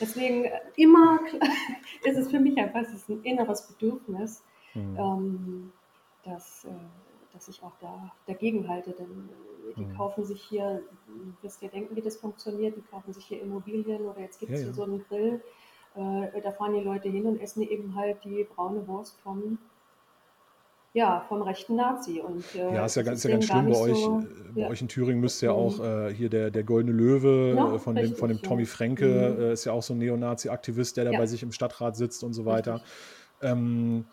Deswegen 0.01 0.45
äh, 0.45 0.61
immer 0.77 1.19
ist 2.05 2.17
es 2.17 2.31
für 2.31 2.41
mich 2.41 2.59
einfach 2.59 2.83
es 2.83 2.93
ist 2.93 3.09
ein 3.09 3.23
inneres 3.23 3.67
Bedürfnis, 3.67 4.43
mhm. 4.75 4.97
ähm, 4.99 5.73
dass, 6.25 6.65
äh, 6.65 6.71
dass 7.33 7.49
ich 7.49 7.63
auch 7.63 7.77
da 7.81 8.13
dagegen 8.27 8.69
halte. 8.69 8.93
Denn 8.93 9.29
die 9.77 9.85
mhm. 9.85 9.97
kaufen 9.97 10.25
sich 10.25 10.43
hier, 10.43 10.83
wirst 11.43 11.63
ihr 11.63 11.69
denken, 11.69 11.95
wie 11.97 12.03
das 12.03 12.17
funktioniert, 12.17 12.77
die 12.77 12.83
kaufen 12.83 13.13
sich 13.13 13.25
hier 13.25 13.43
Immobilien 13.43 14.03
oder 14.07 14.21
jetzt 14.21 14.41
gibt 14.41 14.53
es 14.53 14.61
ja, 14.61 14.65
hier 14.65 14.73
ja. 14.73 14.75
so 14.75 14.83
einen 14.85 15.05
Grill 15.09 15.43
äh, 15.99 16.41
da 16.43 16.53
fahren 16.53 16.75
die 16.75 16.81
Leute 16.81 17.09
hin 17.09 17.27
und 17.27 17.41
essen 17.41 17.63
eben 17.63 17.95
halt 17.97 18.23
die 18.25 18.45
braune 18.45 18.87
Wurst 18.87 19.19
vom, 19.21 19.59
ja, 20.99 21.25
vom 21.29 21.43
rechten 21.43 21.77
Nazi. 21.77 22.21
Und, 22.21 22.45
äh, 22.57 22.75
ja, 22.75 22.85
ist 22.85 22.97
ja, 22.97 23.03
ganz, 23.03 23.19
ist 23.19 23.25
ja 23.25 23.31
ganz 23.31 23.47
schlimm 23.47 23.71
bei 23.71 23.77
euch. 23.77 23.97
So, 23.97 24.25
bei 24.53 24.61
ja. 24.63 24.69
euch 24.69 24.83
in 24.83 24.89
Thüringen 24.89 25.21
müsste 25.21 25.47
ja 25.47 25.53
auch 25.53 25.79
äh, 25.79 26.13
hier 26.13 26.29
der, 26.29 26.51
der 26.51 26.65
Goldene 26.65 26.93
Löwe 26.93 27.55
ja, 27.57 27.75
äh, 27.75 27.79
von, 27.79 27.97
richtig, 27.97 28.17
dem, 28.17 28.19
von 28.19 28.29
dem 28.29 28.43
Tommy 28.43 28.67
Fränke, 28.67 29.07
mhm. 29.07 29.43
Äh, 29.43 29.53
ist 29.53 29.65
ja 29.65 29.73
auch 29.73 29.83
so 29.83 29.95
ein 29.95 29.99
Neonazi-Aktivist, 29.99 30.97
der 30.97 31.05
da 31.05 31.13
bei 31.17 31.27
sich 31.27 31.45
im 31.45 31.53
Stadtrat 31.53 31.97
sitzt 31.97 32.25
und 32.25 32.33
so 32.33 32.47
weiter. 32.47 32.83
Ähm, 33.41 34.07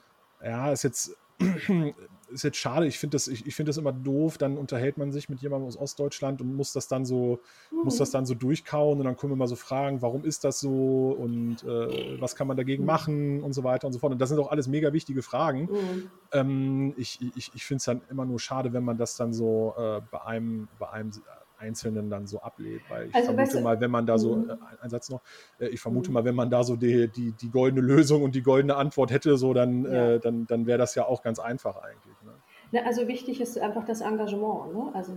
ja, 0.43 0.71
ist 0.71 0.83
jetzt 0.83 1.17
ist 2.29 2.43
jetzt 2.43 2.57
schade, 2.57 2.87
ich 2.87 2.99
finde 2.99 3.15
das, 3.15 3.27
ich, 3.27 3.45
ich 3.45 3.55
find 3.55 3.69
das 3.69 3.77
immer 3.77 3.91
doof, 3.91 4.37
dann 4.37 4.57
unterhält 4.57 4.97
man 4.97 5.11
sich 5.11 5.29
mit 5.29 5.41
jemandem 5.41 5.67
aus 5.67 5.77
Ostdeutschland 5.77 6.41
und 6.41 6.55
muss 6.55 6.73
das 6.73 6.87
dann 6.87 7.05
so, 7.05 7.39
mhm. 7.71 7.83
muss 7.83 7.97
das 7.97 8.11
dann 8.11 8.25
so 8.25 8.33
durchkauen 8.33 8.99
und 8.99 9.05
dann 9.05 9.17
können 9.17 9.31
wir 9.31 9.37
mal 9.37 9.47
so 9.47 9.55
fragen, 9.55 10.01
warum 10.01 10.23
ist 10.25 10.43
das 10.43 10.59
so 10.59 11.15
und 11.17 11.63
äh, 11.63 12.19
was 12.19 12.35
kann 12.35 12.47
man 12.47 12.57
dagegen 12.57 12.83
mhm. 12.83 12.87
machen 12.87 13.43
und 13.43 13.53
so 13.53 13.63
weiter 13.63 13.87
und 13.87 13.93
so 13.93 13.99
fort. 13.99 14.13
Und 14.13 14.19
das 14.19 14.29
sind 14.29 14.39
auch 14.39 14.51
alles 14.51 14.67
mega 14.67 14.93
wichtige 14.93 15.21
Fragen. 15.21 15.61
Mhm. 15.61 16.11
Ähm, 16.31 16.93
ich 16.97 17.19
ich, 17.35 17.51
ich 17.53 17.65
finde 17.65 17.77
es 17.77 17.85
dann 17.85 18.01
immer 18.09 18.25
nur 18.25 18.39
schade, 18.39 18.73
wenn 18.73 18.83
man 18.83 18.97
das 18.97 19.15
dann 19.15 19.33
so 19.33 19.73
äh, 19.77 20.01
bei 20.11 20.21
einem, 20.23 20.67
bei 20.79 20.89
einem 20.89 21.11
Einzelnen 21.57 22.09
dann 22.09 22.27
so 22.27 22.39
ablehnt. 22.39 22.81
Weil 22.89 23.07
ich 23.07 23.15
also, 23.15 23.27
vermute 23.27 23.43
weißt 23.43 23.55
du, 23.55 23.61
mal, 23.61 23.79
wenn 23.81 23.91
man 23.91 24.05
da 24.05 24.17
so, 24.17 24.35
mhm. 24.35 24.49
äh, 24.49 24.55
ein 24.81 24.89
Satz 24.89 25.09
noch, 25.09 25.21
äh, 25.59 25.67
ich 25.67 25.79
vermute 25.79 26.09
mhm. 26.09 26.13
mal, 26.15 26.25
wenn 26.25 26.35
man 26.35 26.49
da 26.49 26.63
so 26.63 26.75
die, 26.75 27.07
die, 27.07 27.31
die 27.31 27.49
goldene 27.49 27.85
Lösung 27.85 28.23
und 28.23 28.35
die 28.35 28.43
goldene 28.43 28.75
Antwort 28.75 29.11
hätte, 29.11 29.37
so 29.37 29.53
dann, 29.53 29.85
ja. 29.85 30.11
äh, 30.13 30.19
dann, 30.19 30.47
dann 30.47 30.65
wäre 30.65 30.77
das 30.77 30.95
ja 30.95 31.05
auch 31.05 31.21
ganz 31.21 31.39
einfach 31.39 31.77
eigentlich. 31.77 32.15
Ne? 32.23 32.31
Na, 32.71 32.81
also 32.81 33.07
wichtig 33.07 33.41
ist 33.41 33.57
einfach 33.57 33.85
das 33.85 34.01
Engagement. 34.01 34.73
Ne? 34.73 34.91
Also 34.93 35.13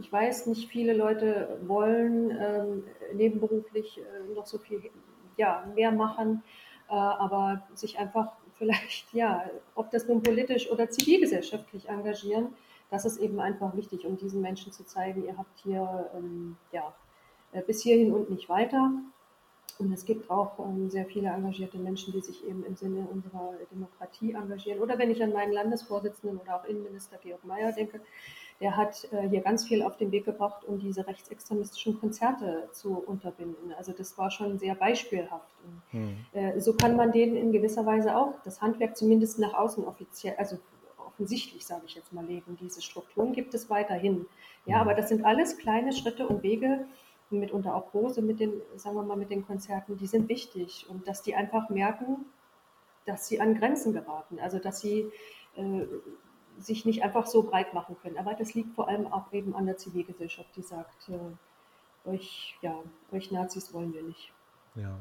ich 0.00 0.10
weiß, 0.10 0.46
nicht 0.46 0.68
viele 0.68 0.94
Leute 0.94 1.58
wollen 1.66 2.30
ähm, 2.30 2.84
nebenberuflich 3.14 3.98
äh, 3.98 4.34
noch 4.34 4.46
so 4.46 4.58
viel 4.58 4.82
ja, 5.36 5.64
mehr 5.74 5.92
machen, 5.92 6.42
äh, 6.88 6.94
aber 6.94 7.62
sich 7.74 7.98
einfach 7.98 8.32
vielleicht, 8.58 9.12
ja, 9.12 9.50
ob 9.74 9.90
das 9.90 10.06
nun 10.06 10.22
politisch 10.22 10.70
oder 10.70 10.88
zivilgesellschaftlich 10.88 11.88
engagieren, 11.88 12.54
das 12.92 13.06
ist 13.06 13.18
eben 13.18 13.40
einfach 13.40 13.74
wichtig, 13.74 14.04
um 14.04 14.18
diesen 14.18 14.42
Menschen 14.42 14.70
zu 14.70 14.84
zeigen, 14.84 15.24
ihr 15.24 15.38
habt 15.38 15.58
hier 15.60 16.10
ähm, 16.14 16.56
ja, 16.72 16.92
äh, 17.52 17.62
bis 17.62 17.82
hierhin 17.82 18.12
und 18.12 18.28
nicht 18.28 18.50
weiter. 18.50 18.92
Und 19.78 19.90
es 19.92 20.04
gibt 20.04 20.30
auch 20.30 20.58
ähm, 20.58 20.90
sehr 20.90 21.06
viele 21.06 21.30
engagierte 21.30 21.78
Menschen, 21.78 22.12
die 22.12 22.20
sich 22.20 22.46
eben 22.46 22.62
im 22.66 22.76
Sinne 22.76 23.08
unserer 23.10 23.54
Demokratie 23.70 24.32
engagieren. 24.32 24.80
Oder 24.80 24.98
wenn 24.98 25.10
ich 25.10 25.22
an 25.22 25.32
meinen 25.32 25.52
Landesvorsitzenden 25.52 26.38
oder 26.38 26.56
auch 26.56 26.64
Innenminister 26.66 27.16
Georg 27.16 27.42
Mayer 27.46 27.72
denke, 27.72 28.02
der 28.60 28.76
hat 28.76 29.08
äh, 29.10 29.26
hier 29.26 29.40
ganz 29.40 29.66
viel 29.66 29.82
auf 29.82 29.96
den 29.96 30.12
Weg 30.12 30.26
gebracht, 30.26 30.62
um 30.66 30.78
diese 30.78 31.06
rechtsextremistischen 31.06 31.98
Konzerte 31.98 32.68
zu 32.72 32.98
unterbinden. 32.98 33.72
Also 33.78 33.92
das 33.92 34.18
war 34.18 34.30
schon 34.30 34.58
sehr 34.58 34.74
beispielhaft. 34.74 35.48
Und, 35.64 35.98
hm. 35.98 36.16
äh, 36.34 36.60
so 36.60 36.74
kann 36.74 36.94
man 36.94 37.10
denen 37.10 37.36
in 37.36 37.52
gewisser 37.52 37.86
Weise 37.86 38.14
auch 38.14 38.34
das 38.44 38.60
Handwerk 38.60 38.98
zumindest 38.98 39.38
nach 39.38 39.54
außen 39.54 39.82
offiziell, 39.84 40.34
also 40.36 40.58
offensichtlich, 41.12 41.66
sage 41.66 41.82
ich 41.86 41.94
jetzt 41.94 42.12
mal, 42.12 42.24
legen. 42.24 42.56
Diese 42.60 42.82
Strukturen 42.82 43.32
gibt 43.32 43.54
es 43.54 43.70
weiterhin. 43.70 44.26
Ja, 44.66 44.76
hm. 44.76 44.82
aber 44.82 44.94
das 44.94 45.08
sind 45.08 45.24
alles 45.24 45.58
kleine 45.58 45.92
Schritte 45.92 46.26
und 46.26 46.42
Wege, 46.42 46.86
mitunter 47.30 47.74
auch 47.74 47.90
große 47.90 48.20
mit 48.22 48.40
den, 48.40 48.60
sagen 48.76 48.96
wir 48.96 49.02
mal, 49.02 49.16
mit 49.16 49.30
den 49.30 49.46
Konzerten, 49.46 49.96
die 49.96 50.06
sind 50.06 50.28
wichtig 50.28 50.86
und 50.88 51.08
dass 51.08 51.22
die 51.22 51.34
einfach 51.34 51.70
merken, 51.70 52.26
dass 53.06 53.26
sie 53.26 53.40
an 53.40 53.54
Grenzen 53.54 53.92
geraten, 53.92 54.38
also 54.38 54.58
dass 54.58 54.80
sie 54.80 55.10
äh, 55.56 55.86
sich 56.58 56.84
nicht 56.84 57.02
einfach 57.02 57.26
so 57.26 57.42
breit 57.42 57.74
machen 57.74 57.96
können. 58.02 58.18
Aber 58.18 58.34
das 58.34 58.54
liegt 58.54 58.74
vor 58.74 58.88
allem 58.88 59.06
auch 59.06 59.32
eben 59.32 59.56
an 59.56 59.66
der 59.66 59.76
Zivilgesellschaft, 59.76 60.50
die 60.56 60.62
sagt, 60.62 61.08
äh, 61.08 62.08
euch, 62.08 62.58
ja, 62.60 62.74
euch 63.12 63.30
Nazis 63.30 63.72
wollen 63.72 63.92
wir 63.94 64.02
nicht. 64.02 64.32
Ja. 64.74 64.98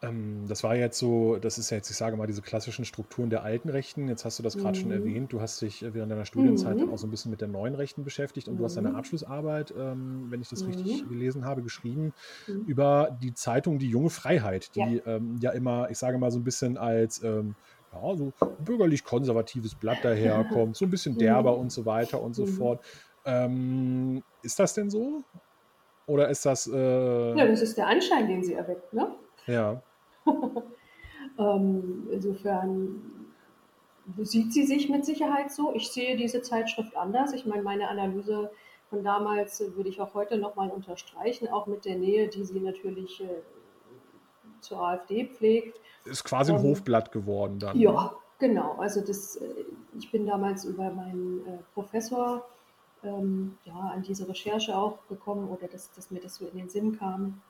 Ähm, 0.00 0.44
das 0.46 0.62
war 0.62 0.76
jetzt 0.76 0.98
so, 0.98 1.36
das 1.36 1.58
ist 1.58 1.70
ja 1.70 1.76
jetzt, 1.76 1.90
ich 1.90 1.96
sage 1.96 2.16
mal, 2.16 2.26
diese 2.26 2.40
klassischen 2.40 2.84
Strukturen 2.84 3.30
der 3.30 3.42
alten 3.42 3.68
Rechten. 3.68 4.08
Jetzt 4.08 4.24
hast 4.24 4.38
du 4.38 4.44
das 4.44 4.56
gerade 4.56 4.78
mhm. 4.78 4.82
schon 4.82 4.90
erwähnt. 4.92 5.32
Du 5.32 5.40
hast 5.40 5.60
dich 5.60 5.82
während 5.82 6.12
deiner 6.12 6.24
Studienzeit 6.24 6.76
mhm. 6.76 6.92
auch 6.92 6.98
so 6.98 7.06
ein 7.06 7.10
bisschen 7.10 7.30
mit 7.30 7.40
der 7.40 7.48
neuen 7.48 7.74
Rechten 7.74 8.04
beschäftigt 8.04 8.46
und 8.48 8.54
mhm. 8.54 8.58
du 8.58 8.64
hast 8.64 8.76
deine 8.76 8.90
mhm. 8.90 8.96
Abschlussarbeit, 8.96 9.74
ähm, 9.76 10.26
wenn 10.30 10.40
ich 10.40 10.48
das 10.48 10.66
richtig 10.66 11.04
mhm. 11.04 11.08
gelesen 11.08 11.44
habe, 11.44 11.62
geschrieben 11.62 12.12
mhm. 12.46 12.62
über 12.66 13.18
die 13.20 13.34
Zeitung 13.34 13.78
Die 13.78 13.88
Junge 13.88 14.10
Freiheit, 14.10 14.74
die 14.76 14.80
ja, 14.80 15.16
ähm, 15.16 15.36
ja 15.40 15.50
immer, 15.50 15.90
ich 15.90 15.98
sage 15.98 16.18
mal, 16.18 16.30
so 16.30 16.38
ein 16.38 16.44
bisschen 16.44 16.76
als 16.76 17.22
ähm, 17.24 17.56
ja, 17.92 18.16
so 18.16 18.32
bürgerlich-konservatives 18.64 19.74
Blatt 19.74 19.98
daherkommt, 20.04 20.76
so 20.76 20.84
ein 20.84 20.90
bisschen 20.90 21.18
derber 21.18 21.56
und 21.56 21.72
so 21.72 21.86
weiter 21.86 22.22
und 22.22 22.34
so 22.34 22.46
fort. 22.46 22.84
Ähm, 23.24 24.22
ist 24.42 24.60
das 24.60 24.74
denn 24.74 24.90
so? 24.90 25.24
Oder 26.06 26.28
ist 26.28 26.46
das. 26.46 26.66
Äh... 26.66 27.36
Ja, 27.36 27.46
das 27.46 27.60
ist 27.60 27.76
der 27.76 27.88
Anschein, 27.88 28.28
den 28.28 28.42
sie 28.42 28.54
erweckt, 28.54 28.92
ne? 28.94 29.14
Ja. 29.46 29.82
Ähm, 31.38 32.08
insofern 32.10 33.02
sieht 34.18 34.52
sie 34.52 34.64
sich 34.64 34.88
mit 34.88 35.04
Sicherheit 35.04 35.52
so. 35.52 35.74
Ich 35.74 35.90
sehe 35.90 36.16
diese 36.16 36.42
Zeitschrift 36.42 36.96
anders. 36.96 37.32
Ich 37.32 37.46
meine, 37.46 37.62
meine 37.62 37.88
Analyse 37.88 38.50
von 38.90 39.04
damals 39.04 39.60
würde 39.76 39.88
ich 39.88 40.00
auch 40.00 40.14
heute 40.14 40.38
nochmal 40.38 40.70
unterstreichen, 40.70 41.48
auch 41.48 41.66
mit 41.66 41.84
der 41.84 41.96
Nähe, 41.96 42.28
die 42.28 42.44
sie 42.44 42.60
natürlich 42.60 43.22
äh, 43.22 43.42
zur 44.60 44.80
AfD 44.80 45.26
pflegt. 45.26 45.78
Ist 46.04 46.24
quasi 46.24 46.52
ein 46.52 46.58
ähm, 46.58 46.64
Hofblatt 46.64 47.12
geworden 47.12 47.58
dann. 47.58 47.78
Ja, 47.78 48.14
genau. 48.38 48.76
Also 48.78 49.02
das, 49.02 49.36
äh, 49.36 49.64
ich 49.98 50.10
bin 50.10 50.26
damals 50.26 50.64
über 50.64 50.90
meinen 50.90 51.46
äh, 51.46 51.58
Professor 51.74 52.46
ähm, 53.04 53.58
ja, 53.64 53.74
an 53.74 54.02
diese 54.02 54.26
Recherche 54.26 54.76
auch 54.76 54.98
gekommen 55.08 55.48
oder 55.48 55.68
dass, 55.68 55.92
dass 55.92 56.10
mir 56.10 56.20
das 56.20 56.36
so 56.36 56.46
in 56.46 56.56
den 56.56 56.68
Sinn 56.70 56.98
kam. 56.98 57.42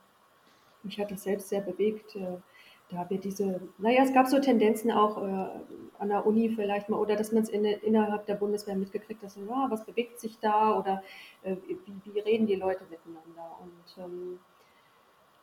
Mich 0.82 0.99
hat 0.99 1.11
das 1.11 1.22
selbst 1.22 1.49
sehr 1.49 1.61
bewegt. 1.61 2.16
Äh, 2.16 2.39
da 2.91 3.09
wir 3.11 3.18
diese, 3.18 3.61
naja, 3.78 4.03
es 4.03 4.12
gab 4.12 4.28
so 4.28 4.39
Tendenzen 4.39 4.91
auch 4.91 5.18
äh, 5.22 5.49
an 5.99 6.09
der 6.09 6.26
Uni 6.26 6.51
vielleicht 6.51 6.89
mal, 6.89 6.99
oder 6.99 7.16
dass 7.16 7.32
man 7.32 7.43
es 7.43 7.49
in, 7.49 7.64
innerhalb 7.64 8.26
der 8.26 8.34
Bundeswehr 8.34 8.76
mitgekriegt 8.76 9.22
hat, 9.22 9.30
so, 9.30 9.41
ja, 9.41 9.66
was 9.68 9.84
bewegt 9.84 10.18
sich 10.20 10.39
da? 10.41 10.78
Oder 10.78 11.03
äh, 11.43 11.57
wie, 11.66 12.14
wie, 12.14 12.20
reden 12.20 12.47
die 12.47 12.55
Leute 12.55 12.84
miteinander. 12.91 13.59
Und 13.61 14.03
ähm, 14.03 14.39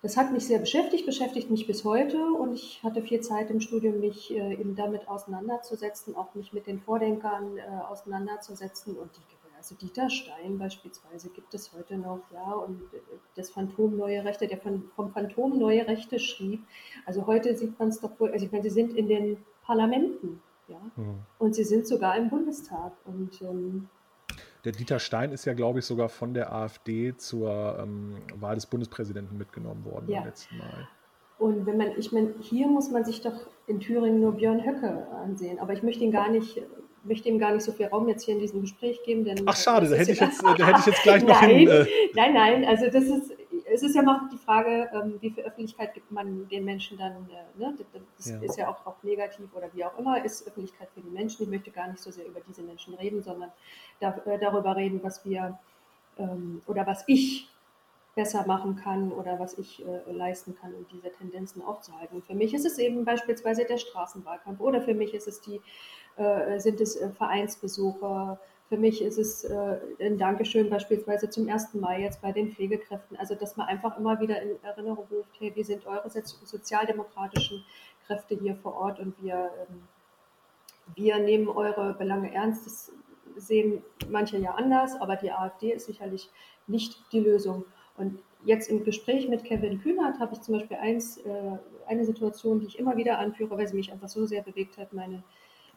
das 0.02 0.18
hat 0.18 0.32
mich 0.32 0.48
sehr 0.48 0.60
beschäftigt, 0.60 1.06
beschäftigt 1.06 1.52
mich 1.52 1.68
bis 1.68 1.84
heute. 1.84 2.18
Und 2.18 2.54
ich 2.54 2.82
hatte 2.84 3.02
viel 3.02 3.22
Zeit 3.22 3.52
im 3.52 3.62
Studium, 3.62 4.00
mich 4.00 4.32
äh, 4.32 4.54
eben 4.54 4.76
damit 4.76 5.08
auseinanderzusetzen, 5.08 6.16
auch 6.16 6.34
mich 6.34 6.54
mit 6.54 6.68
den 6.68 6.80
Vordenkern 6.80 7.58
äh, 7.58 7.84
auseinanderzusetzen. 7.90 8.98
Und 8.98 9.12
die 9.16 9.35
also 9.66 9.76
Dieter 9.76 10.12
Stein 10.12 10.60
beispielsweise 10.60 11.30
gibt 11.30 11.52
es 11.56 11.74
heute 11.74 11.98
noch, 11.98 12.20
ja, 12.32 12.54
und 12.54 12.84
das 13.36 13.50
Phantom 13.50 13.98
Neue 13.98 14.24
Rechte, 14.24 14.48
der 14.48 14.60
von, 14.60 14.84
vom 14.96 15.12
Phantom 15.12 15.58
Neue 15.58 15.88
Rechte 15.88 16.20
schrieb. 16.20 16.62
Also 17.08 17.26
heute 17.26 17.56
sieht 17.56 17.80
man 17.80 17.88
es 17.88 18.00
doch 18.00 18.12
wohl, 18.20 18.32
also 18.32 18.46
ich 18.46 18.52
meine, 18.52 18.64
sie 18.64 18.70
sind 18.70 18.96
in 18.96 19.08
den 19.08 19.38
Parlamenten, 19.64 20.40
ja, 20.68 20.80
mhm. 20.96 21.18
und 21.40 21.56
sie 21.56 21.64
sind 21.64 21.88
sogar 21.88 22.16
im 22.16 22.30
Bundestag. 22.30 22.92
Und 23.06 23.42
ähm, 23.42 23.90
der 24.64 24.72
Dieter 24.72 25.00
Stein 25.00 25.32
ist 25.32 25.46
ja, 25.46 25.56
glaube 25.56 25.80
ich, 25.80 25.86
sogar 25.86 26.10
von 26.10 26.36
der 26.36 26.54
AfD 26.54 27.18
zur 27.18 27.80
ähm, 27.80 28.18
Wahl 28.36 28.54
des 28.54 28.68
Bundespräsidenten 28.68 29.36
mitgenommen 29.36 29.84
worden 29.84 30.06
ja. 30.10 30.20
beim 30.20 30.28
letzten 30.28 30.60
Mal. 30.60 30.88
Und 31.40 31.66
wenn 31.66 31.78
man, 31.78 31.88
ich 31.98 32.12
meine, 32.12 32.36
hier 32.40 32.68
muss 32.68 32.92
man 32.92 33.04
sich 33.04 33.22
doch 33.22 33.48
in 33.66 33.80
Thüringen 33.80 34.22
nur 34.22 34.34
Björn 34.34 34.64
Höcke 34.64 35.08
ansehen, 35.24 35.58
aber 35.58 35.74
ich 35.74 35.82
möchte 35.82 36.04
ihn 36.04 36.12
gar 36.12 36.30
nicht 36.30 36.62
möchte 37.06 37.30
ihm 37.30 37.40
gar 37.40 37.54
nicht 37.54 37.64
so 37.64 37.72
viel 37.72 37.88
Raum 37.88 38.08
jetzt 38.10 38.24
hier 38.24 38.34
in 38.34 38.40
diesem 38.40 38.62
Gespräch 38.62 39.02
geben. 39.04 39.24
Denn 39.24 39.42
Ach 39.46 39.56
schade, 39.56 39.88
da 39.88 39.96
hätte, 39.96 40.12
ich 40.12 40.20
jetzt, 40.20 40.44
da 40.44 40.54
hätte 40.54 40.80
ich 40.80 40.86
jetzt 40.86 41.04
gleich 41.04 41.24
noch 41.26 41.42
nein, 41.42 41.50
hin. 41.50 41.70
Äh 41.70 41.86
nein, 42.14 42.34
nein, 42.34 42.66
also 42.66 42.86
das 42.86 43.04
ist, 43.04 43.32
es 43.72 43.84
ist 43.84 43.96
ja 43.96 44.02
noch 44.02 44.30
die 44.32 44.38
Frage, 44.38 44.90
ähm, 44.94 45.18
wie 45.22 45.30
viel 45.30 45.44
Öffentlichkeit 45.44 45.94
gibt 45.94 46.12
man 46.12 46.48
den 46.50 46.66
Menschen 46.66 46.98
dann, 46.98 47.14
äh, 47.30 47.60
ne? 47.60 47.76
das 48.18 48.30
ja. 48.30 48.40
ist 48.40 48.58
ja 48.58 48.70
auch, 48.70 48.86
auch 48.86 49.02
negativ 49.04 49.54
oder 49.54 49.70
wie 49.74 49.84
auch 49.86 49.98
immer, 49.98 50.24
ist 50.24 50.48
Öffentlichkeit 50.48 50.90
für 50.94 51.02
die 51.02 51.10
Menschen. 51.10 51.44
Ich 51.44 51.50
möchte 51.50 51.72
gar 51.72 51.88
nicht 51.88 52.00
so 52.00 52.12
sehr 52.12 52.26
über 52.26 52.42
diese 52.48 52.62
Menschen 52.62 52.94
reden, 52.96 53.22
sondern 53.22 53.52
da, 54.00 54.18
äh, 54.26 54.40
darüber 54.40 54.76
reden, 54.76 55.00
was 55.04 55.26
wir 55.26 55.58
ähm, 56.18 56.62
oder 56.68 56.86
was 56.86 57.04
ich 57.08 57.50
besser 58.16 58.48
machen 58.48 58.78
kann 58.78 59.12
oder 59.12 59.40
was 59.40 59.58
ich 59.58 59.86
äh, 59.86 60.12
leisten 60.12 60.56
kann, 60.56 60.74
um 60.74 60.86
diese 60.92 61.12
Tendenzen 61.12 61.62
aufzuhalten. 61.62 62.16
Und 62.16 62.26
für 62.26 62.34
mich 62.34 62.54
ist 62.54 62.66
es 62.66 62.78
eben 62.78 63.04
beispielsweise 63.04 63.66
der 63.66 63.78
Straßenwahlkampf 63.78 64.62
oder 64.62 64.82
für 64.82 64.94
mich 64.94 65.14
ist 65.14 65.28
es 65.28 65.42
die 65.42 65.60
äh, 66.18 66.60
sind 66.60 66.82
es 66.82 66.96
äh, 66.96 67.10
Vereinsbesuche. 67.10 68.40
Für 68.70 68.78
mich 68.78 69.02
ist 69.02 69.18
es 69.18 69.44
äh, 69.44 69.78
ein 70.00 70.18
Dankeschön 70.18 70.70
beispielsweise 70.70 71.30
zum 71.30 71.48
1. 71.48 71.76
Mai 71.76 72.02
jetzt 72.02 72.22
bei 72.22 72.32
den 72.32 72.52
Pflegekräften. 72.52 73.18
Also, 73.18 73.36
dass 73.36 73.58
man 73.58 73.68
einfach 73.68 73.98
immer 73.98 74.20
wieder 74.20 74.42
in 74.42 74.62
Erinnerung 74.64 75.06
ruft, 75.12 75.30
hey, 75.40 75.52
wir 75.54 75.64
sind 75.64 75.86
eure 75.86 76.10
sozialdemokratischen 76.10 77.64
Kräfte 78.08 78.36
hier 78.36 78.56
vor 78.56 78.76
Ort 78.76 79.00
und 79.00 79.14
wir, 79.22 79.52
ähm, 79.70 79.84
wir 80.96 81.20
nehmen 81.20 81.48
eure 81.48 81.94
Belange 81.94 82.34
ernst. 82.34 82.66
Das 82.66 82.92
sehen 83.36 83.84
manche 84.10 84.38
ja 84.38 84.52
anders, 84.52 85.00
aber 85.00 85.16
die 85.16 85.32
AfD 85.32 85.74
ist 85.74 85.86
sicherlich 85.86 86.30
nicht 86.68 86.98
die 87.12 87.20
Lösung. 87.20 87.66
Und 87.98 88.20
jetzt 88.44 88.70
im 88.70 88.84
Gespräch 88.84 89.28
mit 89.28 89.44
Kevin 89.44 89.82
Kühnert 89.82 90.20
habe 90.20 90.34
ich 90.34 90.42
zum 90.42 90.56
Beispiel 90.56 90.78
eins, 90.78 91.18
äh, 91.18 91.58
eine 91.88 92.06
Situation, 92.06 92.60
die 92.60 92.68
ich 92.68 92.80
immer 92.80 92.98
wieder 92.98 93.20
anführe, 93.20 93.58
weil 93.58 93.68
sie 93.68 93.76
mich 93.76 93.92
einfach 93.92 94.10
so 94.10 94.26
sehr 94.26 94.42
bewegt 94.42 94.78
hat. 94.78 94.94
Meine 94.94 95.24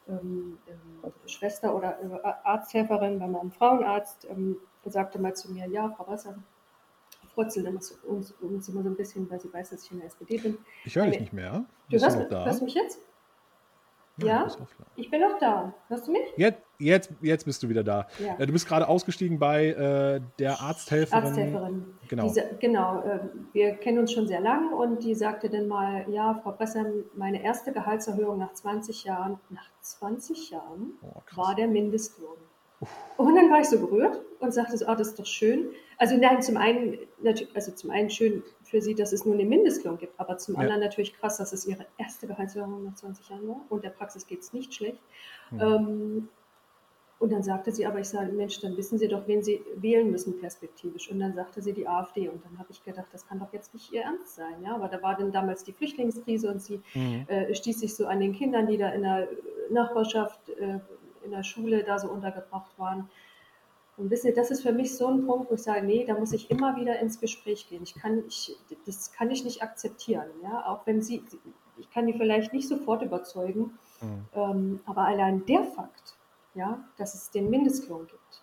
ähm, 0.09 0.59
ähm, 0.67 1.13
Schwester 1.27 1.75
oder 1.75 1.99
äh, 2.01 2.29
Arzthelferin 2.45 3.19
bei 3.19 3.27
meinem 3.27 3.51
Frauenarzt 3.51 4.27
ähm, 4.31 4.57
sagte 4.85 5.19
mal 5.19 5.35
zu 5.35 5.53
mir, 5.53 5.67
ja, 5.69 5.89
Frau 5.91 6.09
Wasser, 6.09 6.37
immer 7.67 7.81
so, 7.81 7.95
uns, 8.07 8.33
uns, 8.41 8.69
immer 8.69 8.83
so 8.83 8.89
ein 8.89 8.97
bisschen, 8.97 9.31
weil 9.31 9.41
sie 9.41 9.53
weiß, 9.53 9.71
dass 9.71 9.85
ich 9.85 9.93
in 9.93 9.99
der 9.99 10.07
SPD 10.07 10.39
bin. 10.39 10.59
Ich 10.85 10.97
höre 10.97 11.07
dich 11.07 11.21
nicht 11.21 11.33
mehr. 11.33 11.65
Du 11.89 11.99
hörst, 11.99 12.19
da? 12.31 12.45
hörst 12.45 12.63
mich 12.63 12.75
jetzt? 12.75 13.01
Ja, 14.23 14.49
ich 14.97 15.11
bin 15.11 15.21
noch 15.21 15.39
da. 15.39 15.73
Hörst 15.89 16.09
du 16.09 16.13
mich? 16.13 16.23
Jetzt, 16.37 16.61
jetzt, 16.79 17.11
jetzt 17.21 17.45
bist 17.45 17.63
du 17.63 17.69
wieder 17.69 17.85
da. 17.85 18.09
Ja. 18.19 18.37
Äh, 18.39 18.47
du 18.47 18.53
bist 18.53 18.67
gerade 18.67 18.89
ausgestiegen 18.89 19.39
bei 19.39 19.69
äh, 19.69 20.21
der 20.39 20.61
Arzthelferin. 20.61 21.25
Arzthelferin. 21.25 21.85
Genau. 22.09 22.25
Diese, 22.25 22.57
genau. 22.59 23.03
Äh, 23.03 23.21
wir 23.53 23.77
kennen 23.77 23.99
uns 23.99 24.13
schon 24.13 24.27
sehr 24.27 24.41
lang 24.41 24.73
und 24.73 25.05
die 25.05 25.15
sagte 25.15 25.49
dann 25.49 25.69
mal, 25.69 26.05
ja, 26.11 26.35
Frau 26.43 26.53
Bresser, 26.53 26.87
meine 27.15 27.43
erste 27.43 27.73
Gehaltserhöhung 27.73 28.39
nach 28.39 28.53
20 28.53 29.05
Jahren, 29.05 29.39
nach 29.51 29.69
20 29.81 30.51
Jahren 30.51 30.93
oh, 31.03 31.37
war 31.37 31.55
der 31.55 31.69
Mindestlohn. 31.69 32.39
Und 33.17 33.35
dann 33.35 33.51
war 33.51 33.61
ich 33.61 33.69
so 33.69 33.79
berührt 33.79 34.21
und 34.39 34.53
sagte 34.53 34.77
so, 34.77 34.87
oh, 34.87 34.95
das 34.95 35.09
ist 35.09 35.19
doch 35.19 35.27
schön. 35.27 35.71
Also 35.97 36.17
nein, 36.17 36.41
zum 36.43 36.57
einen, 36.57 36.99
also 37.55 37.73
zum 37.73 37.91
einen 37.91 38.09
schön 38.09 38.45
für 38.63 38.81
sie, 38.81 38.95
dass 38.95 39.13
es 39.13 39.25
nur 39.25 39.35
einen 39.35 39.49
Mindestlohn 39.49 39.99
gibt, 39.99 40.19
aber 40.21 40.39
zum 40.39 40.55
ja. 40.55 40.61
anderen 40.61 40.81
natürlich 40.81 41.15
krass, 41.15 41.39
dass 41.39 41.53
es 41.53 41.67
ihre 41.67 41.87
erste 41.99 42.29
Gehaltserhöhung 42.29 42.85
nach 42.85 42.95
20 42.95 43.29
Jahren 43.29 43.49
war 43.49 43.61
und 43.69 43.83
der 43.83 43.91
Praxis 43.91 44.27
geht 44.27 44.41
es 44.41 44.53
nicht 44.53 44.73
schlecht. 44.75 45.01
Mhm. 45.51 45.61
Ähm, 45.61 46.29
und 47.19 47.33
dann 47.33 47.43
sagte 47.43 47.73
sie, 47.73 47.85
aber 47.85 47.99
ich 47.99 48.09
sage, 48.09 48.31
Mensch, 48.31 48.61
dann 48.61 48.77
wissen 48.77 48.97
Sie 48.97 49.09
doch, 49.09 49.27
wen 49.27 49.43
Sie 49.43 49.61
wählen 49.75 50.09
müssen 50.09 50.39
perspektivisch. 50.39 51.11
Und 51.11 51.19
dann 51.19 51.35
sagte 51.35 51.61
sie 51.61 51.73
die 51.73 51.89
AfD. 51.89 52.29
Und 52.29 52.45
dann 52.45 52.57
habe 52.61 52.69
ich 52.71 52.85
gedacht, 52.85 53.09
das 53.11 53.27
kann 53.27 53.41
doch 53.41 53.53
jetzt 53.53 53.75
nicht 53.75 53.93
Ihr 53.93 54.03
Ernst 54.03 54.37
sein. 54.37 54.63
Ja, 54.63 54.77
aber 54.77 54.87
da 54.87 55.03
war 55.03 55.17
dann 55.17 55.33
damals 55.33 55.65
die 55.65 55.73
Flüchtlingskrise 55.73 56.49
und 56.49 56.63
sie 56.63 56.81
mhm. 56.95 57.25
äh, 57.27 57.53
stieß 57.53 57.81
sich 57.81 57.97
so 57.97 58.07
an 58.07 58.21
den 58.21 58.35
Kindern, 58.35 58.69
die 58.69 58.77
da 58.77 58.91
in 58.91 59.03
der 59.03 59.27
Nachbarschaft 59.69 60.49
äh, 60.51 60.79
in 61.29 61.37
der 61.37 61.43
Schule 61.43 61.85
da 61.85 61.99
so 61.99 62.09
untergebracht 62.09 62.79
waren. 62.79 63.09
Und 63.97 64.11
wisst 64.11 64.25
ihr, 64.25 64.35
das 64.35 64.51
ist 64.51 64.63
für 64.63 64.73
mich 64.73 64.97
so 64.97 65.09
ein 65.09 65.27
Punkt, 65.27 65.51
wo 65.51 65.55
ich 65.55 65.63
sage, 65.63 65.85
nee, 65.85 66.05
da 66.05 66.15
muss 66.15 66.33
ich 66.33 66.51
immer 66.51 66.77
wieder 66.77 66.99
ins 67.01 67.21
Gespräch 67.21 67.69
gehen. 67.69 67.83
Ich 67.83 67.95
kann, 67.95 68.25
ich, 68.27 68.57
das 68.87 69.13
kann 69.13 69.31
ich 69.31 69.45
nicht 69.45 69.63
akzeptieren. 69.63 70.29
Ja? 70.43 70.67
Auch 70.67 70.87
wenn 70.87 71.03
sie, 71.03 71.25
ich 71.77 71.91
kann 71.91 72.07
die 72.07 72.13
vielleicht 72.13 72.53
nicht 72.53 72.69
sofort 72.69 73.03
überzeugen, 73.03 73.79
mhm. 74.01 74.25
ähm, 74.35 74.81
aber 74.87 75.03
allein 75.03 75.45
der 75.47 75.65
Fakt, 75.65 76.17
ja, 76.55 76.83
dass 76.97 77.15
es 77.15 77.31
den 77.31 77.51
Mindestlohn 77.51 78.07
gibt. 78.07 78.43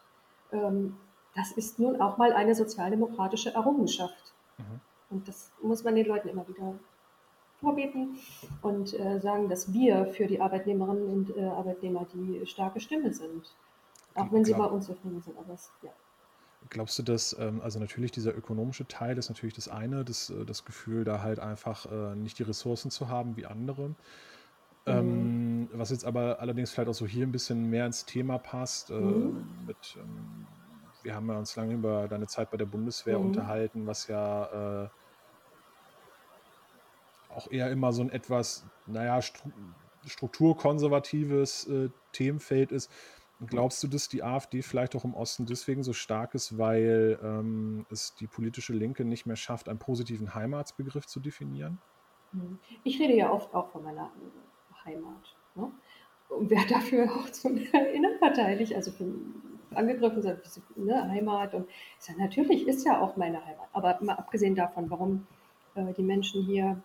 Ähm, 0.52 0.98
das 1.36 1.52
ist 1.54 1.80
nun 1.80 2.02
auch 2.02 2.18
mal 2.18 2.34
eine 2.34 2.54
sozialdemokratische 2.54 3.54
Errungenschaft. 3.54 4.34
Mhm. 4.58 4.82
Und 5.10 5.28
das 5.28 5.52
muss 5.62 5.84
man 5.84 5.96
den 5.96 6.06
Leuten 6.06 6.28
immer 6.28 6.48
wieder 6.48 6.76
vorbeten 7.66 8.18
und 8.62 8.98
äh, 8.98 9.20
sagen, 9.20 9.50
dass 9.50 9.74
wir 9.74 10.06
für 10.06 10.28
die 10.28 10.40
Arbeitnehmerinnen 10.40 11.08
und 11.08 11.36
äh, 11.36 11.44
Arbeitnehmer 11.44 12.08
die 12.14 12.46
starke 12.46 12.80
Stimme 12.80 13.14
sind. 13.14 13.54
Auch 14.16 14.32
wenn 14.32 14.46
sie 14.46 14.54
Glaub, 14.54 14.70
mal 14.70 14.76
unzufrieden 14.76 15.22
sind. 15.22 15.38
Aber 15.38 15.54
es, 15.54 15.70
ja. 15.84 15.92
Glaubst 16.70 16.98
du, 16.98 17.04
dass, 17.04 17.36
ähm, 17.38 17.62
also 17.62 17.80
natürlich 17.80 18.12
dieser 18.12 18.36
ökonomische 18.36 18.88
Teil 18.88 19.18
ist 19.18 19.30
natürlich 19.30 19.54
das 19.54 19.68
eine, 19.68 20.06
das, 20.06 20.30
äh, 20.30 20.46
das 20.46 20.66
Gefühl, 20.66 21.04
da 21.04 21.22
halt 21.22 21.40
einfach 21.40 21.86
äh, 21.92 22.16
nicht 22.16 22.40
die 22.40 22.44
Ressourcen 22.44 22.92
zu 22.92 23.10
haben 23.10 23.36
wie 23.36 23.46
andere. 23.46 23.96
Ähm, 24.88 25.62
mhm. 25.62 25.70
was 25.74 25.90
jetzt 25.90 26.06
aber 26.06 26.40
allerdings 26.40 26.72
vielleicht 26.72 26.90
auch 26.90 26.94
so 26.94 27.08
hier 27.08 27.26
ein 27.26 27.32
bisschen 27.32 27.72
mehr 27.72 27.88
ins 27.88 28.06
Thema 28.06 28.38
passt, 28.38 28.92
äh, 28.92 28.94
mhm. 28.94 29.44
mit, 29.66 29.98
ähm, 29.98 30.46
wir 31.02 31.16
haben 31.16 31.28
ja 31.28 31.40
uns 31.40 31.56
lange 31.56 31.74
über 31.74 32.08
deine 32.08 32.28
Zeit 32.28 32.52
bei 32.52 32.58
der 32.58 32.68
Bundeswehr 32.68 33.18
mhm. 33.18 33.28
unterhalten, 33.28 33.88
was 33.88 34.08
ja 34.08 34.90
auch 37.36 37.52
eher 37.52 37.70
immer 37.72 37.94
so 37.94 38.02
ein 38.02 38.10
etwas, 38.10 38.66
naja, 38.88 39.22
stru 39.22 39.50
strukturkonservatives 40.08 41.68
äh, 41.68 41.90
Themenfeld 42.12 42.72
ist. 42.72 42.92
Glaubst 43.48 43.84
du, 43.84 43.88
dass 43.88 44.08
die 44.08 44.24
AfD 44.24 44.62
vielleicht 44.62 44.96
auch 44.96 45.04
im 45.04 45.16
Osten 45.16 45.48
deswegen 45.48 45.84
so 45.84 45.94
stark 45.94 46.36
ist, 46.36 46.60
weil 46.60 47.20
ähm, 47.24 47.88
es 47.90 48.14
die 48.16 48.28
politische 48.28 48.72
Linke 48.72 49.04
nicht 49.04 49.26
mehr 49.26 49.36
schafft, 49.36 49.68
einen 49.68 49.80
positiven 49.80 50.36
Heimatsbegriff 50.36 51.08
zu 51.08 51.20
definieren? 51.20 51.80
Mhm. 52.32 52.60
Ich 52.84 53.00
rede 53.00 53.14
ja 53.14 53.32
oft 53.32 53.54
auch 53.54 53.70
von 53.72 53.84
meiner 53.84 54.12
Heimat. 54.86 55.36
Ne? 55.56 55.72
Und 56.30 56.50
wer 56.50 56.64
dafür 56.70 57.12
auch 57.12 57.30
zum 57.32 57.58
innerparteilich, 57.58 58.76
also 58.76 58.92
angegriffen 59.74 60.22
sind, 60.22 60.40
ne, 60.78 61.10
Heimat. 61.10 61.54
Und 61.54 61.68
ja, 62.08 62.14
natürlich 62.18 62.68
ist 62.68 62.86
ja 62.86 63.02
auch 63.02 63.18
meine 63.18 63.44
Heimat. 63.46 63.68
Aber 63.74 63.98
mal 64.02 64.16
abgesehen 64.16 64.56
davon, 64.56 64.90
warum 64.90 65.28
äh, 65.76 65.94
die 65.94 66.04
Menschen 66.04 66.44
hier 66.44 66.82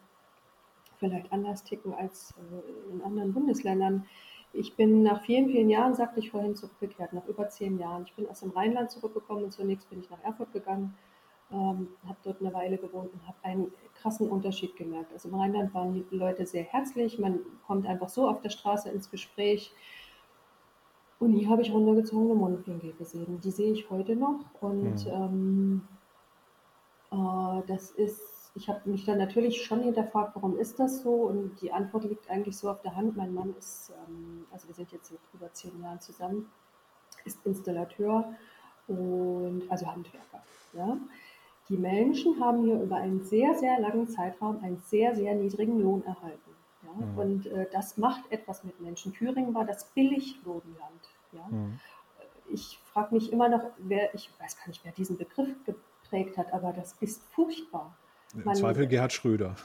vielleicht 1.01 1.33
anders 1.33 1.65
ticken 1.65 1.93
als 1.95 2.33
äh, 2.39 2.93
in 2.93 3.03
anderen 3.03 3.35
Bundesländern. 3.35 4.07
Ich 4.53 4.77
bin 4.77 5.03
nach 5.03 5.23
vielen, 5.23 5.49
vielen 5.49 5.71
Jahren, 5.71 5.95
sagte 5.95 6.21
ich 6.21 6.31
vorhin, 6.31 6.55
zurückgekehrt, 6.55 7.13
nach 7.13 7.27
über 7.27 7.49
zehn 7.49 7.79
Jahren. 7.79 8.05
Ich 8.05 8.15
bin 8.15 8.29
aus 8.29 8.41
dem 8.41 8.51
Rheinland 8.51 8.91
zurückgekommen 8.91 9.45
und 9.45 9.53
zunächst 9.53 9.89
bin 9.91 10.01
ich 10.01 10.11
nach 10.11 10.23
Erfurt 10.23 10.53
gegangen, 10.53 10.95
ähm, 11.53 11.89
habe 12.07 12.19
dort 12.23 12.41
eine 12.41 12.53
Weile 12.53 12.77
gewohnt 12.77 13.13
und 13.13 13.27
habe 13.27 13.39
einen 13.43 13.73
krassen 13.95 14.29
Unterschied 14.29 14.77
gemerkt. 14.77 15.13
Also 15.13 15.29
im 15.29 15.35
Rheinland 15.35 15.73
waren 15.75 15.95
die 15.95 16.05
Leute 16.17 16.47
sehr 16.47 16.65
herzlich, 16.65 17.19
man 17.19 17.41
kommt 17.67 17.87
einfach 17.87 18.09
so 18.09 18.29
auf 18.29 18.41
der 18.41 18.51
Straße 18.51 18.89
ins 18.91 19.11
Gespräch. 19.11 19.73
Und 21.21 21.35
hier 21.35 21.51
habe 21.51 21.63
ich 21.63 21.71
runtergezogene 21.71 22.35
Mundwinkel 22.35 22.95
gesehen. 22.95 23.41
Die 23.43 23.51
sehe 23.51 23.73
ich 23.73 23.91
heute 23.91 24.17
noch. 24.17 24.41
Und 24.61 25.05
mhm. 25.05 25.13
ähm, 25.13 25.89
äh, 27.13 27.63
das 27.67 27.91
ist, 27.91 28.30
ich 28.55 28.69
habe 28.69 28.89
mich 28.91 29.05
dann 29.05 29.19
natürlich 29.19 29.65
schon 29.65 29.81
hinterfragt, 29.81 30.35
warum 30.35 30.59
ist 30.59 30.79
das 30.79 31.03
so? 31.03 31.11
Und 31.11 31.61
die 31.61 31.73
Antwort 31.73 32.05
liegt 32.05 32.29
eigentlich 32.31 32.57
so 32.57 32.71
auf 32.71 32.83
der 32.83 32.97
Hand. 32.97 33.17
Mein 33.17 33.33
Mann 33.33 33.55
ist, 33.59 33.93
ähm, 34.09 34.47
also 34.51 34.67
wir 34.69 34.75
sind 34.75 34.91
jetzt 34.93 35.11
seit 35.11 35.21
über 35.33 35.53
zehn 35.53 35.81
Jahren 35.83 36.01
zusammen, 36.01 36.51
ist 37.25 37.45
Installateur 37.47 38.35
und 38.89 39.63
also 39.69 39.87
Handwerker. 39.87 40.43
Ja? 40.73 40.99
Die 41.69 41.77
Menschen 41.77 42.41
haben 42.41 42.65
hier 42.65 42.81
über 42.81 42.97
einen 42.97 43.23
sehr, 43.23 43.55
sehr 43.55 43.79
langen 43.79 44.09
Zeitraum 44.09 44.63
einen 44.65 44.79
sehr, 44.79 45.15
sehr 45.15 45.35
niedrigen 45.35 45.81
Lohn 45.81 46.05
erhalten. 46.05 46.51
Ja? 46.83 47.07
Mhm. 47.07 47.19
Und 47.19 47.47
äh, 47.47 47.67
das 47.71 47.99
macht 47.99 48.31
etwas 48.33 48.65
mit 48.65 48.81
Menschen. 48.81 49.13
Thüringen 49.13 49.55
war 49.55 49.65
das 49.65 49.85
Billiglohnland. 49.93 51.11
Ja? 51.33 51.47
Mhm. 51.49 51.79
Ich 52.53 52.81
frage 52.93 53.15
mich 53.15 53.33
immer 53.33 53.49
noch, 53.49 53.63
wer, 53.79 54.13
ich 54.13 54.29
weiß 54.41 54.57
gar 54.59 54.67
nicht, 54.67 54.85
wer 54.85 54.91
diesen 54.91 55.17
Begriff 55.17 55.55
geprägt 55.65 56.37
hat, 56.37 56.53
aber 56.53 56.73
das 56.73 56.95
ist 57.01 57.23
furchtbar. 57.33 57.95
Im 58.35 58.45
Man, 58.45 58.55
Zweifel 58.55 58.87
Gerhard 58.87 59.13
Schröder. 59.13 59.57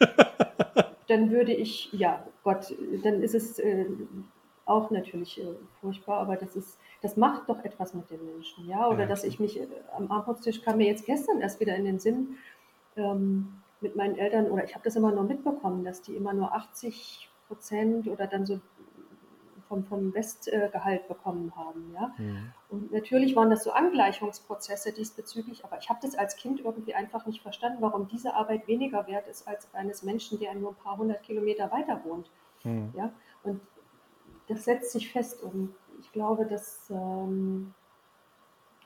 dann 1.08 1.30
würde 1.30 1.52
ich, 1.52 1.92
ja, 1.92 2.24
Gott, 2.42 2.74
dann 3.02 3.22
ist 3.22 3.34
es 3.34 3.58
äh, 3.58 3.86
auch 4.64 4.90
natürlich 4.90 5.40
äh, 5.40 5.54
furchtbar, 5.80 6.18
aber 6.20 6.36
das 6.36 6.56
ist, 6.56 6.78
das 7.02 7.16
macht 7.16 7.48
doch 7.48 7.64
etwas 7.64 7.94
mit 7.94 8.10
den 8.10 8.24
Menschen, 8.24 8.66
ja. 8.68 8.88
Oder 8.88 9.02
ja, 9.02 9.06
dass 9.06 9.24
ich 9.24 9.38
mich 9.40 9.60
äh, 9.60 9.66
am 9.96 10.10
Abendstisch 10.10 10.62
kam 10.62 10.78
mir 10.78 10.86
jetzt 10.86 11.06
gestern 11.06 11.40
erst 11.40 11.60
wieder 11.60 11.76
in 11.76 11.84
den 11.84 11.98
Sinn 11.98 12.36
ähm, 12.96 13.60
mit 13.80 13.96
meinen 13.96 14.16
Eltern, 14.16 14.50
oder 14.50 14.64
ich 14.64 14.74
habe 14.74 14.84
das 14.84 14.96
immer 14.96 15.12
nur 15.12 15.24
mitbekommen, 15.24 15.84
dass 15.84 16.00
die 16.02 16.16
immer 16.16 16.32
nur 16.32 16.54
80 16.54 17.28
Prozent 17.48 18.08
oder 18.08 18.26
dann 18.26 18.46
so 18.46 18.60
vom, 19.68 19.84
vom 19.84 20.14
Westgehalt 20.14 21.04
äh, 21.04 21.08
bekommen 21.08 21.52
haben, 21.56 21.92
ja. 21.94 22.12
Mhm. 22.18 22.52
Und 22.68 22.92
natürlich 22.92 23.36
waren 23.36 23.50
das 23.50 23.64
so 23.64 23.72
Angleichungsprozesse 23.72 24.92
diesbezüglich, 24.92 25.64
aber 25.64 25.78
ich 25.78 25.88
habe 25.88 26.00
das 26.02 26.14
als 26.14 26.36
Kind 26.36 26.60
irgendwie 26.60 26.94
einfach 26.94 27.26
nicht 27.26 27.42
verstanden, 27.42 27.78
warum 27.80 28.08
diese 28.08 28.34
Arbeit 28.34 28.66
weniger 28.66 29.06
wert 29.06 29.28
ist 29.28 29.46
als 29.46 29.72
eines 29.74 30.02
Menschen, 30.02 30.38
der 30.38 30.54
nur 30.54 30.70
ein 30.70 30.76
paar 30.76 30.96
hundert 30.96 31.22
Kilometer 31.22 31.70
weiter 31.70 32.00
wohnt. 32.04 32.30
Mhm. 32.64 32.92
Ja? 32.96 33.12
Und 33.42 33.60
das 34.48 34.64
setzt 34.64 34.92
sich 34.92 35.10
fest 35.10 35.42
und 35.42 35.74
ich 36.00 36.12
glaube, 36.12 36.46
dass 36.46 36.90
ähm, 36.90 37.72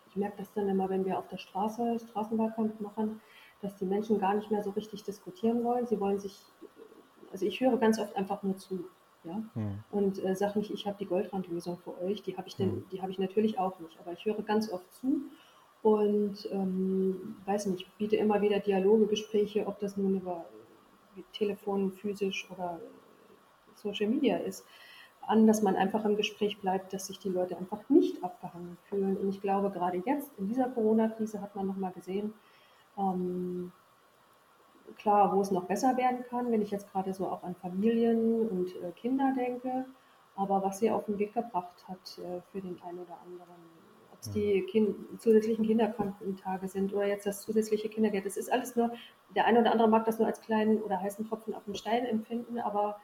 ich 0.09 0.17
merke 0.17 0.39
das 0.39 0.53
dann 0.53 0.69
immer, 0.69 0.89
wenn 0.89 1.05
wir 1.05 1.19
auf 1.19 1.29
der 1.29 1.39
Straße 1.39 1.99
Straßenwahlkampf 1.99 2.81
machen, 2.81 3.21
dass 3.61 3.77
die 3.77 3.85
Menschen 3.85 4.19
gar 4.19 4.35
nicht 4.35 4.51
mehr 4.51 4.63
so 4.63 4.71
richtig 4.71 5.03
diskutieren 5.03 5.65
wollen. 5.65 5.87
Sie 5.87 6.01
wollen 6.01 6.19
sich, 6.19 6.41
also 7.33 7.45
ich 7.45 7.61
höre 7.61 7.77
ganz 7.79 7.99
oft 7.99 8.17
einfach 8.17 8.43
nur 8.43 8.57
zu. 8.57 8.89
Ja? 9.29 9.43
Hm. 9.55 9.79
Und 9.91 10.25
äh, 10.25 10.35
sage 10.35 10.59
nicht, 10.59 10.73
ich 10.73 10.87
habe 10.87 10.97
die 10.99 11.07
Goldrandlösung 11.07 11.79
für 11.79 12.01
euch, 12.03 12.23
die 12.23 12.37
habe 12.37 12.49
ich, 12.49 12.55
hm. 12.55 12.85
die 12.91 13.01
habe 13.01 13.11
ich 13.11 13.19
natürlich 13.19 13.59
auch 13.59 13.79
nicht, 13.79 13.99
aber 14.01 14.13
ich 14.13 14.25
höre 14.25 14.43
ganz 14.43 14.73
oft 14.73 14.93
zu 14.93 15.23
und 15.83 16.49
ähm, 16.51 17.37
weiß 17.45 17.67
nicht, 17.67 17.97
biete 17.99 18.17
immer 18.17 18.41
wieder 18.43 18.59
Dialoge, 18.59 19.07
Gespräche, 19.07 19.67
ob 19.67 19.79
das 19.79 19.97
nun 19.97 20.17
über 20.17 20.47
Telefon, 21.33 21.93
physisch 21.93 22.49
oder 22.51 22.81
Social 23.77 24.09
Media 24.09 24.39
ist 24.39 24.65
an, 25.29 25.47
dass 25.47 25.63
man 25.63 25.77
einfach 25.77 26.05
im 26.05 26.17
Gespräch 26.17 26.59
bleibt, 26.59 26.93
dass 26.93 27.07
sich 27.07 27.19
die 27.19 27.29
Leute 27.29 27.57
einfach 27.57 27.89
nicht 27.89 28.25
abgehangen 28.25 28.79
fühlen. 28.89 29.17
Und 29.17 29.29
ich 29.29 29.41
glaube, 29.43 29.71
gerade 29.71 30.03
jetzt 30.05 30.31
in 30.39 30.49
dieser 30.49 30.71
Corona-Krise 30.71 31.41
hat 31.43 31.55
man 31.55 31.67
nochmal 31.67 31.93
gesehen, 31.93 32.33
ähm, 32.97 33.73
klar, 34.97 35.35
wo 35.35 35.41
es 35.41 35.51
noch 35.51 35.65
besser 35.65 35.97
werden 35.97 36.25
kann, 36.29 36.51
wenn 36.51 36.63
ich 36.63 36.71
jetzt 36.71 36.91
gerade 36.91 37.13
so 37.13 37.27
auch 37.27 37.43
an 37.43 37.55
Familien 37.57 38.49
und 38.49 38.75
äh, 38.83 38.93
Kinder 38.93 39.35
denke, 39.37 39.87
aber 40.37 40.63
was 40.63 40.79
sie 40.79 40.91
auf 40.91 41.05
den 41.07 41.19
Weg 41.19 41.35
gebracht 41.35 41.85
hat 41.89 42.19
äh, 42.19 42.41
für 42.53 42.61
den 42.61 42.81
einen 42.83 42.99
oder 43.01 43.19
anderen, 43.25 43.57
ob 44.13 44.21
es 44.21 44.31
die 44.31 44.63
kind 44.63 45.21
zusätzlichen 45.21 45.65
Kinderkrankentage 45.65 46.69
sind 46.69 46.93
oder 46.93 47.07
jetzt 47.07 47.27
das 47.27 47.43
zusätzliche 47.43 47.89
Kindergeld, 47.89 48.27
das 48.27 48.37
ist 48.37 48.51
alles 48.51 48.77
nur, 48.77 48.93
der 49.35 49.47
eine 49.47 49.61
oder 49.61 49.73
andere 49.73 49.89
mag 49.89 50.05
das 50.05 50.19
nur 50.19 50.27
als 50.27 50.41
kleinen 50.41 50.81
oder 50.83 51.01
heißen 51.01 51.29
Tropfen 51.29 51.55
auf 51.55 51.65
dem 51.65 51.75
Stein 51.75 52.05
empfinden, 52.07 52.59
aber 52.59 53.01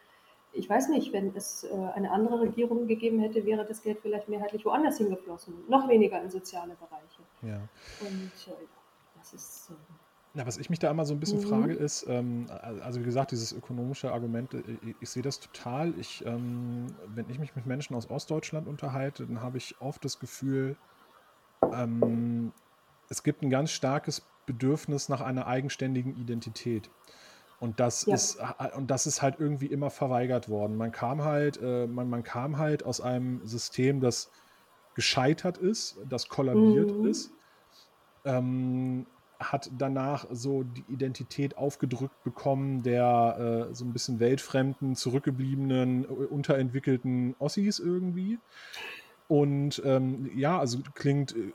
ich 0.53 0.71
weiß 0.71 0.89
nicht, 0.89 1.13
wenn 1.13 1.35
es 1.35 1.65
äh, 1.65 1.75
eine 1.95 2.13
andere 2.13 2.41
Regierung 2.41 2.87
gegeben 2.87 3.19
hätte, 3.19 3.45
wäre 3.45 3.65
das 3.65 3.83
Geld 3.83 3.99
vielleicht 4.01 4.29
mehrheitlich 4.29 4.65
woanders 4.65 4.99
hingeflossen, 4.99 5.55
noch 5.69 5.89
weniger 5.89 6.23
in 6.23 6.31
soziale 6.31 6.77
Bereiche. 6.77 7.23
Ja. 7.43 7.61
Und 8.01 8.53
äh, 8.53 8.67
das 9.17 9.35
ist. 9.35 9.71
Äh, 9.71 10.04
na, 10.35 10.45
was 10.47 10.59
ich 10.59 10.69
mich 10.69 10.81
da 10.81 10.91
immer 10.91 11.05
so 11.05 11.15
ein 11.15 11.21
bisschen 11.21 11.39
mhm. 11.39 11.49
frage, 11.49 11.75
ist, 11.75 12.07
ähm, 12.09 12.47
also 12.61 13.01
wie 13.01 13.05
gesagt, 13.05 13.31
dieses 13.31 13.53
ökonomische 13.53 14.13
Argument, 14.13 14.53
ich, 14.53 14.89
äh, 14.89 14.95
ich 15.01 15.09
sehe 15.09 15.23
das 15.23 15.39
total. 15.39 15.95
Ich, 15.99 16.27
ähm, 16.27 16.87
wenn 17.07 17.31
ich 17.31 17.39
mich 17.39 17.55
mit 17.55 17.67
Menschen 17.67 17.95
aus 17.95 18.11
Ostdeutschland 18.11 18.67
unterhalte, 18.67 19.27
dann 19.27 19.41
habe 19.41 19.59
ich 19.59 19.81
oft 19.81 20.05
das 20.05 20.19
Gefühl, 20.19 20.77
ähm, 21.73 22.53
es 23.09 23.23
gibt 23.23 23.43
ein 23.43 23.51
ganz 23.51 23.71
starkes 23.71 24.27
Bedürfnis 24.45 25.09
nach 25.09 25.21
einer 25.21 25.47
eigenständigen 25.47 26.17
Identität. 26.17 26.91
Und 27.61 27.79
das, 27.79 28.07
ja. 28.07 28.15
ist, 28.15 28.39
und 28.77 28.91
das 28.91 29.07
ist 29.07 29.23
halt 29.23 29.37
irgendwie 29.39 29.67
immer 29.67 29.91
verweigert 29.91 30.49
worden. 30.49 30.77
Man 30.77 30.91
kam 30.91 31.23
halt, 31.23 31.61
äh, 31.63 31.87
man, 31.87 32.11
man 32.11 32.25
kam 32.25 32.59
halt 32.59 32.85
aus 32.85 33.01
einem 33.01 33.47
System, 33.47 34.01
das 34.01 34.33
gescheitert 34.95 35.59
ist, 35.59 35.97
das 36.09 36.29
kollabiert 36.29 36.91
mhm. 36.91 37.07
ist, 37.07 37.31
ähm, 38.25 39.07
hat 39.53 39.71
danach 39.79 40.27
so 40.31 40.63
die 40.63 40.85
Identität 40.89 41.57
aufgedrückt 41.57 42.23
bekommen 42.25 42.83
der 42.83 43.69
äh, 43.71 43.75
so 43.75 43.85
ein 43.85 43.93
bisschen 43.93 44.21
weltfremden, 44.21 44.97
zurückgebliebenen, 44.97 46.05
unterentwickelten 46.05 47.35
Ossis 47.39 47.79
irgendwie. 47.79 48.39
Und 49.29 49.83
ähm, 49.85 50.31
ja, 50.35 50.59
also 50.59 50.79
klingt 50.95 51.35
äh, 51.37 51.53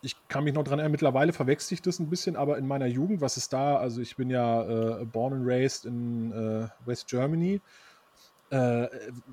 ich 0.00 0.16
kann 0.28 0.44
mich 0.44 0.54
noch 0.54 0.62
dran 0.62 0.78
erinnern, 0.78 0.92
mittlerweile 0.92 1.32
verwechsel 1.32 1.74
ich 1.74 1.82
das 1.82 1.98
ein 1.98 2.08
bisschen, 2.08 2.36
aber 2.36 2.58
in 2.58 2.66
meiner 2.66 2.86
Jugend, 2.86 3.20
was 3.20 3.36
ist 3.36 3.52
da? 3.52 3.76
Also 3.76 4.00
ich 4.00 4.16
bin 4.16 4.30
ja 4.30 5.00
äh, 5.00 5.04
born 5.04 5.32
and 5.32 5.46
raised 5.46 5.84
in 5.86 6.32
äh, 6.32 6.68
West 6.86 7.08
Germany. 7.08 7.60
Äh, 8.50 8.88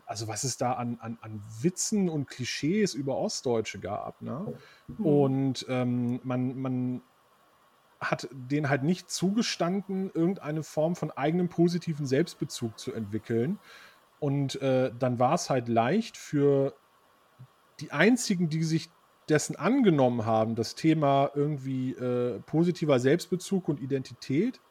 also 0.05 0.27
was 0.27 0.43
es 0.43 0.57
da 0.57 0.73
an, 0.73 0.97
an, 0.99 1.17
an 1.21 1.41
Witzen 1.61 2.09
und 2.09 2.27
Klischees 2.27 2.93
über 2.93 3.17
Ostdeutsche 3.17 3.79
gab. 3.79 4.21
Ne? 4.21 4.57
Mhm. 4.87 5.05
Und 5.05 5.65
ähm, 5.69 6.19
man, 6.23 6.59
man 6.59 7.01
hat 7.99 8.27
denen 8.31 8.69
halt 8.69 8.83
nicht 8.83 9.09
zugestanden, 9.09 10.11
irgendeine 10.13 10.63
Form 10.63 10.95
von 10.95 11.11
eigenem 11.11 11.49
positiven 11.49 12.05
Selbstbezug 12.05 12.77
zu 12.77 12.93
entwickeln. 12.93 13.59
Und 14.19 14.61
äh, 14.61 14.91
dann 14.97 15.19
war 15.19 15.35
es 15.35 15.49
halt 15.49 15.67
leicht 15.67 16.17
für 16.17 16.73
die 17.79 17.91
einzigen, 17.91 18.49
die 18.49 18.63
sich 18.63 18.89
dessen 19.29 19.55
angenommen 19.55 20.25
haben, 20.25 20.55
das 20.55 20.75
Thema 20.75 21.31
irgendwie 21.33 21.91
äh, 21.91 22.39
positiver 22.41 22.99
Selbstbezug 22.99 23.67
und 23.67 23.81
Identität, 23.81 24.61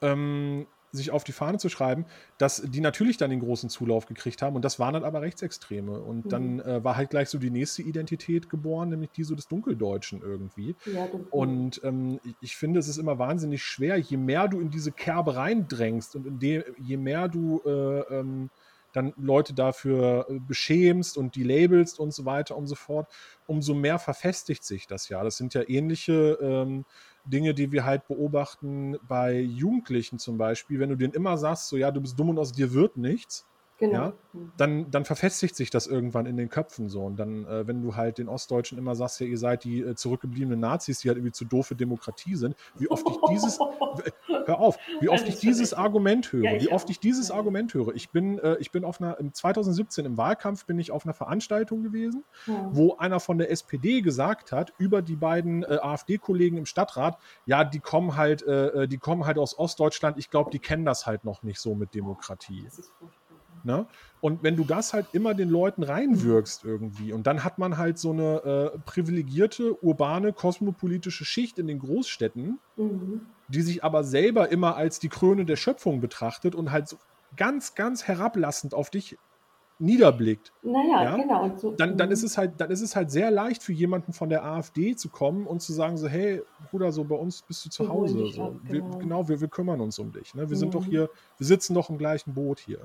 ähm, 0.00 0.66
sich 0.92 1.10
auf 1.10 1.24
die 1.24 1.32
Fahne 1.32 1.58
zu 1.58 1.68
schreiben, 1.68 2.04
dass 2.38 2.62
die 2.62 2.80
natürlich 2.80 3.16
dann 3.16 3.30
den 3.30 3.40
großen 3.40 3.70
Zulauf 3.70 4.06
gekriegt 4.06 4.42
haben 4.42 4.56
und 4.56 4.64
das 4.64 4.78
waren 4.78 4.94
dann 4.94 5.04
aber 5.04 5.22
Rechtsextreme. 5.22 6.00
Und 6.00 6.26
mhm. 6.26 6.28
dann 6.28 6.60
äh, 6.60 6.84
war 6.84 6.96
halt 6.96 7.10
gleich 7.10 7.28
so 7.28 7.38
die 7.38 7.50
nächste 7.50 7.82
Identität 7.82 8.48
geboren, 8.48 8.88
nämlich 8.88 9.10
die 9.12 9.24
so 9.24 9.34
des 9.34 9.48
Dunkeldeutschen 9.48 10.22
irgendwie. 10.22 10.74
Ja, 10.86 11.08
und 11.30 11.80
ähm, 11.84 12.20
ich 12.40 12.56
finde, 12.56 12.80
es 12.80 12.88
ist 12.88 12.98
immer 12.98 13.18
wahnsinnig 13.18 13.62
schwer, 13.62 13.96
je 13.96 14.16
mehr 14.16 14.48
du 14.48 14.60
in 14.60 14.70
diese 14.70 14.92
Kerbe 14.92 15.36
reindrängst 15.36 16.16
und 16.16 16.26
in 16.26 16.64
je 16.82 16.96
mehr 16.96 17.28
du 17.28 17.62
äh, 17.64 18.18
ähm, 18.18 18.50
dann 18.92 19.12
Leute 19.16 19.54
dafür 19.54 20.26
äh, 20.28 20.38
beschämst 20.38 21.16
und 21.16 21.34
die 21.34 21.42
labelst 21.42 21.98
und 21.98 22.12
so 22.12 22.24
weiter 22.24 22.56
und 22.56 22.66
so 22.66 22.74
fort, 22.74 23.08
umso 23.46 23.74
mehr 23.74 23.98
verfestigt 23.98 24.64
sich 24.64 24.86
das 24.86 25.08
ja. 25.08 25.22
Das 25.22 25.36
sind 25.36 25.54
ja 25.54 25.62
ähnliche 25.68 26.38
ähm, 26.40 26.84
Dinge, 27.24 27.54
die 27.54 27.72
wir 27.72 27.84
halt 27.84 28.06
beobachten 28.06 28.96
bei 29.02 29.38
Jugendlichen 29.38 30.18
zum 30.18 30.38
Beispiel, 30.38 30.80
wenn 30.80 30.90
du 30.90 30.96
denen 30.96 31.14
immer 31.14 31.36
sagst, 31.38 31.68
so 31.68 31.76
ja, 31.76 31.90
du 31.90 32.00
bist 32.00 32.18
dumm 32.18 32.30
und 32.30 32.38
aus 32.38 32.52
dir 32.52 32.72
wird 32.72 32.96
nichts, 32.96 33.46
Genau. 33.80 33.94
Ja, 33.94 34.12
mhm. 34.34 34.52
dann, 34.58 34.90
dann 34.90 35.04
verfestigt 35.06 35.56
sich 35.56 35.70
das 35.70 35.86
irgendwann 35.86 36.26
in 36.26 36.36
den 36.36 36.50
Köpfen 36.50 36.90
so. 36.90 37.02
Und 37.02 37.16
dann, 37.16 37.46
äh, 37.46 37.66
wenn 37.66 37.80
du 37.80 37.96
halt 37.96 38.18
den 38.18 38.28
Ostdeutschen 38.28 38.76
immer 38.76 38.94
sagst, 38.94 39.20
ja, 39.20 39.26
ihr 39.26 39.38
seid 39.38 39.64
die 39.64 39.80
äh, 39.80 39.94
zurückgebliebenen 39.94 40.60
Nazis, 40.60 41.00
die 41.00 41.08
halt 41.08 41.16
irgendwie 41.16 41.32
zu 41.32 41.46
doof 41.46 41.68
für 41.68 41.76
Demokratie 41.76 42.36
sind, 42.36 42.54
wie 42.76 42.90
oft 42.90 43.06
ich 43.08 43.16
dieses, 43.30 43.58
hör 44.44 44.60
auf, 44.60 44.76
wie 45.00 45.08
oft 45.08 45.26
ich 45.26 45.38
dieses 45.38 45.72
Argument 45.72 46.30
höre, 46.30 46.44
ja, 46.44 46.60
wie 46.60 46.70
oft 46.70 46.90
ich 46.90 47.00
dieses 47.00 47.30
Argument 47.30 47.72
höre. 47.72 47.94
Ich 47.94 48.10
bin, 48.10 48.38
äh, 48.38 48.56
ich 48.60 48.70
bin 48.70 48.84
auf 48.84 49.00
einer, 49.00 49.18
im 49.18 49.32
2017 49.32 50.04
im 50.04 50.18
Wahlkampf 50.18 50.66
bin 50.66 50.78
ich 50.78 50.92
auf 50.92 51.06
einer 51.06 51.14
Veranstaltung 51.14 51.82
gewesen, 51.82 52.22
wo 52.72 52.96
einer 52.96 53.18
von 53.18 53.38
der 53.38 53.50
SPD 53.50 54.02
gesagt 54.02 54.52
hat, 54.52 54.74
über 54.76 55.00
die 55.00 55.16
beiden 55.16 55.62
äh, 55.62 55.78
AfD-Kollegen 55.80 56.58
im 56.58 56.66
Stadtrat, 56.66 57.16
ja, 57.46 57.64
die 57.64 57.80
kommen 57.80 58.18
halt, 58.18 58.42
äh, 58.42 58.82
äh, 58.82 58.88
die 58.88 58.98
kommen 58.98 59.24
halt 59.24 59.38
aus 59.38 59.58
Ostdeutschland, 59.58 60.18
ich 60.18 60.28
glaube, 60.28 60.50
die 60.50 60.58
kennen 60.58 60.84
das 60.84 61.06
halt 61.06 61.24
noch 61.24 61.42
nicht 61.42 61.60
so 61.60 61.74
mit 61.74 61.94
Demokratie. 61.94 62.64
Das 62.64 62.78
ist 62.78 62.90
furchtbar. 62.98 63.19
Ne? 63.64 63.86
Und 64.20 64.42
wenn 64.42 64.56
du 64.56 64.64
das 64.64 64.92
halt 64.92 65.06
immer 65.12 65.34
den 65.34 65.48
Leuten 65.48 65.82
reinwirkst 65.82 66.64
irgendwie 66.64 67.12
und 67.12 67.26
dann 67.26 67.44
hat 67.44 67.58
man 67.58 67.78
halt 67.78 67.98
so 67.98 68.12
eine 68.12 68.72
äh, 68.74 68.78
privilegierte, 68.84 69.82
urbane, 69.82 70.32
kosmopolitische 70.32 71.24
Schicht 71.24 71.58
in 71.58 71.66
den 71.66 71.78
Großstädten, 71.78 72.58
mhm. 72.76 73.20
die 73.48 73.62
sich 73.62 73.84
aber 73.84 74.04
selber 74.04 74.50
immer 74.50 74.76
als 74.76 74.98
die 74.98 75.08
Krone 75.08 75.44
der 75.44 75.56
Schöpfung 75.56 76.00
betrachtet 76.00 76.54
und 76.54 76.70
halt 76.70 76.88
so 76.88 76.96
ganz, 77.36 77.74
ganz 77.74 78.04
herablassend 78.04 78.74
auf 78.74 78.90
dich 78.90 79.16
niederblickt. 79.80 80.52
Naja, 80.62 81.02
ja? 81.04 81.16
genau. 81.16 81.56
So, 81.56 81.72
dann, 81.72 81.96
dann, 81.96 82.08
mhm. 82.08 82.12
ist 82.12 82.22
es 82.22 82.38
halt, 82.38 82.60
dann 82.60 82.70
ist 82.70 82.82
es 82.82 82.94
halt 82.94 83.10
sehr 83.10 83.30
leicht 83.30 83.62
für 83.62 83.72
jemanden 83.72 84.12
von 84.12 84.28
der 84.28 84.44
AfD 84.44 84.94
zu 84.94 85.08
kommen 85.08 85.46
und 85.46 85.60
zu 85.60 85.72
sagen: 85.72 85.96
so, 85.96 86.06
hey, 86.06 86.42
Bruder, 86.70 86.92
so 86.92 87.04
bei 87.04 87.16
uns 87.16 87.42
bist 87.42 87.64
du 87.64 87.70
zu 87.70 87.88
Hause. 87.88 88.26
So. 88.32 88.44
Ab, 88.44 88.54
genau, 88.64 88.90
wir, 88.92 88.98
genau 88.98 89.28
wir, 89.28 89.40
wir, 89.40 89.48
kümmern 89.48 89.80
uns 89.80 89.98
um 89.98 90.12
dich. 90.12 90.34
Ne? 90.34 90.42
Wir 90.42 90.56
mhm. 90.56 90.60
sind 90.60 90.74
doch 90.74 90.86
mhm. 90.86 90.90
hier, 90.90 91.10
wir 91.38 91.46
sitzen 91.46 91.74
doch 91.74 91.90
im 91.90 91.98
gleichen 91.98 92.34
Boot 92.34 92.60
hier. 92.60 92.80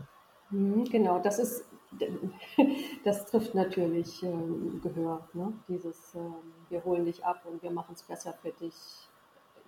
Mhm, 0.49 0.85
genau, 0.85 1.19
das 1.19 1.39
ist, 1.39 1.65
das 3.03 3.25
trifft 3.25 3.55
natürlich 3.55 4.21
ähm, 4.23 4.79
Gehör, 4.83 5.27
ne? 5.33 5.53
dieses 5.67 6.15
ähm, 6.15 6.35
wir 6.69 6.83
holen 6.83 7.05
dich 7.05 7.23
ab 7.23 7.43
und 7.49 7.61
wir 7.63 7.71
machen 7.71 7.93
es 7.93 8.03
besser 8.03 8.33
für 8.41 8.51
dich. 8.51 8.73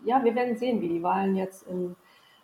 Ja, 0.06 0.24
wir 0.24 0.36
werden 0.36 0.58
sehen, 0.58 0.82
wie 0.82 0.90
die 0.90 1.02
Wahlen 1.02 1.36
jetzt 1.36 1.68
im 1.68 1.96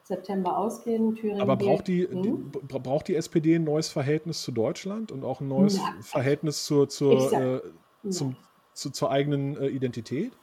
September 0.04 0.58
ausgehen. 0.58 1.16
Thüringen 1.16 1.42
Aber 1.42 1.56
braucht 1.56 1.88
die, 1.88 2.08
hm? 2.08 2.52
die, 2.52 2.78
braucht 2.80 3.08
die 3.08 3.16
SPD 3.16 3.56
ein 3.56 3.64
neues 3.64 3.90
Verhältnis 3.90 4.42
zu 4.42 4.52
Deutschland 4.52 5.12
und 5.12 5.24
auch 5.24 5.40
ein 5.40 5.48
neues 5.48 5.78
ja. 5.78 5.94
Verhältnis 6.02 6.66
zur, 6.66 6.90
zur, 6.90 7.30
sag, 7.30 7.42
äh, 7.42 8.10
zum, 8.10 8.36
zu, 8.74 8.90
zur 8.90 9.12
eigenen 9.12 9.56
äh, 9.58 9.68
Identität? 9.68 10.34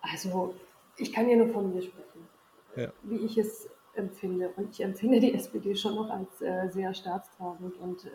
Also, 0.00 0.54
ich 0.96 1.12
kann 1.12 1.28
ja 1.28 1.36
nur 1.36 1.48
von 1.48 1.72
mir 1.72 1.82
sprechen. 1.82 2.28
Ja. 2.74 2.92
Wie 3.02 3.18
ich 3.18 3.38
es 3.38 3.68
empfinde. 3.94 4.50
Und 4.56 4.70
ich 4.70 4.82
empfinde 4.82 5.20
die 5.20 5.34
SPD 5.34 5.74
schon 5.74 5.94
noch 5.94 6.10
als 6.10 6.40
äh, 6.40 6.68
sehr 6.70 6.94
staatstragend 6.94 7.76
und 7.78 8.04
äh, 8.04 8.08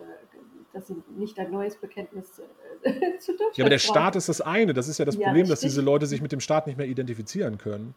dass 0.73 0.88
sie 0.88 0.95
nicht 1.15 1.39
ein 1.39 1.51
neues 1.51 1.78
Bekenntnis 1.78 2.41
äh, 2.84 3.17
zu 3.19 3.32
Deutschland 3.32 3.57
Ja, 3.57 3.63
aber 3.63 3.69
der 3.69 3.80
Staat 3.80 4.15
ist 4.15 4.30
das 4.30 4.41
eine. 4.41 4.73
Das 4.73 4.88
ist 4.88 4.97
ja 4.97 5.05
das 5.05 5.15
ja, 5.15 5.28
Problem, 5.28 5.47
dass 5.47 5.61
diese 5.61 5.82
Leute 5.82 6.05
sich 6.05 6.21
mit 6.21 6.32
dem 6.32 6.39
Staat 6.39 6.67
nicht 6.67 6.78
mehr 6.78 6.88
identifizieren 6.88 7.57
können. 7.57 7.93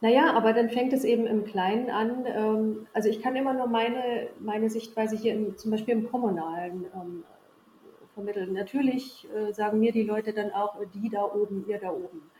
Naja, 0.00 0.34
aber 0.34 0.52
dann 0.52 0.68
fängt 0.68 0.92
es 0.92 1.02
eben 1.02 1.26
im 1.26 1.44
Kleinen 1.44 1.88
an. 1.88 2.26
Ähm, 2.26 2.86
also 2.92 3.08
ich 3.08 3.22
kann 3.22 3.36
immer 3.36 3.54
nur 3.54 3.68
meine, 3.68 4.28
meine 4.38 4.68
Sichtweise 4.68 5.16
hier 5.16 5.32
im, 5.32 5.56
zum 5.56 5.70
Beispiel 5.70 5.94
im 5.94 6.10
Kommunalen 6.10 6.84
ähm, 6.94 7.24
vermitteln. 8.12 8.52
Natürlich 8.52 9.26
äh, 9.34 9.52
sagen 9.52 9.80
mir 9.80 9.92
die 9.92 10.02
Leute 10.02 10.32
dann 10.32 10.52
auch, 10.52 10.76
die 10.92 11.08
da 11.08 11.24
oben, 11.24 11.64
ihr 11.68 11.78
da 11.78 11.90
oben. 11.90 12.30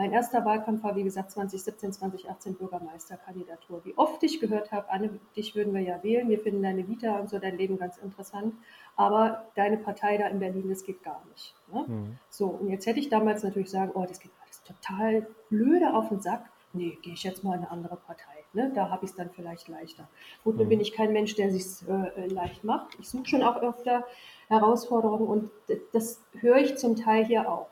Mein 0.00 0.12
erster 0.12 0.46
Wahlkampf 0.46 0.82
war, 0.82 0.96
wie 0.96 1.02
gesagt, 1.02 1.30
2017, 1.30 1.92
2018 1.92 2.54
Bürgermeisterkandidatur. 2.54 3.84
Wie 3.84 3.92
oft 3.98 4.22
ich 4.22 4.40
gehört 4.40 4.72
habe, 4.72 4.88
Anne, 4.88 5.10
dich 5.36 5.54
würden 5.54 5.74
wir 5.74 5.82
ja 5.82 6.02
wählen, 6.02 6.30
wir 6.30 6.38
finden 6.38 6.62
deine 6.62 6.88
Vita 6.88 7.18
und 7.18 7.28
so 7.28 7.38
dein 7.38 7.58
Leben 7.58 7.76
ganz 7.76 7.98
interessant, 7.98 8.54
aber 8.96 9.44
deine 9.56 9.76
Partei 9.76 10.16
da 10.16 10.28
in 10.28 10.38
Berlin, 10.38 10.70
das 10.70 10.84
geht 10.84 11.02
gar 11.02 11.22
nicht. 11.30 11.54
Ne? 11.70 11.84
Mhm. 11.86 12.18
So, 12.30 12.46
und 12.46 12.70
jetzt 12.70 12.86
hätte 12.86 12.98
ich 12.98 13.10
damals 13.10 13.42
natürlich 13.42 13.68
sagen, 13.68 13.90
oh, 13.92 14.06
das 14.08 14.20
geht 14.20 14.30
alles 14.42 14.62
total 14.62 15.26
blöde 15.50 15.92
auf 15.92 16.08
den 16.08 16.22
Sack. 16.22 16.48
Nee, 16.72 16.96
gehe 17.02 17.12
ich 17.12 17.22
jetzt 17.22 17.44
mal 17.44 17.52
in 17.52 17.58
eine 17.58 17.70
andere 17.70 17.96
Partei. 17.96 18.42
Ne? 18.54 18.72
Da 18.74 18.88
habe 18.88 19.04
ich 19.04 19.10
es 19.10 19.16
dann 19.18 19.28
vielleicht 19.28 19.68
leichter. 19.68 20.08
Gut, 20.44 20.56
nun 20.56 20.64
mhm. 20.64 20.70
bin 20.70 20.80
ich 20.80 20.94
kein 20.94 21.12
Mensch, 21.12 21.34
der 21.34 21.50
sich 21.50 21.86
äh, 21.86 22.26
leicht 22.28 22.64
macht. 22.64 22.96
Ich 22.98 23.10
suche 23.10 23.26
schon 23.26 23.42
auch 23.42 23.60
öfter 23.60 24.06
Herausforderungen 24.48 25.26
und 25.26 25.50
das 25.92 26.22
höre 26.40 26.56
ich 26.56 26.78
zum 26.78 26.96
Teil 26.96 27.26
hier 27.26 27.52
auch. 27.52 27.68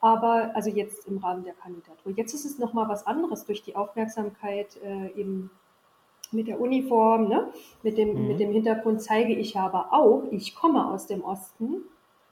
Aber 0.00 0.52
also 0.54 0.70
jetzt 0.70 1.06
im 1.06 1.18
Rahmen 1.18 1.44
der 1.44 1.54
Kandidatur. 1.54 2.12
Jetzt 2.16 2.32
ist 2.32 2.44
es 2.44 2.58
nochmal 2.58 2.88
was 2.88 3.06
anderes 3.06 3.44
durch 3.44 3.62
die 3.62 3.76
Aufmerksamkeit 3.76 4.76
äh, 4.82 5.08
eben 5.18 5.50
mit 6.32 6.48
der 6.48 6.60
Uniform, 6.60 7.28
ne? 7.28 7.48
mit, 7.82 7.98
dem, 7.98 8.14
mhm. 8.14 8.28
mit 8.28 8.40
dem 8.40 8.52
Hintergrund 8.52 9.02
zeige 9.02 9.34
ich 9.34 9.56
aber 9.56 9.92
auch, 9.92 10.24
ich 10.30 10.54
komme 10.54 10.86
aus 10.86 11.06
dem 11.06 11.22
Osten. 11.22 11.82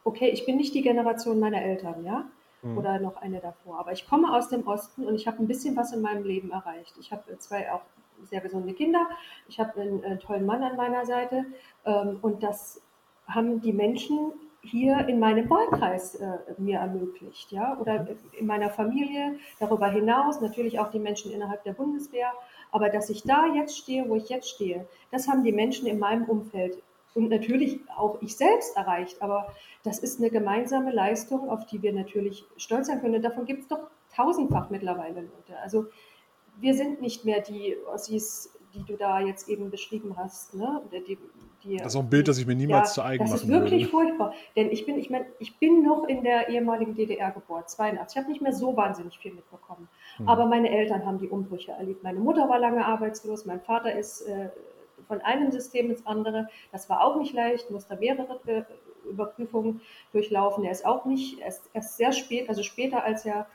Okay, 0.04 0.28
ich 0.28 0.46
bin 0.46 0.56
nicht 0.56 0.74
die 0.74 0.82
Generation 0.82 1.40
meiner 1.40 1.60
Eltern, 1.60 2.04
ja, 2.04 2.24
mhm. 2.62 2.78
oder 2.78 3.00
noch 3.00 3.16
eine 3.16 3.40
davor, 3.40 3.78
aber 3.78 3.92
ich 3.92 4.08
komme 4.08 4.34
aus 4.34 4.48
dem 4.48 4.66
Osten 4.66 5.06
und 5.06 5.14
ich 5.14 5.26
habe 5.26 5.42
ein 5.42 5.48
bisschen 5.48 5.76
was 5.76 5.92
in 5.92 6.00
meinem 6.00 6.24
Leben 6.24 6.50
erreicht. 6.50 6.94
Ich 7.00 7.12
habe 7.12 7.38
zwei 7.38 7.72
auch 7.72 7.82
sehr 8.24 8.40
gesunde 8.40 8.72
Kinder, 8.72 9.06
ich 9.48 9.60
habe 9.60 9.80
einen, 9.80 10.04
einen, 10.04 10.18
tollen 10.18 10.46
Mann 10.46 10.62
an 10.62 10.76
meiner 10.76 11.06
Seite 11.06 11.46
ähm, 11.84 12.18
und 12.22 12.42
das 12.42 12.80
haben 13.26 13.60
die 13.60 13.72
Menschen 13.72 14.32
hier 14.62 15.08
in 15.08 15.20
meinem 15.20 15.48
Wahlkreis 15.48 16.16
äh, 16.16 16.38
mir 16.58 16.78
ermöglicht, 16.78 17.52
ja, 17.52 17.78
oder 17.78 18.02
mhm. 18.02 18.08
in 18.32 18.46
meiner 18.46 18.70
Familie, 18.70 19.38
darüber 19.60 19.88
hinaus, 19.88 20.40
natürlich 20.40 20.78
auch 20.80 20.90
die 20.90 20.98
Menschen 20.98 21.32
innerhalb 21.32 21.62
der 21.64 21.72
Bundeswehr, 21.72 22.32
aber 22.72 22.90
dass 22.90 23.08
ich 23.08 23.22
da 23.22 23.46
jetzt 23.54 23.76
stehe, 23.76 24.08
wo 24.08 24.16
ich 24.16 24.28
jetzt 24.28 24.48
stehe, 24.48 24.86
das 25.10 25.28
haben 25.28 25.44
die 25.44 25.52
Menschen 25.52 25.86
in 25.86 25.98
meinem 25.98 26.24
Umfeld 26.24 26.82
und 27.14 27.30
natürlich 27.30 27.80
auch 27.96 28.20
ich 28.20 28.36
selbst 28.36 28.76
erreicht, 28.76 29.22
aber 29.22 29.52
das 29.82 29.98
ist 29.98 30.20
eine 30.20 30.30
gemeinsame 30.30 30.92
Leistung, 30.92 31.48
auf 31.50 31.66
die 31.66 31.82
wir 31.82 31.92
natürlich 31.92 32.44
stolz 32.56 32.88
sein 32.88 33.00
können. 33.00 33.16
Und 33.16 33.22
davon 33.22 33.44
gibt 33.44 33.62
es 33.62 33.68
doch 33.68 33.90
tausendfach 34.14 34.70
mittlerweile 34.70 35.22
Leute. 35.22 35.58
Also 35.62 35.86
wir 36.60 36.74
sind 36.74 37.00
nicht 37.00 37.24
mehr 37.24 37.40
die 37.40 37.76
Ossis, 37.92 38.52
die 38.74 38.84
du 38.84 38.96
da 38.96 39.20
jetzt 39.20 39.48
eben 39.48 39.70
beschrieben 39.70 40.16
hast, 40.16 40.54
ne? 40.54 40.82
Die, 40.92 41.18
die, 41.64 41.76
das 41.76 41.94
ist 41.94 41.96
auch 41.96 42.02
ein 42.02 42.10
Bild, 42.10 42.28
das 42.28 42.38
ich 42.38 42.46
mir 42.46 42.54
niemals 42.54 42.90
ja, 42.90 42.94
zu 42.94 43.02
eigen 43.02 43.24
machen 43.24 43.30
würde. 43.30 43.32
Das 43.32 43.42
ist 43.42 43.48
wirklich 43.48 43.92
würde. 43.92 44.08
furchtbar. 44.08 44.34
Denn 44.56 44.70
ich 44.70 44.86
bin, 44.86 44.98
ich 44.98 45.10
meine, 45.10 45.26
ich 45.38 45.58
bin 45.58 45.82
noch 45.82 46.04
in 46.04 46.22
der 46.22 46.48
ehemaligen 46.48 46.94
DDR 46.94 47.30
geboren, 47.30 47.64
82. 47.66 48.16
Ich 48.16 48.22
habe 48.22 48.30
nicht 48.30 48.42
mehr 48.42 48.52
so 48.52 48.76
wahnsinnig 48.76 49.18
viel 49.18 49.34
mitbekommen. 49.34 49.88
Hm. 50.16 50.28
Aber 50.28 50.46
meine 50.46 50.70
Eltern 50.70 51.04
haben 51.04 51.18
die 51.18 51.28
Umbrüche 51.28 51.72
erlebt. 51.72 52.02
Meine 52.02 52.20
Mutter 52.20 52.48
war 52.48 52.58
lange 52.58 52.84
arbeitslos, 52.84 53.44
mein 53.44 53.60
Vater 53.60 53.92
ist 53.92 54.22
äh, 54.22 54.50
von 55.06 55.20
einem 55.22 55.50
System 55.50 55.90
ins 55.90 56.06
andere. 56.06 56.48
Das 56.72 56.88
war 56.88 57.02
auch 57.02 57.16
nicht 57.16 57.34
leicht, 57.34 57.70
musste 57.70 57.96
mehrere 57.96 58.40
äh, 58.46 58.62
Überprüfungen 59.08 59.80
durchlaufen. 60.12 60.64
Er 60.64 60.72
ist 60.72 60.86
auch 60.86 61.04
nicht, 61.04 61.40
er 61.40 61.48
ist 61.48 61.70
erst 61.72 61.96
sehr 61.96 62.12
spät, 62.12 62.48
also 62.48 62.62
später 62.62 63.02
als 63.02 63.24
er 63.24 63.46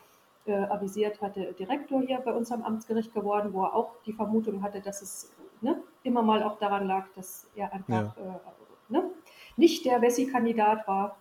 äh, 0.46 0.54
avisiert 0.54 1.22
hatte, 1.22 1.54
Direktor 1.54 2.02
hier 2.02 2.18
bei 2.18 2.34
uns 2.34 2.52
am 2.52 2.64
Amtsgericht 2.64 3.14
geworden, 3.14 3.54
wo 3.54 3.64
er 3.64 3.74
auch 3.74 3.92
die 4.06 4.14
Vermutung 4.14 4.62
hatte, 4.62 4.82
dass 4.82 5.02
es 5.02 5.32
ne, 5.62 5.82
immer 6.04 6.22
mal 6.22 6.44
auch 6.44 6.60
daran 6.60 6.88
lag, 6.88 7.06
dass 7.16 7.50
er 7.56 7.74
einfach 7.74 8.16
ja. 8.18 8.40
äh, 8.40 8.92
ne, 8.94 9.12
nicht 9.58 9.86
der 9.86 10.02
Wessi-Kandidat 10.02 10.88
war. 10.88 11.18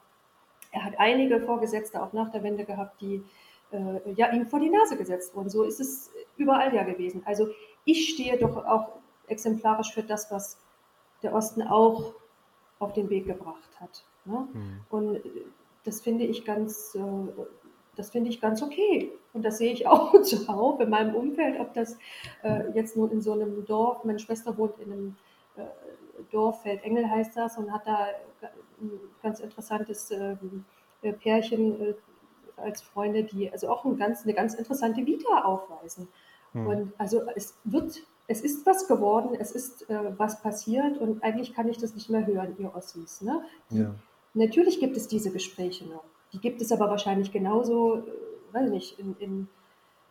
Er 0.70 0.84
hat 0.84 0.94
einige 0.98 1.40
Vorgesetzte 1.40 2.02
auch 2.02 2.12
nach 2.12 2.30
der 2.30 2.42
Wende 2.42 2.64
gehabt, 2.64 3.00
die 3.00 3.24
äh, 3.72 4.12
ja 4.14 4.30
ihm 4.32 4.46
vor 4.46 4.60
die 4.60 4.70
Nase 4.70 4.96
gesetzt 4.96 5.34
wurden. 5.34 5.50
So 5.50 5.64
ist 5.64 5.80
es 5.80 6.10
überall 6.36 6.74
ja 6.74 6.82
gewesen. 6.82 7.22
Also 7.24 7.48
ich 7.84 8.10
stehe 8.10 8.38
doch 8.38 8.56
auch 8.64 8.98
exemplarisch 9.28 9.92
für 9.92 10.02
das, 10.02 10.30
was 10.30 10.59
der 11.22 11.34
Osten 11.34 11.62
auch 11.62 12.14
auf 12.78 12.92
den 12.92 13.09
Weg 13.10 13.26
gebracht 13.26 13.80
hat. 13.80 14.04
Ne? 14.24 14.48
Mhm. 14.52 14.80
Und 14.90 15.20
das 15.84 16.00
finde 16.00 16.24
ich 16.24 16.44
ganz, 16.44 16.94
äh, 16.94 17.00
das 17.97 18.10
finde 18.10 18.31
ich 18.31 18.40
ganz 18.40 18.62
okay. 18.62 19.12
Und 19.32 19.44
das 19.44 19.59
sehe 19.59 19.73
ich 19.73 19.86
auch 19.89 20.20
zuhauf 20.23 20.81
in 20.81 20.90
meinem 20.90 21.14
Umfeld, 21.14 21.60
ob 21.60 21.74
das 21.74 21.97
äh, 22.43 22.70
jetzt 22.74 22.97
nur 22.97 23.10
in 23.12 23.20
so 23.20 23.32
einem 23.32 23.64
Dorf, 23.66 24.05
meine 24.05 24.19
Schwester 24.19 24.56
wohnt 24.56 24.78
in 24.78 24.93
einem 24.93 25.16
Dorffeld 26.31 26.82
Engel 26.82 27.09
heißt 27.10 27.36
das 27.36 27.59
und 27.59 27.73
hat 27.73 27.86
da 27.86 28.06
ein 28.81 28.90
ganz 29.23 29.40
interessantes 29.40 30.10
ähm, 30.10 30.64
Pärchen 31.20 31.94
als 32.56 32.82
Freunde, 32.82 33.24
die 33.24 33.51
also 33.51 33.69
auch 33.69 33.85
ein 33.85 33.97
ganz, 33.97 34.23
eine 34.24 34.35
ganz 34.35 34.55
interessante 34.55 35.05
Vita 35.05 35.43
aufweisen. 35.43 36.09
Hm. 36.52 36.66
Und 36.66 36.93
also 36.98 37.23
es 37.35 37.56
wird, 37.64 38.02
es 38.28 38.43
ist 38.43 38.66
was 38.66 38.86
geworden, 38.86 39.36
es 39.39 39.52
ist 39.52 39.89
äh, 39.90 40.19
was 40.19 40.43
passiert 40.43 40.98
und 40.98 41.23
eigentlich 41.23 41.55
kann 41.55 41.69
ich 41.69 41.78
das 41.78 41.94
nicht 41.94 42.10
mehr 42.10 42.27
hören, 42.27 42.55
ihr 42.59 42.74
Ossis. 42.74 43.20
Ne? 43.20 43.43
Ja. 43.70 43.94
Natürlich 44.35 44.81
gibt 44.81 44.97
es 44.97 45.09
diese 45.09 45.31
Gespräche 45.31 45.86
noch. 45.86 46.05
Die 46.32 46.38
gibt 46.38 46.60
es 46.60 46.72
aber 46.72 46.88
wahrscheinlich 46.88 47.32
genauso, 47.32 47.96
äh, 47.98 48.02
weiß 48.52 48.70
nicht, 48.70 48.98
in, 48.98 49.16
in, 49.18 49.48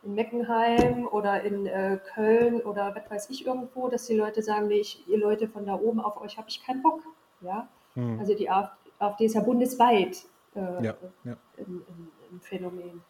in 0.02 0.14
Meckenheim 0.14 1.06
oder 1.06 1.42
in 1.42 1.66
äh, 1.66 1.98
Köln 2.14 2.60
oder 2.60 2.94
was 2.94 3.10
weiß 3.10 3.30
ich 3.30 3.46
irgendwo, 3.46 3.88
dass 3.88 4.06
die 4.06 4.16
Leute 4.16 4.42
sagen, 4.42 4.68
nee, 4.68 4.80
ich, 4.80 5.06
ihr 5.08 5.18
Leute 5.18 5.48
von 5.48 5.66
da 5.66 5.74
oben 5.74 6.00
auf 6.00 6.20
euch 6.20 6.38
habe 6.38 6.48
ich 6.48 6.64
keinen 6.64 6.82
Bock. 6.82 7.00
Ja? 7.40 7.68
Hm. 7.94 8.18
Also 8.18 8.34
die 8.34 8.48
AfD, 8.48 8.90
AfD 8.98 9.24
ist 9.26 9.34
ja 9.34 9.40
bundesweit 9.40 10.24
äh, 10.54 10.84
ja, 10.84 10.94
ja. 11.24 11.36
Im, 11.56 11.82
im 12.30 12.40
Phänomen 12.40 13.02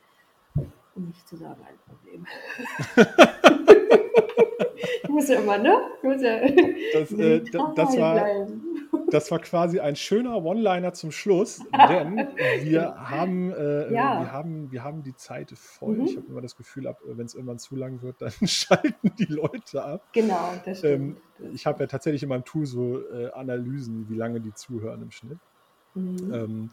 um 0.95 1.07
nicht 1.07 1.29
zu 1.29 1.37
sagen 1.37 1.61
ein 1.67 1.79
Problem. 1.87 2.27
ich 5.03 5.09
muss 5.09 5.29
ja 5.29 5.41
immer, 5.41 5.59
ne? 5.59 5.77
Ich 5.99 6.03
muss 6.03 6.23
ja 6.23 6.41
das, 6.93 7.13
äh, 7.13 7.41
das, 7.75 7.99
war, 7.99 8.47
das 9.11 9.31
war 9.31 9.39
quasi 9.39 9.81
ein 9.81 9.97
schöner 9.97 10.43
One-Liner 10.43 10.93
zum 10.93 11.13
Schluss, 11.13 11.61
denn 11.89 12.29
wir 12.63 12.95
haben, 12.97 13.53
äh, 13.53 13.93
ja. 13.93 14.21
wir 14.21 14.33
haben, 14.33 14.73
wir 14.73 14.85
haben 14.85 15.03
die 15.03 15.15
Zeit 15.15 15.53
voll. 15.57 15.97
Mhm. 15.97 16.05
Ich 16.05 16.17
habe 16.17 16.27
immer 16.29 16.41
das 16.41 16.57
Gefühl, 16.57 16.95
wenn 17.05 17.27
es 17.27 17.35
irgendwann 17.35 17.59
zu 17.59 17.77
lang 17.77 18.03
wird, 18.03 18.17
dann 18.21 18.33
schalten 18.47 19.13
die 19.19 19.33
Leute 19.33 19.83
ab. 19.83 20.03
Genau, 20.13 20.53
das 20.65 20.79
stimmt. 20.79 21.19
Ähm, 21.41 21.53
ich 21.55 21.67
habe 21.67 21.81
ja 21.81 21.87
tatsächlich 21.87 22.23
in 22.23 22.29
meinem 22.29 22.45
Tool 22.45 22.67
so 22.67 23.01
äh, 23.11 23.31
Analysen, 23.33 24.09
wie 24.09 24.15
lange 24.15 24.41
die 24.41 24.55
zuhören 24.55 25.03
im 25.03 25.11
Schnitt. 25.11 25.39
Mhm. 25.95 26.33
Ähm, 26.33 26.71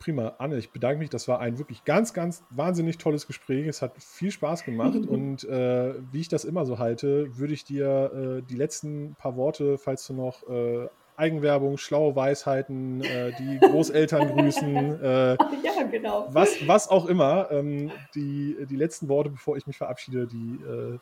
prima. 0.00 0.34
Anne, 0.38 0.58
ich 0.58 0.72
bedanke 0.72 0.98
mich. 0.98 1.10
Das 1.10 1.28
war 1.28 1.38
ein 1.38 1.58
wirklich 1.58 1.84
ganz, 1.84 2.12
ganz 2.12 2.42
wahnsinnig 2.50 2.98
tolles 2.98 3.28
Gespräch. 3.28 3.68
Es 3.68 3.82
hat 3.82 3.92
viel 4.02 4.32
Spaß 4.32 4.64
gemacht. 4.64 4.96
und 5.06 5.44
äh, 5.44 5.94
wie 6.10 6.20
ich 6.20 6.28
das 6.28 6.44
immer 6.44 6.66
so 6.66 6.80
halte, 6.80 7.38
würde 7.38 7.54
ich 7.54 7.64
dir 7.64 8.40
äh, 8.40 8.42
die 8.42 8.56
letzten 8.56 9.14
paar 9.14 9.36
Worte, 9.36 9.78
falls 9.78 10.04
du 10.08 10.14
noch 10.14 10.42
äh, 10.48 10.88
Eigenwerbung, 11.16 11.76
schlaue 11.76 12.16
Weisheiten, 12.16 13.02
äh, 13.04 13.32
die 13.38 13.58
Großeltern 13.60 14.34
grüßen, 14.34 15.02
äh, 15.02 15.32
ja, 15.62 15.82
genau. 15.90 16.26
was, 16.30 16.66
was 16.66 16.88
auch 16.88 17.06
immer, 17.06 17.50
ähm, 17.50 17.92
die, 18.14 18.56
die 18.68 18.76
letzten 18.76 19.08
Worte, 19.08 19.30
bevor 19.30 19.56
ich 19.56 19.66
mich 19.66 19.76
verabschiede, 19.76 20.26
die 20.26 20.58
äh, 20.64 20.98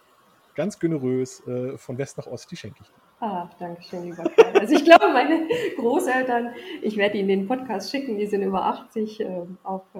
ganz 0.57 0.81
generös 0.81 1.41
von 1.77 1.99
West 1.99 2.19
nach 2.19 2.27
Ost, 2.27 2.51
die 2.51 2.57
schenke 2.57 2.81
ich 2.83 2.89
dir. 2.89 3.08
Ach, 3.21 3.53
danke 3.59 3.83
schön, 3.83 4.05
lieber 4.05 4.25
Kai. 4.25 4.61
Also 4.61 4.75
ich 4.75 4.85
glaube, 4.85 5.09
meine 5.09 5.49
Großeltern, 5.77 6.51
ich 6.83 6.97
werde 6.97 7.19
ihnen 7.19 7.29
den 7.29 7.49
Podcast 7.49 7.91
schicken, 7.91 8.17
die 8.17 8.27
sind 8.27 8.43
über 8.43 8.65
80. 8.65 9.21
Äh, 9.21 9.27
auf 9.65 9.83
äh, 9.95 9.99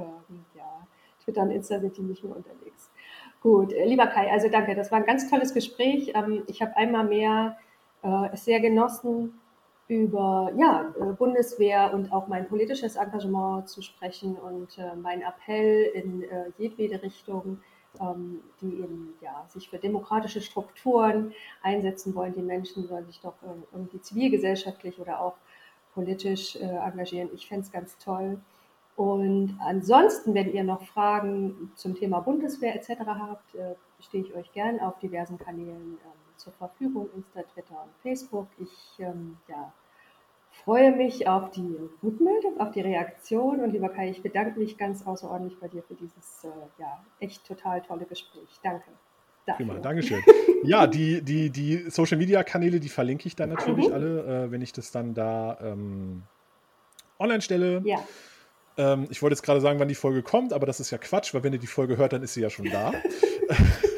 ja, 0.57 0.87
Twitter 1.25 1.43
und 1.43 1.51
Insta 1.51 1.81
sind 1.81 1.97
die 1.97 2.03
nicht 2.03 2.23
mehr 2.23 2.37
unterwegs. 2.37 2.93
Gut, 3.41 3.73
äh, 3.73 3.85
lieber 3.87 4.07
Kai, 4.07 4.31
also 4.31 4.49
danke, 4.49 4.77
das 4.77 4.93
war 4.93 4.99
ein 4.99 5.05
ganz 5.05 5.29
tolles 5.29 5.53
Gespräch. 5.53 6.13
Ähm, 6.15 6.45
ich 6.47 6.63
habe 6.63 6.77
einmal 6.77 7.05
mehr 7.05 7.57
äh, 8.03 8.29
es 8.33 8.45
sehr 8.45 8.61
genossen, 8.61 9.41
über 9.89 10.53
ja, 10.57 10.95
äh, 11.01 11.13
Bundeswehr 11.15 11.93
und 11.95 12.13
auch 12.13 12.29
mein 12.29 12.47
politisches 12.47 12.95
Engagement 12.97 13.69
zu 13.69 13.83
sprechen 13.83 14.37
und 14.37 14.79
äh, 14.79 14.95
mein 14.95 15.23
Appell 15.23 15.91
in 15.95 16.25
jedwede 16.57 17.03
Richtung 17.03 17.61
ähm, 18.01 18.41
die 18.61 18.75
eben 18.75 19.15
ja, 19.21 19.45
sich 19.49 19.69
für 19.69 19.79
demokratische 19.79 20.41
Strukturen 20.41 21.33
einsetzen 21.63 22.15
wollen. 22.15 22.35
Die 22.35 22.43
Menschen 22.43 22.87
sollen 22.87 23.07
sich 23.07 23.21
doch 23.21 23.35
irgendwie 23.73 24.01
zivilgesellschaftlich 24.01 24.99
oder 24.99 25.21
auch 25.21 25.35
politisch 25.95 26.57
äh, 26.57 26.65
engagieren. 26.65 27.31
Ich 27.35 27.49
fände 27.49 27.65
es 27.65 27.73
ganz 27.73 27.99
toll. 27.99 28.41
Und 28.97 29.57
ansonsten, 29.61 30.35
wenn 30.35 30.53
ihr 30.53 30.65
noch 30.65 30.83
Fragen 30.83 31.71
zum 31.77 31.95
Thema 31.95 32.21
Bundeswehr 32.21 32.75
etc. 32.75 33.01
habt, 33.07 33.55
äh, 33.55 33.75
stehe 34.01 34.25
ich 34.25 34.35
euch 34.35 34.53
gern 34.53 34.81
auf 34.81 34.99
diversen 34.99 35.39
Kanälen 35.39 35.99
ähm, 36.05 36.37
zur 36.37 36.53
Verfügung, 36.55 37.09
Insta, 37.15 37.43
Twitter 37.43 37.81
und 37.83 37.93
Facebook. 38.03 38.49
Ich 38.59 38.99
ähm, 38.99 39.37
ja, 39.49 39.73
freue 40.65 40.93
mich 40.93 41.27
auf 41.27 41.51
die 41.51 41.77
Rückmeldung, 42.03 42.61
auf 42.61 42.71
die 42.73 42.81
Reaktion. 42.81 43.61
Und 43.61 43.73
lieber 43.73 43.89
Kai, 43.89 44.11
ich 44.11 44.23
bedanke 44.23 44.59
mich 44.59 44.77
ganz 44.77 45.07
außerordentlich 45.07 45.59
bei 45.59 45.69
dir 45.69 45.83
für 45.83 45.95
dieses 45.95 46.45
äh, 46.45 46.49
ja, 46.81 47.05
echt 47.21 47.47
total 47.47 47.83
tolle 47.83 48.05
Gespräch. 48.05 48.49
Danke. 48.63 48.91
Dafür. 49.47 49.67
Prima, 49.67 49.81
Dankeschön. 49.81 50.23
ja, 50.65 50.87
die, 50.87 51.23
die, 51.23 51.51
die 51.51 51.91
Social 51.91 52.19
Media 52.19 52.43
Kanäle, 52.43 52.81
die 52.81 52.89
verlinke 52.89 53.27
ich 53.27 53.37
dann 53.37 53.49
natürlich 53.49 53.89
mhm. 53.89 53.95
alle, 53.95 54.45
äh, 54.45 54.51
wenn 54.51 54.61
ich 54.61 54.73
das 54.73 54.91
dann 54.91 55.15
da 55.15 55.59
ähm, 55.63 56.23
online 57.19 57.41
stelle. 57.41 57.83
Ja. 57.85 57.99
Ähm, 58.77 59.07
ich 59.11 59.23
wollte 59.23 59.35
jetzt 59.35 59.43
gerade 59.43 59.61
sagen, 59.61 59.81
wann 59.81 59.89
die 59.89 59.95
Folge 59.95 60.23
kommt, 60.23 60.53
aber 60.53 60.67
das 60.67 60.81
ist 60.81 60.91
ja 60.91 60.99
Quatsch, 60.99 61.35
weil 61.35 61.43
wenn 61.43 61.53
ihr 61.53 61.59
die 61.59 61.67
Folge 61.67 61.97
hört, 61.97 62.13
dann 62.13 62.23
ist 62.23 62.35
sie 62.35 62.43
ja 62.43 62.51
schon 62.51 62.67
da. 62.71 62.93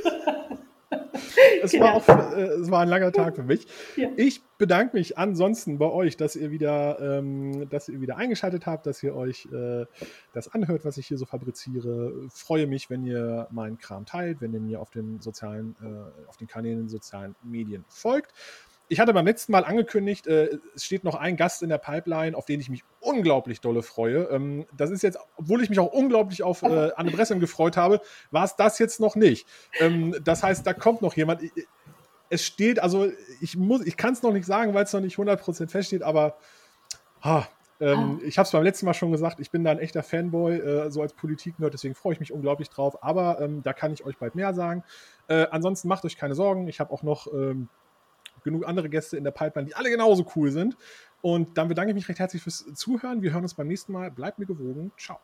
es, 1.65 1.73
genau. 1.73 1.85
war 1.87 1.95
auch, 1.95 2.37
äh, 2.37 2.43
es 2.43 2.71
war 2.71 2.81
ein 2.81 2.89
langer 2.89 3.13
Tag 3.13 3.37
für 3.37 3.43
mich. 3.43 3.67
Ja. 3.97 4.09
Ich 4.17 4.43
bedanke 4.59 4.97
mich 4.97 5.19
ansonsten 5.19 5.79
bei 5.79 5.91
euch, 5.91 6.17
dass 6.17 6.37
ihr 6.37 6.51
wieder, 6.51 6.99
ähm, 7.01 7.69
dass 7.71 7.89
ihr 7.89 8.01
wieder 8.01 8.17
eingeschaltet 8.17 8.67
habt, 8.67 8.87
dass 8.87 9.03
ihr 9.03 9.15
euch 9.15 9.47
äh, 9.53 9.87
das 10.33 10.53
anhört, 10.53 10.85
was 10.85 10.99
ich 10.99 11.07
hier 11.07 11.19
so 11.19 11.27
fabriziere. 11.27 12.13
Freue 12.29 12.67
mich, 12.67 12.91
wenn 12.91 13.05
ihr 13.05 13.49
meinen 13.51 13.79
Kram 13.79 14.07
teilt, 14.07 14.41
wenn 14.41 14.53
ihr 14.53 14.61
mir 14.61 14.81
auf 14.81 14.91
den 14.91 15.21
sozialen, 15.21 15.77
äh, 15.83 16.29
auf 16.29 16.37
den 16.37 16.47
Kanälen 16.47 16.89
sozialen 16.89 17.35
Medien 17.43 17.85
folgt 17.89 18.33
ich 18.91 18.99
hatte 18.99 19.15
beim 19.15 19.25
letzten 19.25 19.53
Mal 19.53 19.65
angekündigt, 19.65 20.27
äh, 20.27 20.59
es 20.75 20.85
steht 20.85 21.05
noch 21.05 21.15
ein 21.15 21.37
Gast 21.37 21.63
in 21.63 21.69
der 21.69 21.79
Pipeline, 21.79 22.37
auf 22.37 22.45
den 22.45 22.59
ich 22.59 22.69
mich 22.69 22.83
unglaublich 22.99 23.61
dolle 23.61 23.83
freue. 23.83 24.25
Ähm, 24.33 24.67
das 24.77 24.91
ist 24.91 25.05
jetzt, 25.05 25.17
obwohl 25.37 25.63
ich 25.63 25.71
mich 25.71 25.79
auch 25.79 25.93
unglaublich 25.93 26.43
auf 26.43 26.63
äh, 26.63 26.91
Anne 26.97 27.13
Bressem 27.13 27.39
gefreut 27.39 27.77
habe, 27.77 28.01
war 28.33 28.45
es 28.45 28.57
das 28.57 28.81
jetzt 28.81 28.99
noch 28.99 29.15
nicht. 29.15 29.47
Ähm, 29.79 30.17
das 30.25 30.43
heißt, 30.43 30.67
da 30.67 30.75
kommt 30.75 31.03
noch 31.03 31.17
jemand. 31.17 31.41
Es 32.31 32.45
steht, 32.45 32.81
also 32.81 33.09
ich 33.41 33.57
muss, 33.57 33.87
ich 33.87 33.97
kann 33.97 34.13
es 34.13 34.25
noch 34.25 34.33
nicht 34.33 34.45
sagen, 34.45 34.75
weil 34.75 34.83
es 34.83 34.93
noch 34.93 35.01
nicht 35.01 35.17
100% 35.17 35.69
feststeht, 35.69 36.03
aber 36.03 36.37
ha, 37.23 37.47
ähm, 37.79 38.19
ah. 38.21 38.25
ich 38.25 38.39
habe 38.39 38.47
es 38.47 38.51
beim 38.51 38.65
letzten 38.65 38.87
Mal 38.87 38.95
schon 38.95 39.13
gesagt, 39.13 39.39
ich 39.39 39.53
bin 39.53 39.63
da 39.63 39.71
ein 39.71 39.79
echter 39.79 40.03
Fanboy, 40.03 40.57
äh, 40.57 40.91
so 40.91 41.01
als 41.01 41.13
Politik-Nerd, 41.13 41.73
deswegen 41.73 41.95
freue 41.95 42.15
ich 42.15 42.21
mich 42.21 42.33
unglaublich 42.33 42.71
drauf. 42.71 43.05
Aber 43.05 43.41
ähm, 43.41 43.63
da 43.63 43.73
kann 43.73 43.93
ich 43.93 44.05
euch 44.05 44.19
bald 44.19 44.35
mehr 44.35 44.53
sagen. 44.53 44.83
Äh, 45.29 45.47
ansonsten 45.53 45.87
macht 45.87 46.05
euch 46.05 46.17
keine 46.17 46.35
Sorgen. 46.35 46.67
Ich 46.67 46.81
habe 46.81 46.93
auch 46.93 47.05
noch 47.05 47.33
ähm, 47.33 47.69
genug 48.43 48.67
andere 48.67 48.89
Gäste 48.89 49.17
in 49.17 49.25
der 49.25 49.31
Pipeline, 49.31 49.69
die 49.69 49.75
alle 49.75 49.91
genauso 49.91 50.27
cool 50.37 50.51
sind. 50.51 50.77
Und 51.23 51.59
dann 51.59 51.69
bedanke 51.69 51.91
ich 51.91 51.95
mich 51.95 52.09
recht 52.09 52.19
herzlich 52.19 52.43
fürs 52.43 52.65
Zuhören. 52.75 53.23
Wir 53.23 53.33
hören 53.33 53.43
uns 53.43 53.55
beim 53.55 53.69
nächsten 53.69 53.93
Mal. 53.93 54.11
Bleibt 54.11 54.39
mir 54.39 54.47
gewogen. 54.47 54.93
Ciao. 54.99 55.19